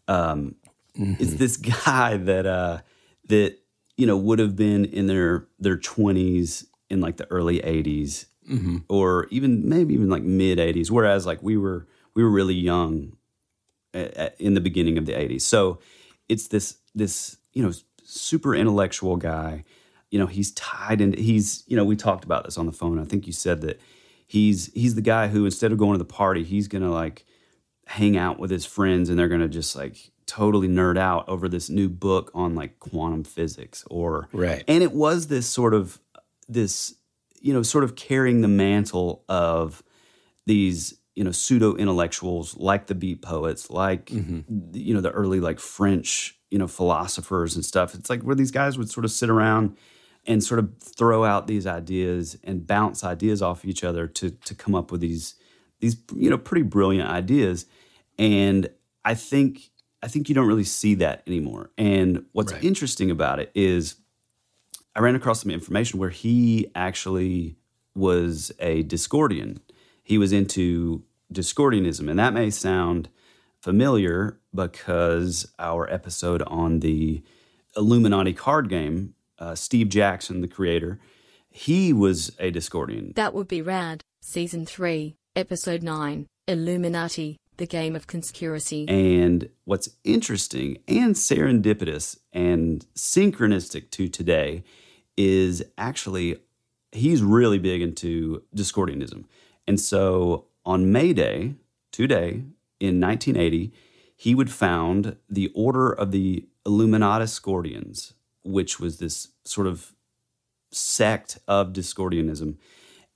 um, 0.07 0.55
it's 0.95 1.33
this 1.35 1.57
guy 1.85 2.17
that 2.17 2.45
uh, 2.45 2.79
that 3.27 3.57
you 3.97 4.05
know 4.05 4.17
would 4.17 4.39
have 4.39 4.55
been 4.55 4.85
in 4.85 5.07
their 5.07 5.47
their 5.59 5.77
twenties 5.77 6.65
in 6.89 7.01
like 7.01 7.17
the 7.17 7.29
early 7.31 7.59
80s 7.59 8.25
or 8.89 9.25
even 9.31 9.67
maybe 9.67 9.95
even 9.95 10.07
like 10.07 10.21
mid 10.21 10.59
80s 10.59 10.91
whereas 10.91 11.25
like 11.25 11.41
we 11.41 11.57
were 11.57 11.87
we 12.13 12.23
were 12.23 12.29
really 12.29 12.53
young 12.53 13.17
a- 13.95 14.25
a- 14.27 14.33
in 14.37 14.53
the 14.53 14.61
beginning 14.61 14.99
of 14.99 15.07
the 15.07 15.13
80s. 15.13 15.41
So 15.41 15.79
it's 16.29 16.47
this 16.49 16.77
this 16.93 17.37
you 17.53 17.63
know 17.63 17.71
super 18.03 18.53
intellectual 18.55 19.17
guy. 19.17 19.63
You 20.11 20.19
know 20.19 20.27
he's 20.27 20.51
tied 20.53 21.01
into 21.01 21.21
he's 21.21 21.63
you 21.67 21.75
know 21.75 21.83
we 21.83 21.95
talked 21.95 22.23
about 22.23 22.45
this 22.45 22.57
on 22.57 22.65
the 22.65 22.71
phone. 22.71 22.99
I 22.99 23.05
think 23.05 23.27
you 23.27 23.33
said 23.33 23.61
that 23.61 23.81
he's 24.27 24.71
he's 24.73 24.95
the 24.95 25.01
guy 25.01 25.27
who 25.27 25.45
instead 25.45 25.71
of 25.71 25.77
going 25.77 25.93
to 25.93 25.97
the 25.97 26.05
party, 26.05 26.43
he's 26.43 26.67
gonna 26.67 26.91
like 26.91 27.25
hang 27.87 28.17
out 28.17 28.39
with 28.39 28.49
his 28.49 28.65
friends 28.65 29.09
and 29.09 29.19
they're 29.19 29.27
gonna 29.27 29.47
just 29.47 29.75
like 29.75 30.11
totally 30.25 30.67
nerd 30.67 30.97
out 30.97 31.27
over 31.29 31.47
this 31.47 31.69
new 31.69 31.87
book 31.87 32.31
on 32.33 32.55
like 32.55 32.79
quantum 32.79 33.23
physics 33.23 33.83
or 33.91 34.27
Right. 34.33 34.63
and 34.67 34.81
it 34.81 34.91
was 34.91 35.27
this 35.27 35.47
sort 35.47 35.73
of 35.73 35.99
this 36.47 36.95
you 37.39 37.53
know 37.53 37.61
sort 37.61 37.83
of 37.83 37.95
carrying 37.95 38.41
the 38.41 38.47
mantle 38.47 39.23
of 39.29 39.83
these 40.47 40.95
you 41.13 41.23
know 41.23 41.31
pseudo 41.31 41.75
intellectuals 41.75 42.57
like 42.57 42.87
the 42.87 42.95
beat 42.95 43.21
poets 43.21 43.69
like 43.69 44.07
mm-hmm. 44.07 44.41
you 44.73 44.93
know 44.93 45.01
the 45.01 45.11
early 45.11 45.39
like 45.39 45.59
french 45.59 46.39
you 46.49 46.57
know 46.57 46.67
philosophers 46.67 47.55
and 47.55 47.63
stuff 47.63 47.93
it's 47.93 48.09
like 48.09 48.23
where 48.23 48.35
these 48.35 48.51
guys 48.51 48.77
would 48.79 48.89
sort 48.89 49.05
of 49.05 49.11
sit 49.11 49.29
around 49.29 49.77
and 50.27 50.43
sort 50.43 50.59
of 50.59 50.71
throw 50.79 51.23
out 51.23 51.47
these 51.47 51.67
ideas 51.67 52.37
and 52.43 52.65
bounce 52.67 53.03
ideas 53.03 53.41
off 53.41 53.65
each 53.65 53.83
other 53.83 54.07
to 54.07 54.31
to 54.31 54.55
come 54.55 54.75
up 54.75 54.91
with 54.91 55.01
these 55.01 55.35
these 55.79 55.97
you 56.15 56.29
know 56.29 56.37
pretty 56.37 56.63
brilliant 56.63 57.09
ideas 57.09 57.65
and 58.17 58.69
i 59.03 59.13
think 59.13 59.69
i 60.01 60.07
think 60.07 60.27
you 60.29 60.35
don't 60.35 60.47
really 60.47 60.63
see 60.63 60.95
that 60.95 61.21
anymore 61.27 61.69
and 61.77 62.25
what's 62.31 62.53
Right. 62.53 62.63
interesting 62.63 63.11
about 63.11 63.39
it 63.39 63.51
is 63.55 63.95
I 64.97 65.01
ran 65.01 65.15
across 65.15 65.41
some 65.41 65.51
information 65.51 65.99
where 65.99 66.09
he 66.09 66.71
actually 66.73 67.57
was 67.95 68.53
a 68.61 68.81
Discordian. 68.85 69.57
He 70.03 70.17
was 70.17 70.31
into 70.31 71.03
Discordianism, 71.33 72.09
and 72.09 72.17
that 72.17 72.33
may 72.33 72.49
sound 72.49 73.09
familiar 73.61 74.39
because 74.53 75.51
our 75.59 75.91
episode 75.91 76.41
on 76.43 76.79
the 76.79 77.21
Illuminati 77.75 78.31
card 78.31 78.69
game, 78.69 79.15
uh, 79.39 79.55
Steve 79.55 79.89
Jackson, 79.89 80.41
the 80.41 80.47
creator, 80.47 80.99
he 81.49 81.93
was 81.93 82.35
a 82.39 82.51
Discordian. 82.51 83.15
That 83.15 83.33
would 83.33 83.47
be 83.47 83.61
rad. 83.61 84.03
Season 84.21 84.65
3, 84.65 85.15
Episode 85.35 85.83
9 85.83 86.25
Illuminati, 86.47 87.37
the 87.57 87.65
Game 87.65 87.95
of 87.95 88.07
Conspiracy. 88.07 88.87
And 88.87 89.49
what's 89.63 89.89
interesting 90.03 90.77
and 90.87 91.15
serendipitous 91.15 92.17
and 92.33 92.85
synchronistic 92.95 93.89
to 93.91 94.07
today 94.07 94.63
is 95.15 95.63
actually 95.77 96.37
he's 96.91 97.21
really 97.21 97.59
big 97.59 97.81
into 97.81 98.43
Discordianism. 98.55 99.25
And 99.67 99.79
so 99.79 100.47
on 100.65 100.91
May 100.91 101.13
Day, 101.13 101.55
today, 101.91 102.43
in 102.79 102.99
1980, 102.99 103.71
he 104.15 104.35
would 104.35 104.51
found 104.51 105.17
the 105.29 105.51
Order 105.53 105.91
of 105.91 106.11
the 106.11 106.47
Illuminatus 106.65 107.29
Scordians, 107.29 108.13
which 108.45 108.79
was 108.79 108.99
this 108.99 109.29
sort 109.43 109.67
of 109.67 109.93
sect 110.71 111.39
of 111.47 111.73
Discordianism. 111.73 112.57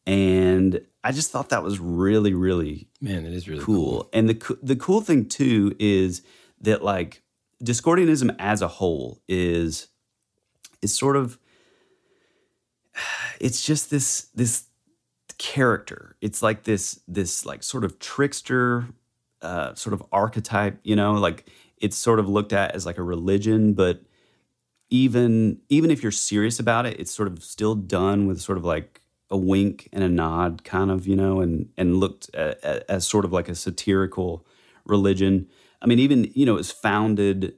And 0.06 0.82
I 1.04 1.12
just 1.12 1.32
thought 1.32 1.50
that 1.50 1.64
was 1.64 1.80
really, 1.80 2.34
really 2.34 2.90
Man, 3.00 3.26
it 3.26 3.34
is 3.34 3.48
really 3.48 3.64
cool. 3.64 4.10
And 4.12 4.28
the 4.28 4.36
co- 4.36 4.58
the 4.62 4.76
cool 4.76 5.02
thing 5.02 5.28
too 5.28 5.76
is 5.80 6.24
that 6.62 6.84
like 6.84 7.22
Discordianism 7.64 8.36
as 8.40 8.62
a 8.62 8.68
whole 8.68 9.22
is 9.28 9.88
is 10.82 10.98
sort 10.98 11.16
of 11.16 11.38
it's 13.40 13.64
just 13.64 13.90
this 13.92 14.30
this 14.34 14.66
character. 15.38 16.16
It's 16.22 16.42
like 16.42 16.64
this 16.64 17.00
this 17.08 17.46
like 17.46 17.64
sort 17.64 17.84
of 17.84 18.00
trickster 18.00 18.88
uh, 19.42 19.76
sort 19.76 19.94
of 19.94 20.04
archetype. 20.12 20.80
You 20.84 20.96
know, 20.96 21.14
like 21.14 21.50
it's 21.78 21.98
sort 21.98 22.20
of 22.20 22.28
looked 22.28 22.54
at 22.54 22.76
as 22.76 22.86
like 22.86 22.98
a 22.98 23.04
religion, 23.04 23.74
but 23.74 24.02
even 24.90 25.60
even 25.70 25.91
if 25.91 26.02
you're 26.02 26.11
serious 26.11 26.60
about 26.60 26.86
it, 26.86 26.99
it's 26.99 27.11
sort 27.11 27.28
of 27.28 27.44
still 27.44 27.76
done 27.76 28.28
with 28.28 28.41
sort 28.41 28.57
of 28.57 28.66
like 28.66 29.02
a 29.30 29.38
wink 29.38 29.88
and 29.94 30.03
a 30.03 30.10
nod, 30.10 30.64
kind 30.64 30.90
of, 30.90 31.07
you 31.07 31.16
know, 31.16 31.41
and 31.41 31.70
and 31.78 31.98
looked 31.98 32.34
at, 32.34 32.64
at, 32.64 32.86
as 32.90 33.07
sort 33.07 33.26
of 33.26 33.32
like 33.32 33.49
a 33.49 33.56
satirical 33.56 34.45
religion. 34.86 35.48
I 35.82 35.88
mean, 35.88 35.99
even 35.99 36.32
you 36.34 36.45
know, 36.45 36.57
it's 36.57 36.72
founded. 36.72 37.56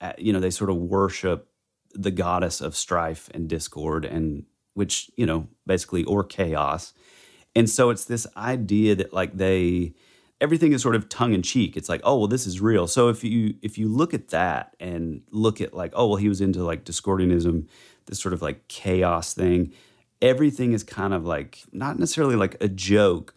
At, 0.00 0.18
you 0.18 0.32
know, 0.32 0.40
they 0.40 0.50
sort 0.50 0.70
of 0.70 0.76
worship 0.76 1.48
the 1.92 2.10
goddess 2.10 2.60
of 2.60 2.76
strife 2.76 3.30
and 3.32 3.48
discord, 3.48 4.04
and 4.04 4.44
which 4.74 5.10
you 5.16 5.24
know, 5.24 5.48
basically, 5.66 6.04
or 6.04 6.24
chaos. 6.24 6.92
And 7.56 7.70
so 7.70 7.90
it's 7.90 8.04
this 8.04 8.26
idea 8.36 8.94
that 8.96 9.12
like 9.12 9.36
they 9.36 9.94
everything 10.44 10.74
is 10.74 10.82
sort 10.82 10.94
of 10.94 11.08
tongue 11.08 11.32
in 11.32 11.40
cheek. 11.40 11.74
It's 11.74 11.88
like, 11.88 12.02
oh 12.04 12.18
well, 12.18 12.28
this 12.28 12.46
is 12.46 12.60
real. 12.60 12.86
So 12.86 13.08
if 13.08 13.24
you 13.24 13.54
if 13.62 13.78
you 13.78 13.88
look 13.88 14.12
at 14.12 14.28
that 14.28 14.76
and 14.78 15.22
look 15.30 15.62
at 15.62 15.72
like, 15.72 15.92
oh 15.96 16.06
well, 16.06 16.16
he 16.16 16.28
was 16.28 16.42
into 16.42 16.62
like 16.62 16.84
Discordianism, 16.84 17.66
this 18.04 18.20
sort 18.20 18.34
of 18.34 18.42
like 18.42 18.68
chaos 18.68 19.32
thing. 19.32 19.72
Everything 20.20 20.74
is 20.74 20.84
kind 20.84 21.14
of 21.14 21.24
like 21.24 21.62
not 21.72 21.98
necessarily 21.98 22.36
like 22.36 22.58
a 22.60 22.68
joke, 22.68 23.32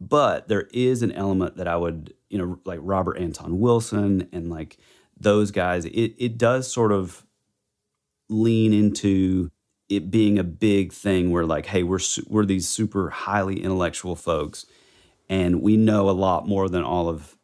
but 0.00 0.46
there 0.46 0.68
is 0.72 1.02
an 1.02 1.10
element 1.10 1.56
that 1.56 1.66
I 1.66 1.76
would, 1.76 2.14
you 2.30 2.38
know, 2.38 2.60
like 2.64 2.78
Robert 2.82 3.18
Anton 3.18 3.58
Wilson 3.58 4.28
and 4.32 4.48
like 4.48 4.78
those 5.18 5.50
guys. 5.50 5.86
It 5.86 6.14
it 6.18 6.38
does 6.38 6.72
sort 6.72 6.92
of 6.92 7.26
lean 8.28 8.72
into 8.72 9.50
it 9.88 10.08
being 10.08 10.38
a 10.38 10.44
big 10.44 10.92
thing 10.92 11.32
where 11.32 11.44
like, 11.44 11.66
hey, 11.66 11.82
we're 11.82 11.98
we're 12.28 12.46
these 12.46 12.68
super 12.68 13.10
highly 13.10 13.60
intellectual 13.60 14.14
folks 14.14 14.66
and 15.34 15.52
we 15.62 15.74
know 15.76 16.02
a 16.08 16.16
lot 16.26 16.40
more 16.54 16.66
than 16.74 16.82
all 16.92 17.08
of 17.08 17.36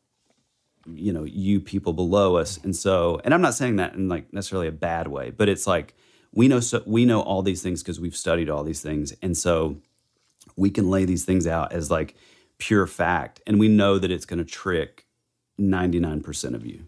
you 0.86 1.12
know 1.12 1.24
you 1.24 1.60
people 1.60 1.92
below 1.92 2.28
us. 2.42 2.58
And 2.64 2.74
so 2.84 3.20
and 3.24 3.32
i'm 3.34 3.42
not 3.42 3.54
saying 3.54 3.76
that 3.76 3.94
in 3.94 4.08
like 4.14 4.32
necessarily 4.32 4.68
a 4.68 4.72
bad 4.88 5.06
way 5.16 5.26
but 5.30 5.46
it's 5.52 5.66
like 5.66 5.88
we 6.32 6.48
know 6.48 6.60
so 6.60 6.82
we 6.86 7.04
know 7.04 7.20
all 7.20 7.42
these 7.42 7.62
things 7.62 7.82
because 7.82 7.98
we've 8.00 8.16
studied 8.16 8.48
all 8.48 8.64
these 8.64 8.82
things. 8.88 9.12
And 9.20 9.36
so 9.36 9.54
we 10.56 10.70
can 10.70 10.88
lay 10.94 11.04
these 11.04 11.24
things 11.24 11.46
out 11.46 11.72
as 11.72 11.90
like 11.90 12.14
pure 12.58 12.86
fact. 12.86 13.40
And 13.46 13.58
we 13.58 13.68
know 13.68 13.98
that 13.98 14.10
it's 14.10 14.26
going 14.30 14.38
to 14.38 14.44
trick 14.62 15.06
99% 15.58 16.54
of 16.54 16.64
you. 16.64 16.86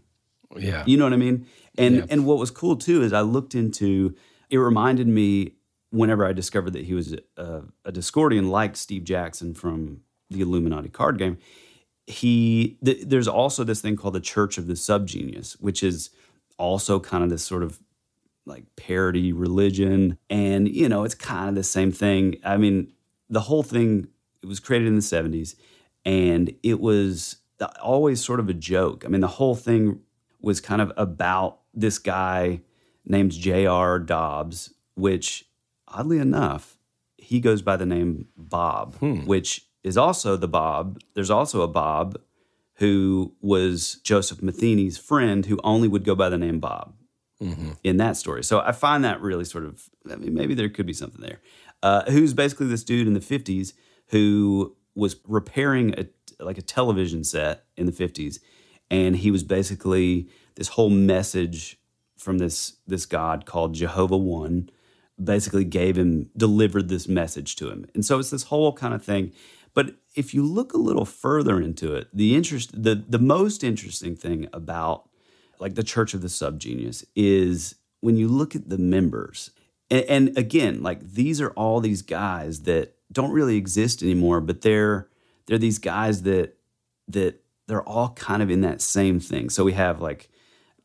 Yeah. 0.56 0.84
you 0.86 0.96
know 0.98 1.04
what 1.04 1.12
i 1.12 1.16
mean? 1.16 1.46
And 1.78 1.96
Yeah. 1.96 2.06
and 2.10 2.24
what 2.26 2.38
was 2.38 2.50
cool 2.50 2.76
too 2.76 3.02
is 3.02 3.12
i 3.12 3.22
looked 3.22 3.54
into 3.54 4.14
it 4.50 4.58
reminded 4.58 5.08
me 5.08 5.54
whenever 5.90 6.22
i 6.26 6.32
discovered 6.32 6.72
that 6.76 6.84
he 6.84 6.94
was 6.94 7.14
a, 7.36 7.62
a 7.84 7.92
discordian 7.92 8.46
like 8.50 8.76
steve 8.76 9.04
jackson 9.04 9.54
from 9.54 10.02
the 10.32 10.40
illuminati 10.40 10.88
card 10.88 11.18
game 11.18 11.38
he 12.06 12.78
th- 12.84 13.04
there's 13.06 13.28
also 13.28 13.62
this 13.64 13.80
thing 13.80 13.96
called 13.96 14.14
the 14.14 14.20
church 14.20 14.58
of 14.58 14.66
the 14.66 14.74
subgenius 14.74 15.52
which 15.60 15.82
is 15.82 16.10
also 16.58 17.00
kind 17.00 17.24
of 17.24 17.30
this 17.30 17.44
sort 17.44 17.62
of 17.62 17.80
like 18.46 18.64
parody 18.76 19.32
religion. 19.32 20.18
And 20.30 20.68
you 20.68 20.88
know 20.88 21.04
it's 21.04 21.14
kind 21.14 21.48
of 21.48 21.54
the 21.54 21.64
same 21.64 21.92
thing. 21.92 22.36
I 22.44 22.56
mean 22.56 22.92
the 23.28 23.40
whole 23.40 23.62
thing 23.62 24.08
it 24.42 24.46
was 24.46 24.60
created 24.60 24.88
in 24.88 24.96
the 24.96 25.00
70s 25.00 25.54
and 26.04 26.54
it 26.62 26.80
was 26.80 27.36
always 27.80 28.24
sort 28.24 28.40
of 28.40 28.48
a 28.48 28.54
joke. 28.54 29.04
I 29.04 29.08
mean 29.08 29.20
the 29.20 29.28
whole 29.28 29.54
thing 29.54 30.00
was 30.40 30.60
kind 30.60 30.82
of 30.82 30.92
about 30.96 31.60
this 31.72 31.98
guy 31.98 32.60
named 33.04 33.32
j.r 33.32 33.98
dobbs 33.98 34.74
which 34.94 35.46
oddly 35.88 36.18
enough 36.18 36.78
he 37.16 37.40
goes 37.40 37.62
by 37.62 37.76
the 37.76 37.86
name 37.86 38.28
bob 38.36 38.94
hmm. 38.96 39.24
which 39.24 39.66
is 39.82 39.96
also 39.96 40.36
the 40.36 40.48
bob 40.48 41.00
there's 41.14 41.30
also 41.30 41.62
a 41.62 41.68
bob 41.68 42.18
who 42.76 43.34
was 43.40 44.00
joseph 44.04 44.42
matheny's 44.42 44.98
friend 44.98 45.46
who 45.46 45.58
only 45.62 45.88
would 45.88 46.04
go 46.04 46.14
by 46.14 46.28
the 46.28 46.38
name 46.38 46.58
bob 46.58 46.94
in 47.82 47.96
that 47.96 48.16
story. 48.16 48.44
So 48.44 48.60
I 48.60 48.72
find 48.72 49.04
that 49.04 49.20
really 49.20 49.44
sort 49.44 49.64
of, 49.64 49.90
I 50.10 50.16
mean, 50.16 50.34
maybe 50.34 50.54
there 50.54 50.68
could 50.68 50.86
be 50.86 50.92
something 50.92 51.20
there. 51.20 51.40
Uh, 51.82 52.04
who's 52.10 52.32
basically 52.32 52.68
this 52.68 52.84
dude 52.84 53.08
in 53.08 53.14
the 53.14 53.20
50s 53.20 53.72
who 54.08 54.76
was 54.94 55.16
repairing 55.26 55.94
a, 55.98 56.06
like 56.42 56.58
a 56.58 56.62
television 56.62 57.24
set 57.24 57.64
in 57.76 57.86
the 57.86 57.92
50s. 57.92 58.38
And 58.90 59.16
he 59.16 59.30
was 59.30 59.42
basically 59.42 60.28
this 60.54 60.68
whole 60.68 60.90
message 60.90 61.78
from 62.16 62.38
this, 62.38 62.76
this 62.86 63.06
God 63.06 63.46
called 63.46 63.74
Jehovah 63.74 64.16
One 64.16 64.68
basically 65.22 65.64
gave 65.64 65.98
him, 65.98 66.30
delivered 66.36 66.88
this 66.88 67.08
message 67.08 67.56
to 67.56 67.70
him. 67.70 67.86
And 67.94 68.04
so 68.04 68.18
it's 68.18 68.30
this 68.30 68.44
whole 68.44 68.72
kind 68.72 68.94
of 68.94 69.04
thing. 69.04 69.32
But 69.74 69.96
if 70.14 70.34
you 70.34 70.44
look 70.44 70.72
a 70.72 70.78
little 70.78 71.04
further 71.04 71.60
into 71.60 71.94
it, 71.94 72.08
the 72.12 72.36
interest, 72.36 72.82
the, 72.82 72.94
the 72.94 73.18
most 73.18 73.64
interesting 73.64 74.14
thing 74.16 74.48
about 74.52 75.08
like 75.58 75.74
the 75.74 75.82
Church 75.82 76.12
of 76.12 76.22
the 76.22 76.28
Subgenius 76.28 77.04
is 77.14 77.76
when 78.00 78.16
you 78.16 78.28
look 78.28 78.54
at 78.54 78.68
the 78.68 78.78
members, 78.78 79.50
and, 79.90 80.04
and 80.08 80.38
again, 80.38 80.82
like 80.82 81.00
these 81.00 81.40
are 81.40 81.50
all 81.50 81.80
these 81.80 82.02
guys 82.02 82.62
that 82.62 82.96
don't 83.12 83.32
really 83.32 83.56
exist 83.56 84.02
anymore, 84.02 84.40
but 84.40 84.62
they're 84.62 85.08
they're 85.46 85.58
these 85.58 85.78
guys 85.78 86.22
that 86.22 86.56
that 87.08 87.40
they're 87.68 87.88
all 87.88 88.10
kind 88.10 88.42
of 88.42 88.50
in 88.50 88.60
that 88.62 88.80
same 88.80 89.20
thing. 89.20 89.50
So 89.50 89.64
we 89.64 89.72
have 89.72 90.00
like 90.00 90.28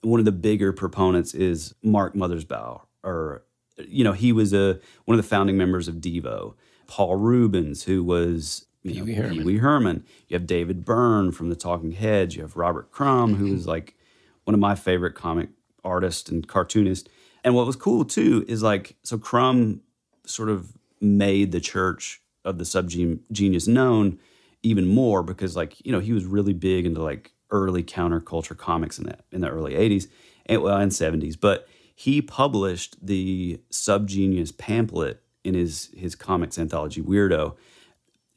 one 0.01 0.19
of 0.19 0.25
the 0.25 0.31
bigger 0.31 0.71
proponents 0.71 1.33
is 1.33 1.73
Mark 1.81 2.13
Mothersbaugh, 2.13 2.81
or 3.03 3.43
you 3.77 4.03
know 4.03 4.13
he 4.13 4.31
was 4.31 4.53
a 4.53 4.79
one 5.05 5.17
of 5.17 5.23
the 5.23 5.29
founding 5.29 5.57
members 5.57 5.87
of 5.87 5.95
Devo. 5.95 6.53
Paul 6.87 7.17
Reubens, 7.17 7.83
who 7.83 8.03
was 8.03 8.66
Pee 8.87 9.01
Wee 9.01 9.13
Herman. 9.13 9.37
Pee 9.37 9.43
Wee 9.43 9.57
Herman. 9.57 10.05
You 10.27 10.35
have 10.35 10.47
David 10.47 10.85
Byrne 10.85 11.31
from 11.31 11.49
the 11.49 11.55
Talking 11.55 11.91
Heads. 11.91 12.35
You 12.35 12.41
have 12.41 12.55
Robert 12.55 12.91
Crumb, 12.91 13.35
who 13.35 13.53
is 13.53 13.61
mm-hmm. 13.61 13.69
like 13.69 13.95
one 14.43 14.53
of 14.53 14.59
my 14.59 14.75
favorite 14.75 15.13
comic 15.15 15.49
artists 15.83 16.29
and 16.29 16.47
cartoonists. 16.47 17.09
And 17.43 17.55
what 17.55 17.65
was 17.65 17.75
cool 17.75 18.05
too 18.05 18.45
is 18.47 18.63
like, 18.63 18.95
so 19.03 19.17
Crumb 19.17 19.81
sort 20.25 20.49
of 20.49 20.73
made 20.99 21.51
the 21.51 21.59
church 21.59 22.21
of 22.43 22.57
the 22.57 22.63
subgenius 22.63 23.67
known 23.67 24.19
even 24.63 24.87
more 24.87 25.23
because 25.23 25.55
like, 25.55 25.85
you 25.85 25.91
know, 25.91 25.99
he 25.99 26.13
was 26.13 26.25
really 26.25 26.53
big 26.53 26.85
into 26.85 27.01
like 27.01 27.31
early 27.51 27.83
counterculture 27.83 28.57
comics 28.57 28.97
in 28.97 29.05
the, 29.05 29.17
in 29.31 29.41
the 29.41 29.49
early 29.49 29.73
80s 29.73 30.07
and 30.45 30.61
well, 30.61 30.77
and 30.77 30.91
70s. 30.91 31.39
But 31.39 31.67
he 31.95 32.21
published 32.21 33.05
the 33.05 33.59
subgenius 33.71 34.55
pamphlet 34.55 35.23
in 35.43 35.53
his 35.53 35.89
his 35.95 36.13
comics 36.13 36.59
anthology 36.59 37.01
Weirdo. 37.01 37.55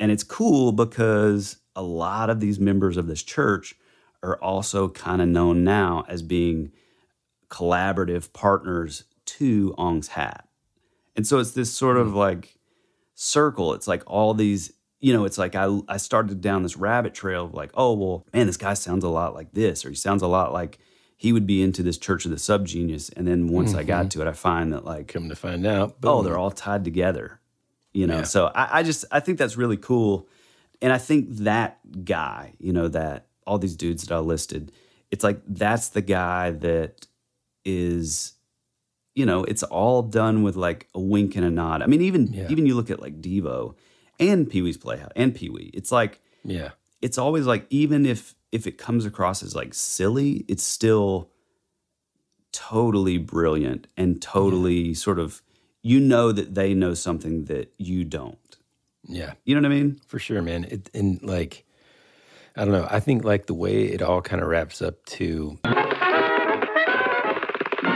And 0.01 0.11
it's 0.11 0.25
cool 0.25 0.73
because 0.73 1.59
a 1.77 1.83
lot 1.83 2.29
of 2.31 2.41
these 2.41 2.59
members 2.59 2.97
of 2.97 3.07
this 3.07 3.23
church 3.23 3.75
are 4.23 4.37
also 4.43 4.89
kind 4.89 5.23
of 5.23 5.29
known 5.29 5.63
now 5.63 6.05
as 6.09 6.23
being 6.23 6.73
collaborative 7.49 8.33
partners 8.33 9.05
to 9.27 9.75
Ong's 9.79 10.09
Hat. 10.09 10.49
And 11.17 11.27
so 11.27 11.39
it's 11.39 11.53
this 11.53 11.73
sort 11.73 11.97
of 11.97 12.15
like 12.15 12.57
circle. 13.15 13.75
It's 13.75 13.89
like 13.89 14.03
all 14.07 14.35
these, 14.35 14.73
you 15.01 15.13
know, 15.13 15.25
it's 15.25 15.39
like 15.39 15.55
I, 15.55 15.81
I 15.89 15.97
started 15.97 16.41
down 16.41 16.63
this 16.63 16.77
rabbit 16.77 17.15
trail 17.15 17.45
of 17.45 17.55
like, 17.55 17.71
oh, 17.75 17.93
well, 17.95 18.27
man, 18.33 18.47
this 18.47 18.57
guy 18.57 18.75
sounds 18.75 19.05
a 19.05 19.09
lot 19.09 19.35
like 19.35 19.53
this, 19.53 19.85
or 19.85 19.91
he 19.91 19.97
sounds 19.97 20.23
a 20.23 20.27
lot 20.27 20.53
like 20.53 20.79
he 21.17 21.33
would 21.33 21.47
be 21.47 21.63
into 21.63 21.83
this 21.83 21.99
Church 21.99 22.25
of 22.25 22.31
the 22.31 22.37
Subgenius. 22.39 23.11
And 23.17 23.27
then 23.27 23.49
once 23.49 23.75
I 23.75 23.83
got 23.83 24.07
Mhm. 24.07 24.11
to 24.11 24.23
it, 24.23 24.29
I 24.29 24.33
find 24.33 24.73
that 24.73 24.85
like, 24.85 25.09
Come 25.09 25.29
to 25.29 25.37
find 25.37 25.67
out, 25.67 25.97
oh, 26.03 26.23
they're 26.23 26.39
all 26.39 26.51
tied 26.51 26.85
together, 26.85 27.40
you 27.93 28.07
know? 28.07 28.19
Yeah. 28.19 28.23
So 28.25 28.47
I, 28.55 28.81
I 28.81 28.83
just, 28.83 29.05
I 29.11 29.21
think 29.21 29.39
that's 29.39 29.57
really 29.57 29.77
cool. 29.77 30.29
And 30.83 30.93
I 30.93 30.99
think 30.99 31.29
that 31.39 31.79
guy, 32.05 32.55
you 32.59 32.73
know, 32.73 32.89
that 32.89 33.27
all 33.47 33.59
these 33.59 33.77
dudes 33.77 34.05
that 34.05 34.15
I 34.15 34.19
listed, 34.19 34.73
it's 35.11 35.25
like 35.25 35.41
that's 35.47 35.89
the 35.89 36.01
guy 36.03 36.51
that 36.53 37.07
is, 37.65 38.33
you 39.15 39.27
know, 39.27 39.45
it's 39.45 39.63
all 39.63 40.03
done 40.03 40.43
with 40.43 40.57
like 40.57 40.89
a 40.95 41.01
wink 41.01 41.37
and 41.37 41.45
a 41.45 41.51
nod. 41.51 41.83
I 41.83 41.87
mean, 41.87 42.01
even 42.01 42.33
Yeah. 42.33 42.47
even 42.49 42.65
you 42.67 42.75
look 42.75 42.91
at 42.91 43.01
like 43.03 43.21
Devo 43.21 43.75
and 44.19 44.49
Pee 44.49 44.63
Wee's 44.63 44.77
Playhouse 44.79 45.11
and 45.17 45.35
Pee 45.35 45.51
Wee, 45.51 45.71
it's 45.75 45.91
like 45.93 46.21
Yeah. 46.45 46.71
it's 47.03 47.19
always 47.19 47.45
like 47.47 47.67
even 47.71 48.07
if 48.07 48.35
if 48.53 48.67
it 48.67 48.79
comes 48.79 49.05
across 49.05 49.43
as 49.43 49.55
like 49.55 49.75
silly, 49.75 50.45
it's 50.49 50.63
still 50.65 51.31
totally 52.53 53.19
brilliant 53.19 53.87
and 53.97 54.21
totally 54.21 54.95
sort 54.95 55.19
of 55.19 55.43
you 55.83 56.01
know 56.01 56.33
that 56.33 56.55
they 56.55 56.75
know 56.75 56.95
something 56.95 57.45
that 57.47 57.73
you 57.79 58.05
don't. 58.05 58.39
Yeah. 59.05 59.35
You 59.45 59.55
know 59.55 59.67
what 59.67 59.75
I 59.75 59.75
mean? 59.75 60.01
For 60.07 60.19
sure, 60.19 60.43
man. 60.43 60.65
It, 60.65 60.91
and 60.93 61.23
like, 61.23 61.65
I 62.57 62.65
don't 62.65 62.73
know. 62.73 62.87
I 62.91 63.01
think 63.01 63.25
like 63.25 63.47
the 63.47 63.55
way 63.55 63.85
it 63.85 64.03
all 64.03 64.21
kind 64.21 64.43
of 64.43 64.49
wraps 64.49 64.83
up 64.83 65.05
to 65.07 65.59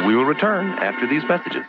We 0.06 0.14
will 0.14 0.26
return 0.26 0.66
after 0.80 1.06
these 1.06 1.22
messages. 1.26 1.64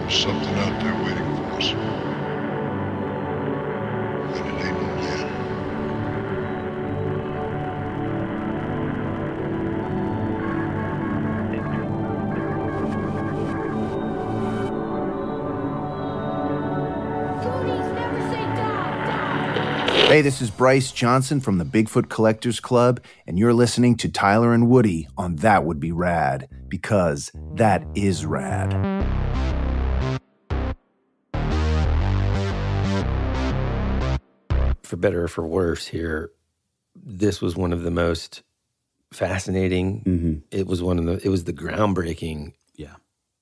There's 0.00 0.18
something 0.18 0.54
out 0.54 0.82
there 0.82 1.04
waiting 1.04 1.36
for 1.36 1.44
us. 1.54 1.93
Hey, 20.14 20.22
this 20.22 20.40
is 20.40 20.48
Bryce 20.48 20.92
Johnson 20.92 21.40
from 21.40 21.58
the 21.58 21.64
Bigfoot 21.64 22.08
Collectors 22.08 22.60
Club, 22.60 23.02
and 23.26 23.36
you're 23.36 23.52
listening 23.52 23.96
to 23.96 24.08
Tyler 24.08 24.54
and 24.54 24.68
Woody 24.68 25.08
on 25.18 25.34
That 25.34 25.64
Would 25.64 25.80
Be 25.80 25.90
Rad, 25.90 26.48
because 26.68 27.32
that 27.56 27.84
is 27.96 28.24
rad. 28.24 28.70
For 34.84 34.94
better 34.96 35.24
or 35.24 35.26
for 35.26 35.44
worse, 35.44 35.88
here, 35.88 36.30
this 36.94 37.42
was 37.42 37.56
one 37.56 37.72
of 37.72 37.82
the 37.82 37.90
most 37.90 38.44
fascinating. 39.12 40.04
Mm-hmm. 40.04 40.34
It 40.52 40.68
was 40.68 40.80
one 40.80 41.00
of 41.00 41.06
the. 41.06 41.14
It 41.26 41.28
was 41.28 41.42
the 41.42 41.52
groundbreaking. 41.52 42.52
Yeah. 42.76 42.94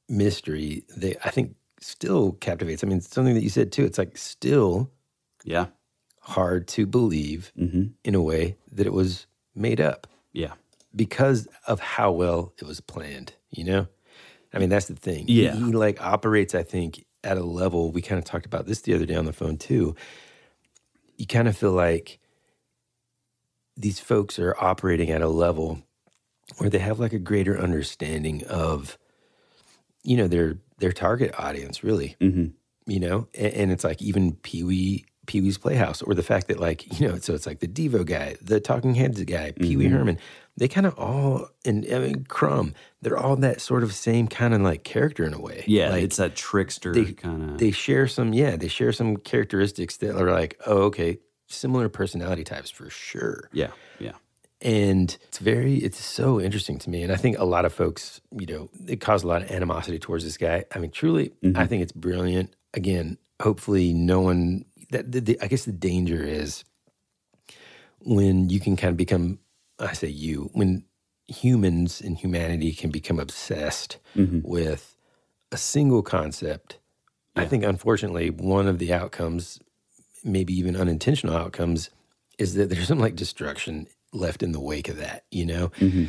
Mystery 0.08 0.84
that 0.96 1.18
I 1.22 1.28
think 1.28 1.54
still 1.82 2.32
captivates. 2.32 2.82
I 2.82 2.86
mean, 2.86 3.02
something 3.02 3.34
that 3.34 3.42
you 3.42 3.50
said 3.50 3.72
too. 3.72 3.84
It's 3.84 3.98
like 3.98 4.16
still. 4.16 4.90
Yeah. 5.44 5.66
Hard 6.24 6.68
to 6.68 6.86
believe 6.86 7.52
in 7.56 8.14
a 8.14 8.22
way 8.22 8.56
that 8.70 8.86
it 8.86 8.92
was 8.92 9.26
made 9.54 9.80
up. 9.80 10.06
Yeah. 10.32 10.52
Because 10.94 11.48
of 11.66 11.80
how 11.80 12.12
well 12.12 12.52
it 12.58 12.64
was 12.64 12.80
planned, 12.80 13.34
you 13.50 13.64
know? 13.64 13.88
I 14.54 14.58
mean, 14.58 14.68
that's 14.68 14.86
the 14.86 14.94
thing. 14.94 15.24
Yeah. 15.26 15.54
He, 15.54 15.64
he, 15.64 15.72
like 15.72 16.00
operates, 16.00 16.54
I 16.54 16.62
think, 16.62 17.04
at 17.24 17.38
a 17.38 17.42
level. 17.42 17.90
We 17.90 18.02
kind 18.02 18.18
of 18.18 18.24
talked 18.24 18.46
about 18.46 18.66
this 18.66 18.82
the 18.82 18.94
other 18.94 19.04
day 19.06 19.16
on 19.16 19.24
the 19.24 19.32
phone 19.32 19.56
too. 19.56 19.96
You 21.16 21.26
kind 21.26 21.48
of 21.48 21.56
feel 21.56 21.72
like 21.72 22.20
these 23.76 23.98
folks 23.98 24.38
are 24.38 24.54
operating 24.60 25.10
at 25.10 25.22
a 25.22 25.28
level 25.28 25.82
where 26.58 26.70
they 26.70 26.78
have 26.78 27.00
like 27.00 27.12
a 27.12 27.18
greater 27.18 27.58
understanding 27.58 28.44
of, 28.44 28.96
you 30.04 30.16
know, 30.16 30.28
their 30.28 30.58
their 30.78 30.92
target 30.92 31.34
audience, 31.38 31.82
really. 31.82 32.16
Mm-hmm. 32.20 32.46
You 32.86 33.00
know, 33.00 33.28
and, 33.34 33.54
and 33.54 33.72
it's 33.72 33.84
like 33.84 34.02
even 34.02 34.34
Pee 34.36 34.62
Wee 34.62 35.04
Pee 35.26 35.40
Wee's 35.40 35.58
Playhouse, 35.58 36.02
or 36.02 36.14
the 36.14 36.22
fact 36.22 36.48
that 36.48 36.58
like 36.60 36.80
you 37.00 37.08
know, 37.08 37.16
so 37.18 37.34
it's 37.34 37.46
like 37.46 37.60
the 37.60 37.68
Devo 37.68 38.04
guy, 38.04 38.36
the 38.42 38.60
Talking 38.60 38.94
Heads 38.94 39.22
guy, 39.24 39.52
Pee 39.52 39.76
Wee 39.76 39.86
Mhm. 39.86 39.90
Herman. 39.92 40.18
They 40.56 40.68
kind 40.68 40.86
of 40.86 40.98
all 40.98 41.48
and 41.64 41.86
I 41.92 41.98
mean 42.00 42.24
Crumb. 42.28 42.74
They're 43.00 43.16
all 43.18 43.36
that 43.36 43.60
sort 43.60 43.82
of 43.82 43.94
same 43.94 44.28
kind 44.28 44.52
of 44.52 44.60
like 44.60 44.84
character 44.84 45.24
in 45.24 45.32
a 45.32 45.40
way. 45.40 45.64
Yeah, 45.66 45.90
like, 45.90 46.02
it's 46.04 46.16
that 46.18 46.36
trickster 46.36 46.92
kind 47.14 47.50
of. 47.52 47.58
they 47.58 47.70
share 47.70 48.06
some 48.06 48.34
yeah 48.34 48.56
they 48.56 48.68
share 48.68 48.92
some 48.92 49.16
characteristics 49.16 49.96
that 49.98 50.14
are 50.20 50.30
like 50.30 50.60
oh 50.66 50.82
okay 50.84 51.18
similar 51.48 51.88
personality 51.88 52.44
types 52.44 52.70
for 52.70 52.88
sure 52.90 53.48
Yeah, 53.52 53.70
yeah. 53.98 54.12
and 54.60 55.16
it's 55.28 55.38
very 55.38 55.76
it's 55.76 56.02
so 56.02 56.40
interesting 56.40 56.78
to 56.78 56.88
me 56.90 57.02
and 57.02 57.12
i 57.12 57.16
think 57.16 57.38
a 57.38 57.44
lot 57.44 57.64
of 57.66 57.72
folks 57.74 58.20
you 58.38 58.46
know 58.46 58.70
it 58.88 59.00
caused 59.02 59.24
a 59.24 59.28
lot 59.28 59.42
of 59.42 59.50
animosity 59.50 59.98
towards 59.98 60.24
this 60.24 60.36
guy 60.38 60.64
i 60.74 60.78
mean 60.78 60.90
truly 60.90 61.32
Mhm. 61.42 61.56
i 61.58 61.66
think 61.66 61.82
it's 61.82 61.92
brilliant 61.92 62.54
again 62.72 63.18
hopefully 63.42 63.92
no 63.92 64.20
one 64.20 64.64
that 64.92 65.10
the, 65.12 65.20
the, 65.20 65.38
i 65.42 65.46
guess 65.48 65.64
the 65.64 65.72
danger 65.72 66.22
is 66.22 66.64
when 68.00 68.48
you 68.50 68.60
can 68.60 68.76
kind 68.76 68.90
of 68.90 68.96
become 68.96 69.38
i 69.78 69.92
say 69.92 70.08
you 70.08 70.50
when 70.52 70.84
humans 71.28 72.00
and 72.00 72.18
humanity 72.18 72.72
can 72.72 72.90
become 72.90 73.18
obsessed 73.18 73.98
Mhm. 74.16 74.42
with 74.44 74.96
a 75.50 75.56
single 75.56 76.02
concept 76.02 76.78
i 77.36 77.44
think 77.44 77.64
unfortunately 77.64 78.28
one 78.30 78.66
of 78.68 78.78
the 78.78 78.92
outcomes 78.92 79.58
maybe 80.24 80.52
even 80.54 80.76
unintentional 80.76 81.36
outcomes 81.36 81.90
is 82.38 82.54
that 82.54 82.68
there's 82.70 82.88
some 82.88 82.98
like 82.98 83.16
destruction 83.16 83.86
left 84.12 84.42
in 84.42 84.52
the 84.52 84.60
wake 84.60 84.88
of 84.88 84.96
that 84.98 85.24
you 85.30 85.46
know 85.46 85.68
Mm-hmm. 85.78 86.06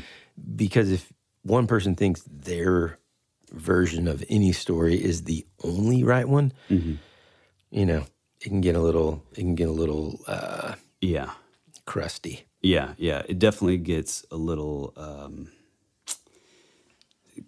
because 0.56 0.92
if 0.92 1.12
one 1.44 1.68
person 1.68 1.96
thinks 1.96 2.24
their 2.30 2.98
version 3.52 4.08
of 4.08 4.24
any 4.30 4.52
story 4.52 4.96
is 5.02 5.24
the 5.24 5.46
only 5.64 6.04
right 6.04 6.28
one 6.28 6.52
Mhm. 6.70 6.98
you 7.72 7.86
know 7.86 8.04
it 8.44 8.50
can 8.50 8.62
get 8.62 8.76
a 8.76 8.80
little 8.82 9.24
it 9.34 9.40
can 9.42 9.56
get 9.56 9.68
a 9.70 9.72
little 9.72 10.20
uh 10.28 10.76
Yeah. 11.02 11.32
crusty 11.86 12.46
Yeah, 12.62 12.94
yeah. 12.98 13.24
It 13.28 13.40
definitely 13.40 13.78
gets 13.78 14.26
a 14.32 14.38
little 14.38 14.94
um, 14.96 15.50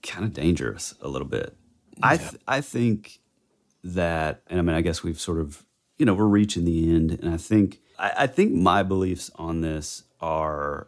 kind 0.04 0.26
of 0.26 0.34
dangerous 0.34 0.94
a 1.02 1.08
little 1.08 1.28
bit. 1.28 1.56
I 2.04 2.18
th- 2.18 2.42
I 2.48 2.60
think 2.62 3.20
that, 3.84 4.42
and 4.48 4.60
I 4.60 4.62
mean, 4.62 4.76
I 4.76 4.82
guess 4.82 5.04
we've 5.04 5.20
sort 5.20 5.40
of, 5.40 5.64
you 5.98 6.06
know, 6.06 6.14
we're 6.14 6.26
reaching 6.26 6.66
the 6.66 6.94
end, 6.94 7.12
and 7.12 7.34
I 7.34 7.38
think 7.38 7.80
I, 7.98 8.12
I 8.20 8.28
think 8.28 8.52
my 8.54 8.84
beliefs 8.84 9.32
on 9.36 9.62
this 9.62 10.04
are, 10.20 10.88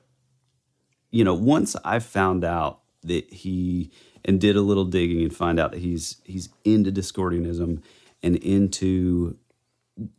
you 1.11 1.23
know, 1.23 1.33
once 1.33 1.75
I 1.85 1.99
found 1.99 2.43
out 2.43 2.81
that 3.03 3.31
he 3.33 3.91
and 4.25 4.41
did 4.41 4.57
a 4.57 4.61
little 4.61 4.83
digging 4.85 5.21
and 5.23 5.33
find 5.33 5.57
out 5.59 5.71
that 5.71 5.79
he's 5.79 6.17
he's 6.25 6.49
into 6.65 6.91
Discordianism 6.91 7.81
and 8.21 8.35
into 8.37 9.37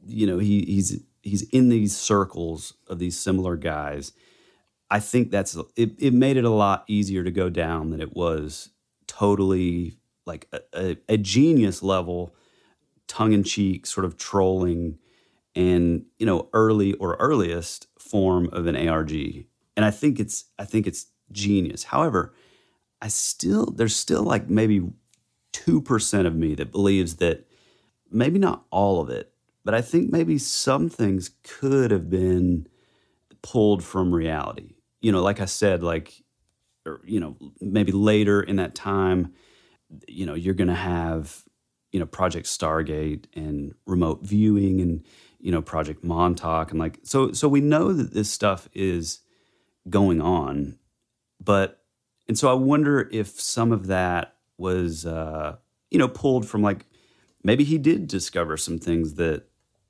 you 0.07 0.27
know 0.27 0.39
he 0.39 0.63
he's 0.65 1.03
he's 1.23 1.43
in 1.51 1.69
these 1.69 1.97
circles 1.97 2.75
of 2.89 2.99
these 2.99 3.19
similar 3.19 3.57
guys. 3.57 4.13
I 4.91 5.01
think 5.01 5.31
that's 5.31 5.57
it, 5.77 5.93
it 5.99 6.15
made 6.15 6.37
it 6.37 6.45
a 6.45 6.51
lot 6.51 6.85
easier 6.89 7.23
to 7.23 7.31
go 7.31 7.51
down 7.51 7.91
than 7.91 8.01
it 8.01 8.17
was 8.17 8.71
totally 9.07 9.99
like 10.27 10.49
a, 10.53 10.61
a, 10.75 10.97
a 11.09 11.17
genius 11.17 11.83
level 11.83 12.35
tongue-in-cheek 13.07 13.87
sort 13.87 14.05
of 14.05 14.17
trolling 14.19 14.99
and 15.55 16.05
you 16.19 16.27
know 16.27 16.49
early 16.53 16.95
or 16.95 17.17
earliest 17.17 17.87
form 17.99 18.49
of 18.53 18.67
an 18.67 18.77
arg 18.77 19.13
and 19.77 19.85
i 19.85 19.91
think 19.91 20.21
it's 20.21 20.45
i 20.59 20.65
think 20.65 20.87
it's 20.87 21.07
genius. 21.33 21.85
However 21.85 22.35
i 23.01 23.09
still 23.09 23.67
there's 23.67 23.97
still 23.97 24.23
like 24.23 24.49
maybe 24.51 24.91
2% 25.53 26.27
of 26.27 26.35
me 26.35 26.55
that 26.55 26.73
believes 26.73 27.17
that 27.17 27.47
maybe 28.11 28.39
not 28.39 28.65
all 28.71 29.01
of 29.01 29.11
it, 29.11 29.33
but 29.69 29.75
I 29.75 29.83
think 29.83 30.11
maybe 30.11 30.39
some 30.39 30.89
things 30.89 31.33
could 31.45 31.91
have 31.91 32.09
been 32.09 32.67
pulled 33.43 33.85
from 33.85 34.15
reality. 34.15 34.77
You 35.03 35.13
know, 35.13 35.21
like 35.21 35.41
I 35.41 35.45
said, 35.45 35.83
like, 35.83 36.25
or, 36.87 37.03
you 37.05 37.21
know, 37.21 37.37
maybe 37.61 37.93
later 37.93 38.41
in 38.41 38.57
that 38.57 38.75
time, 38.75 39.35
you 40.07 40.25
know, 40.25 40.33
you're 40.33 40.55
going 40.55 40.69
to 40.69 40.75
have, 40.75 41.45
you 41.93 42.01
know, 42.01 42.07
Project 42.07 42.47
Stargate 42.47 43.27
and 43.35 43.75
remote 43.85 44.23
viewing 44.23 44.81
and, 44.81 45.05
you 45.39 45.53
know, 45.53 45.61
Project 45.61 46.03
Montauk. 46.03 46.71
And 46.71 46.81
like, 46.81 47.01
so, 47.03 47.33
so 47.33 47.47
we 47.47 47.61
know 47.61 47.93
that 47.93 48.15
this 48.15 48.31
stuff 48.31 48.71
is 48.73 49.21
going 49.91 50.23
on, 50.23 50.79
but, 51.45 51.83
and 52.27 52.39
so 52.39 52.51
I 52.51 52.55
wonder 52.55 53.07
if 53.13 53.39
some 53.39 53.73
of 53.73 53.89
that 53.89 54.35
was, 54.57 55.05
uh, 55.05 55.57
you 55.91 55.99
know, 55.99 56.09
pulled 56.09 56.49
from 56.49 56.63
like, 56.63 56.87
maybe 57.45 57.65
he 57.65 57.77
did 57.77 58.07
discover 58.07 58.57
some 58.57 58.79
things 58.79 59.17
that 59.17 59.45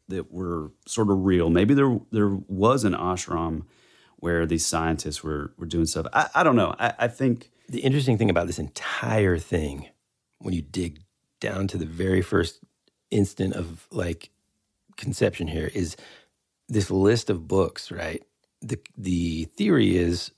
that 0.08 0.32
were 0.32 0.72
sort 0.86 1.10
of 1.10 1.24
real. 1.24 1.50
Maybe 1.50 1.74
there 1.74 1.98
there 2.12 2.30
was 2.48 2.84
an 2.84 2.94
ashram 2.94 3.64
where 4.18 4.46
these 4.46 4.66
scientists 4.66 5.22
were 5.24 5.52
were 5.58 5.66
doing 5.66 5.86
stuff. 5.86 6.06
I, 6.12 6.28
I 6.36 6.42
don't 6.42 6.56
know. 6.56 6.74
I, 6.78 6.94
I 7.00 7.08
think 7.08 7.50
the 7.68 7.80
interesting 7.80 8.18
thing 8.18 8.30
about 8.30 8.46
this 8.46 8.58
entire 8.58 9.38
thing 9.38 9.88
when 10.38 10.54
you 10.54 10.62
dig 10.62 11.00
down 11.40 11.68
to 11.68 11.78
the 11.78 11.86
very 11.86 12.22
first 12.22 12.60
instant 13.10 13.54
of 13.54 13.86
like 13.90 14.30
conception 14.96 15.48
here 15.48 15.70
is 15.74 15.96
this 16.68 16.90
list 16.90 17.30
of 17.30 17.48
books 17.48 17.90
right 17.90 18.24
the 18.62 18.78
the 18.96 19.44
theory 19.56 19.96
is 19.96 20.32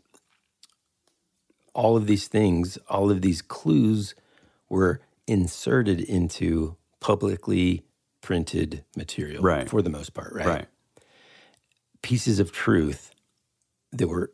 all 1.74 1.96
of 1.96 2.06
these 2.06 2.28
things 2.28 2.78
all 2.88 3.10
of 3.10 3.22
these 3.22 3.42
clues 3.42 4.14
were 4.68 5.00
inserted 5.26 6.00
into 6.00 6.76
publicly 7.00 7.84
printed 8.20 8.84
material 8.96 9.42
Right. 9.42 9.68
for 9.68 9.82
the 9.82 9.90
most 9.90 10.12
part 10.14 10.32
right 10.34 10.46
Right. 10.46 10.66
pieces 12.02 12.38
of 12.40 12.52
truth 12.52 13.10
that 13.92 14.08
were 14.08 14.32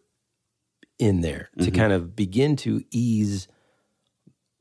in 0.98 1.20
there 1.20 1.50
to 1.58 1.70
Mhm. 1.70 1.74
kind 1.74 1.92
of 1.92 2.16
begin 2.16 2.56
to 2.56 2.82
ease 2.90 3.48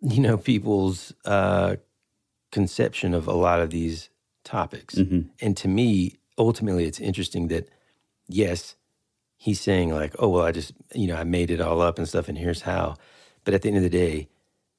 you 0.02 0.22
know 0.22 0.38
people's 0.38 1.14
uh 1.26 1.76
conception 2.52 3.14
of 3.14 3.28
a 3.28 3.34
lot 3.34 3.60
of 3.62 3.70
these 3.70 4.10
topics 4.44 4.96
Mhm. 4.96 5.30
and 5.42 5.58
to 5.58 5.68
me 5.68 6.16
ultimately 6.38 6.86
it's 6.86 7.00
interesting 7.00 7.48
that 7.48 7.68
yes 8.28 8.76
he's 9.38 9.60
saying 9.60 9.92
like 9.94 10.14
oh 10.20 10.30
well 10.30 10.44
i 10.44 10.52
just 10.52 10.74
you 10.94 11.08
know 11.08 11.16
i 11.16 11.24
made 11.24 11.50
it 11.50 11.60
all 11.62 11.82
up 11.82 11.98
and 11.98 12.08
stuff 12.08 12.28
and 12.30 12.38
here's 12.38 12.62
how 12.62 12.96
but 13.44 13.54
at 13.54 13.62
the 13.62 13.70
end 13.70 13.78
of 13.78 13.84
the 13.84 13.90
day 13.90 14.28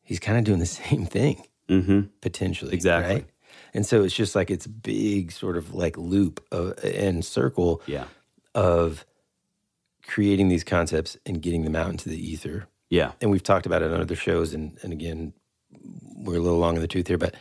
he's 0.02 0.20
kind 0.20 0.38
of 0.38 0.44
doing 0.44 0.58
the 0.60 0.66
same 0.84 1.04
thing 1.06 1.42
mm-hmm. 1.68 2.02
potentially 2.20 2.72
Exactly. 2.74 3.14
right? 3.16 3.26
And 3.76 3.84
so 3.86 4.02
it's 4.04 4.14
just 4.14 4.34
like 4.34 4.50
it's 4.50 4.66
big 4.66 5.30
sort 5.30 5.56
of 5.56 5.74
like 5.74 5.96
loop 5.98 6.44
of, 6.50 6.74
and 6.82 7.24
circle 7.24 7.80
Yeah. 7.86 8.06
of 8.54 9.04
creating 10.06 10.48
these 10.48 10.64
concepts 10.64 11.16
and 11.26 11.40
getting 11.42 11.62
them 11.64 11.76
out 11.76 11.90
into 11.90 12.08
the 12.08 12.16
ether 12.32 12.66
Yeah. 12.90 13.12
and 13.20 13.30
we've 13.30 13.42
talked 13.42 13.66
about 13.66 13.82
it 13.82 13.92
on 13.92 14.00
other 14.00 14.16
shows 14.16 14.54
and 14.54 14.78
and 14.82 14.92
again 14.92 15.32
we're 16.24 16.36
a 16.36 16.40
little 16.40 16.58
long 16.58 16.74
in 16.76 16.80
the 16.80 16.88
tooth 16.88 17.06
here 17.08 17.18
but 17.18 17.34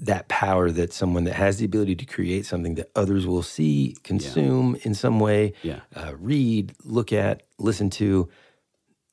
that 0.00 0.28
power 0.28 0.70
that 0.70 0.92
someone 0.92 1.24
that 1.24 1.34
has 1.34 1.58
the 1.58 1.64
ability 1.64 1.94
to 1.96 2.04
create 2.06 2.46
something 2.46 2.74
that 2.76 2.88
others 2.94 3.26
will 3.26 3.42
see 3.42 3.96
consume 4.04 4.76
in 4.82 4.94
some 4.94 5.18
way 5.20 5.52
Yeah. 5.62 5.80
uh, 5.94 6.14
read 6.18 6.72
look 6.84 7.12
at 7.12 7.42
listen 7.58 7.90
to 7.90 8.28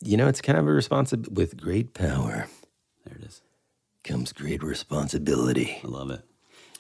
you 0.02 0.18
know 0.18 0.28
it's 0.28 0.42
kind 0.42 0.58
of 0.60 0.68
a 0.68 0.72
responsibility 0.72 1.34
with 1.34 1.58
great 1.58 1.94
power 1.94 2.36
There 2.36 2.44
it 2.44 2.50
is. 2.50 2.55
Comes 4.06 4.32
great 4.32 4.64
responsibility 4.64 5.78
I 5.84 5.88
love 5.88 6.12
it. 6.12 6.22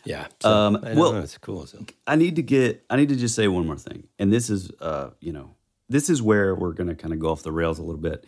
Yeah. 0.05 0.27
So, 0.39 0.49
Um, 0.49 0.79
I 0.83 0.93
know, 0.93 1.01
well, 1.01 1.15
it's 1.17 1.37
cool. 1.39 1.65
So. 1.65 1.83
I 2.07 2.15
need 2.15 2.35
to 2.37 2.43
get. 2.43 2.85
I 2.89 2.95
need 2.95 3.09
to 3.09 3.15
just 3.15 3.35
say 3.35 3.47
one 3.47 3.65
more 3.65 3.77
thing, 3.77 4.07
and 4.19 4.31
this 4.31 4.49
is, 4.49 4.71
uh, 4.79 5.09
you 5.19 5.33
know, 5.33 5.55
this 5.89 6.09
is 6.09 6.21
where 6.21 6.55
we're 6.55 6.73
going 6.73 6.89
to 6.89 6.95
kind 6.95 7.13
of 7.13 7.19
go 7.19 7.29
off 7.29 7.41
the 7.41 7.51
rails 7.51 7.79
a 7.79 7.83
little 7.83 7.99
bit. 7.99 8.23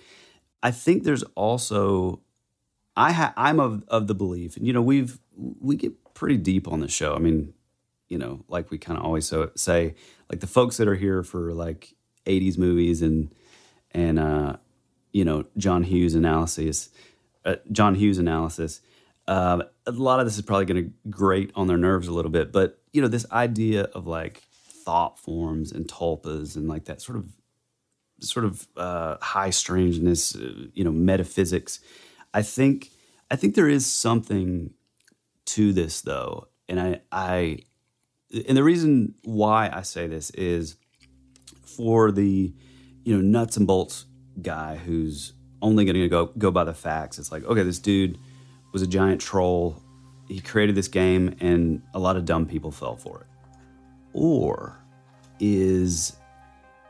I 0.64 0.72
think 0.72 1.04
there's 1.04 1.24
also, 1.36 2.22
I 2.96 3.12
ha- 3.12 3.34
I'm 3.38 3.60
of 3.60 3.84
of 3.88 4.08
the 4.08 4.16
belief, 4.16 4.58
and 4.58 4.66
you 4.66 4.74
know, 4.74 4.82
we've 4.82 5.20
we 5.38 5.76
get 5.76 5.94
pretty 6.16 6.38
deep 6.38 6.68
on 6.68 6.80
the 6.80 6.88
show. 6.88 7.14
I 7.14 7.20
mean, 7.20 7.54
you 8.10 8.18
know, 8.18 8.44
like 8.48 8.72
we 8.72 8.80
kind 8.80 8.98
of 8.98 9.06
always 9.06 9.28
so, 9.28 9.52
say, 9.56 9.94
like 10.32 10.40
the 10.40 10.48
folks 10.48 10.78
that 10.78 10.88
are 10.88 10.96
here 10.96 11.22
for 11.22 11.54
like 11.54 11.94
'80s 12.26 12.58
movies 12.58 13.04
and 13.04 13.32
and 13.92 14.18
uh, 14.18 14.56
you 15.12 15.24
know 15.24 15.46
John 15.58 15.84
Hughes 15.84 16.16
analysis, 16.16 16.90
uh, 17.48 17.56
John 17.72 17.96
Hughes 17.96 18.18
analysis. 18.20 18.82
Um, 19.28 19.64
a 19.86 19.92
lot 19.92 20.20
of 20.20 20.26
this 20.26 20.38
is 20.38 20.44
probably 20.44 20.66
going 20.66 20.86
to 20.86 20.92
grate 21.10 21.52
on 21.56 21.68
their 21.68 21.78
nerves 21.78 22.08
a 22.08 22.14
little 22.14 22.32
bit, 22.32 22.52
but 22.52 22.80
you 22.94 23.02
know, 23.02 23.08
this 23.08 23.26
idea 23.32 23.84
of 23.84 24.06
like 24.06 24.44
thought 24.86 25.18
forms 25.20 25.72
and 25.72 25.88
tulpas 25.88 26.56
and 26.56 26.68
like 26.68 26.86
that 26.86 27.02
sort 27.02 27.18
of 27.18 27.30
sort 28.20 28.46
of 28.46 28.68
uh, 28.78 29.18
high 29.22 29.50
strangeness, 29.50 30.36
uh, 30.36 30.68
you 30.74 30.84
know, 30.84 30.92
metaphysics. 30.92 31.80
I 32.34 32.42
think 32.42 32.92
I 33.32 33.36
think 33.36 33.56
there 33.56 33.70
is 33.70 33.86
something 33.86 34.74
to 35.46 35.74
this 35.74 36.02
though, 36.02 36.48
and 36.70 36.80
I 36.80 37.02
I 37.12 37.60
and 38.48 38.58
the 38.58 38.64
reason 38.64 39.16
why 39.24 39.70
I 39.72 39.82
say 39.82 40.08
this 40.08 40.30
is 40.32 40.76
for 41.62 42.12
the 42.12 42.54
you 43.04 43.16
know 43.16 43.22
nuts 43.22 43.58
and 43.58 43.68
bolts 43.68 44.06
guy 44.42 44.76
who's 44.76 45.34
only 45.62 45.86
going 45.86 45.96
to 45.96 46.08
go 46.08 46.28
go 46.38 46.52
by 46.52 46.64
the 46.64 46.74
facts. 46.74 47.20
It's 47.20 47.32
like 47.32 47.44
okay, 47.46 47.64
this 47.64 47.80
dude 47.80 48.18
was 48.74 48.82
a 48.82 48.88
giant 48.88 49.22
troll. 49.22 49.82
He 50.28 50.40
created 50.42 50.76
this 50.76 50.88
game, 50.88 51.36
and 51.40 51.82
a 51.94 52.00
lot 52.00 52.18
of 52.18 52.26
dumb 52.26 52.46
people 52.46 52.72
fell 52.72 52.96
for 52.96 53.22
it. 53.22 53.28
Or 54.14 54.78
is 55.40 56.18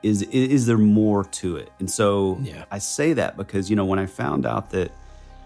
is 0.04 0.24
is 0.24 0.66
there 0.66 0.78
more 0.78 1.24
to 1.24 1.58
it? 1.58 1.72
And 1.80 1.90
so 1.90 2.38
Yeah. 2.42 2.66
I 2.72 2.80
say 2.80 3.14
that 3.14 3.38
because 3.38 3.70
you 3.70 3.76
know 3.76 3.86
when 3.86 4.00
I 4.00 4.06
found 4.06 4.46
out 4.46 4.70
that 4.72 4.92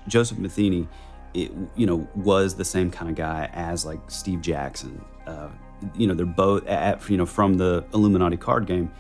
Joseph 0.08 0.38
Matheny, 0.38 0.88
it, 1.34 1.52
you 1.76 1.86
know, 1.86 2.08
was 2.16 2.56
the 2.56 2.66
same 2.66 2.92
kind 2.92 3.10
of 3.10 3.16
guy 3.16 3.50
as 3.54 3.86
like 3.86 4.00
Steve 4.10 4.42
Jackson. 4.42 5.04
Uh, 5.28 5.50
you 5.96 6.08
know, 6.08 6.14
they're 6.14 6.26
both 6.26 6.66
at, 6.68 7.10
you 7.10 7.18
know 7.18 7.26
from 7.26 7.56
the 7.58 7.84
Illuminati 7.94 8.38
card 8.38 8.66
game. 8.66 8.92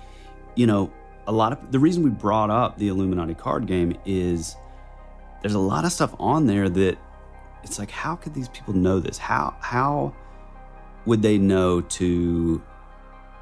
You 0.55 0.67
know, 0.67 0.91
a 1.27 1.31
lot 1.31 1.53
of 1.53 1.71
the 1.71 1.79
reason 1.79 2.03
we 2.03 2.09
brought 2.09 2.49
up 2.49 2.77
the 2.77 2.87
Illuminati 2.87 3.33
card 3.33 3.65
game 3.67 3.97
is 4.05 4.55
there's 5.41 5.53
a 5.53 5.59
lot 5.59 5.85
of 5.85 5.91
stuff 5.91 6.15
on 6.19 6.45
there 6.45 6.69
that 6.69 6.97
it's 7.63 7.79
like 7.79 7.91
how 7.91 8.15
could 8.15 8.33
these 8.33 8.49
people 8.49 8.73
know 8.73 8.99
this? 8.99 9.17
How 9.17 9.55
how 9.59 10.13
would 11.05 11.21
they 11.21 11.37
know 11.37 11.81
to 11.81 12.61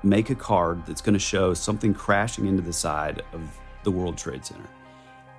make 0.04 0.30
a 0.30 0.36
card 0.36 0.86
that's 0.86 1.02
going 1.02 1.14
to 1.14 1.20
show 1.20 1.54
something 1.54 1.94
crashing 1.94 2.46
into 2.46 2.62
the 2.62 2.74
side 2.74 3.22
of 3.34 3.60
the 3.84 3.92
World 3.92 4.18
Trade 4.18 4.46
Center? 4.46 4.70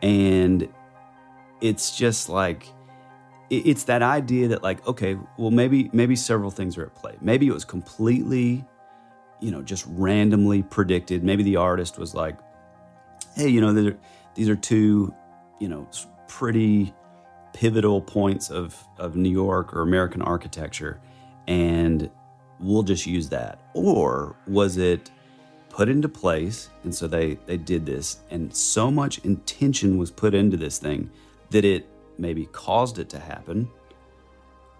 And 0.02 0.68
it's 1.60 1.96
just 1.96 2.28
like 2.28 2.66
it's 3.50 3.84
that 3.84 4.02
idea 4.02 4.48
that 4.48 4.62
like 4.62 4.86
okay, 4.86 5.16
well 5.36 5.50
maybe 5.50 5.90
maybe 5.92 6.16
several 6.16 6.50
things 6.50 6.78
are 6.78 6.84
at 6.84 6.94
play. 6.94 7.16
Maybe 7.20 7.46
it 7.46 7.52
was 7.52 7.64
completely 7.64 8.64
you 9.40 9.50
know 9.50 9.62
just 9.62 9.84
randomly 9.88 10.62
predicted. 10.62 11.24
Maybe 11.24 11.42
the 11.42 11.56
artist 11.56 11.98
was 11.98 12.14
like, 12.14 12.36
hey, 13.34 13.48
you 13.48 13.60
know, 13.60 13.72
these 13.72 13.86
are, 13.86 13.98
these 14.34 14.48
are 14.48 14.56
two, 14.56 15.14
you 15.58 15.68
know, 15.68 15.88
pretty 16.28 16.94
pivotal 17.52 18.00
points 18.00 18.50
of, 18.50 18.76
of 18.98 19.16
New 19.16 19.30
York 19.30 19.74
or 19.74 19.82
American 19.82 20.22
architecture, 20.22 21.00
and 21.48 22.10
we'll 22.60 22.82
just 22.82 23.06
use 23.06 23.28
that. 23.30 23.60
Or 23.74 24.36
was 24.46 24.76
it 24.76 25.10
put 25.68 25.88
into 25.88 26.08
place, 26.08 26.68
and 26.84 26.94
so 26.94 27.06
they 27.06 27.34
they 27.46 27.56
did 27.56 27.86
this, 27.86 28.20
and 28.30 28.54
so 28.54 28.90
much 28.90 29.18
intention 29.24 29.98
was 29.98 30.10
put 30.10 30.34
into 30.34 30.56
this 30.56 30.78
thing 30.78 31.10
that 31.50 31.64
it 31.64 31.88
maybe 32.18 32.46
caused 32.46 32.98
it 32.98 33.08
to 33.10 33.18
happen, 33.18 33.68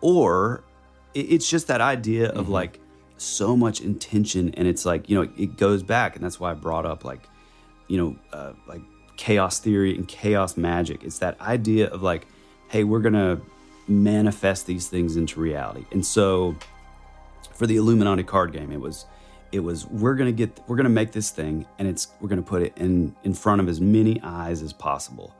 or 0.00 0.64
it's 1.14 1.48
just 1.48 1.66
that 1.66 1.80
idea 1.80 2.28
of 2.28 2.44
mm-hmm. 2.44 2.52
like 2.52 2.80
so 3.20 3.56
much 3.56 3.80
intention, 3.80 4.54
and 4.54 4.66
it's 4.66 4.84
like 4.84 5.08
you 5.08 5.16
know 5.16 5.30
it 5.36 5.56
goes 5.56 5.82
back, 5.82 6.16
and 6.16 6.24
that's 6.24 6.40
why 6.40 6.50
I 6.50 6.54
brought 6.54 6.86
up 6.86 7.04
like 7.04 7.28
you 7.90 7.96
know, 7.96 8.16
uh, 8.32 8.52
like 8.68 8.80
chaos 9.16 9.58
theory 9.58 9.96
and 9.96 10.06
chaos 10.06 10.56
magic. 10.56 11.02
It's 11.02 11.18
that 11.18 11.38
idea 11.40 11.88
of 11.88 12.02
like, 12.02 12.26
hey, 12.68 12.84
we're 12.84 13.00
gonna 13.00 13.40
manifest 13.88 14.66
these 14.66 14.86
things 14.86 15.16
into 15.16 15.40
reality. 15.40 15.84
And 15.90 16.06
so, 16.06 16.54
for 17.52 17.66
the 17.66 17.76
Illuminati 17.76 18.22
card 18.22 18.52
game, 18.52 18.70
it 18.70 18.80
was, 18.80 19.06
it 19.50 19.58
was 19.58 19.86
we're 19.88 20.14
gonna 20.14 20.30
get, 20.30 20.60
we're 20.68 20.76
gonna 20.76 20.88
make 20.88 21.10
this 21.10 21.30
thing, 21.30 21.66
and 21.80 21.88
it's 21.88 22.08
we're 22.20 22.28
gonna 22.28 22.42
put 22.42 22.62
it 22.62 22.72
in 22.76 23.14
in 23.24 23.34
front 23.34 23.60
of 23.60 23.68
as 23.68 23.80
many 23.80 24.20
eyes 24.22 24.62
as 24.62 24.72
possible. 24.72 25.34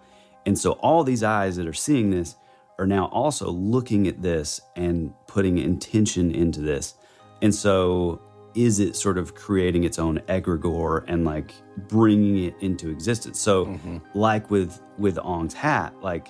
And 0.45 0.59
so, 0.59 0.73
all 0.73 1.05
these 1.05 1.23
eyes 1.23 1.55
that 1.55 1.69
are 1.69 1.73
seeing 1.73 2.11
this 2.11 2.35
are 2.81 2.87
now 2.87 3.07
also 3.07 3.49
looking 3.49 4.09
at 4.09 4.21
this 4.21 4.61
and 4.75 5.15
putting 5.29 5.59
intention 5.59 6.33
into 6.33 6.61
this. 6.61 6.95
And 7.43 7.55
so, 7.55 8.21
is 8.55 8.81
it 8.81 8.97
sort 8.97 9.17
of 9.17 9.35
creating 9.35 9.85
its 9.85 9.99
own 9.99 10.19
egregore 10.29 11.05
and 11.07 11.25
like 11.25 11.55
bringing 11.89 12.45
it 12.45 12.55
into 12.61 12.91
existence? 12.91 13.39
So, 13.41 13.67
mm-hmm. 13.67 13.99
like 14.15 14.51
with 14.51 14.81
with 14.99 15.19
Ong's 15.19 15.55
hat, 15.55 15.95
like 16.03 16.29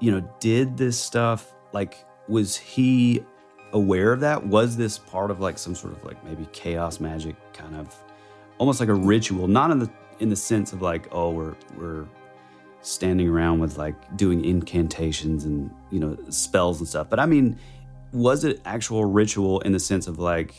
you 0.00 0.12
know, 0.12 0.20
did 0.40 0.76
this 0.76 0.98
stuff 0.98 1.54
like 1.72 2.04
was 2.28 2.56
he 2.56 3.24
aware 3.72 4.12
of 4.12 4.20
that? 4.20 4.46
Was 4.46 4.76
this 4.76 4.98
part 4.98 5.30
of 5.30 5.40
like 5.40 5.58
some 5.58 5.74
sort 5.74 5.92
of 5.92 6.04
like 6.04 6.22
maybe 6.24 6.46
chaos 6.52 7.00
magic 7.00 7.36
kind 7.52 7.74
of 7.74 7.94
almost 8.58 8.80
like 8.80 8.88
a 8.88 8.94
ritual, 8.94 9.48
not 9.48 9.70
in 9.70 9.78
the 9.78 9.90
in 10.20 10.28
the 10.28 10.36
sense 10.36 10.72
of 10.72 10.82
like 10.82 11.08
oh 11.12 11.30
we're 11.30 11.54
we're 11.76 12.06
standing 12.82 13.28
around 13.28 13.58
with 13.58 13.76
like 13.76 14.16
doing 14.16 14.44
incantations 14.44 15.44
and 15.44 15.70
you 15.90 15.98
know 16.00 16.16
spells 16.28 16.78
and 16.78 16.88
stuff, 16.88 17.08
but 17.10 17.18
I 17.18 17.26
mean, 17.26 17.58
was 18.12 18.44
it 18.44 18.60
actual 18.64 19.04
ritual 19.04 19.60
in 19.60 19.72
the 19.72 19.80
sense 19.80 20.06
of 20.06 20.18
like 20.18 20.54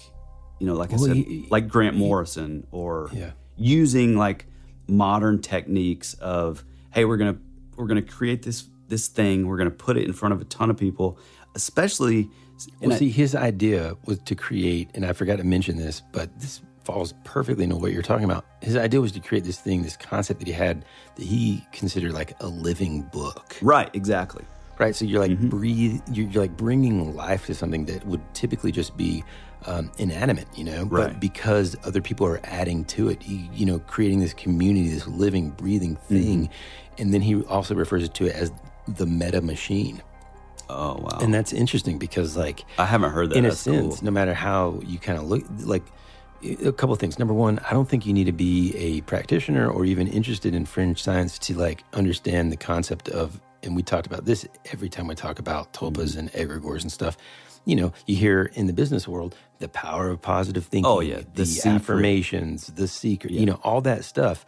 you 0.60 0.68
know 0.68 0.74
like 0.76 0.94
I 0.94 0.98
said 0.98 1.16
he- 1.16 1.48
like 1.50 1.68
Grant 1.68 1.96
Morrison 1.96 2.68
or 2.72 3.10
Yeah. 3.14 3.32
using 3.58 4.18
like 4.18 4.46
modern 4.88 5.42
techniques 5.42 6.14
of 6.16 6.64
hey 6.94 7.06
we're 7.06 7.18
gonna 7.18 7.38
we're 7.76 7.88
gonna 7.88 8.02
create 8.02 8.44
this 8.44 8.66
this 8.88 9.08
thing 9.08 9.48
we're 9.48 9.58
gonna 9.58 9.70
put 9.70 9.98
it 9.98 10.06
in 10.06 10.14
front 10.14 10.34
of 10.34 10.42
a 10.42 10.46
ton 10.46 10.70
of 10.70 10.78
people 10.78 11.18
especially 11.56 12.30
Well, 12.82 12.94
I- 12.94 12.98
see, 12.98 13.10
his 13.10 13.36
idea 13.36 13.96
was 14.06 14.20
to 14.20 14.36
create, 14.36 14.90
and 14.94 15.06
I 15.06 15.14
forgot 15.14 15.38
to 15.38 15.44
mention 15.46 15.78
this, 15.78 16.02
but 16.12 16.38
this 16.40 16.62
falls 16.84 17.14
perfectly 17.24 17.64
into 17.64 17.78
what 17.78 17.94
you're 17.94 18.02
talking 18.02 18.26
about. 18.26 18.46
His 18.62 18.76
idea 18.76 19.00
was 19.00 19.12
to 19.14 19.20
create 19.22 19.46
this 19.46 19.58
thing, 19.60 19.82
this 19.82 19.96
concept 19.96 20.40
that 20.40 20.48
he 20.48 20.54
had 20.54 20.84
that 21.16 21.26
he 21.26 21.66
considered 21.72 22.12
like 22.14 22.34
a 22.42 22.48
living 22.48 23.04
book. 23.14 23.56
right 23.62 23.90
exactly 23.94 24.44
Right. 24.80 24.96
So 24.96 25.06
you're 25.06 25.20
like 25.20 25.32
Mm-hmm. 25.32 25.50
breathe, 25.50 26.02
you're, 26.12 26.28
you're 26.30 26.42
like 26.44 26.56
bringing 26.58 27.16
life 27.16 27.46
to 27.48 27.54
something 27.54 27.86
that 27.86 28.06
would 28.08 28.22
typically 28.34 28.72
just 28.72 28.96
be 28.98 29.24
um, 29.66 29.92
inanimate, 29.98 30.48
you 30.56 30.64
know. 30.64 30.86
Right. 30.86 31.10
But 31.12 31.20
because 31.20 31.76
other 31.84 32.02
people 32.02 32.26
are 32.26 32.40
adding 32.46 32.86
to 32.86 33.10
it, 33.10 33.22
he, 33.22 33.50
you 33.54 33.66
know, 33.66 33.80
creating 33.80 34.20
this 34.22 34.34
community, 34.34 34.88
this 34.90 35.06
living, 35.08 35.50
breathing 35.52 35.98
thing, 35.98 36.46
Mm-hmm. 36.48 37.02
and 37.02 37.14
then 37.14 37.22
he 37.22 37.44
also 37.44 37.76
refers 37.76 38.08
to 38.08 38.26
it 38.28 38.36
as 38.36 38.52
the 38.88 39.06
meta 39.06 39.42
machine. 39.42 40.02
oh 40.70 40.96
wow 41.02 41.18
And 41.22 41.34
that's 41.34 41.52
interesting 41.54 42.00
because, 42.00 42.38
like, 42.38 42.64
I 42.78 42.86
haven't 42.86 43.12
heard 43.12 43.32
that 43.32 43.38
in 43.38 43.46
a 43.46 43.52
sense, 43.52 43.98
cool. 43.98 44.06
no 44.06 44.12
matter 44.12 44.34
how 44.34 44.80
you 44.86 44.98
kind 44.98 45.20
of 45.20 45.26
look, 45.28 45.44
like 45.66 45.84
a 46.42 46.72
couple 46.72 46.94
of 46.94 47.00
things. 47.00 47.20
Number 47.20 47.34
one, 47.34 47.60
I 47.70 47.74
don't 47.74 47.90
think 47.90 48.06
you 48.06 48.14
need 48.14 48.24
to 48.28 48.32
be 48.32 48.74
a 48.78 49.02
practitioner 49.02 49.70
or 49.70 49.84
even 49.84 50.08
interested 50.08 50.56
in 50.56 50.66
fringe 50.66 51.04
science 51.04 51.38
to 51.40 51.54
like 51.58 51.84
understand 51.94 52.50
the 52.54 52.58
concept 52.58 53.10
of. 53.10 53.42
And 53.64 53.76
we 53.76 53.84
talked 53.84 54.08
about 54.08 54.26
this 54.26 54.46
every 54.72 54.90
time 54.90 55.08
we 55.08 55.16
talk 55.16 55.40
about 55.40 55.74
tulpas 55.74 56.16
Mm-hmm. 56.16 56.20
and 56.20 56.32
egregores 56.34 56.82
and 56.82 56.92
stuff. 56.92 57.18
You 57.66 57.76
know, 57.76 57.94
you 58.08 58.16
hear 58.16 58.50
in 58.54 58.68
the 58.68 58.74
business 58.74 59.08
world 59.08 59.36
the 59.60 59.68
power 59.68 60.10
of 60.10 60.22
positive 60.22 60.66
thinking. 60.66 60.90
Oh, 60.90 61.02
yeah, 61.02 61.22
the, 61.36 61.44
the 61.44 61.62
affirmations, 61.70 62.68
the 62.68 62.88
secret. 62.88 63.34
You 63.34 63.46
know, 63.46 63.60
all 63.64 63.82
that 63.82 64.06
stuff 64.06 64.46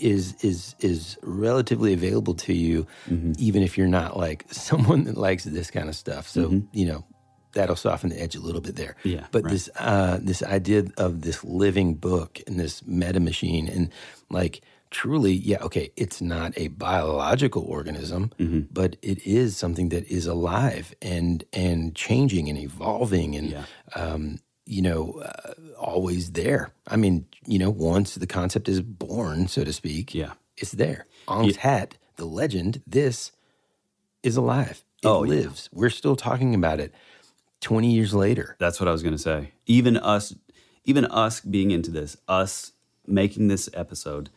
is 0.00 0.34
is 0.42 0.74
is 0.80 1.18
relatively 1.22 1.92
available 1.92 2.34
to 2.34 2.54
you 2.54 2.86
Mm-hmm. 3.08 3.32
even 3.38 3.62
if 3.62 3.76
you're 3.76 3.86
not 3.88 4.16
like 4.16 4.46
someone 4.50 5.04
that 5.04 5.16
likes 5.16 5.44
this 5.44 5.70
kind 5.70 5.88
of 5.88 5.94
stuff 5.96 6.26
so 6.28 6.62
you 6.72 6.86
know 6.86 7.04
that'll 7.52 7.76
soften 7.76 8.08
the 8.10 8.20
edge 8.20 8.34
a 8.36 8.40
little 8.40 8.60
bit 8.60 8.76
there 8.76 8.96
Mm-hmm. 9.00 9.08
Yeah, 9.18 9.26
but 9.30 9.42
right. 9.44 9.50
this 9.50 9.68
uh 9.76 10.18
this 10.22 10.42
idea 10.42 10.84
of 10.96 11.20
this 11.22 11.42
living 11.44 11.94
book 11.96 12.40
and 12.46 12.58
this 12.58 12.82
meta 12.86 13.20
machine 13.20 13.68
and 13.68 13.90
like 14.30 14.62
truly 14.90 15.32
yeah 15.32 15.58
okay 15.62 15.90
it's 15.96 16.20
not 16.20 16.52
a 16.56 16.68
biological 16.68 17.62
organism 17.62 18.30
Mm-hmm. 18.38 18.60
but 18.72 18.96
it 19.02 19.24
is 19.26 19.56
something 19.56 19.88
that 19.90 20.04
is 20.08 20.26
alive 20.26 20.94
and 21.00 21.44
and 21.52 21.94
changing 21.94 22.48
and 22.48 22.58
evolving 22.58 23.36
and 23.36 23.50
Yeah. 23.50 23.64
um 23.94 24.38
you 24.66 24.82
know 24.82 25.22
uh, 25.24 25.52
always 25.78 26.32
there 26.32 26.72
i 26.88 26.96
mean 26.96 27.24
you 27.46 27.58
know 27.58 27.70
once 27.70 28.14
the 28.16 28.26
concept 28.26 28.68
is 28.68 28.80
born 28.82 29.48
so 29.48 29.64
to 29.64 29.72
speak 29.72 30.14
Yeah. 30.14 30.32
it's 30.56 30.72
there 30.72 31.06
Ong's 31.28 31.56
hat 31.56 31.94
the 32.16 32.24
legend 32.26 32.82
this 32.86 33.32
is 34.22 34.36
alive 34.36 34.82
it 35.02 35.06
Oh, 35.08 35.22
yeah. 35.24 35.42
lives 35.42 35.68
we're 35.72 35.90
still 35.90 36.16
talking 36.16 36.54
about 36.54 36.80
it 36.80 36.92
20 37.60 37.90
years 37.92 38.14
later. 38.14 38.56
That's 38.58 38.80
what 38.80 38.88
I 38.88 38.92
was 38.92 39.02
going 39.02 39.14
to 39.14 39.18
say. 39.22 39.52
Even 39.66 39.98
us, 39.98 40.34
even 40.86 41.04
us 41.04 41.40
being 41.40 41.70
into 41.70 41.90
this, 41.90 42.16
us 42.26 42.72
making 43.06 43.48
this 43.48 43.68
episode, 43.74 44.30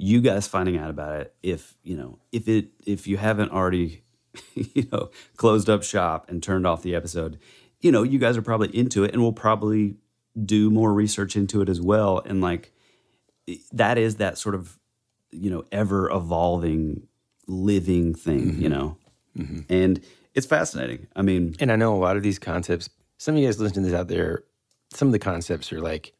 you 0.00 0.22
guys 0.22 0.48
finding 0.48 0.78
out 0.78 0.88
about 0.88 1.20
it. 1.20 1.34
If 1.42 1.76
you 1.82 1.96
know, 1.96 2.18
if 2.32 2.48
it, 2.48 2.68
if 2.86 3.06
you 3.06 3.18
haven't 3.18 3.52
already, 3.52 4.02
you 4.54 4.88
know, 4.90 5.10
closed 5.36 5.68
up 5.68 5.82
shop 5.82 6.30
and 6.30 6.42
turned 6.42 6.66
off 6.66 6.82
the 6.82 6.94
episode, 6.94 7.38
you 7.80 7.92
know, 7.92 8.02
you 8.02 8.18
guys 8.18 8.36
are 8.36 8.42
probably 8.42 8.74
into 8.76 9.04
it, 9.04 9.12
and 9.12 9.22
we'll 9.22 9.32
probably 9.32 9.96
do 10.42 10.70
more 10.70 10.92
research 10.94 11.36
into 11.36 11.60
it 11.60 11.68
as 11.68 11.80
well. 11.82 12.22
And 12.24 12.40
like, 12.40 12.72
that 13.72 13.98
is 13.98 14.16
that 14.16 14.38
sort 14.38 14.54
of, 14.54 14.78
you 15.30 15.50
know, 15.50 15.64
ever 15.70 16.10
evolving, 16.10 17.06
living 17.46 18.14
thing. 18.14 18.38
You 18.38 18.52
mm-hmm. 18.52 18.68
know, 18.68 18.96
mm-hmm. 19.36 19.60
and 19.68 20.00
it's 20.34 20.46
fascinating. 20.46 21.08
I 21.14 21.20
mean, 21.20 21.56
And 21.60 21.70
I 21.70 21.76
know 21.76 21.94
a 21.94 21.98
lot 21.98 22.16
of 22.16 22.22
these 22.22 22.38
concepts, 22.38 22.88
some 23.18 23.34
of 23.34 23.40
you 23.42 23.46
guys 23.46 23.60
listening 23.60 23.84
to 23.84 23.90
this 23.90 24.00
out 24.00 24.08
there, 24.08 24.44
some 24.94 25.08
of 25.08 25.12
the 25.12 25.18
concepts 25.18 25.72
are 25.74 25.80
like, 25.80 26.14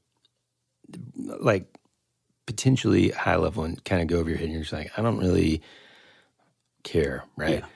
like 1.24 1.79
potentially 2.46 3.10
high 3.10 3.36
level 3.36 3.64
and 3.64 3.82
kind 3.84 4.02
of 4.02 4.08
go 4.08 4.18
over 4.18 4.28
your 4.28 4.38
head 4.38 4.46
and 4.46 4.54
you're 4.54 4.62
just 4.62 4.72
like, 4.72 4.90
I 4.96 5.02
don't 5.02 5.18
really 5.18 5.62
care, 6.82 7.24
right? 7.36 7.60
Yeah. 7.60 7.66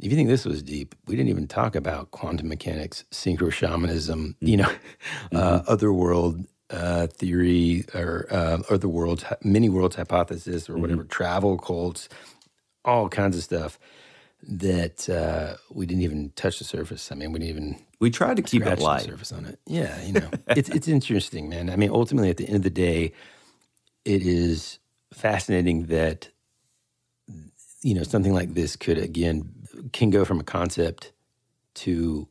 If 0.00 0.10
you 0.10 0.16
think 0.16 0.28
this 0.28 0.44
was 0.44 0.62
deep, 0.62 0.94
we 1.06 1.14
didn't 1.14 1.30
even 1.30 1.46
talk 1.46 1.76
about 1.76 2.10
quantum 2.10 2.48
mechanics, 2.48 3.04
synchro 3.12 3.52
shamanism, 3.52 4.34
you 4.40 4.56
know, 4.56 4.72
uh, 5.32 5.62
otherworld 5.68 6.44
uh, 6.70 7.06
theory 7.06 7.84
or 7.94 8.26
uh, 8.30 8.58
other 8.70 8.88
worlds, 8.88 9.24
many 9.44 9.68
worlds 9.68 9.96
hypothesis 9.96 10.68
or 10.68 10.76
whatever, 10.76 11.04
travel 11.04 11.58
cults, 11.58 12.08
all 12.84 13.08
kinds 13.08 13.36
of 13.36 13.44
stuff 13.44 13.78
that 14.42 15.08
uh, 15.08 15.56
we 15.70 15.86
didn't 15.86 16.02
even 16.02 16.32
touch 16.34 16.58
the 16.58 16.64
surface. 16.64 17.12
I 17.12 17.14
mean, 17.14 17.32
we 17.32 17.38
didn't 17.38 17.50
even 17.50 17.78
we 18.00 18.10
tried 18.10 18.36
to 18.36 18.42
keep 18.42 18.66
it 18.66 18.78
the 18.78 18.82
light. 18.82 19.02
surface 19.02 19.30
on 19.30 19.46
it. 19.46 19.58
Yeah, 19.66 20.02
you 20.02 20.14
know, 20.14 20.30
it's 20.48 20.68
it's 20.70 20.88
interesting, 20.88 21.48
man. 21.48 21.70
I 21.70 21.76
mean, 21.76 21.90
ultimately, 21.90 22.30
at 22.30 22.38
the 22.38 22.46
end 22.46 22.56
of 22.56 22.62
the 22.62 22.70
day, 22.70 23.12
it 24.04 24.22
is 24.22 24.78
fascinating 25.12 25.86
that 25.86 26.28
you 27.82 27.94
know 27.94 28.02
something 28.02 28.32
like 28.32 28.54
this 28.54 28.76
could 28.76 28.98
again 28.98 29.50
can 29.92 30.10
go 30.10 30.24
from 30.24 30.40
a 30.40 30.44
concept 30.44 31.12
to 31.74 32.28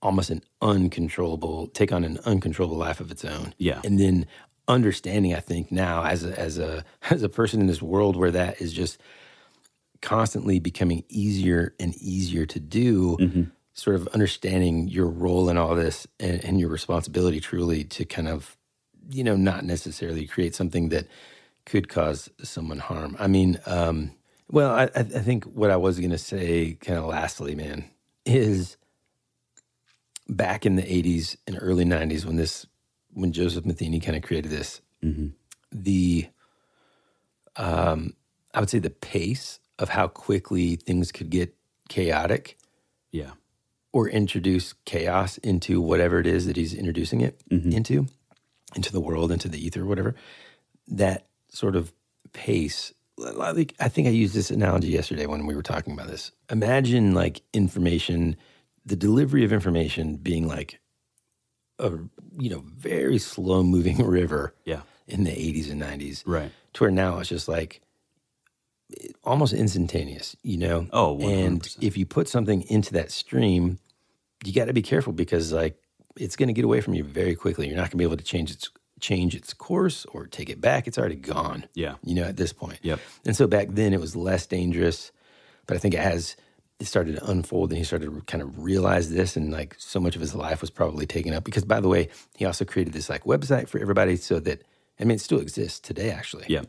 almost 0.00 0.30
an 0.30 0.42
uncontrollable 0.60 1.68
take 1.68 1.92
on 1.92 2.04
an 2.04 2.18
uncontrollable 2.24 2.76
life 2.76 3.00
of 3.00 3.10
its 3.10 3.24
own. 3.24 3.54
Yeah. 3.58 3.80
and 3.84 3.98
then 3.98 4.26
understanding, 4.68 5.34
I 5.34 5.40
think 5.40 5.72
now 5.72 6.04
as 6.04 6.24
a 6.24 6.38
as 6.38 6.58
a 6.58 6.84
as 7.10 7.22
a 7.22 7.28
person 7.28 7.60
in 7.60 7.66
this 7.66 7.82
world 7.82 8.16
where 8.16 8.30
that 8.30 8.60
is 8.60 8.72
just 8.72 8.98
constantly 10.00 10.58
becoming 10.58 11.04
easier 11.08 11.74
and 11.78 11.94
easier 11.96 12.46
to 12.46 12.58
do 12.60 13.16
Mm-hmm. 13.20 13.42
sort 13.74 13.96
of 13.96 14.08
understanding 14.08 14.88
your 14.88 15.06
role 15.06 15.48
in 15.48 15.56
all 15.56 15.74
this 15.76 16.06
and, 16.20 16.44
and 16.44 16.60
your 16.60 16.68
responsibility 16.68 17.40
truly 17.40 17.84
to 17.84 18.04
kind 18.04 18.28
of 18.28 18.56
you 19.10 19.24
know 19.24 19.36
not 19.36 19.64
necessarily 19.64 20.26
create 20.26 20.54
something 20.54 20.88
that 20.90 21.06
could 21.66 21.88
cause 21.88 22.28
someone 22.42 22.78
harm. 22.78 23.16
I 23.18 23.26
mean 23.28 23.58
um 23.66 24.12
well 24.50 24.72
i, 24.72 24.84
I 24.94 25.02
think 25.02 25.44
what 25.44 25.70
i 25.70 25.76
was 25.76 25.98
going 25.98 26.10
to 26.10 26.18
say 26.18 26.74
kind 26.80 26.98
of 26.98 27.04
lastly 27.06 27.54
man 27.54 27.84
is 28.26 28.76
back 30.28 30.64
in 30.66 30.76
the 30.76 30.82
80s 30.82 31.36
and 31.46 31.58
early 31.60 31.84
90s 31.84 32.24
when 32.24 32.36
this 32.36 32.66
when 33.14 33.32
joseph 33.32 33.64
matheny 33.64 34.00
kind 34.00 34.16
of 34.16 34.22
created 34.22 34.50
this 34.50 34.80
the 35.70 36.26
um 37.56 38.14
i 38.54 38.60
would 38.60 38.70
say 38.70 38.78
the 38.78 38.90
pace 38.90 39.58
of 39.78 39.88
how 39.90 40.06
quickly 40.08 40.76
things 40.76 41.10
could 41.12 41.30
get 41.30 41.54
chaotic 41.88 42.56
Yeah. 43.10 43.32
or 43.92 44.08
introduce 44.08 44.74
chaos 44.84 45.38
into 45.38 45.80
whatever 45.80 46.18
it 46.20 46.26
is 46.26 46.46
that 46.46 46.56
he's 46.56 46.72
introducing 46.74 47.20
it 47.20 47.40
into, 47.50 48.06
into 48.74 48.92
the 48.92 49.00
world, 49.00 49.30
into 49.32 49.48
the 49.48 49.64
ether, 49.64 49.84
whatever. 49.84 50.14
That 50.88 51.26
sort 51.48 51.76
of 51.76 51.92
pace. 52.32 52.92
I 53.40 53.52
think 53.52 53.74
I 53.78 53.88
think 53.88 54.06
I 54.08 54.10
used 54.10 54.34
this 54.34 54.50
analogy 54.50 54.88
yesterday 54.88 55.26
when 55.26 55.46
we 55.46 55.54
were 55.54 55.62
talking 55.62 55.92
about 55.92 56.08
this. 56.08 56.32
Imagine 56.50 57.14
like 57.14 57.42
information, 57.52 58.36
the 58.84 58.96
delivery 58.96 59.44
of 59.44 59.52
information 59.52 60.16
being 60.16 60.48
like 60.48 60.80
a 61.78 61.90
you 62.38 62.50
know 62.50 62.64
very 62.76 63.18
slow 63.18 63.62
moving 63.62 63.98
river. 64.06 64.54
Yeah. 64.64 64.82
In 65.08 65.24
the 65.24 65.30
80s 65.32 65.70
and 65.70 65.82
90s, 65.82 66.22
Right. 66.24 66.50
to 66.74 66.84
where 66.84 66.90
now 66.90 67.18
it's 67.18 67.28
just 67.28 67.48
like 67.48 67.82
almost 69.24 69.52
instantaneous, 69.52 70.36
you 70.42 70.56
know? 70.56 70.86
Oh, 70.92 71.16
100%. 71.18 71.46
and 71.46 71.76
if 71.80 71.96
you 71.96 72.06
put 72.06 72.28
something 72.28 72.62
into 72.68 72.92
that 72.94 73.10
stream, 73.10 73.78
you 74.44 74.52
got 74.52 74.66
to 74.66 74.72
be 74.72 74.80
careful 74.82 75.12
because 75.12 75.52
like 75.52 75.81
it's 76.16 76.36
going 76.36 76.48
to 76.48 76.52
get 76.52 76.64
away 76.64 76.80
from 76.80 76.94
you 76.94 77.04
very 77.04 77.34
quickly. 77.34 77.66
You're 77.66 77.76
not 77.76 77.84
going 77.84 77.90
to 77.90 77.96
be 77.98 78.04
able 78.04 78.16
to 78.16 78.24
change 78.24 78.50
its 78.50 78.70
change 79.00 79.34
its 79.34 79.52
course 79.52 80.06
or 80.12 80.26
take 80.26 80.48
it 80.48 80.60
back. 80.60 80.86
It's 80.86 80.96
already 80.96 81.16
gone. 81.16 81.66
Yeah. 81.74 81.96
You 82.04 82.14
know, 82.14 82.22
at 82.22 82.36
this 82.36 82.52
point. 82.52 82.78
Yep. 82.82 83.00
And 83.26 83.36
so 83.36 83.46
back 83.46 83.68
then 83.70 83.92
it 83.92 84.00
was 84.00 84.16
less 84.16 84.46
dangerous, 84.46 85.12
but 85.66 85.76
I 85.76 85.80
think 85.80 85.94
as 85.94 86.36
it 86.78 86.86
started 86.86 87.16
to 87.16 87.30
unfold 87.30 87.70
and 87.70 87.78
he 87.78 87.84
started 87.84 88.06
to 88.06 88.20
kind 88.22 88.42
of 88.42 88.58
realize 88.58 89.10
this 89.10 89.36
and 89.36 89.52
like 89.52 89.74
so 89.78 90.00
much 90.00 90.14
of 90.14 90.20
his 90.20 90.34
life 90.34 90.60
was 90.60 90.70
probably 90.70 91.04
taken 91.04 91.34
up 91.34 91.44
because 91.44 91.64
by 91.64 91.80
the 91.80 91.88
way, 91.88 92.08
he 92.36 92.44
also 92.44 92.64
created 92.64 92.94
this 92.94 93.10
like 93.10 93.24
website 93.24 93.68
for 93.68 93.78
everybody 93.78 94.16
so 94.16 94.40
that 94.40 94.62
I 94.98 95.04
mean 95.04 95.16
it 95.16 95.20
still 95.20 95.40
exists 95.40 95.80
today 95.80 96.10
actually. 96.10 96.44
Yeah. 96.48 96.62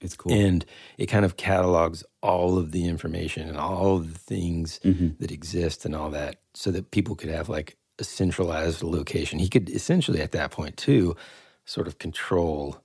It's 0.00 0.16
cool. 0.16 0.32
And 0.32 0.64
it 0.96 1.06
kind 1.06 1.24
of 1.24 1.36
catalogs 1.36 2.04
all 2.22 2.56
of 2.56 2.72
the 2.72 2.86
information 2.86 3.48
and 3.48 3.58
all 3.58 3.96
of 3.96 4.14
the 4.14 4.18
things 4.18 4.80
mm-hmm. 4.82 5.08
that 5.18 5.30
exist 5.30 5.84
and 5.84 5.94
all 5.94 6.10
that 6.10 6.40
so 6.54 6.70
that 6.70 6.90
people 6.90 7.14
could 7.14 7.28
have 7.28 7.50
like 7.50 7.76
a 8.00 8.04
centralized 8.04 8.82
location. 8.82 9.38
He 9.38 9.48
could 9.48 9.68
essentially 9.70 10.20
at 10.20 10.32
that 10.32 10.50
point 10.50 10.76
too 10.76 11.16
sort 11.64 11.86
of 11.86 11.98
control 11.98 12.82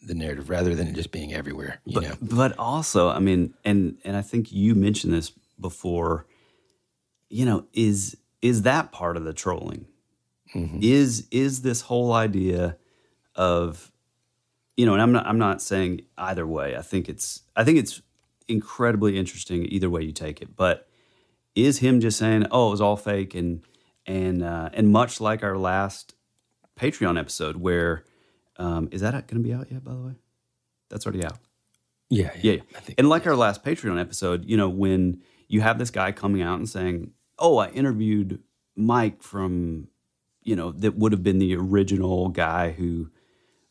the 0.00 0.14
narrative 0.14 0.48
rather 0.48 0.74
than 0.74 0.86
it 0.86 0.94
just 0.94 1.10
being 1.10 1.32
everywhere, 1.32 1.80
you 1.84 1.94
but, 1.94 2.02
know. 2.04 2.14
but 2.22 2.58
also, 2.58 3.08
I 3.08 3.18
mean, 3.18 3.54
and 3.64 3.98
and 4.04 4.16
I 4.16 4.22
think 4.22 4.52
you 4.52 4.74
mentioned 4.74 5.12
this 5.12 5.32
before. 5.60 6.26
You 7.30 7.44
know, 7.44 7.66
is 7.72 8.16
is 8.40 8.62
that 8.62 8.92
part 8.92 9.16
of 9.16 9.24
the 9.24 9.32
trolling? 9.32 9.86
Mm-hmm. 10.54 10.78
Is 10.82 11.26
is 11.30 11.62
this 11.62 11.82
whole 11.82 12.12
idea 12.12 12.76
of 13.34 13.90
you 14.76 14.86
know, 14.86 14.92
and 14.92 15.02
I'm 15.02 15.12
not 15.12 15.26
I'm 15.26 15.38
not 15.38 15.60
saying 15.60 16.02
either 16.16 16.46
way. 16.46 16.76
I 16.76 16.82
think 16.82 17.08
it's 17.08 17.42
I 17.56 17.64
think 17.64 17.78
it's 17.78 18.00
incredibly 18.46 19.18
interesting 19.18 19.66
either 19.66 19.90
way 19.90 20.02
you 20.02 20.12
take 20.12 20.40
it. 20.40 20.56
But 20.56 20.88
is 21.54 21.78
him 21.78 22.00
just 22.00 22.18
saying, 22.18 22.46
"Oh, 22.50 22.68
it 22.68 22.70
was 22.70 22.80
all 22.80 22.96
fake," 22.96 23.34
and 23.34 23.62
and 24.08 24.42
uh, 24.42 24.70
and 24.72 24.88
much 24.88 25.20
like 25.20 25.44
our 25.44 25.56
last 25.56 26.14
Patreon 26.78 27.18
episode, 27.18 27.56
where 27.56 28.04
um, 28.56 28.88
is 28.90 29.02
that 29.02 29.12
going 29.12 29.42
to 29.42 29.48
be 29.48 29.52
out 29.52 29.70
yet? 29.70 29.84
By 29.84 29.92
the 29.92 30.00
way, 30.00 30.12
that's 30.88 31.06
already 31.06 31.24
out. 31.24 31.38
Yeah, 32.10 32.30
Yeah, 32.40 32.52
yeah. 32.54 32.80
And 32.96 33.08
like 33.08 33.26
our 33.26 33.36
last 33.36 33.62
Patreon 33.62 34.00
episode, 34.00 34.46
you 34.46 34.56
know, 34.56 34.68
when 34.68 35.22
you 35.46 35.60
have 35.60 35.78
this 35.78 35.90
guy 35.90 36.10
coming 36.10 36.42
out 36.42 36.58
and 36.58 36.68
saying, 36.68 37.12
"Oh, 37.38 37.58
I 37.58 37.68
interviewed 37.68 38.42
Mike 38.74 39.22
from, 39.22 39.88
you 40.42 40.56
know, 40.56 40.72
that 40.72 40.96
would 40.96 41.12
have 41.12 41.22
been 41.22 41.38
the 41.38 41.54
original 41.54 42.30
guy 42.30 42.70
who, 42.70 43.10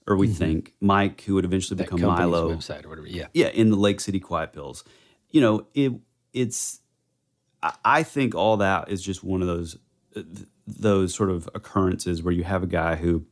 or 0.06 0.16
we 0.16 0.28
think 0.28 0.74
Mike 0.80 1.22
who 1.22 1.34
would 1.34 1.46
eventually 1.46 1.78
That 1.78 1.86
become 1.86 2.02
Milo 2.02 2.56
website 2.56 2.86
or 2.86 2.90
whatever. 2.90 3.08
Yeah. 3.08 3.28
yeah, 3.34 3.48
in 3.48 3.72
the 3.72 3.76
Lake 3.76 4.00
City 4.00 4.20
Quiet 4.20 4.54
Pills. 4.54 4.84
You 5.30 5.42
know, 5.42 5.66
it 5.74 5.94
it's. 6.32 6.80
I- 7.84 8.04
think 8.04 8.36
all 8.36 8.58
that 8.58 8.90
is 8.90 9.02
just 9.02 9.24
one 9.24 9.42
of 9.42 9.48
those 9.48 9.74
th- 9.74 9.82
those 10.66 11.14
sort 11.14 11.30
of 11.30 11.50
occurrences 11.56 12.22
where 12.24 12.34
you 12.34 12.44
have 12.44 12.64
a 12.64 12.68
guy 12.68 12.96
who, 12.96 13.26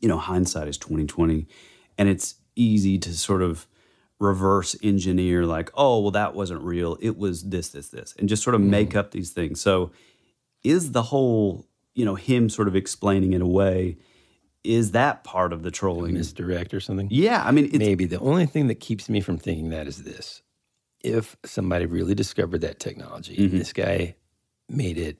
you 0.00 0.08
know, 0.08 0.18
hindsight 0.18 0.68
is 0.68 0.78
twenty 0.78 1.06
twenty, 1.06 1.46
and 1.98 2.08
it's 2.08 2.36
easy 2.56 2.98
to 2.98 3.14
sort 3.14 3.42
of 3.42 3.66
reverse 4.18 4.76
engineer 4.82 5.46
like, 5.46 5.70
oh, 5.74 5.98
well, 6.00 6.10
that 6.10 6.34
wasn't 6.34 6.60
real. 6.62 6.98
It 7.00 7.16
was 7.16 7.44
this, 7.48 7.70
this, 7.70 7.88
this, 7.88 8.14
and 8.18 8.28
just 8.28 8.42
sort 8.42 8.54
of 8.54 8.60
make 8.60 8.94
up 8.94 9.12
these 9.12 9.30
things. 9.30 9.60
So, 9.60 9.92
is 10.62 10.92
the 10.92 11.04
whole, 11.04 11.66
you 11.94 12.04
know, 12.04 12.16
him 12.16 12.50
sort 12.50 12.68
of 12.68 12.76
explaining 12.76 13.32
it 13.32 13.40
away? 13.40 13.96
Is 14.62 14.90
that 14.90 15.24
part 15.24 15.54
of 15.54 15.62
the 15.62 15.70
trolling? 15.70 16.12
Misdirect 16.12 16.74
or 16.74 16.80
something? 16.80 17.08
Yeah, 17.10 17.42
I 17.42 17.50
mean, 17.50 17.66
it's, 17.66 17.78
Maybe 17.78 18.04
the 18.04 18.20
only 18.20 18.44
thing 18.44 18.66
that 18.66 18.74
keeps 18.78 19.08
me 19.08 19.22
from 19.22 19.38
thinking 19.38 19.70
that 19.70 19.86
is 19.86 20.02
this: 20.02 20.42
if 21.02 21.34
somebody 21.46 21.86
really 21.86 22.14
discovered 22.14 22.60
that 22.60 22.78
technology, 22.78 23.34
Mm-hmm. 23.36 23.42
and 23.44 23.60
this 23.60 23.72
guy 23.72 24.16
made 24.68 24.98
it 24.98 25.16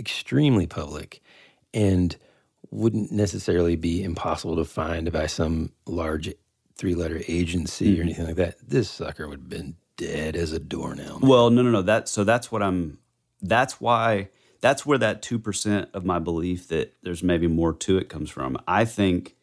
extremely 0.00 0.66
public, 0.66 1.22
and 1.72 2.16
wouldn't 2.72 3.12
necessarily 3.12 3.76
be 3.76 4.02
impossible 4.02 4.56
to 4.56 4.64
find 4.64 5.12
by 5.12 5.26
some 5.26 5.70
large 5.86 6.32
three-letter 6.76 7.20
agency 7.28 7.92
Mm-hmm. 7.92 8.00
or 8.00 8.02
anything 8.04 8.26
like 8.26 8.36
that, 8.36 8.56
this 8.66 8.90
sucker 8.90 9.28
would 9.28 9.40
have 9.40 9.48
been 9.48 9.76
dead 9.96 10.34
as 10.34 10.52
a 10.52 10.58
doornail. 10.58 11.20
Well, 11.22 11.50
no, 11.50 11.62
no, 11.62 11.70
no. 11.70 11.82
That 11.82 12.08
so 12.08 12.24
that's 12.24 12.50
what 12.50 12.62
I'm. 12.62 12.98
That's 13.42 13.80
why. 13.80 14.30
That's 14.60 14.84
where 14.84 14.98
that 14.98 15.22
two 15.22 15.38
percent 15.38 15.90
of 15.94 16.04
my 16.04 16.18
belief 16.18 16.68
that 16.68 16.94
there's 17.02 17.22
maybe 17.22 17.46
more 17.46 17.72
to 17.74 17.98
it 17.98 18.08
comes 18.08 18.30
from. 18.30 18.58
I 18.66 18.84
think. 18.84 19.36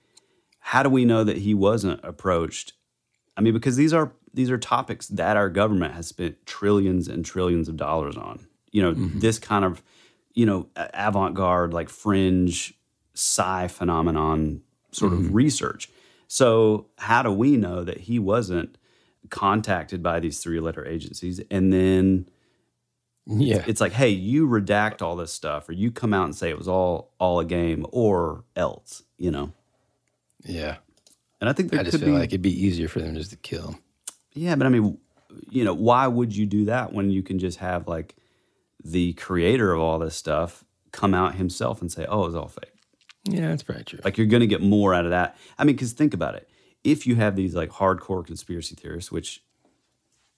How 0.60 0.84
do 0.84 0.90
we 0.90 1.06
know 1.06 1.24
that 1.24 1.38
he 1.38 1.54
wasn't 1.54 2.02
approached? 2.04 2.74
I 3.38 3.42
mean, 3.42 3.54
because 3.54 3.78
these 3.78 3.94
are 3.94 4.12
these 4.34 4.52
are 4.52 4.58
topics 4.58 5.08
that 5.08 5.38
our 5.38 5.50
government 5.50 5.94
has 5.94 6.08
spent 6.08 6.46
trillions 6.46 7.08
and 7.08 7.24
trillions 7.24 7.70
of 7.70 7.78
dollars 7.78 8.18
on. 8.18 8.48
You 8.72 8.82
know, 8.82 8.94
this 8.94 9.40
kind 9.40 9.64
of 9.64 9.82
you 10.38 10.46
know, 10.46 10.70
avant 10.76 11.34
garde, 11.34 11.74
like 11.74 11.90
fringe 11.90 12.74
psi 13.16 13.68
phenomenon 13.68 14.62
sort 14.92 15.14
of 15.14 15.20
mm-hmm. 15.20 15.34
research. 15.34 15.90
So, 16.28 16.88
how 16.98 17.24
do 17.24 17.32
we 17.32 17.58
know 17.58 17.84
that 17.84 18.02
he 18.02 18.20
wasn't 18.20 18.78
contacted 19.30 20.04
by 20.04 20.20
these 20.20 20.40
three 20.40 20.60
letter 20.60 20.86
agencies 20.86 21.42
and 21.50 21.74
then 21.74 22.30
Yeah. 23.26 23.64
it's 23.68 23.82
like, 23.82 23.94
hey, 23.94 24.10
you 24.10 24.48
redact 24.48 25.02
all 25.02 25.16
this 25.16 25.34
stuff, 25.34 25.68
or 25.68 25.74
you 25.74 25.92
come 25.92 26.14
out 26.14 26.26
and 26.26 26.36
say 26.36 26.50
it 26.50 26.58
was 26.58 26.68
all 26.68 27.14
all 27.20 27.40
a 27.40 27.46
game, 27.46 27.86
or 27.92 28.44
else, 28.56 29.04
you 29.18 29.32
know. 29.32 29.52
Yeah. 30.44 30.78
And 31.42 31.50
I 31.50 31.54
think 31.54 31.72
there 31.72 31.80
I 31.80 31.84
just 31.84 31.98
could 31.98 32.06
feel 32.06 32.14
be, 32.14 32.20
like 32.20 32.30
it'd 32.30 32.42
be 32.42 32.66
easier 32.66 32.88
for 32.88 33.00
them 33.00 33.16
just 33.16 33.32
to 33.32 33.38
kill 33.38 33.76
yeah, 34.38 34.56
but 34.56 34.68
I 34.68 34.70
mean, 34.70 34.98
you 35.50 35.64
know, 35.64 35.74
why 35.74 36.08
would 36.08 36.36
you 36.36 36.46
do 36.46 36.66
that 36.66 36.94
when 36.94 37.10
you 37.10 37.24
can 37.24 37.40
just 37.40 37.58
have 37.60 37.88
like 37.88 38.16
the 38.84 39.14
creator 39.14 39.74
of 39.74 39.82
all 39.82 40.00
this 40.00 40.16
stuff 40.16 40.64
come 40.92 41.14
out 41.14 41.36
himself 41.36 41.82
and 41.82 41.92
say, 41.92 42.06
oh, 42.08 42.24
it 42.24 42.28
was 42.28 42.36
all 42.36 42.48
fake? 42.48 42.72
Yeah, 43.26 43.50
that's 43.50 43.64
probably 43.64 43.84
true. 43.84 44.00
Like 44.04 44.18
you're 44.18 44.28
going 44.28 44.42
to 44.42 44.48
get 44.48 44.62
more 44.62 44.94
out 44.94 45.06
of 45.06 45.12
that. 45.12 45.36
I 45.58 45.64
mean, 45.64 45.76
because 45.76 45.94
think 45.94 46.14
about 46.14 46.36
it. 46.36 46.50
If 46.84 47.06
you 47.06 47.16
have 47.16 47.36
these 47.36 47.54
like 47.56 47.70
hardcore 47.70 48.26
conspiracy 48.26 48.76
theorists, 48.76 49.12
which 49.12 49.44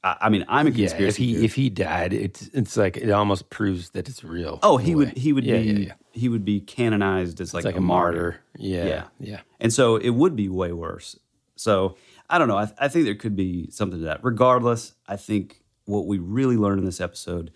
I, 0.04 0.18
I 0.22 0.30
mean, 0.30 0.46
I'm 0.48 0.66
a 0.66 0.72
conspiracy. 0.72 1.04
Yeah, 1.04 1.08
if 1.10 1.18
he 1.18 1.26
theorist. 1.34 1.46
if 1.46 1.56
he 1.56 1.70
died, 1.70 2.14
it's 2.14 2.48
it's 2.54 2.78
like 2.78 2.98
it 2.98 3.12
almost 3.12 3.50
proves 3.52 3.92
that 3.92 4.10
it's 4.10 4.24
real. 4.24 4.60
Oh, 4.64 4.78
he 4.78 4.96
would 4.96 5.16
he 5.18 5.34
would 5.34 5.44
Yeah, 5.44 5.58
be 5.60 5.64
yeah, 5.66 5.80
yeah. 5.80 5.94
he 6.12 6.30
would 6.30 6.44
be 6.46 6.62
canonized 6.62 7.42
as 7.42 7.54
like, 7.54 7.66
like 7.66 7.76
a, 7.76 7.80
a 7.80 7.82
martyr. 7.82 8.22
martyr. 8.22 8.40
Yeah, 8.58 9.04
yeah. 9.20 9.42
And 9.60 9.72
so 9.72 9.98
it 9.98 10.12
would 10.12 10.36
be 10.36 10.50
way 10.50 10.72
worse. 10.72 11.20
So 11.56 11.96
I 12.30 12.40
don't 12.40 12.48
know. 12.48 12.58
I, 12.58 12.72
I 12.80 12.88
think 12.88 13.06
there 13.06 13.16
could 13.16 13.36
be 13.36 13.70
something 13.70 14.00
to 14.00 14.06
that. 14.06 14.24
Regardless, 14.24 14.94
I 15.08 15.18
think 15.18 15.62
what 15.86 16.08
we 16.08 16.18
really 16.18 16.56
learned 16.58 16.80
in 16.80 16.86
this 16.86 17.02
episode 17.02 17.52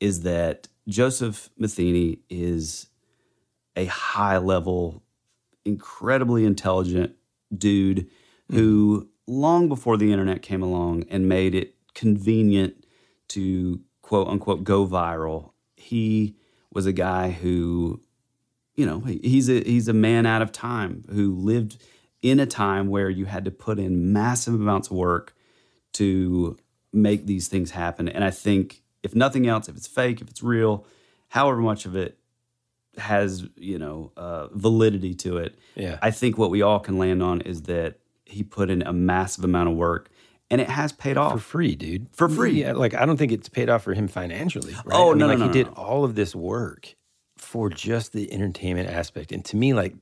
is 0.00 0.22
that 0.22 0.68
Joseph 0.88 1.50
Matheny 1.58 2.20
is 2.30 2.88
a 3.76 3.86
high 3.86 4.38
level, 4.38 5.02
incredibly 5.64 6.44
intelligent 6.44 7.14
dude 7.56 8.08
hmm. 8.50 8.56
who, 8.56 9.08
long 9.26 9.68
before 9.68 9.96
the 9.96 10.10
internet 10.10 10.42
came 10.42 10.62
along 10.62 11.04
and 11.10 11.28
made 11.28 11.54
it 11.54 11.74
convenient 11.94 12.84
to 13.28 13.80
quote 14.02 14.28
unquote 14.28 14.64
go 14.64 14.86
viral, 14.86 15.52
he 15.76 16.36
was 16.72 16.86
a 16.86 16.92
guy 16.92 17.30
who, 17.30 18.00
you 18.74 18.86
know, 18.86 19.00
he's 19.00 19.48
a 19.48 19.62
he's 19.62 19.88
a 19.88 19.92
man 19.92 20.26
out 20.26 20.42
of 20.42 20.52
time 20.52 21.04
who 21.10 21.34
lived 21.34 21.76
in 22.22 22.40
a 22.40 22.46
time 22.46 22.88
where 22.88 23.10
you 23.10 23.26
had 23.26 23.44
to 23.44 23.50
put 23.50 23.78
in 23.78 24.12
massive 24.12 24.54
amounts 24.54 24.88
of 24.88 24.96
work 24.96 25.34
to 25.92 26.56
make 26.92 27.26
these 27.26 27.48
things 27.48 27.70
happen. 27.70 28.08
And 28.08 28.24
I 28.24 28.30
think 28.30 28.82
if 29.02 29.14
nothing 29.14 29.46
else, 29.46 29.68
if 29.68 29.76
it's 29.76 29.86
fake, 29.86 30.20
if 30.20 30.28
it's 30.28 30.42
real, 30.42 30.84
however 31.28 31.60
much 31.60 31.86
of 31.86 31.94
it 31.96 32.18
has 32.96 33.46
you 33.56 33.78
know 33.78 34.10
uh, 34.16 34.48
validity 34.52 35.14
to 35.14 35.36
it, 35.38 35.56
Yeah. 35.76 35.98
I 36.02 36.10
think 36.10 36.36
what 36.38 36.50
we 36.50 36.62
all 36.62 36.80
can 36.80 36.98
land 36.98 37.22
on 37.22 37.40
is 37.42 37.62
that 37.62 37.98
he 38.24 38.42
put 38.42 38.70
in 38.70 38.82
a 38.82 38.92
massive 38.92 39.44
amount 39.44 39.68
of 39.70 39.76
work, 39.76 40.10
and 40.50 40.60
it 40.60 40.68
has 40.68 40.92
paid 40.92 41.16
off 41.16 41.32
for 41.32 41.38
free, 41.38 41.74
dude. 41.76 42.08
For 42.12 42.28
free. 42.28 42.60
Yeah, 42.62 42.72
like 42.72 42.94
I 42.94 43.06
don't 43.06 43.16
think 43.16 43.32
it's 43.32 43.48
paid 43.48 43.68
off 43.68 43.82
for 43.84 43.94
him 43.94 44.08
financially. 44.08 44.72
Right? 44.84 44.96
Oh, 44.96 45.08
I 45.08 45.08
mean, 45.10 45.18
no, 45.18 45.26
no, 45.26 45.30
like 45.32 45.38
no, 45.38 45.44
he 45.44 45.48
no, 45.48 45.52
did 45.52 45.68
all 45.74 46.04
of 46.04 46.14
this 46.14 46.34
work 46.34 46.94
for 47.36 47.70
just 47.70 48.12
the 48.12 48.32
entertainment 48.32 48.88
aspect, 48.90 49.30
and 49.32 49.44
to 49.46 49.56
me, 49.56 49.74
like 49.74 49.94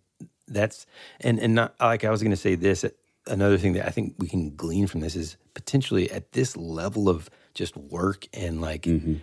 that's 0.49 0.87
and 1.21 1.39
and 1.39 1.55
not 1.55 1.75
like 1.81 2.05
I 2.05 2.11
was 2.11 2.23
going 2.23 2.31
to 2.31 2.37
say 2.37 2.55
this. 2.55 2.85
Another 3.29 3.59
thing 3.59 3.73
that 3.73 3.85
I 3.87 3.91
think 3.91 4.15
we 4.19 4.29
can 4.29 4.55
glean 4.55 4.87
from 4.87 5.01
this 5.01 5.17
is 5.17 5.37
potentially 5.53 6.09
at 6.13 6.31
this 6.33 6.57
level 6.57 7.09
of 7.09 7.29
just 7.57 7.77
work 7.77 8.27
and 8.33 8.61
like 8.61 8.83
Mm-hmm. 8.83 9.15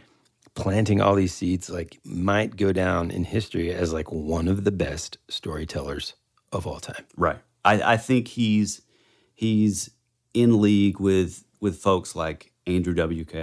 planting 0.56 1.00
all 1.02 1.16
these 1.16 1.34
seeds, 1.34 1.70
like 1.70 2.00
might 2.04 2.58
go 2.58 2.72
down 2.74 3.10
in 3.12 3.24
history 3.24 3.72
as 3.74 3.94
like 3.94 4.12
one 4.12 4.48
of 4.48 4.64
the 4.66 4.72
best 4.72 5.18
storytellers 5.30 6.14
of 6.52 6.68
all 6.68 6.80
time. 6.80 7.06
Right. 7.18 7.40
I, 7.66 7.94
I 7.94 7.98
think 7.98 8.28
he's 8.28 8.82
he's 9.34 9.90
in 10.34 10.62
league 10.62 11.00
with 11.00 11.44
with 11.62 11.78
folks 11.78 12.16
like 12.16 12.52
Andrew 12.68 12.94
WK, 12.94 13.36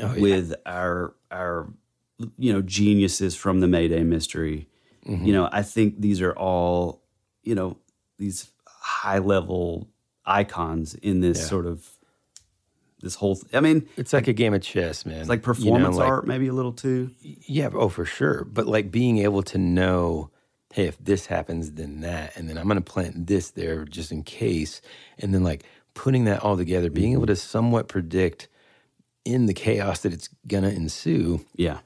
Oh, 0.00 0.14
yeah. 0.14 0.20
with 0.20 0.54
our 0.66 1.14
our 1.30 1.68
you 2.38 2.52
know 2.52 2.62
geniuses 2.62 3.34
from 3.34 3.60
the 3.60 3.66
Mayday 3.68 4.02
mystery. 4.04 4.68
Mm-hmm. 5.06 5.24
You 5.26 5.32
know, 5.32 5.48
I 5.52 5.62
think 5.62 6.00
these 6.00 6.20
are 6.22 6.32
all 6.32 7.02
you 7.42 7.54
know 7.54 7.76
these 8.18 8.50
high 8.66 9.18
level 9.18 9.88
icons 10.24 10.94
in 10.94 11.20
this 11.20 11.38
Yeah. 11.38 11.44
sort 11.46 11.66
of 11.66 11.88
this 13.00 13.14
whole. 13.14 13.36
Th- 13.36 13.54
I 13.54 13.60
mean, 13.60 13.88
It's 13.96 14.12
like 14.12 14.28
a 14.28 14.32
game 14.32 14.54
of 14.54 14.62
chess, 14.62 15.06
man. 15.06 15.20
it's 15.20 15.28
like 15.28 15.38
You 15.38 15.52
know, 15.52 15.54
performance 15.54 15.96
like- 15.96 16.08
art, 16.08 16.26
maybe 16.26 16.48
a 16.48 16.52
little 16.52 16.72
too. 16.72 17.10
Yeah, 17.20 17.70
oh 17.72 17.88
for 17.88 18.04
sure. 18.04 18.44
But 18.44 18.66
like 18.66 18.90
being 18.90 19.18
able 19.18 19.42
to 19.44 19.58
know, 19.58 20.30
hey, 20.72 20.86
if 20.86 20.98
this 21.02 21.26
happens, 21.26 21.72
then 21.72 22.00
that, 22.00 22.36
and 22.36 22.48
then 22.48 22.58
I'm 22.58 22.66
gonna 22.68 22.80
plant 22.80 23.26
this 23.26 23.50
there 23.50 23.84
just 23.84 24.10
in 24.12 24.22
case, 24.22 24.80
and 25.18 25.32
then 25.34 25.44
like 25.44 25.64
putting 25.94 26.24
that 26.24 26.42
all 26.42 26.56
together, 26.56 26.90
being 26.90 27.12
able 27.12 27.22
mm-hmm. 27.22 27.28
to 27.28 27.36
somewhat 27.36 27.88
predict 27.88 28.48
in 29.24 29.46
the 29.46 29.54
chaos 29.54 30.00
that 30.00 30.12
it's 30.12 30.28
gonna 30.46 30.70
ensue, 30.70 31.44
Yeah. 31.56 31.78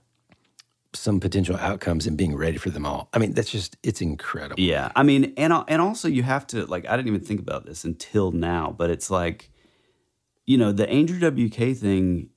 some 0.95 1.21
potential 1.21 1.57
outcomes 1.57 2.07
and 2.07 2.17
being 2.19 2.37
ready 2.37 2.59
for 2.59 2.69
them 2.71 2.85
all. 2.85 3.09
I 3.15 3.19
mean, 3.19 3.33
that's 3.33 3.51
just 3.51 3.77
it's 3.83 4.01
incredible. 4.03 4.63
Yeah, 4.63 4.93
I 4.95 5.03
mean, 5.03 5.33
and 5.37 5.53
and 5.69 5.81
also 5.81 6.09
you 6.09 6.23
have 6.23 6.47
to 6.49 6.67
like 6.67 6.87
I 6.87 6.97
didn't 6.97 7.09
even 7.09 7.23
think 7.23 7.41
about 7.41 7.65
this 7.65 7.85
until 7.85 8.31
now, 8.31 8.75
but 8.77 8.91
it's 8.91 9.11
like, 9.11 9.51
you 10.47 10.59
know, 10.59 10.73
the 10.73 10.89
Andrew 10.89 11.19
WK 11.19 11.77
thing. 11.77 12.31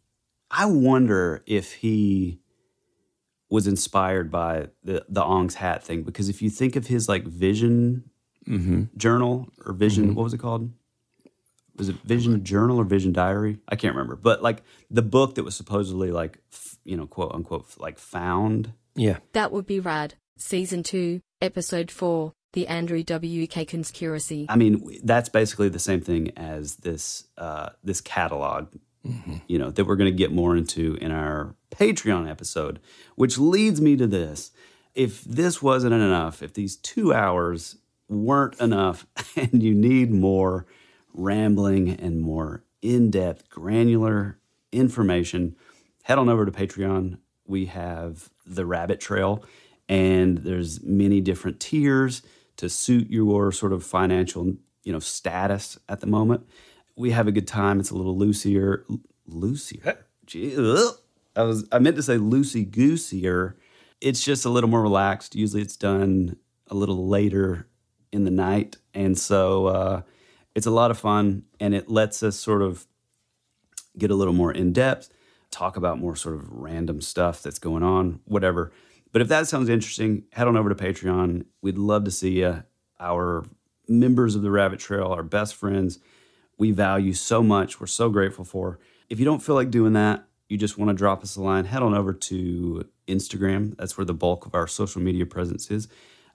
I 0.51 0.65
wonder 0.65 1.43
if 1.47 1.73
he 1.73 2.39
was 3.49 3.67
inspired 3.67 4.31
by 4.31 4.67
the 4.83 5.05
the 5.09 5.23
Ong's 5.23 5.55
hat 5.55 5.83
thing 5.83 6.03
because 6.03 6.29
if 6.29 6.41
you 6.41 6.49
think 6.49 6.75
of 6.75 6.87
his 6.87 7.09
like 7.09 7.25
vision 7.25 8.09
mm-hmm. 8.47 8.83
journal 8.97 9.49
or 9.65 9.73
vision, 9.73 10.05
mm-hmm. 10.05 10.15
what 10.15 10.23
was 10.23 10.33
it 10.33 10.39
called? 10.39 10.71
Was 11.77 11.89
it 11.89 11.97
Vision 12.05 12.41
Journal 12.45 12.79
or 12.79 12.85
Vision 12.85 13.11
Diary? 13.11 13.59
I 13.67 13.75
can't 13.75 13.95
remember, 13.95 14.15
but 14.15 14.41
like 14.41 14.63
the 14.89 15.01
book 15.01 15.35
that 15.35 15.43
was 15.43 15.55
supposedly 15.55 16.09
like 16.09 16.39
f- 16.53 16.77
you 16.85 16.95
know 16.95 17.05
quote 17.05 17.33
unquote 17.33 17.65
like 17.77 17.99
found. 17.99 18.71
Yeah. 18.95 19.17
That 19.33 19.51
would 19.51 19.65
be 19.65 19.79
rad. 19.79 20.15
Season 20.37 20.83
2, 20.83 21.21
Episode 21.41 21.89
4, 21.91 22.33
The 22.55 22.67
Andrew 22.67 23.03
WK 23.03 23.67
Conspiracy. 23.67 24.45
I 24.47 24.55
mean, 24.55 25.01
that's 25.03 25.27
basically 25.27 25.67
the 25.67 25.77
same 25.77 25.99
thing 25.99 26.31
as 26.37 26.77
this 26.77 27.27
uh, 27.37 27.71
this 27.83 27.99
catalog, 27.99 28.67
you 29.47 29.59
know, 29.59 29.71
that 29.71 29.83
we're 29.83 29.97
going 29.97 30.09
to 30.09 30.17
get 30.17 30.31
more 30.31 30.55
into 30.55 30.95
in 31.01 31.11
our 31.11 31.53
Patreon 31.69 32.29
episode. 32.31 32.79
Which 33.15 33.37
leads 33.37 33.81
me 33.81 33.97
to 33.97 34.07
this: 34.07 34.51
if 34.93 35.25
this 35.25 35.61
wasn't 35.61 35.93
enough, 35.93 36.41
if 36.41 36.53
these 36.53 36.77
two 36.77 37.13
hours 37.13 37.75
weren't 38.07 38.57
enough, 38.61 39.05
and 39.35 39.61
you 39.61 39.73
need 39.73 40.11
more 40.11 40.65
rambling 41.13 41.89
and 41.89 42.21
more 42.21 42.63
in-depth, 42.81 43.49
granular 43.49 44.39
information, 44.71 45.57
head 46.03 46.17
on 46.17 46.29
over 46.29 46.45
to 46.45 46.53
Patreon. 46.53 47.17
We 47.45 47.65
have 47.65 48.29
the 48.45 48.65
Rabbit 48.65 49.01
Trail, 49.01 49.43
and 49.89 50.37
there's 50.37 50.81
many 50.81 51.19
different 51.19 51.59
tiers 51.59 52.21
to 52.57 52.69
suit 52.69 53.09
your 53.09 53.51
sort 53.51 53.73
of 53.73 53.83
financial, 53.83 54.55
you 54.83 54.93
know, 54.93 54.99
status 54.99 55.77
at 55.89 55.99
the 55.99 56.07
moment. 56.07 56.47
We 56.95 57.11
have 57.11 57.27
a 57.27 57.31
good 57.31 57.47
time. 57.47 57.79
It's 57.79 57.91
a 57.91 57.95
little 57.95 58.17
loosier, 58.17 58.85
loosier. 59.27 60.05
Gee. 60.25 60.55
I 61.35 61.43
was 61.43 61.67
I 61.71 61.79
meant 61.79 61.95
to 61.97 62.03
say 62.03 62.17
loosey 62.17 62.69
goosier. 62.69 63.57
It's 64.01 64.23
just 64.23 64.45
a 64.45 64.49
little 64.49 64.69
more 64.69 64.81
relaxed. 64.81 65.35
Usually, 65.35 65.61
it's 65.61 65.77
done 65.77 66.37
a 66.67 66.75
little 66.75 67.07
later 67.07 67.67
in 68.11 68.23
the 68.23 68.31
night, 68.31 68.77
and 68.93 69.17
so 69.17 69.67
uh, 69.67 70.01
it's 70.53 70.65
a 70.65 70.71
lot 70.71 70.91
of 70.91 70.97
fun, 70.97 71.43
and 71.59 71.73
it 71.73 71.89
lets 71.89 72.23
us 72.23 72.37
sort 72.37 72.61
of 72.61 72.85
get 73.97 74.11
a 74.11 74.15
little 74.15 74.33
more 74.33 74.51
in 74.51 74.73
depth, 74.73 75.09
talk 75.51 75.77
about 75.77 75.99
more 75.99 76.15
sort 76.15 76.35
of 76.35 76.49
random 76.51 77.01
stuff 77.01 77.41
that's 77.41 77.59
going 77.59 77.83
on, 77.83 78.19
whatever. 78.25 78.71
But 79.15 79.21
if 79.21 79.29
that 79.29 79.47
sounds 79.47 79.69
interesting, 79.69 80.23
head 80.33 80.45
on 80.45 80.57
over 80.57 80.67
to 80.67 80.75
Patreon. 80.75 81.45
We'd 81.61 81.77
love 81.77 82.03
to 82.03 82.11
see 82.11 82.41
you. 82.41 82.63
Our 82.99 83.45
members 83.87 84.35
of 84.35 84.41
the 84.41 84.51
Rabbit 84.51 84.79
Trail, 84.79 85.07
our 85.07 85.23
best 85.23 85.55
friends, 85.55 85.99
we 86.57 86.71
value 86.71 87.13
so 87.13 87.41
much. 87.41 87.79
We're 87.79 87.87
so 87.87 88.09
grateful 88.09 88.43
for. 88.43 88.77
If 89.09 89.17
you 89.17 89.23
don't 89.23 89.41
feel 89.41 89.55
like 89.55 89.71
doing 89.71 89.93
that, 89.93 90.27
you 90.49 90.57
just 90.57 90.77
want 90.77 90.89
to 90.89 90.93
drop 90.93 91.23
us 91.23 91.37
a 91.37 91.41
line, 91.41 91.63
head 91.63 91.81
on 91.81 91.93
over 91.93 92.11
to 92.11 92.89
Instagram. 93.07 93.77
That's 93.77 93.97
where 93.97 94.03
the 94.03 94.13
bulk 94.13 94.45
of 94.45 94.53
our 94.53 94.67
social 94.67 95.01
media 95.01 95.25
presence 95.25 95.71
is. 95.71 95.87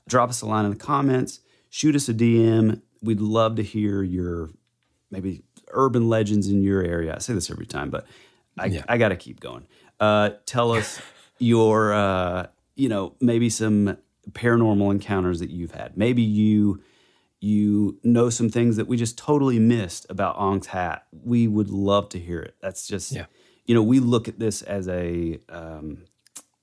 Drop 0.08 0.30
us 0.30 0.40
a 0.40 0.46
line 0.46 0.64
in 0.64 0.70
the 0.70 0.78
comments, 0.78 1.40
shoot 1.68 1.94
us 1.94 2.08
a 2.08 2.14
DM. 2.14 2.80
We'd 3.02 3.20
love 3.20 3.56
to 3.56 3.62
hear 3.62 4.02
your 4.02 4.48
maybe 5.10 5.42
urban 5.72 6.08
legends 6.08 6.48
in 6.48 6.62
your 6.62 6.82
area. 6.82 7.14
I 7.14 7.18
say 7.18 7.34
this 7.34 7.50
every 7.50 7.66
time, 7.66 7.90
but 7.90 8.06
I, 8.58 8.82
I 8.88 8.96
got 8.96 9.10
to 9.10 9.16
keep 9.16 9.38
going. 9.38 9.66
Uh, 10.00 10.30
tell 10.46 10.72
us 10.72 10.98
your, 11.38 11.92
uh, 11.92 12.46
you 12.80 12.88
know, 12.88 13.14
maybe 13.20 13.48
some 13.50 13.96
paranormal 14.32 14.90
encounters 14.90 15.38
that 15.40 15.50
you've 15.50 15.72
had. 15.72 15.96
Maybe 15.96 16.22
you 16.22 16.82
you 17.40 17.98
know 18.04 18.28
some 18.30 18.50
things 18.50 18.76
that 18.76 18.86
we 18.86 18.96
just 18.96 19.16
totally 19.16 19.58
missed 19.58 20.06
about 20.10 20.36
Ong's 20.36 20.66
hat. 20.68 21.06
We 21.12 21.48
would 21.48 21.70
love 21.70 22.08
to 22.10 22.18
hear 22.18 22.40
it. 22.40 22.54
That's 22.60 22.86
just, 22.86 23.12
Yeah. 23.12 23.26
you 23.66 23.74
know, 23.74 23.82
we 23.82 23.98
look 23.98 24.28
at 24.28 24.38
this 24.38 24.60
as 24.62 24.88
a 24.88 25.38
um, 25.48 26.04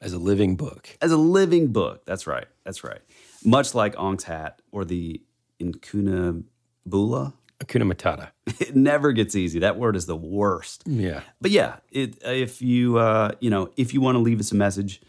As 0.01 0.13
a 0.13 0.19
living 0.19 0.55
book. 0.55 0.81
As 1.01 1.11
a 1.11 1.17
living 1.17 1.67
book. 1.79 2.05
That's 2.05 2.27
right. 2.27 2.45
That's 2.63 2.83
right. 2.83 3.01
Much 3.43 3.73
like 3.73 3.93
Ong's 3.97 4.25
hat 4.25 4.61
or 4.71 4.85
the 4.85 5.21
Incuna 5.59 6.43
Bula. 6.85 7.33
Akuna 7.63 7.91
Matata. 7.91 8.29
It 8.59 8.75
never 8.75 9.11
gets 9.13 9.35
easy. 9.35 9.59
That 9.59 9.77
word 9.77 9.95
is 9.95 10.05
the 10.05 10.15
worst. 10.15 10.83
Yeah. 10.85 11.21
But 11.41 11.51
yeah, 11.51 11.77
it, 11.91 12.17
if 12.23 12.61
you 12.61 12.97
uh, 12.97 13.31
you 13.39 13.49
know 13.49 13.69
if 13.77 13.93
you 13.93 14.01
want 14.01 14.15
to 14.15 14.19
leave 14.19 14.39
us 14.39 14.51
a 14.51 14.55
message 14.55 15.01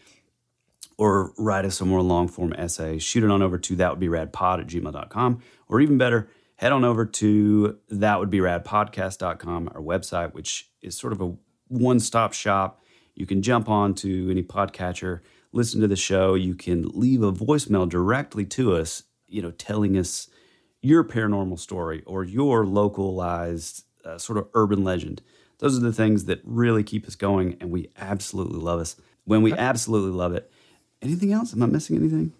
or 0.99 1.31
write 1.37 1.63
us 1.63 1.79
a 1.79 1.85
more 1.85 2.01
long 2.01 2.27
form 2.27 2.51
essay, 2.57 2.99
shoot 2.99 3.23
it 3.23 3.31
on 3.31 3.41
over 3.41 3.57
to 3.57 3.77
that 3.77 3.89
would 3.89 4.01
be 4.01 4.09
rad 4.09 4.33
pod 4.33 4.59
at 4.59 4.67
gmail.com. 4.67 5.41
Or 5.69 5.79
even 5.79 5.97
better, 5.97 6.29
head 6.57 6.73
on 6.73 6.83
over 6.83 7.05
to 7.05 7.77
that 7.87 8.19
would 8.19 8.29
be 8.29 8.41
rad 8.41 8.65
podcast.com, 8.65 9.69
our 9.73 9.81
website, 9.81 10.33
which 10.33 10.69
is 10.81 10.97
sort 10.97 11.13
of 11.13 11.21
a 11.21 11.33
one 11.69 12.01
stop 12.01 12.33
shop. 12.33 12.81
You 13.15 13.25
can 13.25 13.41
jump 13.41 13.69
on 13.69 13.93
to 13.95 14.29
any 14.29 14.43
podcatcher, 14.43 15.21
listen 15.53 15.79
to 15.79 15.87
the 15.87 15.95
show. 15.95 16.33
You 16.33 16.53
can 16.53 16.89
leave 16.93 17.23
a 17.23 17.31
voicemail 17.31 17.87
directly 17.87 18.43
to 18.47 18.75
us, 18.75 19.03
you 19.25 19.41
know, 19.41 19.51
telling 19.51 19.97
us 19.97 20.27
your 20.81 21.05
paranormal 21.05 21.59
story 21.59 22.03
or 22.07 22.25
your 22.25 22.65
localized 22.65 23.85
uh, 24.03 24.17
sort 24.17 24.37
of 24.37 24.49
urban 24.53 24.83
legend. 24.83 25.21
Those 25.59 25.77
are 25.77 25.81
the 25.81 25.93
things 25.93 26.25
that 26.25 26.41
really 26.43 26.83
keep 26.83 27.07
us 27.07 27.15
going, 27.15 27.55
and 27.61 27.71
we 27.71 27.89
absolutely 27.97 28.59
love 28.59 28.81
us. 28.81 28.97
When 29.23 29.41
we 29.43 29.53
absolutely 29.53 30.11
love 30.11 30.33
it. 30.33 30.51
Anything 31.01 31.31
else? 31.33 31.53
Am 31.53 31.63
I 31.63 31.65
missing 31.65 31.95
anything? 31.97 32.33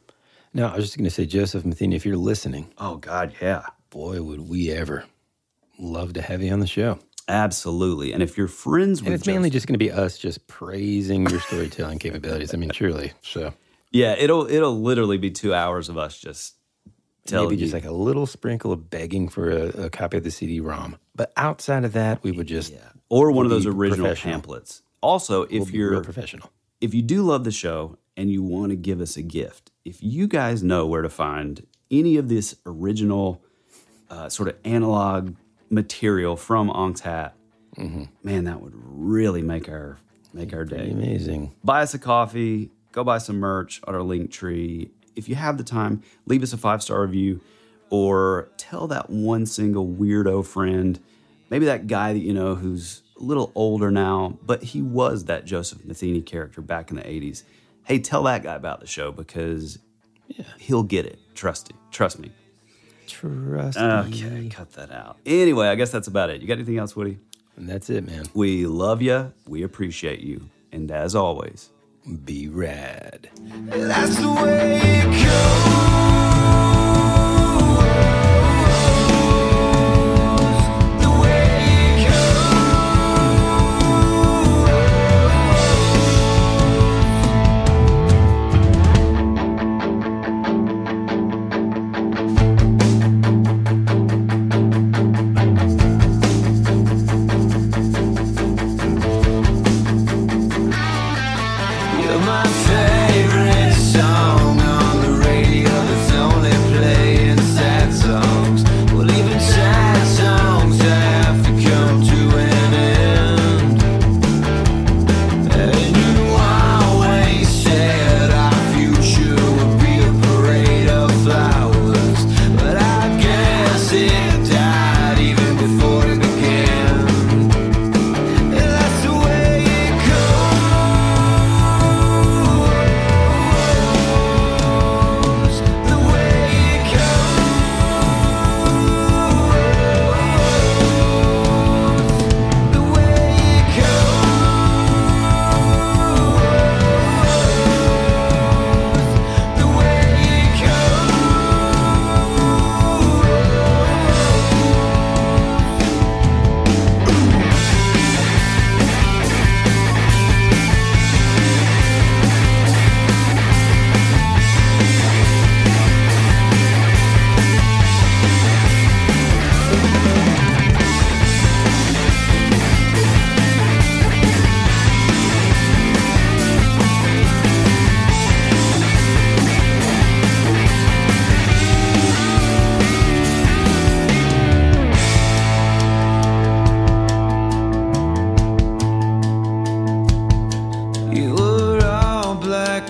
No, 0.54 0.68
I 0.68 0.76
was 0.76 0.86
just 0.86 0.98
going 0.98 1.06
to 1.06 1.12
say, 1.12 1.26
Joseph 1.26 1.64
Matheny, 1.66 1.96
if 1.96 2.06
you're 2.06 2.18
listening, 2.18 2.74
Oh 2.78 2.98
God, 2.98 3.34
yeah, 3.42 3.66
boy, 3.90 4.22
would 4.22 4.50
we 4.50 4.72
ever 4.72 5.06
love 5.78 6.14
to 6.14 6.22
have 6.22 6.42
you 6.42 6.52
on 6.52 6.60
the 6.60 6.68
show. 6.68 7.00
absolutely. 7.28 8.12
And 8.12 8.22
if 8.24 8.38
you're 8.38 8.48
friends 8.48 9.00
And 9.00 9.10
with 9.10 9.22
it's 9.22 9.28
mainly 9.28 9.50
just 9.50 9.68
going 9.68 9.76
to 9.76 9.86
be 9.86 9.92
us 9.92 10.18
just 10.18 10.48
praising 10.48 11.28
your 11.30 11.40
storytelling 11.40 12.00
capabilities. 12.06 12.54
I 12.54 12.58
mean, 12.58 12.70
truly. 12.70 13.14
So 13.22 13.54
yeah, 13.92 14.16
it'll 14.18 14.48
it'll 14.50 14.80
literally 14.82 15.18
be 15.18 15.30
two 15.32 15.54
hours 15.54 15.88
of 15.90 15.98
us 15.98 16.18
just 16.20 16.56
telling 17.26 17.50
maybe 17.50 17.62
just 17.62 17.72
you. 17.74 17.78
like 17.80 17.86
a 17.86 17.92
little 17.92 18.26
sprinkle 18.26 18.72
of 18.72 18.90
begging 18.90 19.30
for 19.30 19.52
a, 19.52 19.86
a 19.86 19.90
copy 19.92 20.18
of 20.18 20.24
the 20.24 20.32
CD-ROM. 20.32 20.98
But 21.16 21.32
outside 21.38 21.86
of 21.86 21.94
that, 21.94 22.24
we 22.24 22.32
would 22.32 22.48
just 22.48 22.74
or 23.10 23.32
one 23.32 23.46
of 23.46 23.52
those 23.52 23.66
original 23.68 24.16
pamphlets. 24.16 24.82
Also, 25.02 25.44
if 25.44 25.52
We'll 25.52 25.70
you're 25.70 26.02
professional. 26.04 26.52
if 26.82 26.94
you 26.96 27.02
do 27.04 27.22
love 27.22 27.44
the 27.46 27.52
show 27.52 27.98
and 28.20 28.30
you 28.30 28.44
want 28.44 28.70
to 28.70 28.76
give 28.76 29.00
us 29.00 29.16
a 29.16 29.22
gift, 29.22 29.72
if 29.86 30.04
you 30.04 30.28
guys 30.28 30.62
know 30.62 30.86
where 30.86 31.02
to 31.02 31.10
find 31.10 31.66
any 31.90 32.18
of 32.18 32.28
this 32.28 32.54
original 32.66 33.42
uh, 34.10 34.28
sort 34.28 34.50
of 34.50 34.58
analog 34.66 35.36
material 35.70 36.36
from 36.36 36.70
Ong's 36.70 37.00
Hat, 37.00 37.34
man, 38.22 38.44
that 38.44 38.62
would 38.62 38.74
really 38.76 39.42
make 39.42 39.70
our 39.70 39.98
make 40.34 40.54
our 40.54 40.66
day. 40.66 40.92
amazing. 40.92 41.56
Buy 41.64 41.82
us 41.82 41.94
a 41.94 42.00
coffee, 42.00 42.70
go 42.92 43.06
buy 43.06 43.20
some 43.20 43.38
merch 43.38 43.80
on 43.88 43.96
our 43.96 44.04
link 44.04 44.32
tree. 44.32 44.92
If 45.16 45.30
you 45.30 45.36
have 45.36 45.58
the 45.58 45.64
time, 45.64 46.04
leave 46.26 46.44
us 46.44 46.52
a 46.52 46.58
five 46.58 46.84
star 46.84 47.02
review 47.02 47.40
or 47.90 48.50
tell 48.58 48.88
that 48.88 49.10
one 49.10 49.46
single 49.46 49.88
weirdo 49.88 50.46
friend, 50.46 51.00
maybe 51.50 51.66
that 51.68 51.88
guy 51.88 52.12
that 52.12 52.20
you 52.20 52.34
know 52.34 52.56
who's 52.56 53.02
a 53.18 53.24
little 53.24 53.54
older 53.56 53.90
now, 53.90 54.38
but 54.44 54.62
he 54.62 54.82
was 54.82 55.24
that 55.26 55.46
Joseph 55.46 55.86
Matheny 55.86 56.22
character 56.22 56.60
back 56.62 56.90
in 56.90 56.98
the 56.98 57.04
80s. 57.04 57.44
Hey, 57.90 57.98
tell 57.98 58.22
that 58.24 58.44
guy 58.44 58.54
about 58.54 58.82
the 58.82 58.86
show 58.86 59.12
because 59.12 59.80
he'll 60.60 60.84
get 60.84 61.08
it. 61.08 61.18
Trust 61.34 61.72
it. 61.72 61.76
Trust 61.90 62.20
me. 62.20 62.32
Trust 63.08 63.80
me. 63.80 63.84
Okay, 63.84 64.48
cut 64.50 64.74
that 64.74 64.92
out. 64.92 65.18
Anyway, 65.26 65.68
I 65.68 65.74
guess 65.74 65.90
that's 65.90 66.08
about 66.08 66.30
it. 66.30 66.40
You 66.40 66.48
got 66.48 66.54
anything 66.54 66.78
else, 66.78 66.96
Woody? 66.96 67.18
And 67.56 67.68
that's 67.68 67.90
it, 67.90 68.06
man. 68.06 68.26
We 68.36 68.68
love 68.68 69.02
you. 69.02 69.34
We 69.48 69.64
appreciate 69.64 70.20
you. 70.20 70.52
And 70.72 70.92
as 70.92 71.16
always, 71.16 71.72
be 72.26 72.48
rad. 72.48 73.28
That's 73.42 74.18
the 74.18 74.34
way 74.34 74.82
it 74.84 75.26
goes. 75.26 76.09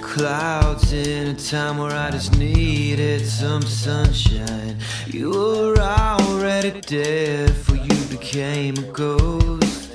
Clouds 0.01 0.93
in 0.93 1.27
a 1.27 1.33
time 1.33 1.77
where 1.77 1.91
I 1.91 2.11
just 2.11 2.37
needed 2.37 3.25
some 3.25 3.61
sunshine. 3.61 4.77
You 5.07 5.31
were 5.31 5.79
already 5.79 6.81
dead, 6.81 7.55
for 7.55 7.75
you 7.75 7.95
became 8.09 8.77
a 8.77 8.91
ghost. 8.91 9.91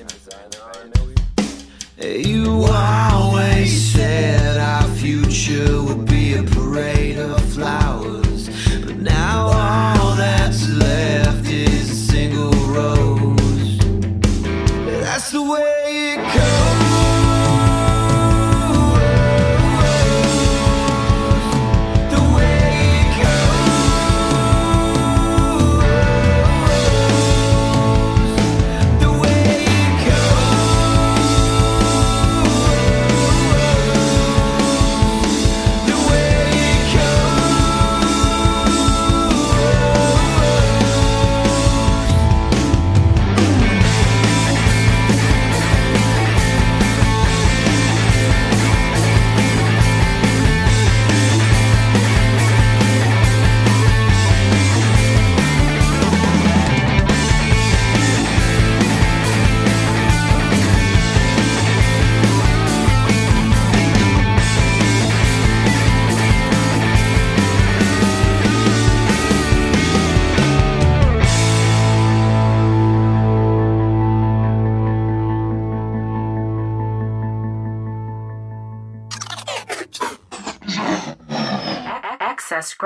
You 2.01 2.67
always 2.71 3.93
said 3.93 4.59
our 4.59 4.89
future 4.95 5.83
would 5.83 6.07
be 6.07 6.35
a 6.35 6.43
parade 6.43 7.19
of 7.19 7.44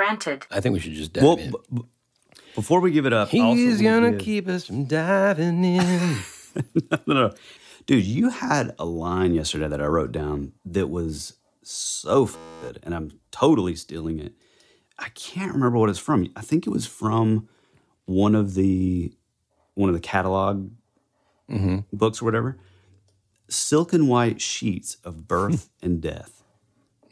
granted. 0.09 0.47
I 0.51 0.61
think 0.61 0.73
we 0.75 0.81
should 0.81 0.93
just 0.95 1.13
dive 1.13 1.25
Well, 1.25 1.37
in. 1.37 1.51
b- 1.51 1.57
b- 1.75 1.83
before 2.55 2.81
we 2.81 2.91
give 2.91 3.07
it 3.07 3.13
up, 3.13 3.29
He's 3.29 3.79
we 3.79 3.85
gonna 3.85 4.13
give- 4.13 4.21
keep 4.21 4.49
us 4.49 4.65
from 4.67 4.85
diving 4.85 5.65
in. 5.65 6.17
no, 6.91 6.99
no, 7.07 7.15
no. 7.15 7.35
Dude, 7.87 8.05
you 8.05 8.31
had 8.31 8.75
a 8.79 8.85
line 8.85 9.35
yesterday 9.35 9.69
that 9.69 9.81
I 9.81 9.87
wrote 9.87 10.13
down 10.13 10.53
that 10.65 10.89
was 10.89 11.35
so 11.63 12.25
f- 12.25 12.37
good, 12.63 12.81
and 12.83 12.95
I'm 12.95 13.13
totally 13.31 13.75
stealing 13.77 14.19
it. 14.19 14.35
I 14.99 15.09
can't 15.11 15.53
remember 15.53 15.79
what 15.79 15.89
it's 15.89 15.99
from. 15.99 16.27
I 16.37 16.41
think 16.41 16.67
it 16.67 16.71
was 16.71 16.87
from 16.87 17.49
one 18.07 18.35
of 18.35 18.55
the 18.55 19.13
one 19.75 19.89
of 19.89 19.95
the 19.95 20.01
catalog 20.01 20.71
Mm-hmm. 21.49 21.97
books 21.97 22.21
or 22.21 22.27
whatever. 22.27 22.59
Silken 23.49 24.07
white 24.07 24.39
sheets 24.43 24.99
of 25.03 25.27
birth 25.27 25.71
and 25.83 26.03
death. 26.03 26.38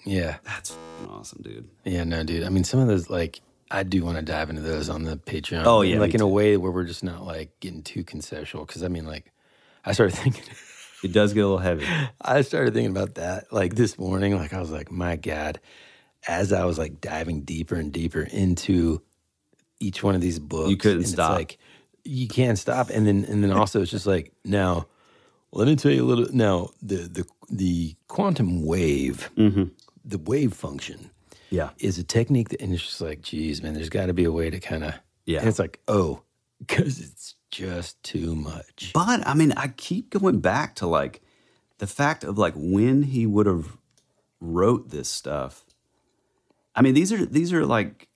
Yeah. 0.07 0.37
That's 0.45 0.77
awesome, 1.09 1.43
dude. 1.43 1.69
Yeah, 1.85 2.05
no, 2.05 2.23
dude. 2.25 2.45
I 2.45 2.49
mean, 2.49 2.65
some 2.65 2.81
of 2.81 2.89
those, 2.89 3.11
like, 3.11 3.41
I 3.71 3.83
do 3.83 4.05
want 4.05 4.17
to 4.17 4.23
dive 4.23 4.49
into 4.49 4.63
those 4.63 4.89
on 4.89 5.03
the 5.05 5.17
Patreon. 5.17 5.65
Oh, 5.67 5.83
yeah, 5.83 5.99
like 5.99 6.15
in 6.15 6.21
a 6.21 6.29
way 6.29 6.57
where 6.57 6.71
we're 6.71 6.85
just 6.85 7.03
not 7.05 7.25
like 7.25 7.59
getting 7.61 7.83
too 7.83 8.05
conceptual. 8.05 8.65
Because 8.65 8.83
I 8.83 8.89
mean, 8.89 9.07
like, 9.07 9.33
I 9.85 9.93
started 9.93 10.17
thinking, 10.17 10.45
It 11.05 11.13
does 11.13 11.35
get 11.35 11.41
a 11.41 11.47
little 11.47 11.59
heavy. 11.59 11.87
I 12.21 12.41
started 12.41 12.73
thinking 12.73 12.91
about 12.91 13.17
that 13.17 13.53
like 13.53 13.75
this 13.75 13.99
morning. 13.99 14.35
Like, 14.37 14.53
I 14.55 14.61
was 14.61 14.71
like, 14.71 14.91
my 14.91 15.17
God, 15.17 15.61
as 16.27 16.53
I 16.53 16.65
was 16.65 16.79
like 16.79 17.01
diving 17.01 17.43
deeper 17.43 17.75
and 17.75 17.93
deeper 17.93 18.23
into 18.23 19.03
each 19.79 20.03
one 20.03 20.15
of 20.15 20.21
these 20.21 20.39
books, 20.39 20.71
You 20.71 20.77
couldn't 20.77 21.05
stop. 21.05 21.33
like 21.33 21.59
you 22.05 22.29
can't 22.29 22.59
stop. 22.59 22.89
And 22.91 23.07
then, 23.07 23.25
and 23.25 23.43
then 23.45 23.51
also, 23.53 23.83
it's 23.83 23.91
just 23.91 24.07
like 24.07 24.33
now. 24.45 24.87
Let 25.53 25.69
me 25.69 25.77
tell 25.77 25.93
you 25.93 26.03
a 26.05 26.07
little. 26.07 26.27
Now, 26.33 26.71
the 26.83 26.97
the 26.97 27.27
the 27.51 27.95
quantum 28.09 28.65
wave, 28.67 29.31
mm-hmm. 29.39 29.65
The 30.07 30.19
wave 30.19 30.55
function. 30.55 31.11
Yeah. 31.49 31.71
is 31.79 31.97
a 31.97 32.03
technique 32.03 32.49
that, 32.49 32.61
and 32.61 32.73
it's 32.75 32.83
just 32.83 33.01
like, 33.01 33.23
geez, 33.23 33.63
man, 33.63 33.75
there's 33.75 33.89
got 33.89 34.07
to 34.07 34.13
be 34.13 34.25
a 34.25 34.33
way 34.33 34.51
to 34.51 34.59
kind 34.59 34.83
of, 34.83 34.95
Yeah. 35.27 35.39
And 35.41 35.49
it's 35.49 35.61
like, 35.61 35.81
oh, 35.87 36.23
because 36.59 37.01
it's 37.01 37.35
just 37.51 38.03
too 38.03 38.35
much. 38.35 38.91
But 38.93 39.27
I 39.27 39.35
mean, 39.35 39.53
I 39.53 39.69
keep 39.69 40.11
going 40.11 40.41
back 40.41 40.75
to 40.77 40.87
like 40.87 41.23
the 41.79 41.87
fact 41.87 42.25
of 42.25 42.39
like 42.39 42.55
when 42.57 43.03
he 43.05 43.27
would 43.27 43.47
have 43.47 43.77
wrote 44.41 44.91
this 44.91 45.09
stuff. 45.09 45.65
I 46.75 46.83
mean, 46.83 46.95
these 46.95 47.13
are 47.13 47.25
these 47.25 47.53
are 47.53 47.65
like, 47.65 48.09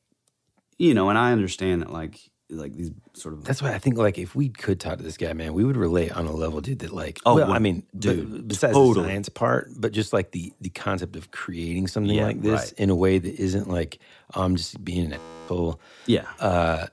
you 0.78 0.94
know, 0.94 1.08
and 1.08 1.18
I 1.18 1.32
understand 1.32 1.82
that 1.82 1.92
like 1.92 2.30
like 2.50 2.74
these 2.74 2.90
sort 3.14 3.34
of 3.34 3.44
That's 3.44 3.62
why 3.62 3.72
I 3.72 3.78
think, 3.78 3.96
like, 3.98 4.18
if 4.18 4.34
we 4.34 4.48
could 4.48 4.80
talk 4.80 4.98
to 4.98 5.04
this 5.04 5.16
guy, 5.16 5.32
man, 5.32 5.54
we 5.54 5.64
would 5.64 5.76
relate 5.76 6.12
on 6.12 6.26
a 6.26 6.32
level, 6.32 6.60
dude. 6.60 6.80
That 6.80 6.92
like, 6.92 7.20
Oh, 7.24 7.36
well, 7.36 7.52
I 7.52 7.58
mean, 7.58 7.84
dude, 7.98 8.48
besides 8.48 8.74
totally. 8.74 9.04
the 9.06 9.10
science 9.10 9.28
part, 9.28 9.70
but 9.76 9.92
just 9.92 10.12
like 10.12 10.32
the 10.32 10.52
the 10.60 10.70
concept 10.70 11.16
of 11.16 11.30
creating 11.30 11.86
something 11.88 12.14
Yeah, 12.14 12.24
like 12.26 12.42
this 12.42 12.60
right. 12.70 12.72
in 12.78 12.90
a 12.90 12.94
way 12.96 13.18
that 13.18 13.34
isn't 13.40 13.68
like, 13.68 13.98
oh, 14.34 14.42
I'm 14.42 14.56
just 14.56 14.82
being 14.84 15.12
an 15.12 15.20
asshole. 15.48 15.80
yeah, 16.06 16.26
Uh, 16.38 16.86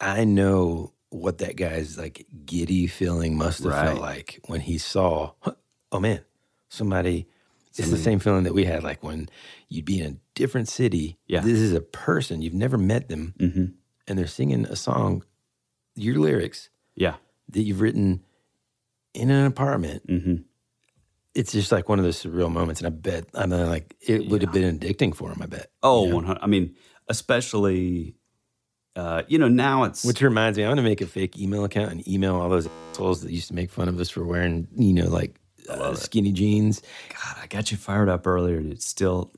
I 0.00 0.24
know 0.24 0.92
what 1.10 1.38
that 1.38 1.56
guy's 1.56 1.98
like 1.98 2.26
giddy 2.46 2.86
feeling 2.86 3.36
must 3.36 3.62
have 3.64 3.72
Right. 3.72 3.86
felt 3.88 4.00
like 4.00 4.40
when 4.46 4.60
he 4.60 4.78
saw, 4.78 5.32
oh 5.92 6.00
man, 6.00 6.20
somebody. 6.68 7.26
It's 7.78 7.88
the 7.88 7.96
same 7.96 8.18
feeling 8.18 8.44
that 8.44 8.52
we 8.52 8.64
had, 8.64 8.82
like 8.82 9.02
when 9.02 9.28
you'd 9.68 9.84
be 9.86 10.00
in 10.00 10.12
a 10.12 10.16
different 10.34 10.68
city. 10.68 11.18
Yeah. 11.26 11.40
this 11.40 11.58
is 11.58 11.72
a 11.72 11.80
person 11.80 12.42
you've 12.42 12.52
never 12.52 12.76
met 12.76 13.08
them, 13.08 13.34
hmm 13.38 13.64
and 14.10 14.18
they're 14.18 14.26
singing 14.26 14.66
a 14.66 14.74
song, 14.76 15.24
your 15.94 16.18
lyrics 16.18 16.68
yeah, 16.96 17.14
that 17.48 17.62
you've 17.62 17.80
written 17.80 18.24
in 19.14 19.30
an 19.30 19.46
apartment. 19.46 20.02
hmm 20.06 20.36
It's 21.34 21.52
just 21.52 21.70
like 21.72 21.88
one 21.88 21.98
of 22.00 22.04
those 22.04 22.22
surreal 22.22 22.50
moments, 22.50 22.80
and 22.80 22.88
I 22.88 22.90
bet 22.90 23.26
I 23.34 23.46
mean, 23.46 23.66
like 23.68 23.96
it 24.00 24.28
would 24.28 24.42
have 24.42 24.52
been 24.52 24.78
addicting 24.78 25.14
for 25.14 25.30
him. 25.30 25.40
I 25.40 25.46
bet. 25.46 25.70
Oh, 25.82 26.04
You 26.04 26.10
know? 26.10 26.16
100. 26.16 26.42
I 26.42 26.46
mean, 26.48 26.74
especially, 27.08 28.16
uh, 28.96 29.22
you 29.28 29.38
know, 29.38 29.48
now 29.48 29.84
it's 29.84 30.04
Which 30.04 30.20
reminds 30.20 30.58
me, 30.58 30.64
I'm 30.64 30.72
gonna 30.72 30.82
make 30.82 31.00
a 31.00 31.06
fake 31.06 31.38
email 31.38 31.64
account 31.64 31.92
and 31.92 32.06
email 32.08 32.34
all 32.34 32.48
those 32.48 32.68
assholes 32.94 33.22
that 33.22 33.30
used 33.30 33.48
to 33.48 33.54
make 33.54 33.70
fun 33.70 33.88
of 33.88 33.98
us 34.00 34.10
for 34.10 34.24
wearing, 34.24 34.66
you 34.76 34.92
know, 34.92 35.08
like 35.08 35.38
uh, 35.68 35.94
skinny 35.94 36.32
jeans. 36.32 36.82
God, 37.08 37.36
I 37.40 37.46
got 37.46 37.70
you 37.70 37.76
fired 37.76 38.08
up 38.08 38.26
earlier, 38.26 38.56
and 38.56 38.72
it's 38.72 38.86
still 38.86 39.32